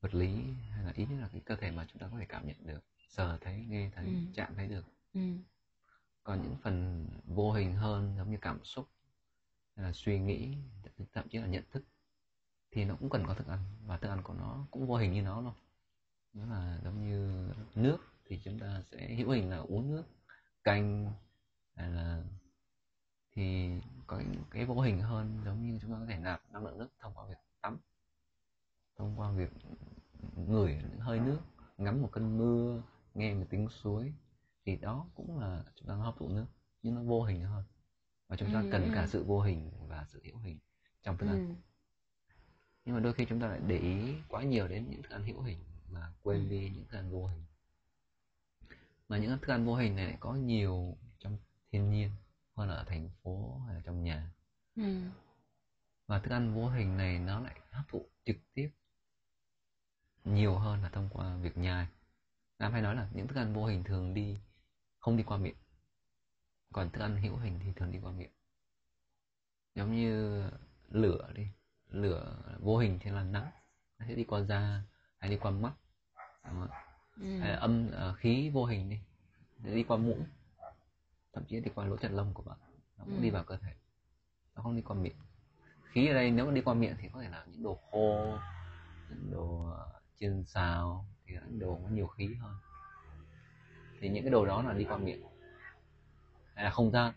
vật 0.00 0.14
lý 0.14 0.42
hay 0.70 0.84
là 0.84 0.92
ít 0.96 1.06
nhất 1.10 1.16
là 1.20 1.28
cái 1.32 1.40
cơ 1.44 1.56
thể 1.56 1.70
mà 1.70 1.86
chúng 1.88 1.98
ta 1.98 2.08
có 2.12 2.18
thể 2.18 2.26
cảm 2.28 2.46
nhận 2.46 2.66
được 2.66 2.80
sờ 3.08 3.38
thấy 3.40 3.64
nghe 3.68 3.90
thấy 3.94 4.04
Ừ. 4.06 4.12
chạm 4.34 4.54
thấy 4.56 4.68
được 4.68 4.84
Ừ. 5.14 5.20
còn 6.24 6.42
những 6.42 6.56
phần 6.62 7.06
vô 7.24 7.52
hình 7.52 7.74
hơn 7.74 8.14
giống 8.16 8.30
như 8.30 8.38
cảm 8.40 8.64
xúc 8.64 8.88
là 9.76 9.92
suy 9.92 10.18
nghĩ 10.18 10.56
thậm 11.12 11.28
chí 11.28 11.38
là 11.38 11.46
nhận 11.46 11.64
thức 11.70 11.84
thì 12.70 12.84
nó 12.84 12.96
cũng 13.00 13.10
cần 13.10 13.24
có 13.26 13.34
thức 13.34 13.46
ăn 13.46 13.58
và 13.86 13.96
thức 13.98 14.08
ăn 14.08 14.22
của 14.22 14.34
nó 14.34 14.66
cũng 14.70 14.86
vô 14.86 14.96
hình 14.96 15.12
như 15.12 15.22
nó 15.22 15.40
luôn 15.40 15.54
nó 16.32 16.46
là 16.46 16.80
giống 16.84 17.08
như 17.08 17.50
nước 17.74 17.98
thì 18.24 18.40
chúng 18.44 18.58
ta 18.58 18.82
sẽ 18.90 19.14
hữu 19.14 19.30
hình 19.30 19.50
là 19.50 19.56
uống 19.56 19.90
nước 19.90 20.04
canh 20.64 21.12
hay 21.74 21.90
là 21.90 22.22
thì 23.32 23.70
có 24.06 24.20
những 24.20 24.44
cái 24.50 24.64
vô 24.64 24.80
hình 24.80 25.00
hơn 25.00 25.40
giống 25.44 25.62
như 25.62 25.78
chúng 25.82 25.92
ta 25.92 25.96
có 26.00 26.06
thể 26.06 26.18
nạp 26.18 26.52
năng 26.52 26.64
lượng 26.64 26.78
nước 26.78 26.88
thông 27.00 27.14
qua 27.14 27.24
việc 27.26 27.36
thông 29.00 29.14
qua 29.16 29.30
việc 29.30 29.50
ngửi 30.36 30.78
hơi 30.98 31.20
nước 31.20 31.38
ngắm 31.78 32.02
một 32.02 32.08
cơn 32.12 32.38
mưa 32.38 32.82
nghe 33.14 33.34
một 33.34 33.46
tiếng 33.50 33.68
suối 33.68 34.12
thì 34.64 34.76
đó 34.76 35.06
cũng 35.14 35.38
là 35.38 35.64
chúng 35.74 35.88
ta 35.88 35.94
hấp 35.94 36.16
thụ 36.18 36.28
nước 36.28 36.46
nhưng 36.82 36.94
nó 36.94 37.02
vô 37.02 37.22
hình 37.22 37.42
hơn 37.44 37.64
và 38.28 38.36
chúng 38.36 38.52
ta 38.52 38.60
Ừ, 38.60 38.68
cần 38.72 38.90
cả 38.94 39.00
ừ. 39.00 39.06
sự 39.06 39.24
vô 39.24 39.40
hình 39.40 39.70
và 39.88 40.04
sự 40.08 40.20
hữu 40.24 40.38
hình 40.38 40.58
trong 41.02 41.16
thức 41.16 41.26
ăn 41.26 41.48
Ừ. 41.48 41.54
nhưng 42.84 42.94
mà 42.94 43.00
đôi 43.00 43.12
khi 43.12 43.24
chúng 43.28 43.40
ta 43.40 43.46
lại 43.46 43.60
để 43.66 43.78
ý 43.78 44.14
quá 44.28 44.42
nhiều 44.42 44.68
đến 44.68 44.90
những 44.90 45.02
thức 45.02 45.10
ăn 45.10 45.24
hữu 45.24 45.40
hình 45.40 45.58
mà 45.90 46.12
quên 46.22 46.40
Ừ. 46.44 46.48
đi 46.50 46.70
những 46.74 46.84
thức 46.88 46.98
ăn 46.98 47.10
vô 47.10 47.26
hình 47.26 47.44
mà 49.08 49.18
những 49.18 49.30
thức 49.30 49.50
ăn 49.50 49.64
vô 49.64 49.74
hình 49.74 49.96
này 49.96 50.04
lại 50.06 50.16
có 50.20 50.34
nhiều 50.34 50.96
trong 51.18 51.38
thiên 51.72 51.90
nhiên 51.90 52.10
hơn 52.56 52.68
là 52.68 52.74
ở 52.74 52.84
thành 52.84 53.10
phố 53.22 53.58
hay 53.66 53.74
là 53.74 53.80
trong 53.84 54.02
nhà 54.04 54.30
Ừ. 54.76 55.00
và 56.06 56.18
thức 56.18 56.30
ăn 56.30 56.54
vô 56.54 56.68
hình 56.68 56.96
này 56.96 57.18
nó 57.18 57.40
lại 57.40 57.60
hấp 57.70 57.88
thụ 57.88 58.06
trực 58.24 58.36
tiếp 58.54 58.70
nhiều 60.24 60.54
hơn 60.58 60.82
là 60.82 60.88
thông 60.88 61.08
qua 61.12 61.36
việc 61.36 61.58
nhai 61.58 61.86
Nam 62.58 62.72
hay 62.72 62.82
nói 62.82 62.94
là 62.94 63.08
những 63.12 63.28
thức 63.28 63.36
ăn 63.38 63.52
vô 63.54 63.66
hình 63.66 63.84
thường 63.84 64.14
đi 64.14 64.38
không 64.98 65.16
đi 65.16 65.22
qua 65.22 65.36
miệng 65.38 65.54
còn 66.72 66.90
thức 66.90 67.00
ăn 67.00 67.16
hữu 67.22 67.36
hình 67.36 67.58
thì 67.64 67.72
thường 67.76 67.92
đi 67.92 67.98
qua 68.02 68.12
miệng 68.12 68.30
giống 69.74 69.94
như 69.96 70.42
lửa 70.88 71.30
đi 71.34 71.46
lửa 71.88 72.36
vô 72.60 72.78
hình 72.78 72.98
thì 73.00 73.10
là 73.10 73.24
nắng 73.24 73.50
nó 73.98 74.06
sẽ 74.08 74.14
đi 74.14 74.24
qua 74.24 74.40
da 74.40 74.82
hay 75.18 75.30
đi 75.30 75.36
qua 75.36 75.50
mắt 75.50 75.72
đúng 76.44 76.60
không? 76.60 76.70
Ừ. 77.16 77.38
hay 77.40 77.50
là 77.50 77.56
âm 77.56 77.90
ờ, 77.90 78.14
khí 78.14 78.50
vô 78.50 78.64
hình 78.64 78.90
đi 78.90 78.98
đi 79.72 79.82
qua 79.82 79.96
mũi 79.96 80.18
thậm 81.32 81.44
chí 81.44 81.60
đi 81.60 81.70
qua 81.74 81.84
lỗ 81.86 81.96
chân 81.96 82.12
lông 82.12 82.34
của 82.34 82.42
bạn 82.42 82.58
nó 82.98 83.04
cũng 83.04 83.16
Ừ. 83.16 83.22
đi 83.22 83.30
vào 83.30 83.44
cơ 83.44 83.56
thể 83.56 83.72
nó 84.54 84.62
không 84.62 84.76
đi 84.76 84.82
qua 84.82 84.96
miệng 84.96 85.16
khí 85.92 86.08
ở 86.08 86.14
đây 86.14 86.30
nếu 86.30 86.46
mà 86.46 86.52
đi 86.52 86.60
qua 86.60 86.74
miệng 86.74 86.96
thì 87.00 87.08
có 87.12 87.22
thể 87.22 87.28
là 87.28 87.44
những 87.46 87.62
đồ 87.62 87.74
khô 87.90 88.38
những 89.10 89.30
đồ 89.30 89.70
ờ, 89.70 89.99
chiên 90.20 90.44
xào 90.46 91.06
thì 91.26 91.34
những 91.34 91.58
đồ 91.58 91.80
có 91.82 91.88
nhiều 91.88 92.06
khí 92.06 92.34
hơn. 92.40 92.54
Thì 94.00 94.08
những 94.08 94.24
cái 94.24 94.30
đồ 94.30 94.46
đó 94.46 94.62
là 94.62 94.74
đi 94.74 94.84
qua 94.84 94.98
miệng. 94.98 95.22
Hay 96.54 96.64
là 96.64 96.70
không 96.70 96.90
gian 96.90 97.12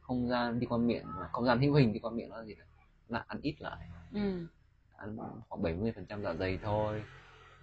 không 0.00 0.28
gian 0.28 0.60
đi 0.60 0.66
qua 0.66 0.78
miệng 0.78 1.06
không 1.32 1.44
gian 1.44 1.60
hữu 1.60 1.74
hình 1.74 1.92
đi 1.92 1.98
qua 1.98 2.10
miệng 2.10 2.30
nó 2.30 2.36
là 2.36 2.44
gì 2.44 2.54
đấy 2.54 2.66
là 3.08 3.24
ăn 3.28 3.40
ít 3.42 3.56
lại. 3.58 3.88
Ừ. 4.12 4.46
ăn 4.96 5.16
khoảng 5.48 5.62
70 5.62 5.92
phần 5.92 6.06
trăm 6.06 6.22
dạ 6.22 6.34
dày 6.34 6.58
thôi. 6.62 7.02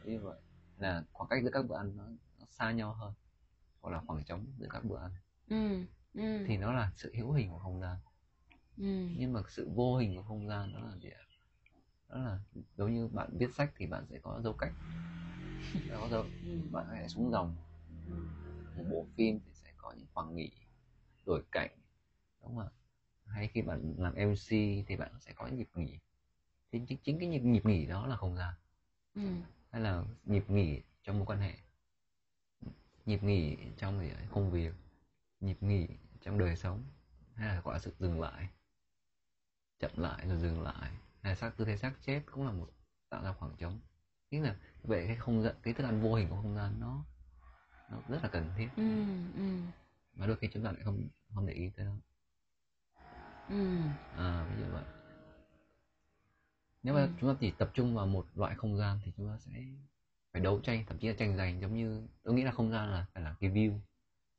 Như 0.04 0.20
vậy 0.20 0.40
là 0.78 1.04
khoảng 1.14 1.30
cách 1.30 1.44
giữa 1.44 1.52
các 1.54 1.66
bữa 1.66 1.78
ăn 1.78 1.98
nó, 1.98 2.04
nó 2.40 2.46
xa 2.50 2.72
nhau 2.72 2.94
hơn. 2.94 3.14
Hoặc 3.82 3.92
là 3.92 4.02
khoảng 4.08 4.24
trống 4.24 4.46
giữa 4.60 4.68
các 4.70 4.84
bữa 4.84 5.00
ăn. 5.00 5.12
Ừ 5.50 5.86
ừ. 6.14 6.46
Thì 6.48 6.58
nó 6.58 6.74
là 6.74 6.92
sự 6.96 7.14
hữu 7.16 7.32
hình 7.32 7.50
của 7.50 7.60
không 7.60 7.82
gian. 7.82 7.98
Ừ. 8.78 9.08
Nhưng 9.18 9.34
mà 9.34 9.42
sự 9.50 9.70
vô 9.76 9.98
hình 9.98 10.16
của 10.16 10.24
không 10.24 10.48
gian 10.48 10.74
đó 10.74 10.80
là 10.80 10.98
gì 10.98 11.10
ạ 11.10 11.25
đó 12.10 12.18
là 12.18 12.40
giống 12.78 12.94
như 12.94 13.08
bạn 13.08 13.30
viết 13.38 13.54
sách 13.54 13.72
thì 13.78 13.86
bạn 13.86 14.06
sẽ 14.10 14.20
có 14.24 14.42
dấu 14.44 14.54
cách. 14.54 14.74
Sẽ 15.74 15.98
có 16.00 16.08
dấu 16.12 16.22
ừ. 16.22 16.60
bạn 16.72 16.86
sẽ 16.92 17.08
xuống 17.08 17.32
dòng. 17.32 17.56
Ừ. 18.10 18.16
Một 18.78 18.84
bộ 18.92 19.06
phim 19.16 19.40
thì 19.46 19.52
sẽ 19.54 19.72
có 19.78 19.94
những 19.98 20.08
khoảng 20.14 20.36
nghỉ 20.36 20.52
đổi 21.26 21.44
cảnh. 21.52 21.72
Đúng 22.42 22.56
không 22.56 22.60
ạ? 22.60 22.70
Hay 23.26 23.48
khi 23.48 23.62
bạn 23.62 23.96
làm 23.98 24.16
MC 24.16 24.50
thì 24.88 24.96
bạn 25.00 25.12
sẽ 25.20 25.34
có 25.36 25.48
nhịp 25.48 25.70
nghỉ. 25.76 26.00
Thì 26.72 26.82
chính, 26.88 26.98
chính 27.04 27.20
cái 27.20 27.30
nhịp, 27.30 27.40
nhịp 27.40 27.66
nghỉ 27.66 27.86
đó 27.86 28.08
là 28.08 28.16
không 28.16 28.36
gian. 28.36 28.54
Ừ. 29.16 29.22
Hay 29.72 29.82
là 29.82 30.04
nhịp 30.26 30.50
nghỉ 30.50 30.82
trong 31.04 31.18
mối 31.18 31.26
quan 31.26 31.40
hệ. 31.40 31.54
Nhịp 33.06 33.24
nghỉ 33.24 33.58
trong 33.78 34.10
công 34.32 34.52
việc. 34.52 34.74
Nhịp 35.40 35.64
nghỉ 35.64 35.88
trong 36.22 36.38
đời 36.38 36.56
sống. 36.56 36.84
Hay 37.36 37.48
là 37.48 37.62
gọi 37.62 37.76
là 37.76 37.80
sự 37.80 37.94
dừng 38.00 38.22
lại. 38.22 38.50
Chậm 39.80 39.92
lại 39.96 40.28
rồi 40.28 40.40
dừng 40.40 40.62
lại 40.62 40.92
là 41.26 41.36
xác 41.36 41.58
tư 41.58 41.66
thế 41.66 41.78
xác 41.78 41.94
chết 42.02 42.22
cũng 42.32 42.46
là 42.46 42.52
một 42.52 42.70
tạo 43.10 43.24
ra 43.24 43.34
khoảng 43.34 43.56
trống. 43.58 43.80
Tức 44.32 44.40
là 44.40 44.56
vậy 44.84 45.04
cái 45.08 45.16
không 45.16 45.44
gian 45.44 45.56
cái 45.64 45.74
thức 45.74 45.84
ăn 45.84 46.02
vô 46.02 46.16
hình 46.16 46.30
của 46.30 46.36
không 46.36 46.56
gian 46.56 46.80
nó 46.80 47.06
nó 47.92 47.98
rất 48.10 48.20
là 48.24 48.30
cần 48.30 48.52
thiết. 48.58 48.68
Ừ 48.78 49.06
ừ. 49.36 49.58
Mà 50.14 50.28
đôi 50.28 50.36
khi 50.38 50.50
chúng 50.54 50.64
ta 50.64 50.72
lại 50.72 50.82
không 50.84 51.08
không 51.34 51.46
để 51.46 51.54
ý 51.54 51.70
tới 51.78 51.86
nó. 51.86 51.96
Ừ. 53.50 53.78
À 54.16 54.48
ví 54.50 54.64
dụ 54.64 54.72
vậy. 54.72 54.84
Nếu 56.84 56.94
mà 56.94 57.02
Ừ. 57.02 57.10
chúng 57.22 57.30
ta 57.34 57.38
chỉ 57.42 57.52
tập 57.52 57.72
trung 57.74 57.96
vào 57.96 58.08
một 58.08 58.26
loại 58.36 58.56
không 58.56 58.78
gian 58.78 59.00
thì 59.06 59.12
chúng 59.18 59.28
ta 59.30 59.38
sẽ 59.40 59.52
phải 60.34 60.42
đấu 60.42 60.60
tranh 60.64 60.84
thậm 60.88 60.98
chí 60.98 61.08
là 61.08 61.14
tranh 61.18 61.38
giành 61.38 61.62
giống 61.62 61.76
như 61.76 62.08
tôi 62.24 62.34
nghĩ 62.34 62.44
là 62.44 62.52
không 62.52 62.72
gian 62.72 62.92
là 62.92 63.06
phải 63.14 63.24
là 63.24 63.36
cái 63.40 63.50
view. 63.50 63.80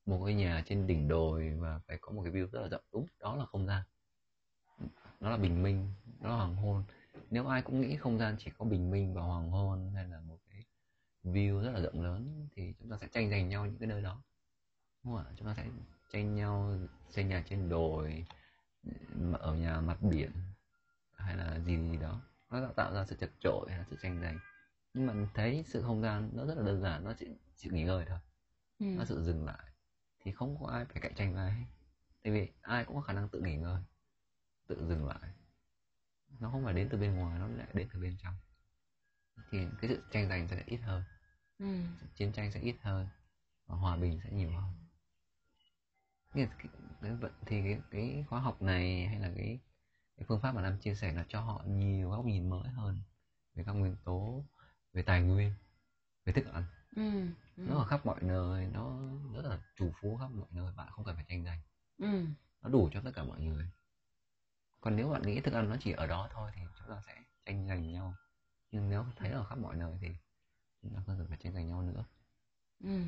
Một 0.07 0.19
ngôi 0.19 0.35
nhà 0.35 0.63
trên 0.67 0.87
đỉnh 0.87 1.09
đồi 1.09 1.51
và 1.61 1.81
phải 1.89 1.99
có 2.01 2.13
một 2.13 2.23
cái 2.23 2.33
view 2.33 2.47
rất 2.51 2.61
là 2.63 2.69
rộng. 2.69 2.83
Đúng 2.93 3.07
đó 3.21 3.37
là 3.37 3.47
không 3.47 3.67
gian 3.67 3.83
nó 5.21 5.31
là 5.31 5.37
bình 5.37 5.63
minh 5.63 5.93
nó 6.21 6.29
là 6.29 6.37
hoàng 6.37 6.57
hôn. 6.57 6.85
Nếu 7.31 7.47
ai 7.47 7.63
cũng 7.63 7.81
nghĩ 7.81 7.97
không 7.97 8.19
gian 8.19 8.37
chỉ 8.39 8.51
có 8.59 8.65
bình 8.65 8.91
minh 8.91 9.15
và 9.15 9.23
hoàng 9.23 9.51
hôn 9.51 9.93
hay 9.95 10.05
là 10.05 10.21
một 10.21 10.39
cái 10.51 10.65
view 11.25 11.63
rất 11.63 11.71
là 11.71 11.81
rộng 11.81 12.03
lớn 12.03 12.49
thì 12.55 12.75
chúng 12.79 12.91
ta 12.91 12.97
sẽ 13.01 13.09
tranh 13.13 13.31
giành 13.31 13.49
nhau 13.49 13.67
những 13.67 13.79
cái 13.79 13.89
nơi 13.89 14.03
đó. 14.03 14.23
Đúng 15.05 15.15
không 15.17 15.25
ạ? 15.27 15.33
Chúng 15.37 15.47
ta 15.47 15.55
sẽ 15.55 15.67
tranh 16.13 16.35
nhau 16.35 16.79
xây 17.11 17.25
nhà 17.25 17.45
trên 17.49 17.69
đồi 17.69 18.25
ở 19.33 19.55
nhà 19.55 19.81
mặt 19.81 20.03
biển 20.03 20.31
hay 21.13 21.37
là 21.37 21.59
gì 21.59 21.77
gì 21.91 21.97
đó. 21.97 22.21
Nó 22.51 22.61
tạo- 22.61 22.73
tạo 22.73 22.95
ra 22.95 23.05
sự 23.05 23.17
chật 23.21 23.31
chội 23.41 23.67
hay 23.69 23.79
là 23.79 23.85
sự 23.91 23.97
tranh 24.03 24.21
giành. 24.21 24.39
Nhưng 24.95 25.07
mà 25.07 25.15
thấy 25.35 25.65
sự 25.67 25.83
không 25.83 26.03
gian 26.03 26.31
nó 26.35 26.45
rất 26.47 26.55
là 26.57 26.63
đơn 26.63 26.83
giản 26.83 27.05
nó 27.05 27.13
chỉ 27.19 27.27
chịu 27.57 27.73
nghỉ 27.73 27.85
ngơi 27.85 28.05
thôi. 28.09 28.19
Ừ. 28.79 28.87
Nó 28.99 29.05
sự 29.05 29.25
dừng 29.25 29.47
lại. 29.47 29.65
Thì 30.25 30.33
không 30.33 30.57
có 30.61 30.67
ai 30.67 30.85
phải 30.85 31.03
cạnh 31.03 31.15
tranh 31.15 31.35
với 31.35 31.43
ai 31.43 31.53
hết. 31.53 31.67
Tại 32.23 32.33
vì 32.33 32.49
ai 32.61 32.85
cũng 32.85 32.97
có 32.97 33.01
khả 33.03 33.13
năng 33.13 33.29
tự 33.29 33.41
nghỉ 33.41 33.57
ngơi 33.57 33.83
tự 34.69 34.87
dừng 34.89 35.07
lại. 35.07 35.33
Nó 36.41 36.51
không 36.51 36.65
phải 36.65 36.75
đến 36.75 36.89
từ 36.91 36.99
bên 36.99 37.15
ngoài 37.15 37.39
nó 37.39 37.49
lại 37.49 37.69
đến 37.73 37.89
từ 37.93 38.01
bên 38.01 38.17
trong. 38.23 38.35
Thì 39.51 39.67
cái 39.81 39.89
sự 39.89 40.03
tranh 40.11 40.29
giành 40.29 40.49
sẽ 40.49 40.63
ít 40.67 40.77
hơn. 40.77 41.03
Ừ. 41.59 41.81
Chiến 42.15 42.33
tranh 42.33 42.53
sẽ 42.53 42.61
ít 42.61 42.77
hơn 42.81 43.09
và 43.67 43.77
hòa 43.77 43.97
bình 43.97 44.21
sẽ 44.25 44.31
nhiều 44.31 44.51
hơn. 44.51 44.73
Là 46.35 46.47
cái, 46.59 46.69
thì 47.47 47.63
cái, 47.63 47.81
cái 47.91 48.25
khóa 48.29 48.41
học 48.41 48.63
này 48.63 49.07
hay 49.07 49.21
là 49.21 49.33
cái 49.37 49.61
cái 50.17 50.27
phương 50.29 50.41
pháp 50.41 50.53
mà 50.53 50.63
Nam 50.63 50.79
chia 50.79 50.95
sẻ 50.95 51.13
nó 51.13 51.23
cho 51.29 51.41
họ 51.41 51.63
nhiều 51.67 52.11
góc 52.11 52.25
nhìn 52.25 52.51
mới 52.51 52.69
hơn 52.69 53.01
về 53.55 53.65
các 53.65 53.73
nguyên 53.73 53.97
tố 54.05 54.45
về 54.93 55.03
tài 55.03 55.23
nguyên 55.23 55.53
về 56.25 56.33
thức 56.33 56.47
ăn. 56.53 56.65
Ừ. 56.97 57.27
Nó 57.57 57.79
ở 57.79 57.85
khắp 57.85 58.07
mọi 58.07 58.23
nơi 58.23 58.67
nó 58.67 58.99
rất 59.35 59.45
là 59.45 59.59
chủ 59.77 59.93
phú 60.01 60.17
khắp 60.17 60.31
mọi 60.31 60.49
nơi 60.51 60.73
bạn 60.77 60.89
không 60.91 61.05
cần 61.05 61.17
phải 61.17 61.25
tranh 61.29 61.45
giành. 61.45 61.61
Ừ. 61.99 62.27
Nó 62.63 62.69
đủ 62.69 62.91
cho 62.93 63.01
tất 63.05 63.11
cả 63.15 63.25
mọi 63.25 63.41
người 63.41 63.71
còn 64.87 64.97
nếu 64.97 65.09
bạn 65.09 65.23
nghĩ 65.23 65.41
thức 65.41 65.55
ăn 65.55 65.69
nó 65.69 65.77
chỉ 65.81 65.93
ở 65.93 66.07
đó 66.07 66.29
thôi 66.33 66.51
thì 66.55 66.63
chúng 66.79 66.89
ta 66.89 67.01
sẽ 67.07 67.15
tranh 67.47 67.67
giành 67.69 67.93
nhau 67.93 68.15
nhưng 68.71 68.91
nếu 68.91 69.05
thấy 69.17 69.31
ở 69.31 69.45
khắp 69.45 69.59
mọi 69.59 69.77
nơi 69.77 69.93
thì 70.01 70.09
chúng 70.83 70.95
ta 70.95 71.03
không 71.07 71.17
cần 71.19 71.27
phải 71.29 71.39
tranh 71.41 71.55
giành 71.55 71.69
nhau 71.69 71.83
nữa 71.83 72.05
ừ 72.85 73.01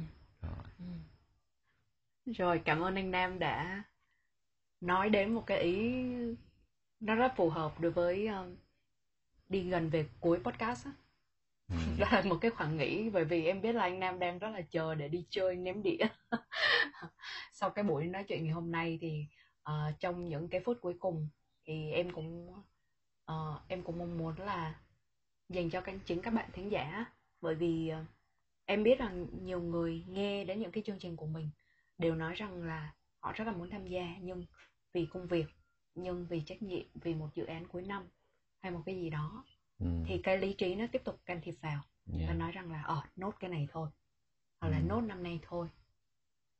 rồi 0.42 0.64
ừ 0.78 0.84
Rồi 2.26 2.62
cảm 2.64 2.80
ơn 2.80 2.94
anh 2.94 3.10
Nam 3.10 3.38
đã 3.38 3.82
nói 4.80 5.10
đến 5.10 5.34
một 5.34 5.44
cái 5.46 5.58
ý 5.60 5.92
nó 7.00 7.14
rất 7.14 7.32
phù 7.36 7.50
hợp 7.50 7.80
đối 7.80 7.92
với 7.92 8.26
um, 8.26 8.56
đi 9.48 9.70
gần 9.70 9.90
về 9.90 10.08
cuối 10.20 10.40
podcast 10.44 10.86
á. 10.86 10.92
ừ. 11.68 11.74
Đó 11.98 12.08
là 12.12 12.22
một 12.22 12.38
cái 12.40 12.50
khoảng 12.50 12.76
nghỉ 12.76 13.10
bởi 13.10 13.24
vì 13.24 13.46
em 13.46 13.62
biết 13.62 13.72
là 13.72 13.82
anh 13.82 14.00
Nam 14.00 14.18
đang 14.18 14.38
rất 14.38 14.48
là 14.48 14.60
chờ 14.70 14.94
để 14.94 15.08
đi 15.08 15.26
chơi 15.30 15.56
ném 15.56 15.82
đĩa. 15.82 16.06
Sau 17.52 17.70
cái 17.70 17.84
buổi 17.84 18.06
nói 18.06 18.24
chuyện 18.28 18.44
ngày 18.44 18.52
hôm 18.52 18.70
nay 18.72 18.98
thì 19.00 19.26
ờ, 19.62 19.92
trong 20.00 20.28
những 20.28 20.48
cái 20.48 20.60
phút 20.64 20.78
cuối 20.80 20.96
cùng 20.98 21.28
thì 21.68 21.90
em 21.92 22.12
cũng 22.12 22.54
ờ, 23.26 23.60
em 23.68 23.82
cũng 23.82 23.98
mong 23.98 24.18
muốn 24.18 24.40
là 24.40 24.80
dành 25.48 25.70
cho 25.70 25.80
các 25.80 25.94
chính 26.06 26.22
các 26.22 26.34
bạn 26.34 26.50
thính 26.52 26.72
giả 26.72 27.06
bởi 27.40 27.54
vì 27.54 27.88
ờ, 27.88 28.04
em 28.66 28.82
biết 28.84 28.98
rằng 28.98 29.26
nhiều 29.44 29.60
người 29.60 30.04
nghe 30.08 30.44
đến 30.44 30.60
những 30.60 30.72
cái 30.72 30.82
chương 30.86 30.98
trình 30.98 31.16
của 31.16 31.26
mình 31.26 31.50
đều 31.98 32.14
nói 32.14 32.34
rằng 32.34 32.62
là 32.64 32.94
họ 33.20 33.32
rất 33.32 33.44
là 33.44 33.52
muốn 33.52 33.70
tham 33.70 33.86
gia 33.86 34.16
nhưng 34.22 34.44
vì 34.94 35.06
công 35.06 35.26
việc 35.26 35.46
nhưng 35.94 36.26
vì 36.26 36.42
trách 36.46 36.62
nhiệm 36.62 36.86
vì 36.94 37.14
một 37.14 37.28
dự 37.34 37.44
án 37.46 37.68
cuối 37.68 37.82
năm 37.82 38.08
hay 38.60 38.72
một 38.72 38.82
cái 38.86 38.96
gì 38.96 39.10
đó 39.10 39.44
Ừ. 39.78 39.86
thì 40.08 40.18
cái 40.22 40.38
lý 40.38 40.54
trí 40.54 40.74
nó 40.74 40.86
tiếp 40.92 41.02
tục 41.04 41.20
can 41.26 41.40
thiệp 41.44 41.54
vào 41.62 41.82
và 42.06 42.20
Yeah. 42.20 42.38
nói 42.38 42.52
rằng 42.52 42.72
là 42.72 42.82
ờ 42.82 43.02
nốt 43.16 43.34
cái 43.40 43.50
này 43.50 43.68
thôi 43.72 43.90
hoặc 44.60 44.68
là 44.68 44.78
Ừ. 44.78 44.84
nốt 44.88 45.00
năm 45.00 45.22
nay 45.22 45.40
thôi 45.42 45.68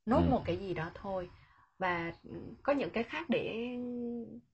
nốt 0.05 0.21
Ừ. 0.21 0.29
một 0.29 0.41
cái 0.45 0.57
gì 0.57 0.73
đó 0.73 0.91
thôi 0.95 1.29
và 1.79 2.13
có 2.63 2.73
những 2.73 2.89
cái 2.89 3.03
khác 3.03 3.29
để 3.29 3.77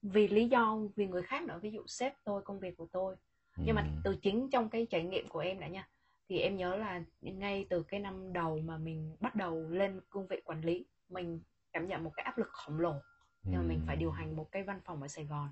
vì 0.02 0.28
lý 0.28 0.48
do 0.48 0.78
vì 0.96 1.06
người 1.06 1.22
khác 1.22 1.42
nữa. 1.42 1.58
Ví 1.62 1.70
dụ 1.70 1.82
sếp 1.86 2.14
tôi 2.24 2.42
công 2.42 2.60
việc 2.60 2.76
của 2.76 2.86
tôi. 2.92 3.16
Nhưng 3.56 3.74
mà 3.74 3.82
Ừ. 3.82 4.00
từ 4.04 4.16
chính 4.22 4.50
trong 4.50 4.68
cái 4.68 4.86
trải 4.90 5.02
nghiệm 5.02 5.28
của 5.28 5.38
em 5.38 5.60
đã 5.60 5.68
nha 5.68 5.88
thì 6.28 6.38
em 6.38 6.56
nhớ 6.56 6.76
là 6.76 7.02
ngay 7.20 7.66
từ 7.70 7.82
cái 7.82 8.00
năm 8.00 8.32
đầu 8.32 8.60
mà 8.64 8.78
mình 8.78 9.16
bắt 9.20 9.34
đầu 9.34 9.70
lên 9.70 10.00
cương 10.10 10.26
vị 10.26 10.40
quản 10.44 10.60
lý 10.60 10.86
mình 11.08 11.40
cảm 11.72 11.88
nhận 11.88 12.04
một 12.04 12.12
cái 12.16 12.24
áp 12.24 12.38
lực 12.38 12.48
khổng 12.52 12.80
lồ. 12.80 12.94
Nhưng 13.42 13.56
mà 13.56 13.62
mình 13.62 13.80
phải 13.86 13.96
điều 13.96 14.10
hành 14.10 14.36
một 14.36 14.52
cái 14.52 14.62
văn 14.62 14.80
phòng 14.84 15.02
ở 15.02 15.08
Sài 15.08 15.24
Gòn 15.24 15.48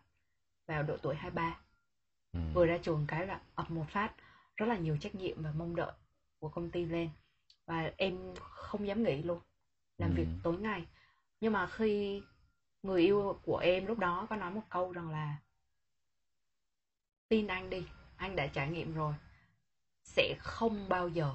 vào 0.67 0.83
độ 0.83 0.97
tuổi 0.97 1.15
23 1.15 1.61
Ừ. 2.33 2.41
vừa 2.55 2.67
ra 2.67 2.79
trường 2.79 3.05
cái 3.09 3.27
là 3.27 3.41
ập 3.55 3.71
một 3.71 3.85
phát 3.89 4.13
rất 4.57 4.67
là 4.67 4.79
nhiều 4.79 4.97
trách 5.01 5.15
nhiệm 5.15 5.43
và 5.43 5.53
mong 5.57 5.77
đợi 5.77 5.93
của 6.39 6.49
công 6.49 6.71
ty 6.71 6.85
lên. 6.85 7.09
Và 7.67 7.93
em 7.97 8.35
không 8.41 8.87
dám 8.87 9.03
nghỉ 9.03 9.23
luôn. 9.23 9.41
Làm 9.99 10.11
Ừ. 10.11 10.15
việc 10.17 10.27
tối 10.43 10.57
ngày 10.59 10.85
nhưng 11.41 11.53
mà 11.53 11.67
khi 11.67 12.23
người 12.83 13.03
yêu 13.03 13.41
của 13.45 13.59
em 13.59 13.87
lúc 13.87 13.99
đó 13.99 14.27
có 14.31 14.37
nói 14.37 14.51
một 14.51 14.63
câu 14.71 14.93
rằng 14.93 15.11
là 15.11 15.37
tin 17.29 17.47
anh 17.47 17.71
đi 17.71 17.87
anh 18.17 18.37
đã 18.37 18.47
trải 18.47 18.71
nghiệm 18.71 18.95
rồi 18.95 19.15
sẽ 20.05 20.35
không 20.39 20.89
bao 20.89 21.09
giờ 21.09 21.35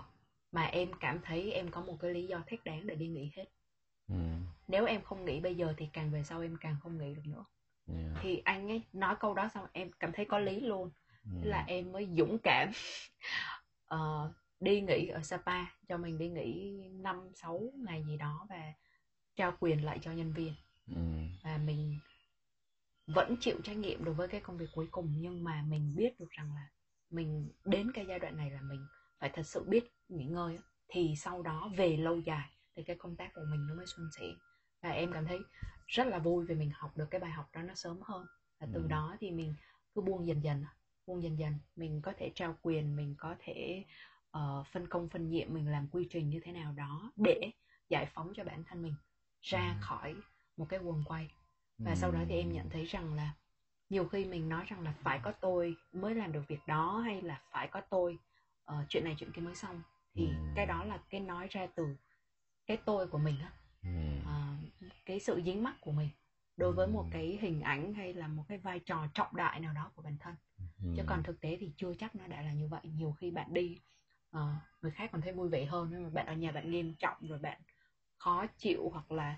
mà 0.51 0.63
em 0.63 0.91
cảm 0.99 1.19
thấy 1.23 1.51
em 1.51 1.71
có 1.71 1.81
một 1.81 1.97
cái 1.99 2.11
lý 2.13 2.27
do 2.27 2.41
thích 2.47 2.63
đáng 2.63 2.87
để 2.87 2.95
đi 2.95 3.07
nghỉ 3.07 3.31
hết 3.35 3.45
Ừ. 4.09 4.15
nếu 4.67 4.85
em 4.85 5.01
không 5.01 5.25
nghỉ 5.25 5.39
bây 5.39 5.55
giờ 5.55 5.73
thì 5.77 5.89
càng 5.93 6.11
về 6.11 6.23
sau 6.23 6.41
em 6.41 6.57
càng 6.61 6.75
không 6.83 6.97
nghỉ 6.97 7.13
được 7.15 7.25
nữa 7.25 7.45
Yeah. 7.87 8.11
thì 8.21 8.41
anh 8.45 8.67
ấy 8.71 8.83
nói 8.93 9.15
câu 9.19 9.33
đó 9.33 9.49
xong 9.53 9.67
em 9.73 9.91
cảm 9.99 10.11
thấy 10.11 10.25
có 10.25 10.39
lý 10.39 10.59
luôn 10.59 10.91
Ừ. 11.23 11.31
Thế 11.41 11.49
là 11.49 11.63
em 11.67 11.91
mới 11.91 12.07
dũng 12.17 12.37
cảm 12.43 12.71
ờ, 13.85 14.31
đi 14.59 14.81
nghỉ 14.81 15.07
ở 15.07 15.21
Sapa 15.21 15.65
cho 15.87 15.97
mình 15.97 16.17
đi 16.17 16.29
nghỉ 16.29 16.79
5 16.93 17.29
6 17.35 17.61
ngày 17.75 18.03
gì 18.07 18.17
đó 18.17 18.45
và 18.49 18.73
trao 19.39 19.53
quyền 19.59 19.85
lại 19.85 19.99
cho 20.01 20.11
nhân 20.11 20.33
viên. 20.33 20.53
Ừ. 20.87 21.01
và 21.43 21.57
mình 21.57 21.99
vẫn 23.07 23.35
chịu 23.39 23.61
trách 23.63 23.77
nhiệm 23.77 24.03
đối 24.03 24.13
với 24.13 24.27
cái 24.27 24.41
công 24.41 24.57
việc 24.57 24.69
cuối 24.75 24.87
cùng 24.91 25.13
nhưng 25.17 25.43
mà 25.43 25.61
mình 25.61 25.95
biết 25.95 26.19
được 26.19 26.29
rằng 26.29 26.53
là 26.55 26.67
mình 27.09 27.49
đến 27.65 27.91
cái 27.91 28.05
giai 28.05 28.19
đoạn 28.19 28.37
này 28.37 28.51
là 28.51 28.61
mình 28.61 28.85
phải 29.19 29.29
thật 29.33 29.43
sự 29.45 29.63
biết 29.63 29.83
nghỉ 30.09 30.25
ngơi 30.25 30.59
thì 30.87 31.13
sau 31.17 31.41
đó 31.41 31.71
về 31.77 31.97
lâu 31.97 32.19
dài 32.19 32.49
thì 32.75 32.83
cái 32.83 32.95
công 32.95 33.15
tác 33.15 33.33
của 33.33 33.45
mình 33.51 33.67
nó 33.67 33.75
mới 33.75 33.85
suôn 33.85 34.09
sẻ. 34.11 34.25
Và 34.81 34.89
em 34.89 35.11
cảm 35.11 35.25
thấy 35.25 35.39
rất 35.87 36.07
là 36.07 36.19
vui 36.19 36.45
vì 36.45 36.55
mình 36.55 36.71
học 36.73 36.97
được 36.97 37.07
cái 37.11 37.21
bài 37.21 37.31
học 37.31 37.45
đó 37.53 37.61
nó 37.61 37.73
sớm 37.75 37.99
hơn. 38.01 38.25
Và 38.59 38.67
từ 38.73 38.81
Ừ. 38.81 38.87
đó 38.87 39.15
thì 39.19 39.31
mình 39.31 39.53
cứ 39.95 40.01
buông 40.01 40.27
dần 40.27 40.43
dần 40.43 40.63
buông 41.07 41.23
dần 41.23 41.39
dần. 41.39 41.53
Mình 41.75 42.01
có 42.01 42.13
thể 42.17 42.31
trao 42.35 42.55
quyền 42.61 42.95
mình 42.95 43.15
có 43.17 43.35
thể 43.39 43.85
ờ, 44.31 44.63
phân 44.71 44.87
công 44.87 45.09
phân 45.09 45.29
nhiệm 45.29 45.53
mình 45.53 45.67
làm 45.67 45.87
quy 45.91 46.07
trình 46.09 46.29
như 46.29 46.39
thế 46.43 46.51
nào 46.51 46.73
đó 46.73 47.11
để 47.15 47.51
giải 47.89 48.05
phóng 48.13 48.33
cho 48.35 48.43
bản 48.43 48.63
thân 48.63 48.81
mình 48.81 48.93
ra 49.41 49.75
Ừ. 49.79 49.81
khỏi 49.81 50.15
một 50.57 50.65
cái 50.69 50.79
guồng 50.79 51.03
quay 51.05 51.31
và 51.77 51.95
sau 51.95 52.11
đó 52.11 52.19
thì 52.29 52.35
em 52.35 52.51
nhận 52.53 52.69
thấy 52.69 52.85
rằng 52.85 53.13
là 53.13 53.33
nhiều 53.89 54.05
khi 54.07 54.25
mình 54.25 54.49
nói 54.49 54.65
rằng 54.67 54.81
là 54.81 54.93
phải 55.03 55.19
có 55.23 55.31
tôi 55.31 55.75
mới 55.93 56.15
làm 56.15 56.31
được 56.31 56.47
việc 56.47 56.67
đó 56.67 56.99
hay 57.05 57.21
là 57.21 57.41
phải 57.51 57.67
có 57.67 57.81
tôi 57.81 58.17
ờ, 58.65 58.85
chuyện 58.89 59.03
này 59.03 59.15
chuyện 59.19 59.31
kia 59.31 59.41
mới 59.41 59.55
xong 59.55 59.81
thì 60.13 60.27
Ừ. 60.27 60.33
cái 60.55 60.65
đó 60.65 60.83
là 60.83 60.99
cái 61.09 61.21
nói 61.21 61.47
ra 61.47 61.67
từ 61.75 61.95
cái 62.67 62.77
tôi 62.85 63.07
của 63.07 63.17
mình 63.17 63.35
á 63.41 63.51
Ừ. 63.83 63.89
Ờ, 64.25 64.55
cái 65.05 65.19
sự 65.19 65.41
dính 65.45 65.63
mắc 65.63 65.75
của 65.81 65.91
mình 65.91 66.09
đối 66.57 66.73
với 66.73 66.87
một 66.87 67.03
Ừ. 67.03 67.09
cái 67.11 67.37
hình 67.41 67.61
ảnh 67.61 67.93
hay 67.93 68.13
là 68.13 68.27
một 68.27 68.43
cái 68.47 68.57
vai 68.57 68.79
trò 68.79 69.07
trọng 69.13 69.35
đại 69.35 69.59
nào 69.59 69.73
đó 69.73 69.91
của 69.95 70.01
bản 70.01 70.17
thân 70.19 70.35
chứ 70.95 71.01
Ừ. 71.01 71.05
còn 71.07 71.23
thực 71.23 71.41
tế 71.41 71.57
thì 71.59 71.71
chưa 71.77 71.93
chắc 71.99 72.15
nó 72.15 72.27
đã 72.27 72.41
là 72.41 72.53
như 72.53 72.67
vậy 72.67 72.81
nhiều 72.83 73.11
khi 73.19 73.31
bạn 73.31 73.53
đi 73.53 73.79
ờ, 74.31 74.55
người 74.81 74.91
khác 74.91 75.09
còn 75.11 75.21
thấy 75.21 75.33
vui 75.33 75.49
vẻ 75.49 75.65
hơn 75.65 75.87
nhưng 75.91 76.03
mà 76.03 76.09
bạn 76.09 76.25
ở 76.27 76.33
nhà 76.33 76.51
bạn 76.51 76.71
nghiêm 76.71 76.95
trọng 76.95 77.27
rồi 77.27 77.39
bạn 77.39 77.61
khó 78.19 78.45
chịu 78.57 78.89
hoặc 78.93 79.11
là 79.11 79.37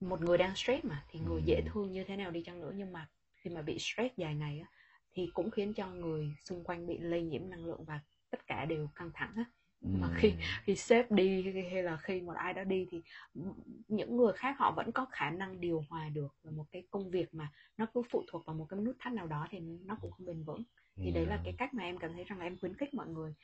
một 0.00 0.20
người 0.20 0.38
đang 0.38 0.56
stress 0.56 0.84
mà 0.84 1.04
thì 1.10 1.20
người 1.20 1.42
dễ 1.42 1.54
Ừ. 1.56 1.62
thương 1.72 1.92
như 1.92 2.04
thế 2.04 2.16
nào 2.16 2.30
đi 2.30 2.42
chăng 2.42 2.60
nữa. 2.60 2.72
Nhưng 2.76 2.92
mà 2.92 3.08
khi 3.36 3.50
mà 3.50 3.62
bị 3.62 3.78
stress 3.78 4.16
dài 4.16 4.34
ngày 4.34 4.60
á, 4.60 4.66
thì 5.12 5.30
cũng 5.34 5.50
khiến 5.50 5.74
cho 5.74 5.88
người 5.88 6.32
xung 6.44 6.64
quanh 6.64 6.86
bị 6.86 6.98
lây 6.98 7.22
nhiễm 7.22 7.50
năng 7.50 7.64
lượng 7.66 7.84
và 7.84 8.00
tất 8.30 8.46
cả 8.46 8.64
đều 8.64 8.88
căng 8.94 9.10
thẳng 9.14 9.32
á. 9.36 9.44
Mà 9.80 10.10
khi 10.16 10.34
khi 10.64 10.76
sếp 10.76 11.10
đi 11.10 11.52
hay 11.72 11.82
là 11.82 11.96
khi 11.96 12.20
một 12.20 12.32
ai 12.36 12.54
đó 12.54 12.64
đi 12.64 12.86
thì 12.90 13.02
những 13.88 14.16
người 14.16 14.32
khác 14.32 14.54
họ 14.58 14.72
vẫn 14.76 14.92
có 14.92 15.06
khả 15.10 15.30
năng 15.30 15.60
điều 15.60 15.84
hòa 15.88 16.08
được 16.08 16.34
và 16.42 16.50
một 16.50 16.64
cái 16.72 16.86
công 16.90 17.10
việc 17.10 17.34
mà 17.34 17.52
nó 17.76 17.86
cứ 17.94 18.02
phụ 18.10 18.24
thuộc 18.28 18.46
vào 18.46 18.56
một 18.56 18.66
cái 18.68 18.80
nút 18.80 18.96
thắt 18.98 19.12
nào 19.12 19.26
đó 19.26 19.46
thì 19.50 19.58
nó 19.60 19.96
cũng 20.00 20.10
không 20.10 20.26
bền 20.26 20.44
vững. 20.44 20.62
Thì 20.96 21.10
đấy 21.10 21.26
là 21.26 21.40
cái 21.44 21.54
cách 21.58 21.74
mà 21.74 21.82
em 21.82 21.98
cảm 21.98 22.12
thấy 22.12 22.24
rằng 22.24 22.38
là 22.38 22.44
em 22.46 22.58
khuyến 22.58 22.74
khích 22.76 22.94
mọi 22.94 23.08
người 23.08 23.34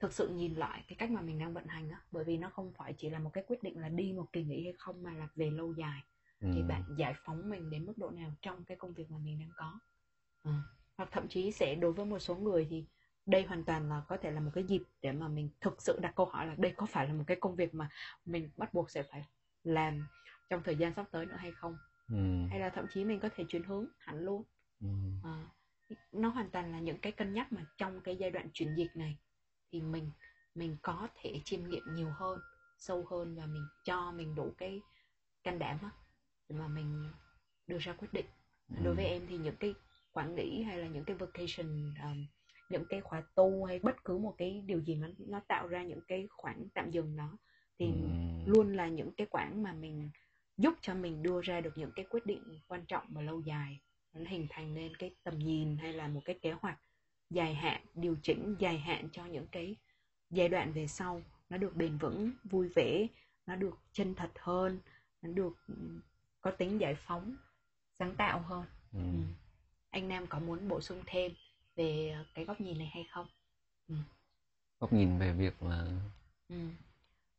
thực 0.00 0.12
sự 0.12 0.28
nhìn 0.28 0.54
lại 0.54 0.84
cái 0.88 0.96
cách 0.96 1.10
mà 1.10 1.20
mình 1.20 1.38
đang 1.38 1.54
vận 1.54 1.66
hành 1.66 1.90
á 1.90 2.00
bởi 2.10 2.24
vì 2.24 2.36
nó 2.38 2.48
không 2.50 2.72
phải 2.78 2.94
chỉ 2.98 3.10
là 3.10 3.18
một 3.18 3.30
cái 3.32 3.44
quyết 3.46 3.62
định 3.62 3.78
là 3.78 3.88
đi 3.88 4.12
một 4.12 4.26
kỳ 4.32 4.44
nghỉ 4.44 4.64
hay 4.64 4.74
không 4.78 5.02
mà 5.02 5.14
là 5.14 5.28
về 5.36 5.50
lâu 5.50 5.72
dài 5.72 6.00
thì 6.52 6.62
Ừm. 6.62 6.68
bạn 6.68 6.82
giải 6.98 7.14
phóng 7.24 7.48
mình 7.50 7.70
đến 7.70 7.86
mức 7.86 7.98
độ 7.98 8.10
nào 8.10 8.34
trong 8.42 8.64
cái 8.64 8.76
công 8.76 8.94
việc 8.94 9.10
mà 9.10 9.18
mình 9.18 9.38
đang 9.38 9.50
có 9.56 9.80
Ờ. 10.42 10.52
hoặc 10.96 11.08
thậm 11.12 11.28
chí 11.28 11.52
sẽ 11.52 11.74
đối 11.74 11.92
với 11.92 12.06
một 12.06 12.18
số 12.18 12.36
người 12.36 12.66
thì 12.70 12.84
đây 13.26 13.44
hoàn 13.44 13.64
toàn 13.64 13.88
là 13.88 14.02
có 14.08 14.16
thể 14.16 14.30
là 14.30 14.40
một 14.40 14.50
cái 14.54 14.64
dịp 14.64 14.82
để 15.02 15.12
mà 15.12 15.28
mình 15.28 15.50
thực 15.60 15.82
sự 15.82 15.98
đặt 16.02 16.12
câu 16.16 16.26
hỏi 16.26 16.46
là 16.46 16.54
đây 16.58 16.72
có 16.76 16.86
phải 16.86 17.06
là 17.06 17.12
một 17.12 17.24
cái 17.26 17.36
công 17.40 17.56
việc 17.56 17.74
mà 17.74 17.88
mình 18.24 18.50
bắt 18.56 18.74
buộc 18.74 18.90
sẽ 18.90 19.02
phải 19.02 19.22
làm 19.64 20.06
trong 20.50 20.62
thời 20.64 20.76
gian 20.76 20.92
sắp 20.94 21.06
tới 21.12 21.26
nữa 21.26 21.36
hay 21.38 21.52
không 21.52 21.76
Ừm. 22.08 22.48
hay 22.50 22.60
là 22.60 22.70
thậm 22.70 22.86
chí 22.90 23.04
mình 23.04 23.20
có 23.20 23.28
thể 23.36 23.44
chuyển 23.48 23.62
hướng 23.62 23.86
hẳn 23.98 24.18
luôn 24.18 24.42
Ừm. 24.80 25.20
Ờ, 25.22 25.38
nó 26.12 26.28
hoàn 26.28 26.50
toàn 26.50 26.72
là 26.72 26.78
những 26.80 26.98
cái 26.98 27.12
cân 27.12 27.32
nhắc 27.34 27.52
mà 27.52 27.64
trong 27.78 28.00
cái 28.00 28.16
giai 28.16 28.30
đoạn 28.30 28.48
chuyển 28.52 28.74
dịch 28.76 28.90
này 28.96 29.16
thì 29.70 29.80
mình 29.80 30.10
mình 30.54 30.76
có 30.82 31.08
thể 31.14 31.40
chiêm 31.44 31.68
nghiệm 31.68 31.94
nhiều 31.94 32.10
hơn 32.10 32.38
sâu 32.78 33.06
hơn 33.10 33.36
và 33.36 33.46
mình 33.46 33.66
cho 33.84 34.12
mình 34.12 34.34
đủ 34.34 34.52
cái 34.58 34.80
can 35.42 35.58
đảm 35.58 35.78
để 36.48 36.56
mà 36.56 36.68
mình 36.68 37.10
đưa 37.66 37.78
ra 37.78 37.92
quyết 37.92 38.12
định. 38.12 38.26
Đối 38.84 38.94
với 38.94 39.04
em 39.04 39.26
thì 39.28 39.36
những 39.36 39.56
cái 39.56 39.74
khoảng 40.12 40.34
nghỉ 40.34 40.62
hay 40.62 40.78
là 40.78 40.86
những 40.86 41.04
cái 41.04 41.16
vacation 41.16 41.94
um, 42.02 42.26
những 42.70 42.84
cái 42.88 43.00
khóa 43.00 43.22
tu 43.34 43.64
hay 43.64 43.78
bất 43.78 44.04
cứ 44.04 44.18
một 44.18 44.34
cái 44.38 44.62
điều 44.66 44.80
gì 44.80 44.94
nó 44.94 45.08
nó 45.18 45.40
tạo 45.48 45.68
ra 45.68 45.82
những 45.82 46.00
cái 46.08 46.28
khoảng 46.30 46.68
tạm 46.74 46.90
dừng 46.90 47.16
đó 47.16 47.38
thì 47.78 47.86
Ừm. 47.86 48.44
luôn 48.46 48.76
là 48.76 48.88
những 48.88 49.12
cái 49.12 49.26
khoảng 49.30 49.62
mà 49.62 49.72
mình 49.72 50.10
giúp 50.58 50.74
cho 50.80 50.94
mình 50.94 51.22
đưa 51.22 51.40
ra 51.40 51.60
được 51.60 51.78
những 51.78 51.90
cái 51.96 52.06
quyết 52.10 52.26
định 52.26 52.60
quan 52.68 52.84
trọng 52.86 53.04
và 53.08 53.22
lâu 53.22 53.40
dài. 53.40 53.80
Nó 54.12 54.30
hình 54.30 54.46
thành 54.50 54.74
nên 54.74 54.96
cái 54.96 55.14
tầm 55.22 55.38
nhìn 55.38 55.76
hay 55.76 55.92
là 55.92 56.08
một 56.08 56.20
cái 56.24 56.38
kế 56.42 56.52
hoạch 56.52 56.78
dài 57.30 57.54
hạn 57.54 57.80
điều 57.94 58.16
chỉnh 58.22 58.56
dài 58.58 58.78
hạn 58.78 59.08
cho 59.12 59.24
những 59.24 59.46
cái 59.46 59.76
giai 60.30 60.48
đoạn 60.48 60.72
về 60.72 60.86
sau 60.86 61.22
nó 61.50 61.56
được 61.56 61.76
bền 61.76 61.98
vững 61.98 62.30
vui 62.44 62.68
vẻ 62.76 63.06
nó 63.46 63.56
được 63.56 63.78
chân 63.92 64.14
thật 64.14 64.30
hơn 64.38 64.78
nó 65.22 65.30
được 65.32 65.52
có 66.40 66.50
tính 66.50 66.80
giải 66.80 66.94
phóng 66.94 67.36
sáng 67.98 68.14
tạo 68.16 68.38
hơn 68.40 68.64
Ừm. 68.92 69.02
Ừ. 69.02 69.20
anh 69.90 70.08
Nam 70.08 70.26
có 70.26 70.38
muốn 70.38 70.68
bổ 70.68 70.80
sung 70.80 71.02
thêm 71.06 71.32
về 71.76 72.16
cái 72.34 72.44
góc 72.44 72.60
nhìn 72.60 72.78
này 72.78 72.90
hay 72.94 73.04
không 73.10 73.26
góc 74.80 74.92
nhìn 74.92 75.18
về 75.18 75.32
việc 75.32 75.62
là 75.62 75.86
ừ. 76.48 76.56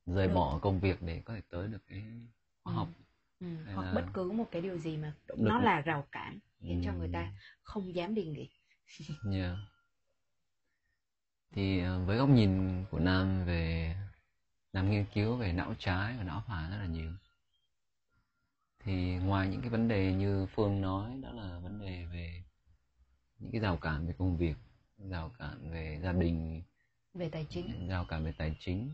rời 0.05 0.27
Được. 0.27 0.33
bỏ 0.33 0.59
công 0.61 0.79
việc 0.79 1.01
để 1.01 1.21
có 1.25 1.33
thể 1.33 1.41
tới 1.49 1.67
được 1.67 1.81
cái 1.87 2.03
khóa 2.63 2.73
Ừ. 2.73 2.77
học 2.77 2.87
Ừ. 3.39 3.47
Hay 3.65 3.73
hoặc 3.75 3.83
là- 3.83 3.93
bất 3.93 4.05
cứ 4.13 4.31
một 4.31 4.45
cái 4.51 4.61
điều 4.61 4.77
gì 4.77 4.97
mà 4.97 5.13
Động 5.27 5.37
nó 5.41 5.57
lực. 5.59 5.65
là 5.65 5.81
rào 5.81 6.07
cản 6.11 6.39
khiến 6.59 6.81
cho 6.85 6.93
người 6.93 7.07
Ừm. 7.07 7.13
ta 7.13 7.31
không 7.63 7.95
dám 7.95 8.15
đi 8.15 8.25
nghỉ 8.25 8.49
Yeah. 9.33 9.57
Thì 11.52 11.80
ờ, 11.80 12.04
với 12.06 12.18
góc 12.18 12.30
nhìn 12.30 12.84
của 12.91 12.99
Nam 12.99 13.45
về 13.45 13.95
Nam 14.74 14.91
nghiên 14.91 15.06
cứu 15.14 15.36
về 15.36 15.54
não 15.54 15.74
trái 15.80 16.18
và 16.18 16.24
não 16.24 16.43
phải 16.47 16.72
rất 16.72 16.78
là 16.78 16.86
nhiều. 16.86 17.12
Thì 18.80 19.16
ngoài 19.16 19.47
những 19.47 19.62
cái 19.62 19.70
vấn 19.70 19.88
đề 19.88 20.14
như 20.14 20.45
Phương 20.56 20.82
nói 20.82 21.18
đó 21.22 21.32
là 21.32 21.60
vấn 21.60 21.80
đề 21.80 22.06
về 22.06 22.43
những 23.39 23.52
cái 23.52 23.62
rào 23.62 23.78
cản 23.78 24.08
về 24.08 24.14
công 24.18 24.38
việc, 24.38 24.56
rào 24.97 25.32
cản 25.39 25.72
về 25.72 25.99
gia 26.04 26.12
đình, 26.12 26.62
về 27.14 27.30
tài 27.30 27.45
chính 27.49 27.88
rào 27.88 28.06
cản 28.06 28.24
về 28.26 28.34
tài 28.38 28.56
chính, 28.60 28.89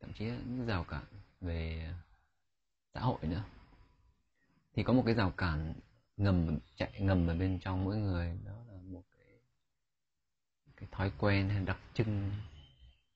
thậm 0.00 0.12
chí 0.12 0.24
những 0.24 0.66
rào 0.66 0.84
cản 0.84 1.04
về 1.40 1.92
xã 2.94 3.00
hội 3.00 3.18
nữa. 3.22 3.42
Thì 4.74 4.82
có 4.82 4.92
một 4.92 5.02
cái 5.06 5.14
rào 5.14 5.30
cản 5.30 5.74
ngầm 6.16 6.58
chạy 6.76 7.00
ngầm 7.00 7.26
ở 7.26 7.34
bên 7.34 7.58
trong 7.58 7.84
mỗi 7.84 7.96
người 7.96 8.38
đó 8.44 8.52
cái 10.80 10.88
thói 10.92 11.12
quen 11.18 11.48
hay 11.48 11.64
đặc 11.64 11.78
trưng 11.94 12.30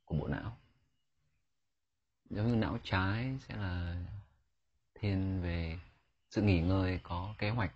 của 0.05 0.17
bộ 0.17 0.29
não. 0.29 0.57
Giống 2.31 2.47
như 2.47 2.57
não 2.57 2.79
trái 2.83 3.39
sẽ 3.41 3.57
là 3.57 3.97
thiên 4.95 5.43
về 5.43 5.79
sự 6.31 6.43
nghỉ 6.43 6.61
ngơi 6.61 7.01
có 7.03 7.35
kế 7.39 7.51
hoạch. 7.51 7.75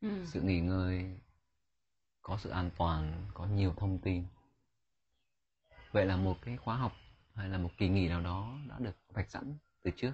Ừ. 0.00 0.26
sự 0.26 0.42
nghỉ 0.42 0.60
ngơi 0.60 1.18
có 2.22 2.38
sự 2.38 2.50
an 2.50 2.70
toàn 2.76 3.26
có 3.34 3.46
nhiều 3.46 3.74
thông 3.76 3.98
tin. 3.98 4.24
Vậy 5.92 6.06
là 6.06 6.16
một 6.16 6.36
cái 6.42 6.56
khóa 6.56 6.76
học 6.76 6.92
hay 7.34 7.48
là 7.48 7.58
một 7.58 7.70
kỳ 7.78 7.88
nghỉ 7.88 8.08
nào 8.08 8.20
đó 8.20 8.58
đã 8.68 8.78
được 8.78 8.96
vạch 9.08 9.30
sẵn 9.30 9.58
từ 9.82 9.90
trước? 9.96 10.12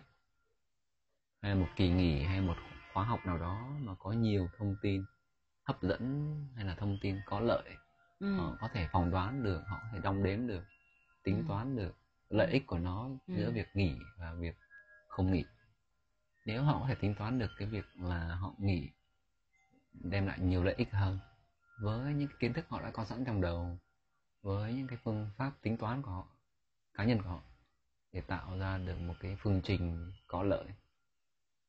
Hay 1.42 1.54
là 1.54 1.60
một 1.60 1.68
kỳ 1.76 1.88
nghỉ 1.88 2.22
hay 2.22 2.40
một 2.40 2.56
khóa 2.92 3.04
học 3.04 3.26
nào 3.26 3.38
đó 3.38 3.68
mà 3.80 3.94
có 3.94 4.12
nhiều 4.12 4.48
thông 4.58 4.76
tin 4.82 5.04
hấp 5.62 5.82
dẫn 5.82 6.34
hay 6.56 6.64
là 6.64 6.74
thông 6.74 6.98
tin 7.00 7.20
có 7.26 7.40
lợi 7.40 7.76
Ừ. 8.20 8.36
họ 8.36 8.56
có 8.60 8.68
thể 8.68 8.88
phỏng 8.92 9.10
đoán 9.10 9.42
được 9.42 9.62
họ 9.66 9.78
có 9.82 9.88
thể 9.92 9.98
đong 9.98 10.22
đếm 10.22 10.46
được 10.46 10.64
tính 11.22 11.36
Ừ. 11.36 11.44
toán 11.48 11.76
được 11.76 11.96
lợi 12.28 12.52
ích 12.52 12.66
của 12.66 12.78
nó 12.78 13.08
Ừ. 13.26 13.34
giữa 13.36 13.50
việc 13.50 13.68
nghỉ 13.74 13.98
và 14.18 14.32
việc 14.32 14.56
không 15.08 15.32
nghỉ 15.32 15.44
nếu 16.46 16.62
họ 16.62 16.80
có 16.80 16.86
thể 16.88 16.94
tính 16.94 17.14
toán 17.14 17.38
được 17.38 17.50
cái 17.58 17.68
việc 17.68 17.84
là 17.96 18.34
họ 18.34 18.54
nghỉ 18.58 18.88
đem 19.92 20.26
lại 20.26 20.38
nhiều 20.40 20.64
lợi 20.64 20.74
ích 20.74 20.90
hơn 20.90 21.18
với 21.80 22.14
những 22.14 22.28
kiến 22.40 22.52
thức 22.52 22.68
họ 22.68 22.82
đã 22.82 22.90
có 22.90 23.04
sẵn 23.04 23.24
trong 23.24 23.40
đầu 23.40 23.78
với 24.42 24.74
những 24.74 24.86
cái 24.86 24.98
phương 25.04 25.30
pháp 25.36 25.52
tính 25.62 25.76
toán 25.76 26.02
của 26.02 26.10
họ 26.10 26.26
cá 26.94 27.04
nhân 27.04 27.22
của 27.22 27.28
họ 27.28 27.40
để 28.12 28.20
tạo 28.20 28.58
ra 28.58 28.78
được 28.78 29.00
một 29.00 29.14
cái 29.20 29.36
phương 29.40 29.60
trình 29.64 30.12
có 30.26 30.42
lợi 30.42 30.66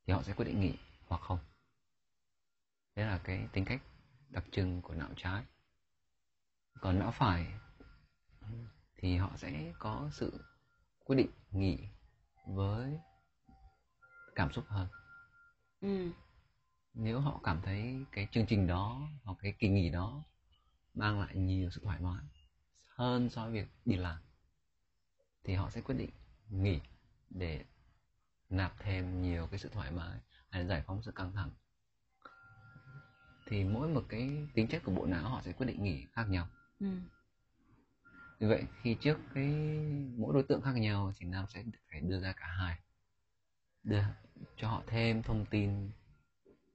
thì 0.07 0.13
họ 0.13 0.23
sẽ 0.23 0.33
quyết 0.33 0.45
định 0.45 0.61
nghỉ 0.61 0.77
hoặc 1.07 1.21
không 1.21 1.39
đấy 2.95 3.05
là 3.05 3.17
cái 3.23 3.47
tính 3.53 3.65
cách 3.65 3.81
đặc 4.29 4.43
trưng 4.51 4.81
của 4.81 4.93
não 4.93 5.09
trái 5.15 5.43
còn 6.79 6.99
não 6.99 7.11
phải 7.11 7.47
thì 8.97 9.15
họ 9.17 9.31
sẽ 9.37 9.73
có 9.79 10.09
sự 10.11 10.45
quyết 11.05 11.15
định 11.15 11.29
nghỉ 11.51 11.87
với 12.47 12.99
cảm 14.35 14.51
xúc 14.51 14.65
hơn. 14.67 14.87
Ừ. 15.81 16.11
nếu 16.93 17.19
họ 17.19 17.39
cảm 17.43 17.61
thấy 17.61 18.05
cái 18.11 18.27
chương 18.31 18.45
trình 18.45 18.67
đó 18.67 19.09
hoặc 19.23 19.37
cái 19.41 19.53
kỳ 19.59 19.69
nghỉ 19.69 19.89
đó 19.89 20.23
mang 20.93 21.19
lại 21.19 21.35
nhiều 21.35 21.69
sự 21.69 21.81
thoải 21.83 21.99
mái 21.99 22.23
hơn 22.89 23.29
so 23.29 23.43
với 23.43 23.53
việc 23.53 23.67
đi 23.85 23.95
làm 23.95 24.17
thì 25.43 25.53
họ 25.53 25.69
sẽ 25.69 25.81
quyết 25.81 25.95
định 25.95 26.09
nghỉ 26.49 26.79
để 27.29 27.65
nạp 28.49 28.73
thêm 28.79 29.21
nhiều 29.21 29.47
cái 29.47 29.59
sự 29.59 29.69
thoải 29.69 29.91
mái 29.91 30.19
hay 30.49 30.61
là 30.61 30.67
giải 30.67 30.83
phóng 30.87 31.01
sự 31.03 31.11
căng 31.11 31.33
thẳng. 31.33 31.51
Thì 33.45 33.63
mỗi 33.63 33.87
một 33.87 34.03
cái 34.09 34.47
tính 34.53 34.67
chất 34.67 34.83
của 34.85 34.91
bộ 34.91 35.05
não 35.05 35.29
họ 35.29 35.41
sẽ 35.41 35.51
quyết 35.51 35.65
định 35.65 35.83
nghỉ 35.83 36.05
khác 36.13 36.25
nhau 36.29 36.47
Ừ. 36.81 36.87
vì 38.39 38.47
vậy 38.47 38.63
khi 38.81 38.97
trước 39.01 39.17
cái 39.33 39.45
mỗi 40.17 40.33
đối 40.33 40.43
tượng 40.43 40.61
khác 40.61 40.71
nhau 40.75 41.13
thì 41.17 41.25
nam 41.25 41.45
sẽ 41.49 41.63
phải 41.91 42.01
đưa 42.01 42.19
ra 42.21 42.33
cả 42.33 42.45
hai 42.47 42.79
đưa 43.83 44.03
cho 44.57 44.67
họ 44.69 44.83
thêm 44.87 45.23
thông 45.23 45.45
tin 45.45 45.89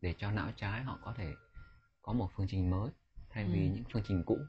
để 0.01 0.15
cho 0.19 0.31
não 0.31 0.53
trái 0.57 0.83
họ 0.83 0.99
có 1.03 1.15
thể 1.17 1.35
có 2.03 2.13
một 2.13 2.31
phương 2.37 2.47
trình 2.51 2.71
mới 2.71 2.91
thay 3.31 3.45
vì 3.45 3.67
Ừ. 3.69 3.73
những 3.75 3.85
phương 3.93 4.03
trình 4.07 4.23
cũ 4.27 4.47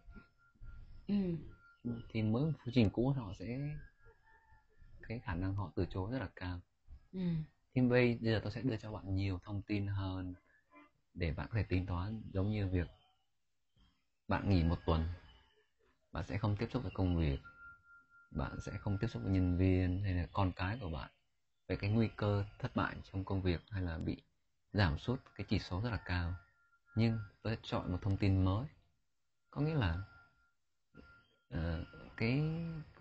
Ừ. 1.08 1.36
thì 2.10 2.22
mới 2.22 2.46
một 2.46 2.52
phương 2.64 2.74
trình 2.74 2.90
cũ 2.90 3.10
họ 3.10 3.34
sẽ 3.40 3.60
cái 5.08 5.20
khả 5.20 5.36
năng 5.36 5.56
họ 5.56 5.72
từ 5.76 5.86
chối 5.90 6.12
rất 6.12 6.20
là 6.20 6.30
cao 6.36 6.60
Ừ. 7.14 7.20
thì 7.76 7.82
bây 7.82 8.18
giờ 8.22 8.40
tôi 8.44 8.52
sẽ 8.52 8.62
đưa 8.62 8.78
cho 8.78 8.92
bạn 8.92 9.16
nhiều 9.16 9.40
thông 9.44 9.62
tin 9.62 9.88
hơn 9.88 10.34
để 11.14 11.34
bạn 11.34 11.48
có 11.52 11.58
thể 11.58 11.64
tính 11.64 11.86
toán 11.86 12.22
giống 12.34 12.52
như 12.52 12.68
việc 12.68 12.88
bạn 14.28 14.50
nghỉ 14.50 14.64
một 14.64 14.80
tuần 14.86 15.08
bạn 16.18 16.26
sẽ 16.26 16.38
không 16.38 16.56
tiếp 16.56 16.68
xúc 16.72 16.84
với 16.84 16.92
công 16.96 17.18
việc. 17.18 17.40
Bạn 18.32 18.60
sẽ 18.62 18.72
không 18.78 18.98
tiếp 18.98 19.08
xúc 19.08 19.24
với 19.24 19.32
nhân 19.32 19.58
viên 19.58 20.04
hay 20.04 20.14
là 20.14 20.28
con 20.32 20.52
cái 20.52 20.78
của 20.82 20.90
bạn 20.90 21.10
về 21.68 21.76
cái 21.76 21.90
nguy 21.90 22.10
cơ 22.16 22.44
thất 22.60 22.76
bại 22.76 22.96
trong 23.12 23.24
công 23.24 23.42
việc 23.42 23.62
hay 23.70 23.82
là 23.82 23.98
bị 23.98 24.18
giảm 24.74 24.98
sút 24.98 25.22
cái 25.36 25.46
chỉ 25.50 25.60
số 25.60 25.82
rất 25.82 25.90
là 25.90 25.98
cao. 25.98 26.34
Nhưng 26.96 27.20
tôi 27.42 27.56
sẽ 27.56 27.62
chọn 27.64 27.92
một 27.92 27.98
thông 28.02 28.18
tin 28.18 28.46
mới. 28.46 28.66
Có 29.52 29.62
nghĩa 29.62 29.74
là 29.74 29.98
uh, 31.54 31.88
cái 32.18 32.42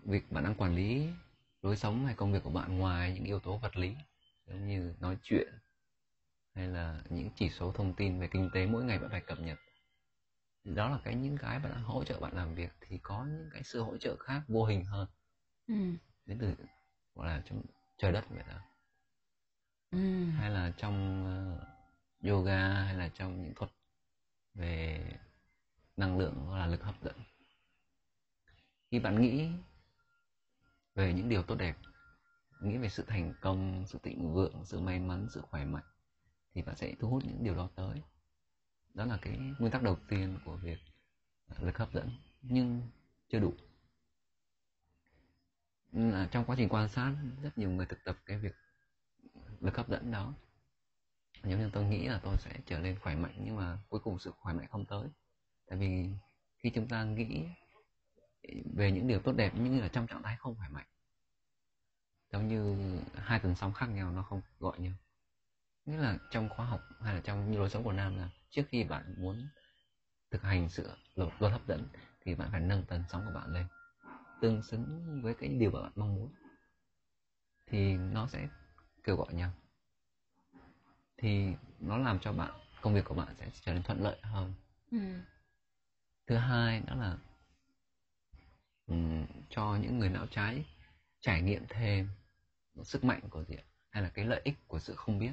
việc 0.04 0.32
bạn 0.32 0.44
đang 0.44 0.54
quản 0.54 0.74
lý 0.74 1.10
lối 1.62 1.76
sống 1.76 2.06
hay 2.06 2.14
công 2.14 2.32
việc 2.32 2.42
của 2.42 2.50
bạn 2.50 2.78
ngoài 2.78 3.12
những 3.14 3.24
yếu 3.24 3.40
tố 3.40 3.58
vật 3.58 3.76
lý 3.76 3.96
giống 4.46 4.66
như 4.66 4.94
nói 5.00 5.16
chuyện 5.22 5.48
hay 6.54 6.68
là 6.68 7.02
những 7.08 7.30
chỉ 7.36 7.50
số 7.50 7.72
thông 7.72 7.94
tin 7.94 8.20
về 8.20 8.28
kinh 8.28 8.50
tế 8.54 8.66
mỗi 8.66 8.84
ngày 8.84 8.98
bạn 8.98 9.10
phải 9.10 9.20
cập 9.20 9.40
nhật 9.40 9.58
đó 10.74 10.88
là 10.88 10.98
cái 11.04 11.14
những 11.14 11.38
cái 11.38 11.58
bạn 11.58 11.82
hỗ 11.82 12.04
trợ 12.04 12.20
bạn 12.20 12.36
làm 12.36 12.54
việc 12.54 12.70
thì 12.80 12.98
có 12.98 13.24
những 13.24 13.50
cái 13.52 13.62
sự 13.62 13.82
hỗ 13.82 13.96
trợ 13.96 14.16
khác 14.16 14.42
vô 14.48 14.64
hình 14.64 14.84
hơn 14.84 15.08
ừ. 15.66 15.74
đến 16.26 16.38
từ 16.40 16.54
gọi 17.14 17.26
là 17.26 17.42
trong 17.44 17.62
trời 17.98 18.12
đất 18.12 18.24
vậy 18.30 18.44
đó 18.48 18.60
Ừ. 19.90 19.98
hay 20.36 20.50
là 20.50 20.72
trong 20.76 21.24
ờ, 21.26 21.66
yoga 22.30 22.68
hay 22.68 22.94
là 22.94 23.08
trong 23.08 23.42
những 23.42 23.54
thuật 23.54 23.70
về 24.54 25.00
năng 25.96 26.18
lượng 26.18 26.34
hoặc 26.34 26.58
là 26.58 26.66
lực 26.66 26.82
hấp 26.82 27.02
dẫn 27.02 27.16
khi 28.90 28.98
bạn 28.98 29.22
nghĩ 29.22 29.50
về 30.94 31.12
những 31.12 31.28
điều 31.28 31.42
tốt 31.42 31.54
đẹp 31.54 31.76
nghĩ 32.60 32.76
về 32.78 32.88
sự 32.88 33.04
thành 33.06 33.34
công 33.40 33.84
sự 33.86 33.98
thịnh 34.02 34.34
vượng 34.34 34.64
sự 34.64 34.80
may 34.80 34.98
mắn 34.98 35.26
sự 35.30 35.40
khỏe 35.40 35.64
mạnh 35.64 35.84
thì 36.54 36.62
bạn 36.62 36.76
sẽ 36.76 36.94
thu 37.00 37.08
hút 37.08 37.22
những 37.24 37.44
điều 37.44 37.54
đó 37.54 37.68
tới 37.74 38.02
đó 38.96 39.04
là 39.04 39.18
cái 39.22 39.38
nguyên 39.58 39.72
tắc 39.72 39.82
đầu 39.82 39.96
tiên 40.08 40.38
của 40.44 40.56
việc 40.56 40.78
à, 41.48 41.56
lực 41.60 41.78
hấp 41.78 41.92
dẫn, 41.92 42.10
nhưng 42.42 42.82
chưa 43.28 43.38
đủ. 43.38 43.54
Là 45.92 46.28
trong 46.30 46.44
quá 46.44 46.56
trình 46.58 46.68
quan 46.68 46.88
sát, 46.88 47.14
rất 47.42 47.58
nhiều 47.58 47.70
người 47.70 47.86
thực 47.86 48.04
tập 48.04 48.18
cái 48.26 48.38
việc 48.38 48.54
lực 49.60 49.76
hấp 49.76 49.88
dẫn 49.88 50.10
đó. 50.10 50.34
Giống 51.42 51.58
như 51.58 51.70
tôi 51.72 51.84
nghĩ 51.84 52.08
là 52.08 52.20
tôi 52.22 52.36
sẽ 52.38 52.58
trở 52.66 52.80
nên 52.80 52.98
khỏe 52.98 53.14
mạnh, 53.14 53.34
nhưng 53.44 53.56
mà 53.56 53.78
cuối 53.88 54.00
cùng 54.00 54.18
sự 54.18 54.32
khỏe 54.40 54.54
mạnh 54.54 54.66
không 54.70 54.86
tới. 54.86 55.08
Tại 55.66 55.78
vì 55.78 56.10
khi 56.58 56.70
chúng 56.74 56.88
ta 56.88 57.04
nghĩ 57.04 57.44
về 58.74 58.92
những 58.92 59.06
điều 59.06 59.20
tốt 59.20 59.32
đẹp 59.32 59.52
nhưng 59.56 59.80
là 59.80 59.88
trong 59.88 60.06
trạng 60.06 60.22
thái 60.22 60.36
không 60.36 60.56
khỏe 60.56 60.68
mạnh, 60.68 60.86
giống 62.32 62.48
như 62.48 62.76
hai 63.14 63.40
tần 63.40 63.54
sóng 63.54 63.72
khác 63.72 63.86
nhau 63.86 64.12
nó 64.12 64.22
không 64.22 64.40
gọi 64.58 64.78
nhau. 64.78 64.94
Nghĩa 65.84 65.96
là 65.96 66.18
trong 66.30 66.48
khóa 66.48 66.66
học 66.66 66.80
hay 67.00 67.14
là 67.14 67.20
trong 67.20 67.50
như 67.50 67.58
lối 67.58 67.70
sống 67.70 67.84
của 67.84 67.92
nam 67.92 68.16
là 68.16 68.30
trước 68.50 68.62
khi 68.68 68.84
bạn 68.84 69.14
muốn 69.16 69.48
thực 70.30 70.42
hành 70.42 70.68
sự 70.68 70.90
luật, 71.14 71.32
luật 71.38 71.52
hấp 71.52 71.66
dẫn 71.66 71.88
thì 72.24 72.34
bạn 72.34 72.48
phải 72.52 72.60
nâng 72.60 72.84
tần 72.88 73.04
sóng 73.08 73.22
của 73.26 73.32
bạn 73.32 73.52
lên 73.52 73.66
tương 74.40 74.62
xứng 74.62 75.20
với 75.22 75.34
cái 75.34 75.48
điều 75.48 75.70
mà 75.70 75.82
bạn 75.82 75.92
mong 75.96 76.14
muốn. 76.14 76.32
Thì 77.66 77.96
nó 77.96 78.26
sẽ 78.26 78.48
kêu 79.04 79.16
gọi 79.16 79.34
nhau. 79.34 79.52
Thì 81.16 81.54
nó 81.80 81.98
làm 81.98 82.18
cho 82.18 82.32
bạn 82.32 82.52
công 82.80 82.94
việc 82.94 83.04
của 83.04 83.14
bạn 83.14 83.34
sẽ 83.38 83.50
trở 83.60 83.72
nên 83.72 83.82
thuận 83.82 84.02
lợi 84.02 84.16
hơn. 84.22 84.54
Ừ. 84.90 84.98
thứ 86.26 86.36
hai 86.36 86.80
đó 86.80 86.94
là 86.94 87.16
ừm, 88.86 89.26
cho 89.50 89.76
những 89.76 89.98
người 89.98 90.08
não 90.08 90.26
trái 90.30 90.64
trải 91.20 91.42
nghiệm 91.42 91.66
thêm 91.68 92.08
sức 92.82 93.04
mạnh 93.04 93.20
của 93.30 93.44
gì 93.44 93.56
hay 93.90 94.02
là 94.02 94.08
cái 94.08 94.24
lợi 94.24 94.40
ích 94.44 94.54
của 94.68 94.78
sự 94.78 94.94
không 94.94 95.18
biết? 95.18 95.32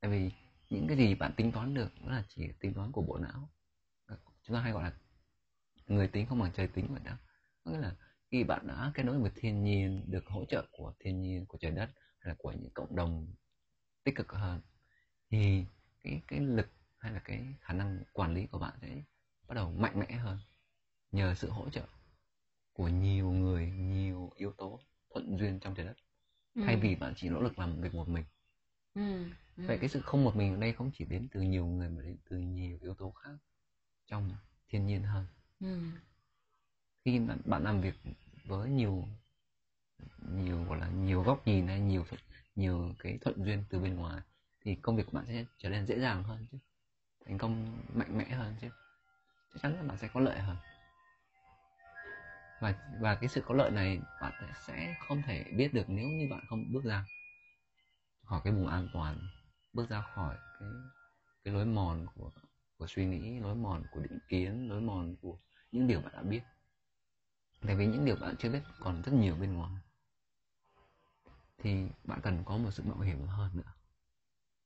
Tại 0.00 0.10
vì 0.10 0.30
những 0.70 0.88
cái 0.88 0.96
gì 0.96 1.14
bạn 1.14 1.32
tính 1.36 1.52
toán 1.52 1.74
được 1.74 1.92
nó 2.00 2.12
là 2.12 2.24
chỉ 2.28 2.48
tính 2.60 2.74
toán 2.74 2.92
của 2.92 3.02
bộ 3.02 3.18
não. 3.18 3.50
Chúng 4.42 4.56
ta 4.56 4.60
hay 4.60 4.72
gọi 4.72 4.82
là 4.84 4.92
người 5.86 6.08
tính 6.08 6.26
không 6.26 6.38
bằng 6.38 6.52
trời 6.56 6.66
tính 6.68 6.86
vậy 6.90 7.00
đó. 7.04 7.16
Có 7.64 7.70
nghĩa 7.70 7.78
là 7.78 7.96
khi 8.30 8.44
bạn 8.44 8.66
đã 8.66 8.92
kết 8.94 9.02
nối 9.02 9.18
với 9.18 9.30
thiên 9.34 9.64
nhiên 9.64 10.04
được 10.10 10.26
hỗ 10.26 10.44
trợ 10.48 10.66
của 10.72 10.94
thiên 11.00 11.22
nhiên 11.22 11.46
của 11.46 11.58
trời 11.60 11.70
đất 11.70 11.90
hay 12.18 12.28
là 12.28 12.34
của 12.38 12.52
những 12.52 12.72
cộng 12.74 12.96
đồng 12.96 13.34
tích 14.04 14.14
cực 14.16 14.32
hơn 14.32 14.60
thì 15.30 15.64
cái 16.02 16.22
cái 16.28 16.40
lực 16.40 16.68
hay 16.98 17.12
là 17.12 17.20
cái 17.24 17.46
khả 17.60 17.74
năng 17.74 18.04
quản 18.12 18.34
lý 18.34 18.46
của 18.46 18.58
bạn 18.58 18.74
sẽ 18.82 19.02
bắt 19.48 19.54
đầu 19.54 19.72
mạnh 19.72 19.98
mẽ 19.98 20.12
hơn 20.12 20.38
nhờ 21.12 21.34
sự 21.34 21.50
hỗ 21.50 21.70
trợ 21.70 21.86
của 22.72 22.88
nhiều 22.88 23.30
người 23.30 23.70
nhiều 23.70 24.30
yếu 24.36 24.52
tố 24.52 24.80
thuận 25.10 25.38
duyên 25.38 25.60
trong 25.60 25.74
trời 25.74 25.86
đất. 25.86 25.96
Thay 26.56 26.74
Ừ. 26.74 26.80
vì 26.82 26.94
bạn 26.96 27.12
chỉ 27.16 27.28
nỗ 27.28 27.40
lực 27.40 27.58
làm 27.58 27.80
việc 27.80 27.94
một 27.94 28.08
mình 28.08 28.24
Ừ. 28.96 29.24
Ừ. 29.56 29.62
vậy 29.66 29.78
cái 29.78 29.88
sự 29.88 30.00
không 30.00 30.24
một 30.24 30.36
mình 30.36 30.54
ở 30.54 30.60
đây 30.60 30.72
không 30.72 30.90
chỉ 30.94 31.04
đến 31.04 31.28
từ 31.32 31.40
nhiều 31.40 31.66
người 31.66 31.88
mà 31.88 32.02
đến 32.02 32.16
từ 32.30 32.36
nhiều 32.38 32.78
yếu 32.82 32.94
tố 32.94 33.10
khác 33.10 33.36
trong 34.06 34.30
thiên 34.68 34.86
nhiên 34.86 35.02
hơn 35.02 35.26
Ừ. 35.60 35.78
khi 37.04 37.18
bạn, 37.18 37.38
bạn 37.44 37.64
làm 37.64 37.80
việc 37.80 37.94
với 38.44 38.70
nhiều 38.70 39.08
nhiều 40.32 40.64
gọi 40.64 40.78
là 40.78 40.88
nhiều 40.88 41.22
góc 41.22 41.46
nhìn 41.46 41.66
hay 41.66 41.80
nhiều 41.80 42.04
nhiều 42.54 42.94
cái 42.98 43.18
thuận 43.20 43.44
duyên 43.44 43.64
từ 43.68 43.78
bên 43.78 43.94
ngoài 43.94 44.22
thì 44.60 44.74
công 44.74 44.96
việc 44.96 45.06
của 45.06 45.12
bạn 45.12 45.24
sẽ 45.26 45.44
trở 45.58 45.68
nên 45.68 45.86
dễ 45.86 46.00
dàng 46.00 46.22
hơn 46.22 46.46
chứ 46.52 46.58
thành 47.26 47.38
công 47.38 47.78
mạnh 47.94 48.18
mẽ 48.18 48.24
hơn 48.24 48.54
chứ 48.60 48.68
chắc 49.54 49.62
chắn 49.62 49.76
là 49.76 49.82
bạn 49.82 49.98
sẽ 49.98 50.08
có 50.14 50.20
lợi 50.20 50.38
hơn 50.38 50.56
và 52.60 52.74
và 53.00 53.14
cái 53.14 53.28
sự 53.28 53.42
có 53.46 53.54
lợi 53.54 53.70
này 53.70 54.00
bạn 54.20 54.32
sẽ 54.66 54.94
không 55.00 55.22
thể 55.22 55.44
biết 55.56 55.74
được 55.74 55.84
nếu 55.88 56.08
như 56.08 56.28
bạn 56.28 56.40
không 56.46 56.64
bước 56.72 56.84
ra 56.84 57.04
khỏi 58.26 58.40
cái 58.44 58.52
vùng 58.52 58.66
an 58.66 58.88
toàn, 58.92 59.28
bước 59.72 59.88
ra 59.88 60.00
khỏi 60.14 60.36
cái 60.60 60.68
cái 61.44 61.54
lối 61.54 61.66
mòn 61.66 62.06
của 62.14 62.30
của 62.78 62.86
suy 62.86 63.06
nghĩ, 63.06 63.40
lối 63.40 63.54
mòn 63.54 63.84
của 63.92 64.00
định 64.00 64.18
kiến, 64.28 64.68
lối 64.68 64.80
mòn 64.80 65.16
của 65.22 65.38
những 65.72 65.86
điều 65.86 66.00
bạn 66.00 66.12
đã 66.12 66.22
biết. 66.22 66.42
Tại 67.66 67.76
vì 67.76 67.86
những 67.86 68.04
điều 68.04 68.16
bạn 68.16 68.36
chưa 68.38 68.50
biết 68.50 68.62
còn 68.80 69.02
rất 69.02 69.12
nhiều 69.12 69.36
bên 69.36 69.54
ngoài. 69.54 69.82
Thì 71.58 71.88
bạn 72.04 72.20
cần 72.22 72.42
có 72.44 72.56
một 72.56 72.70
sự 72.70 72.82
mạo 72.82 73.00
hiểm 73.00 73.26
hơn 73.26 73.50
nữa. 73.56 73.72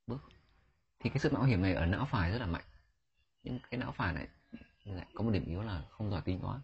Bước. 0.06 0.22
Thì 0.98 1.10
cái 1.10 1.18
sự 1.18 1.30
mạo 1.30 1.44
hiểm 1.44 1.62
này 1.62 1.74
ở 1.74 1.86
não 1.86 2.06
phải 2.10 2.30
rất 2.32 2.38
là 2.38 2.46
mạnh. 2.46 2.64
Nhưng 3.42 3.58
cái 3.70 3.80
não 3.80 3.92
phải 3.92 4.12
này 4.12 4.28
lại 4.84 5.06
có 5.14 5.24
một 5.24 5.30
điểm 5.30 5.44
yếu 5.44 5.62
là 5.62 5.84
không 5.90 6.10
giỏi 6.10 6.20
tính 6.20 6.40
toán. 6.40 6.60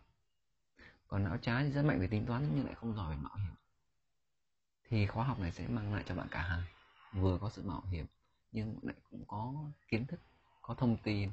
Còn 1.09 1.25
não 1.25 1.39
trái 1.43 1.65
thì 1.65 1.73
rất 1.73 1.83
mạnh 1.83 2.01
về 2.01 2.07
tính 2.07 2.27
toán 2.27 2.51
nhưng 2.55 2.65
lại 2.65 2.75
không 2.75 2.95
giỏi 2.95 3.17
về 3.17 3.23
mạo 3.23 3.37
hiểm. 3.37 3.55
Thì 4.89 5.07
khóa 5.07 5.25
học 5.25 5.39
này 5.39 5.53
sẽ 5.53 5.69
mang 5.69 5.95
lại 5.95 6.05
cho 6.07 6.15
bạn 6.15 6.29
cả 6.31 6.43
hai 6.43 6.76
vừa 7.21 7.39
có 7.39 7.51
sự 7.51 7.63
mạo 7.63 7.83
hiểm 7.91 8.07
nhưng 8.53 8.79
lại 8.83 8.97
cũng 9.11 9.25
có 9.29 9.55
kiến 9.89 10.07
thức 10.07 10.21
có 10.63 10.75
thông 10.75 10.97
tin 10.97 11.31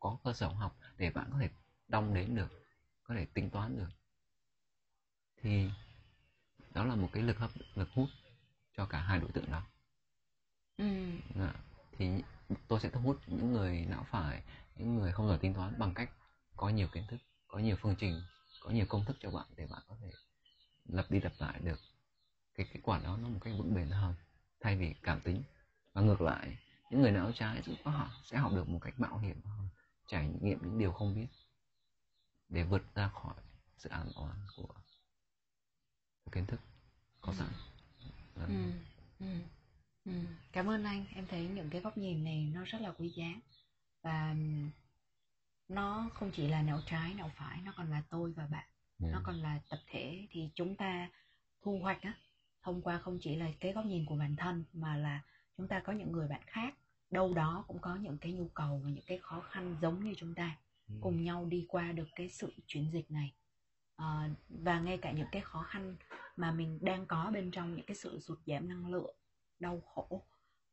có 0.00 0.18
cơ 0.24 0.32
sở 0.32 0.48
học 0.48 0.76
để 0.98 1.10
bạn 1.10 1.28
có 1.32 1.38
thể 1.40 1.48
đong 1.88 2.14
đến 2.14 2.34
được 2.34 2.48
có 3.02 3.14
thể 3.14 3.26
tính 3.34 3.50
toán 3.50 3.76
được 3.76 3.88
thì 5.42 5.70
đó 6.74 6.84
là 6.84 6.94
một 6.94 7.08
cái 7.12 7.22
lực 7.22 7.38
hấp 7.38 7.50
lực 7.74 7.88
hút 7.94 8.08
cho 8.76 8.86
cả 8.86 9.00
hai 9.00 9.18
đối 9.20 9.30
tượng 9.32 9.50
đó 9.50 9.62
Ừ. 10.78 10.84
Dạ. 11.34 11.54
thì 11.92 12.22
tôi 12.68 12.80
sẽ 12.80 12.90
thu 12.90 13.00
hút 13.00 13.20
những 13.26 13.52
người 13.52 13.86
não 13.88 14.04
phải 14.10 14.42
những 14.76 14.96
người 14.96 15.12
không 15.12 15.28
giỏi 15.28 15.38
tính 15.38 15.54
toán 15.54 15.78
bằng 15.78 15.94
cách 15.94 16.10
có 16.56 16.68
nhiều 16.68 16.88
kiến 16.92 17.04
thức 17.08 17.20
có 17.48 17.58
nhiều 17.58 17.76
phương 17.80 17.94
trình 17.98 18.22
có 18.60 18.70
nhiều 18.70 18.86
công 18.88 19.04
thức 19.04 19.16
cho 19.20 19.30
bạn 19.30 19.46
để 19.56 19.66
bạn 19.66 19.82
có 19.88 19.96
thể 20.00 20.10
lập 20.84 21.06
đi 21.10 21.20
lặp 21.20 21.32
lại 21.38 21.60
được 21.64 21.80
cái 22.54 22.66
kết 22.72 22.80
quả 22.82 22.98
đó 22.98 23.16
nó 23.22 23.28
một 23.28 23.38
cách 23.40 23.54
vững 23.58 23.74
bền 23.74 23.88
hơn 23.88 24.14
thay 24.60 24.76
vì 24.76 24.94
cảm 25.02 25.20
tính 25.20 25.42
và 25.92 26.02
ngược 26.02 26.20
lại 26.20 26.56
những 26.90 27.00
người 27.02 27.12
não 27.12 27.32
trái 27.34 27.62
sẽ 27.62 27.72
có 27.84 27.90
học 27.90 28.08
sẽ 28.24 28.36
học 28.36 28.52
được 28.54 28.68
một 28.68 28.78
cách 28.82 29.00
mạo 29.00 29.18
hiểm 29.18 29.40
hơn 29.44 29.68
trải 30.06 30.28
nghiệm 30.40 30.58
những 30.62 30.78
điều 30.78 30.92
không 30.92 31.14
biết 31.14 31.26
để 32.48 32.62
vượt 32.62 32.94
ra 32.94 33.08
khỏi 33.08 33.34
sự 33.78 33.88
an 33.90 34.08
toàn 34.14 34.36
của, 34.56 34.74
kiến 36.32 36.46
thức 36.46 36.60
có 37.20 37.32
sẵn 37.32 37.48
Dạ. 38.36 38.44
Ừ. 38.46 38.72
Ừ. 39.20 39.26
Ừ. 40.04 40.12
Cảm 40.52 40.70
ơn 40.70 40.84
anh, 40.84 41.04
em 41.14 41.26
thấy 41.26 41.48
những 41.48 41.70
cái 41.70 41.80
góc 41.80 41.98
nhìn 41.98 42.24
này 42.24 42.50
nó 42.54 42.64
rất 42.64 42.80
là 42.80 42.92
quý 42.98 43.08
giá 43.08 43.40
và 44.02 44.34
nó 45.68 46.10
không 46.14 46.30
chỉ 46.34 46.48
là 46.48 46.62
não 46.62 46.80
trái, 46.86 47.14
não 47.14 47.30
phải, 47.36 47.60
nó 47.64 47.72
còn 47.76 47.90
là 47.90 48.02
tôi 48.10 48.32
và 48.32 48.46
bạn, 48.46 48.68
Ừ. 48.98 49.06
nó 49.12 49.20
còn 49.24 49.34
là 49.36 49.60
tập 49.70 49.78
thể 49.86 50.26
thì 50.30 50.50
chúng 50.54 50.76
ta 50.76 51.10
thu 51.62 51.78
hoạch 51.82 52.02
á 52.02 52.14
thông 52.62 52.82
qua 52.82 52.98
không 52.98 53.18
chỉ 53.20 53.36
là 53.36 53.46
cái 53.60 53.72
góc 53.72 53.84
nhìn 53.86 54.04
của 54.06 54.16
bản 54.16 54.36
thân 54.36 54.64
mà 54.72 54.96
là 54.96 55.22
chúng 55.56 55.68
ta 55.68 55.80
có 55.80 55.92
những 55.92 56.12
người 56.12 56.28
bạn 56.28 56.42
khác 56.46 56.74
đâu 57.10 57.34
đó 57.34 57.64
cũng 57.68 57.78
có 57.78 57.96
những 57.96 58.18
cái 58.18 58.32
nhu 58.32 58.48
cầu 58.48 58.80
và 58.84 58.90
những 58.90 59.04
cái 59.06 59.18
khó 59.18 59.40
khăn 59.40 59.76
giống 59.82 60.04
như 60.04 60.14
chúng 60.16 60.34
ta 60.34 60.56
Ừ. 60.88 60.94
cùng 61.00 61.22
nhau 61.22 61.44
đi 61.44 61.66
qua 61.68 61.92
được 61.92 62.08
cái 62.16 62.28
sự 62.28 62.52
chuyển 62.66 62.90
dịch 62.92 63.10
này 63.10 63.32
Ờ, 63.96 64.28
và 64.48 64.80
ngay 64.80 64.98
cả 64.98 65.12
những 65.12 65.26
cái 65.32 65.42
khó 65.42 65.62
khăn 65.62 65.96
mà 66.36 66.50
mình 66.50 66.78
đang 66.82 67.06
có 67.06 67.30
bên 67.34 67.50
trong 67.50 67.74
những 67.74 67.86
cái 67.86 67.94
sự 67.96 68.20
sụt 68.20 68.38
giảm 68.46 68.68
năng 68.68 68.86
lượng 68.86 69.16
đau 69.58 69.80
khổ 69.80 70.22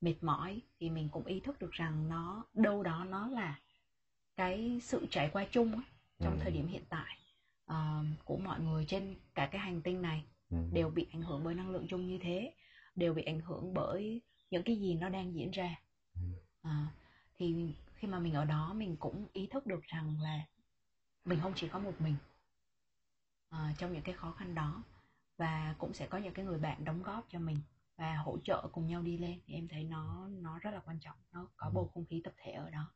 mệt 0.02 0.16
mỏi 0.22 0.62
thì 0.80 0.90
mình 0.90 1.10
cũng 1.10 1.26
ý 1.26 1.40
thức 1.40 1.60
được 1.60 1.72
rằng 1.72 2.10
nó 2.10 2.46
đâu 2.54 2.84
đó 2.84 3.04
nó 3.10 3.28
là 3.28 3.60
cái 4.36 4.80
sự 4.82 5.06
trải 5.10 5.30
qua 5.34 5.46
chung 5.52 5.72
á, 5.72 5.82
trong 6.20 6.34
Ừ. 6.34 6.40
thời 6.44 6.52
điểm 6.52 6.68
hiện 6.68 6.84
tại 6.90 7.18
ờ, 7.66 8.04
của 8.26 8.38
mọi 8.38 8.60
người 8.60 8.86
trên 8.86 9.16
cả 9.36 9.46
cái 9.52 9.62
hành 9.62 9.82
tinh 9.82 10.02
này 10.02 10.24
Ừ. 10.50 10.58
đều 10.72 10.90
bị 10.90 11.08
ảnh 11.12 11.22
hưởng 11.22 11.44
bởi 11.44 11.56
năng 11.56 11.70
lượng 11.70 11.86
chung 11.90 12.08
như 12.08 12.18
thế 12.22 12.54
đều 12.96 13.14
bị 13.14 13.24
ảnh 13.24 13.40
hưởng 13.42 13.74
bởi 13.74 14.22
những 14.52 14.64
cái 14.64 14.76
gì 14.76 14.96
nó 14.96 15.10
đang 15.10 15.36
diễn 15.36 15.52
ra 15.52 15.76
Ừ. 16.16 16.22
À, 16.62 16.88
thì 17.38 17.74
khi 17.96 18.08
mà 18.08 18.20
mình 18.20 18.34
ở 18.34 18.46
đó 18.46 18.74
mình 18.74 18.96
cũng 19.00 19.28
ý 19.34 19.48
thức 19.48 19.66
được 19.66 19.84
rằng 19.84 20.22
là 20.22 20.42
mình 21.26 21.40
không 21.42 21.54
chỉ 21.56 21.68
có 21.68 21.80
một 21.80 21.94
mình 22.00 22.16
à, 23.50 23.74
trong 23.78 23.94
những 23.94 24.02
cái 24.04 24.16
khó 24.16 24.32
khăn 24.32 24.56
đó 24.56 24.84
và 25.38 25.76
cũng 25.78 25.94
sẽ 25.94 26.08
có 26.08 26.18
những 26.18 26.34
cái 26.34 26.46
người 26.46 26.60
bạn 26.60 26.86
đóng 26.86 27.04
góp 27.04 27.26
cho 27.30 27.40
mình 27.40 27.58
và 27.98 28.16
hỗ 28.16 28.38
trợ 28.44 28.68
cùng 28.72 28.88
nhau 28.88 29.02
đi 29.02 29.18
lên 29.18 29.40
thì 29.46 29.54
em 29.54 29.68
thấy 29.68 29.84
nó 29.84 30.28
nó 30.28 30.60
rất 30.60 30.72
là 30.72 30.80
quan 30.86 31.00
trọng 31.00 31.18
nó 31.32 31.48
có 31.58 31.70
bầu 31.74 31.92
không 31.94 32.06
khí 32.06 32.22
tập 32.24 32.34
thể 32.38 32.52
ở 32.52 32.70
đó 32.70 32.92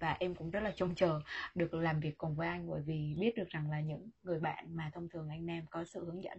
và 0.00 0.16
em 0.20 0.34
cũng 0.34 0.50
rất 0.50 0.60
là 0.60 0.72
trông 0.76 0.94
chờ 0.94 1.20
được 1.54 1.74
làm 1.74 2.00
việc 2.00 2.18
cùng 2.18 2.34
với 2.34 2.48
anh 2.48 2.70
bởi 2.70 2.82
vì 2.82 3.14
biết 3.18 3.34
được 3.36 3.48
rằng 3.48 3.70
là 3.70 3.80
những 3.80 4.10
người 4.22 4.40
bạn 4.40 4.76
mà 4.76 4.90
thông 4.94 5.08
thường 5.08 5.28
anh 5.28 5.46
Nam 5.46 5.64
có 5.70 5.84
sự 5.84 6.04
hướng 6.04 6.22
dẫn 6.22 6.38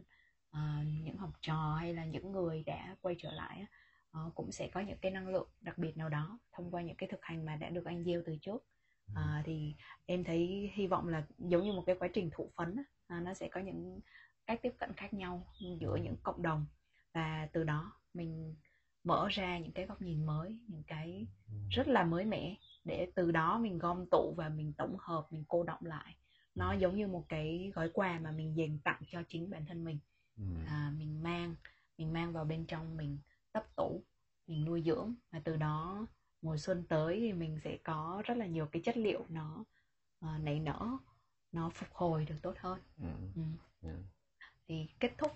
à, 0.52 0.84
những 1.04 1.18
học 1.18 1.32
trò 1.42 1.76
hay 1.80 1.94
là 1.94 2.06
những 2.06 2.32
người 2.32 2.64
đã 2.64 2.96
quay 3.02 3.16
trở 3.20 3.32
lại 3.32 3.58
á, 3.60 3.66
ờ, 4.12 4.32
cũng 4.36 4.52
sẽ 4.52 4.68
có 4.74 4.80
những 4.80 4.98
cái 5.02 5.12
năng 5.12 5.28
lượng 5.28 5.50
đặc 5.62 5.78
biệt 5.78 5.98
nào 5.98 6.10
đó 6.10 6.40
thông 6.52 6.72
qua 6.72 6.82
những 6.82 6.96
cái 6.96 7.10
thực 7.10 7.20
hành 7.26 7.46
mà 7.46 7.56
đã 7.56 7.70
được 7.70 7.86
anh 7.86 8.04
gieo 8.04 8.22
từ 8.26 8.38
trước. 8.42 8.66
À, 9.16 9.44
thì 9.46 9.76
em 10.06 10.24
thấy 10.24 10.72
hy 10.74 10.88
vọng 10.88 11.08
là 11.08 11.24
giống 11.38 11.64
như 11.64 11.74
một 11.74 11.84
cái 11.86 11.96
quá 12.00 12.08
trình 12.14 12.30
thụ 12.34 12.52
phấn 12.56 12.76
á, 12.76 12.84
à, 13.08 13.20
nó 13.20 13.34
sẽ 13.34 13.48
có 13.48 13.62
những 13.62 14.00
cách 14.46 14.60
tiếp 14.62 14.74
cận 14.80 14.94
khác 14.94 15.14
nhau 15.14 15.48
giữa 15.80 15.96
những 15.96 16.16
cộng 16.24 16.42
đồng 16.42 16.66
và 17.14 17.48
từ 17.54 17.64
đó 17.64 17.94
mình 18.14 18.56
mở 19.04 19.28
ra 19.32 19.58
những 19.58 19.72
cái 19.72 19.86
góc 19.86 20.02
nhìn 20.02 20.26
mới 20.26 20.60
những 20.68 20.84
cái 20.84 21.28
rất 21.70 21.88
là 21.88 22.04
mới 22.04 22.26
mẻ 22.26 22.56
để 22.84 23.12
từ 23.16 23.32
đó 23.32 23.60
mình 23.60 23.78
gom 23.78 24.06
tụ 24.12 24.34
và 24.38 24.50
mình 24.50 24.74
tổng 24.74 24.98
hợp 25.00 25.28
mình 25.32 25.44
cô 25.48 25.64
động 25.64 25.86
lại. 25.86 26.16
Nó 26.56 26.74
giống 26.74 26.96
như 26.96 27.08
một 27.08 27.26
cái 27.30 27.72
gói 27.76 27.90
quà 27.94 28.20
mà 28.20 28.32
mình 28.32 28.58
dành 28.58 28.80
tặng 28.84 29.02
cho 29.12 29.24
chính 29.28 29.50
bản 29.50 29.66
thân 29.66 29.84
mình. 29.84 30.00
À, 30.68 30.94
mình 30.98 31.24
mang 31.24 31.56
mình 31.98 32.14
mang 32.14 32.34
vào 32.34 32.46
bên 32.46 32.66
trong 32.66 32.98
mình 32.98 33.18
tấp 33.52 33.76
tủ 33.76 34.04
mình 34.48 34.66
nuôi 34.66 34.84
dưỡng 34.86 35.16
và 35.32 35.42
từ 35.44 35.58
đó 35.58 36.08
mùa 36.42 36.58
xuân 36.58 36.84
tới 36.90 37.20
thì 37.20 37.34
mình 37.34 37.60
sẽ 37.64 37.78
có 37.84 38.22
rất 38.26 38.38
là 38.38 38.46
nhiều 38.46 38.66
cái 38.66 38.82
chất 38.86 38.98
liệu 38.98 39.26
nó 39.30 39.64
uh, 40.26 40.42
nảy 40.42 40.60
nở 40.60 40.98
nó 41.52 41.70
phục 41.70 41.90
hồi 41.94 42.26
được 42.26 42.36
tốt 42.42 42.54
hơn. 42.58 42.80
Ừ. 42.98 43.08
ừ. 43.36 43.42
Yeah. 43.84 44.00
thì 44.68 44.88
kết 45.00 45.12
thúc 45.18 45.32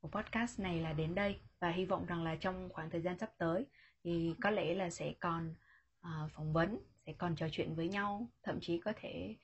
của 0.00 0.08
podcast 0.08 0.60
này 0.60 0.80
là 0.80 0.92
đến 0.92 1.14
đây 1.14 1.40
và 1.60 1.70
hy 1.70 1.84
vọng 1.84 2.06
rằng 2.06 2.22
là 2.24 2.36
trong 2.36 2.68
khoảng 2.72 2.90
thời 2.90 3.00
gian 3.00 3.18
sắp 3.18 3.30
tới 3.38 3.66
thì 4.04 4.34
có 4.42 4.50
lẽ 4.50 4.74
là 4.74 4.90
sẽ 4.90 5.14
còn 5.20 5.54
uh, 6.00 6.32
phỏng 6.32 6.52
vấn 6.52 6.78
sẽ 7.06 7.12
còn 7.18 7.36
trò 7.36 7.48
chuyện 7.52 7.74
với 7.74 7.88
nhau 7.88 8.30
thậm 8.42 8.58
chí 8.60 8.80
có 8.84 8.92
thể 9.00 9.36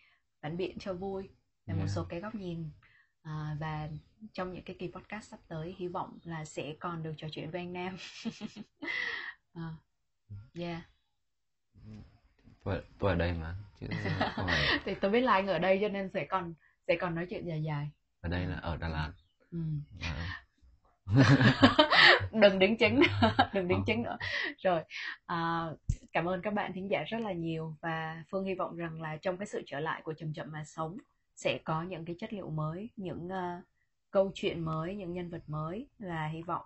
phản 0.42 0.56
biện 0.56 0.78
cho 0.78 0.94
vui 0.94 1.28
về 1.66 1.74
một 1.74 1.78
Yeah. 1.80 1.90
số 1.90 2.04
cái 2.08 2.20
góc 2.20 2.34
nhìn 2.34 2.70
À, 3.24 3.56
và 3.60 3.88
trong 4.32 4.52
những 4.52 4.64
cái 4.64 4.76
kỳ 4.78 4.88
podcast 4.94 5.30
sắp 5.30 5.40
tới 5.48 5.74
hy 5.78 5.88
vọng 5.88 6.18
là 6.24 6.44
sẽ 6.44 6.74
còn 6.80 7.02
được 7.02 7.14
trò 7.16 7.28
chuyện 7.32 7.50
với 7.50 7.60
anh 7.60 7.72
Nam. 7.72 7.96
à, 9.54 9.62
yeah. 10.54 10.82
tôi, 12.64 12.82
tôi 12.98 13.10
ở 13.10 13.16
đây 13.16 13.32
mà 13.32 13.54
chứ 13.80 13.86
không 14.36 14.46
phải 14.46 14.78
thì 14.84 14.94
tôi 14.94 15.10
biết 15.10 15.20
là 15.20 15.32
anh 15.32 15.46
ở 15.46 15.58
đây 15.58 15.78
cho 15.80 15.88
nên 15.88 16.10
sẽ 16.14 16.26
còn 16.30 16.54
sẽ 16.86 16.96
còn 17.00 17.14
nói 17.14 17.26
chuyện 17.30 17.46
dài 17.46 17.62
dài 17.62 17.90
ở 18.20 18.28
đây 18.28 18.46
là 18.46 18.56
ở 18.56 18.76
Đà 18.76 18.88
Lạt 18.88 19.12
Ừ. 19.50 19.58
À, 20.00 20.43
đừng 22.32 22.58
đính 22.58 22.76
chính 22.76 23.02
đừng 23.54 23.68
đính 23.68 23.78
Ờ. 23.78 23.84
chính 23.86 24.02
nữa 24.02 24.16
rồi 24.58 24.82
à, 25.26 25.66
cảm 26.12 26.28
ơn 26.28 26.42
các 26.42 26.54
bạn 26.54 26.72
thính 26.72 26.90
giả 26.90 27.04
rất 27.06 27.18
là 27.18 27.32
nhiều 27.32 27.76
và 27.80 28.24
phương 28.30 28.44
hy 28.44 28.54
vọng 28.54 28.76
rằng 28.76 29.02
là 29.02 29.16
trong 29.16 29.36
cái 29.36 29.46
sự 29.46 29.62
trở 29.66 29.80
lại 29.80 30.02
của 30.04 30.14
chậm 30.14 30.32
chậm 30.32 30.52
mà 30.52 30.64
sống 30.64 30.98
sẽ 31.36 31.58
có 31.64 31.82
những 31.82 32.04
cái 32.04 32.16
chất 32.18 32.32
liệu 32.32 32.50
mới 32.50 32.90
những 32.96 33.28
ờ, 33.28 33.60
câu 34.10 34.30
chuyện 34.34 34.64
mới 34.64 34.94
những 34.94 35.12
nhân 35.12 35.30
vật 35.30 35.42
mới 35.46 35.86
và 35.98 36.26
hy 36.26 36.42
vọng 36.42 36.64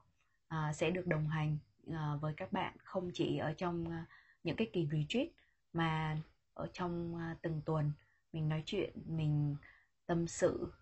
à, 0.49 0.73
sẽ 0.73 0.91
được 0.91 1.07
đồng 1.07 1.29
hành 1.29 1.59
à, 1.93 2.13
với 2.21 2.35
các 2.37 2.53
bạn 2.53 2.77
không 2.85 3.11
chỉ 3.15 3.39
ở 3.39 3.55
trong 3.59 3.91
à, 3.91 4.05
những 4.45 4.57
cái 4.57 4.71
kỳ 4.73 4.89
retreat 4.93 5.29
mà 5.73 6.17
ở 6.55 6.69
trong 6.73 7.17
à, 7.17 7.37
từng 7.43 7.63
tuần 7.65 7.93
mình 8.33 8.49
nói 8.49 8.63
chuyện 8.67 8.91
mình 9.07 9.57
tâm 10.07 10.27
sự 10.27 10.73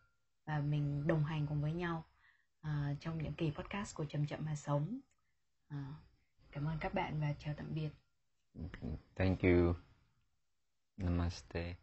và 0.47 0.59
mình 0.59 1.07
đồng 1.07 1.25
hành 1.25 1.47
cùng 1.47 1.63
với 1.63 1.73
nhau 1.73 2.05
à, 2.67 2.95
trong 3.01 3.23
những 3.23 3.33
kỳ 3.33 3.51
podcast 3.51 3.95
của 3.95 4.05
chậm 4.05 4.27
chậm 4.27 4.45
mà 4.45 4.55
sống. 4.55 4.99
À, 5.69 5.95
cảm 6.53 6.65
ơn 6.65 6.79
các 6.81 6.95
bạn 6.95 7.21
và 7.21 7.35
chào 7.39 7.55
tạm 7.57 7.75
biệt. 7.75 7.91
Thank 9.15 9.43
you. 9.43 9.75
Namaste. 10.97 11.75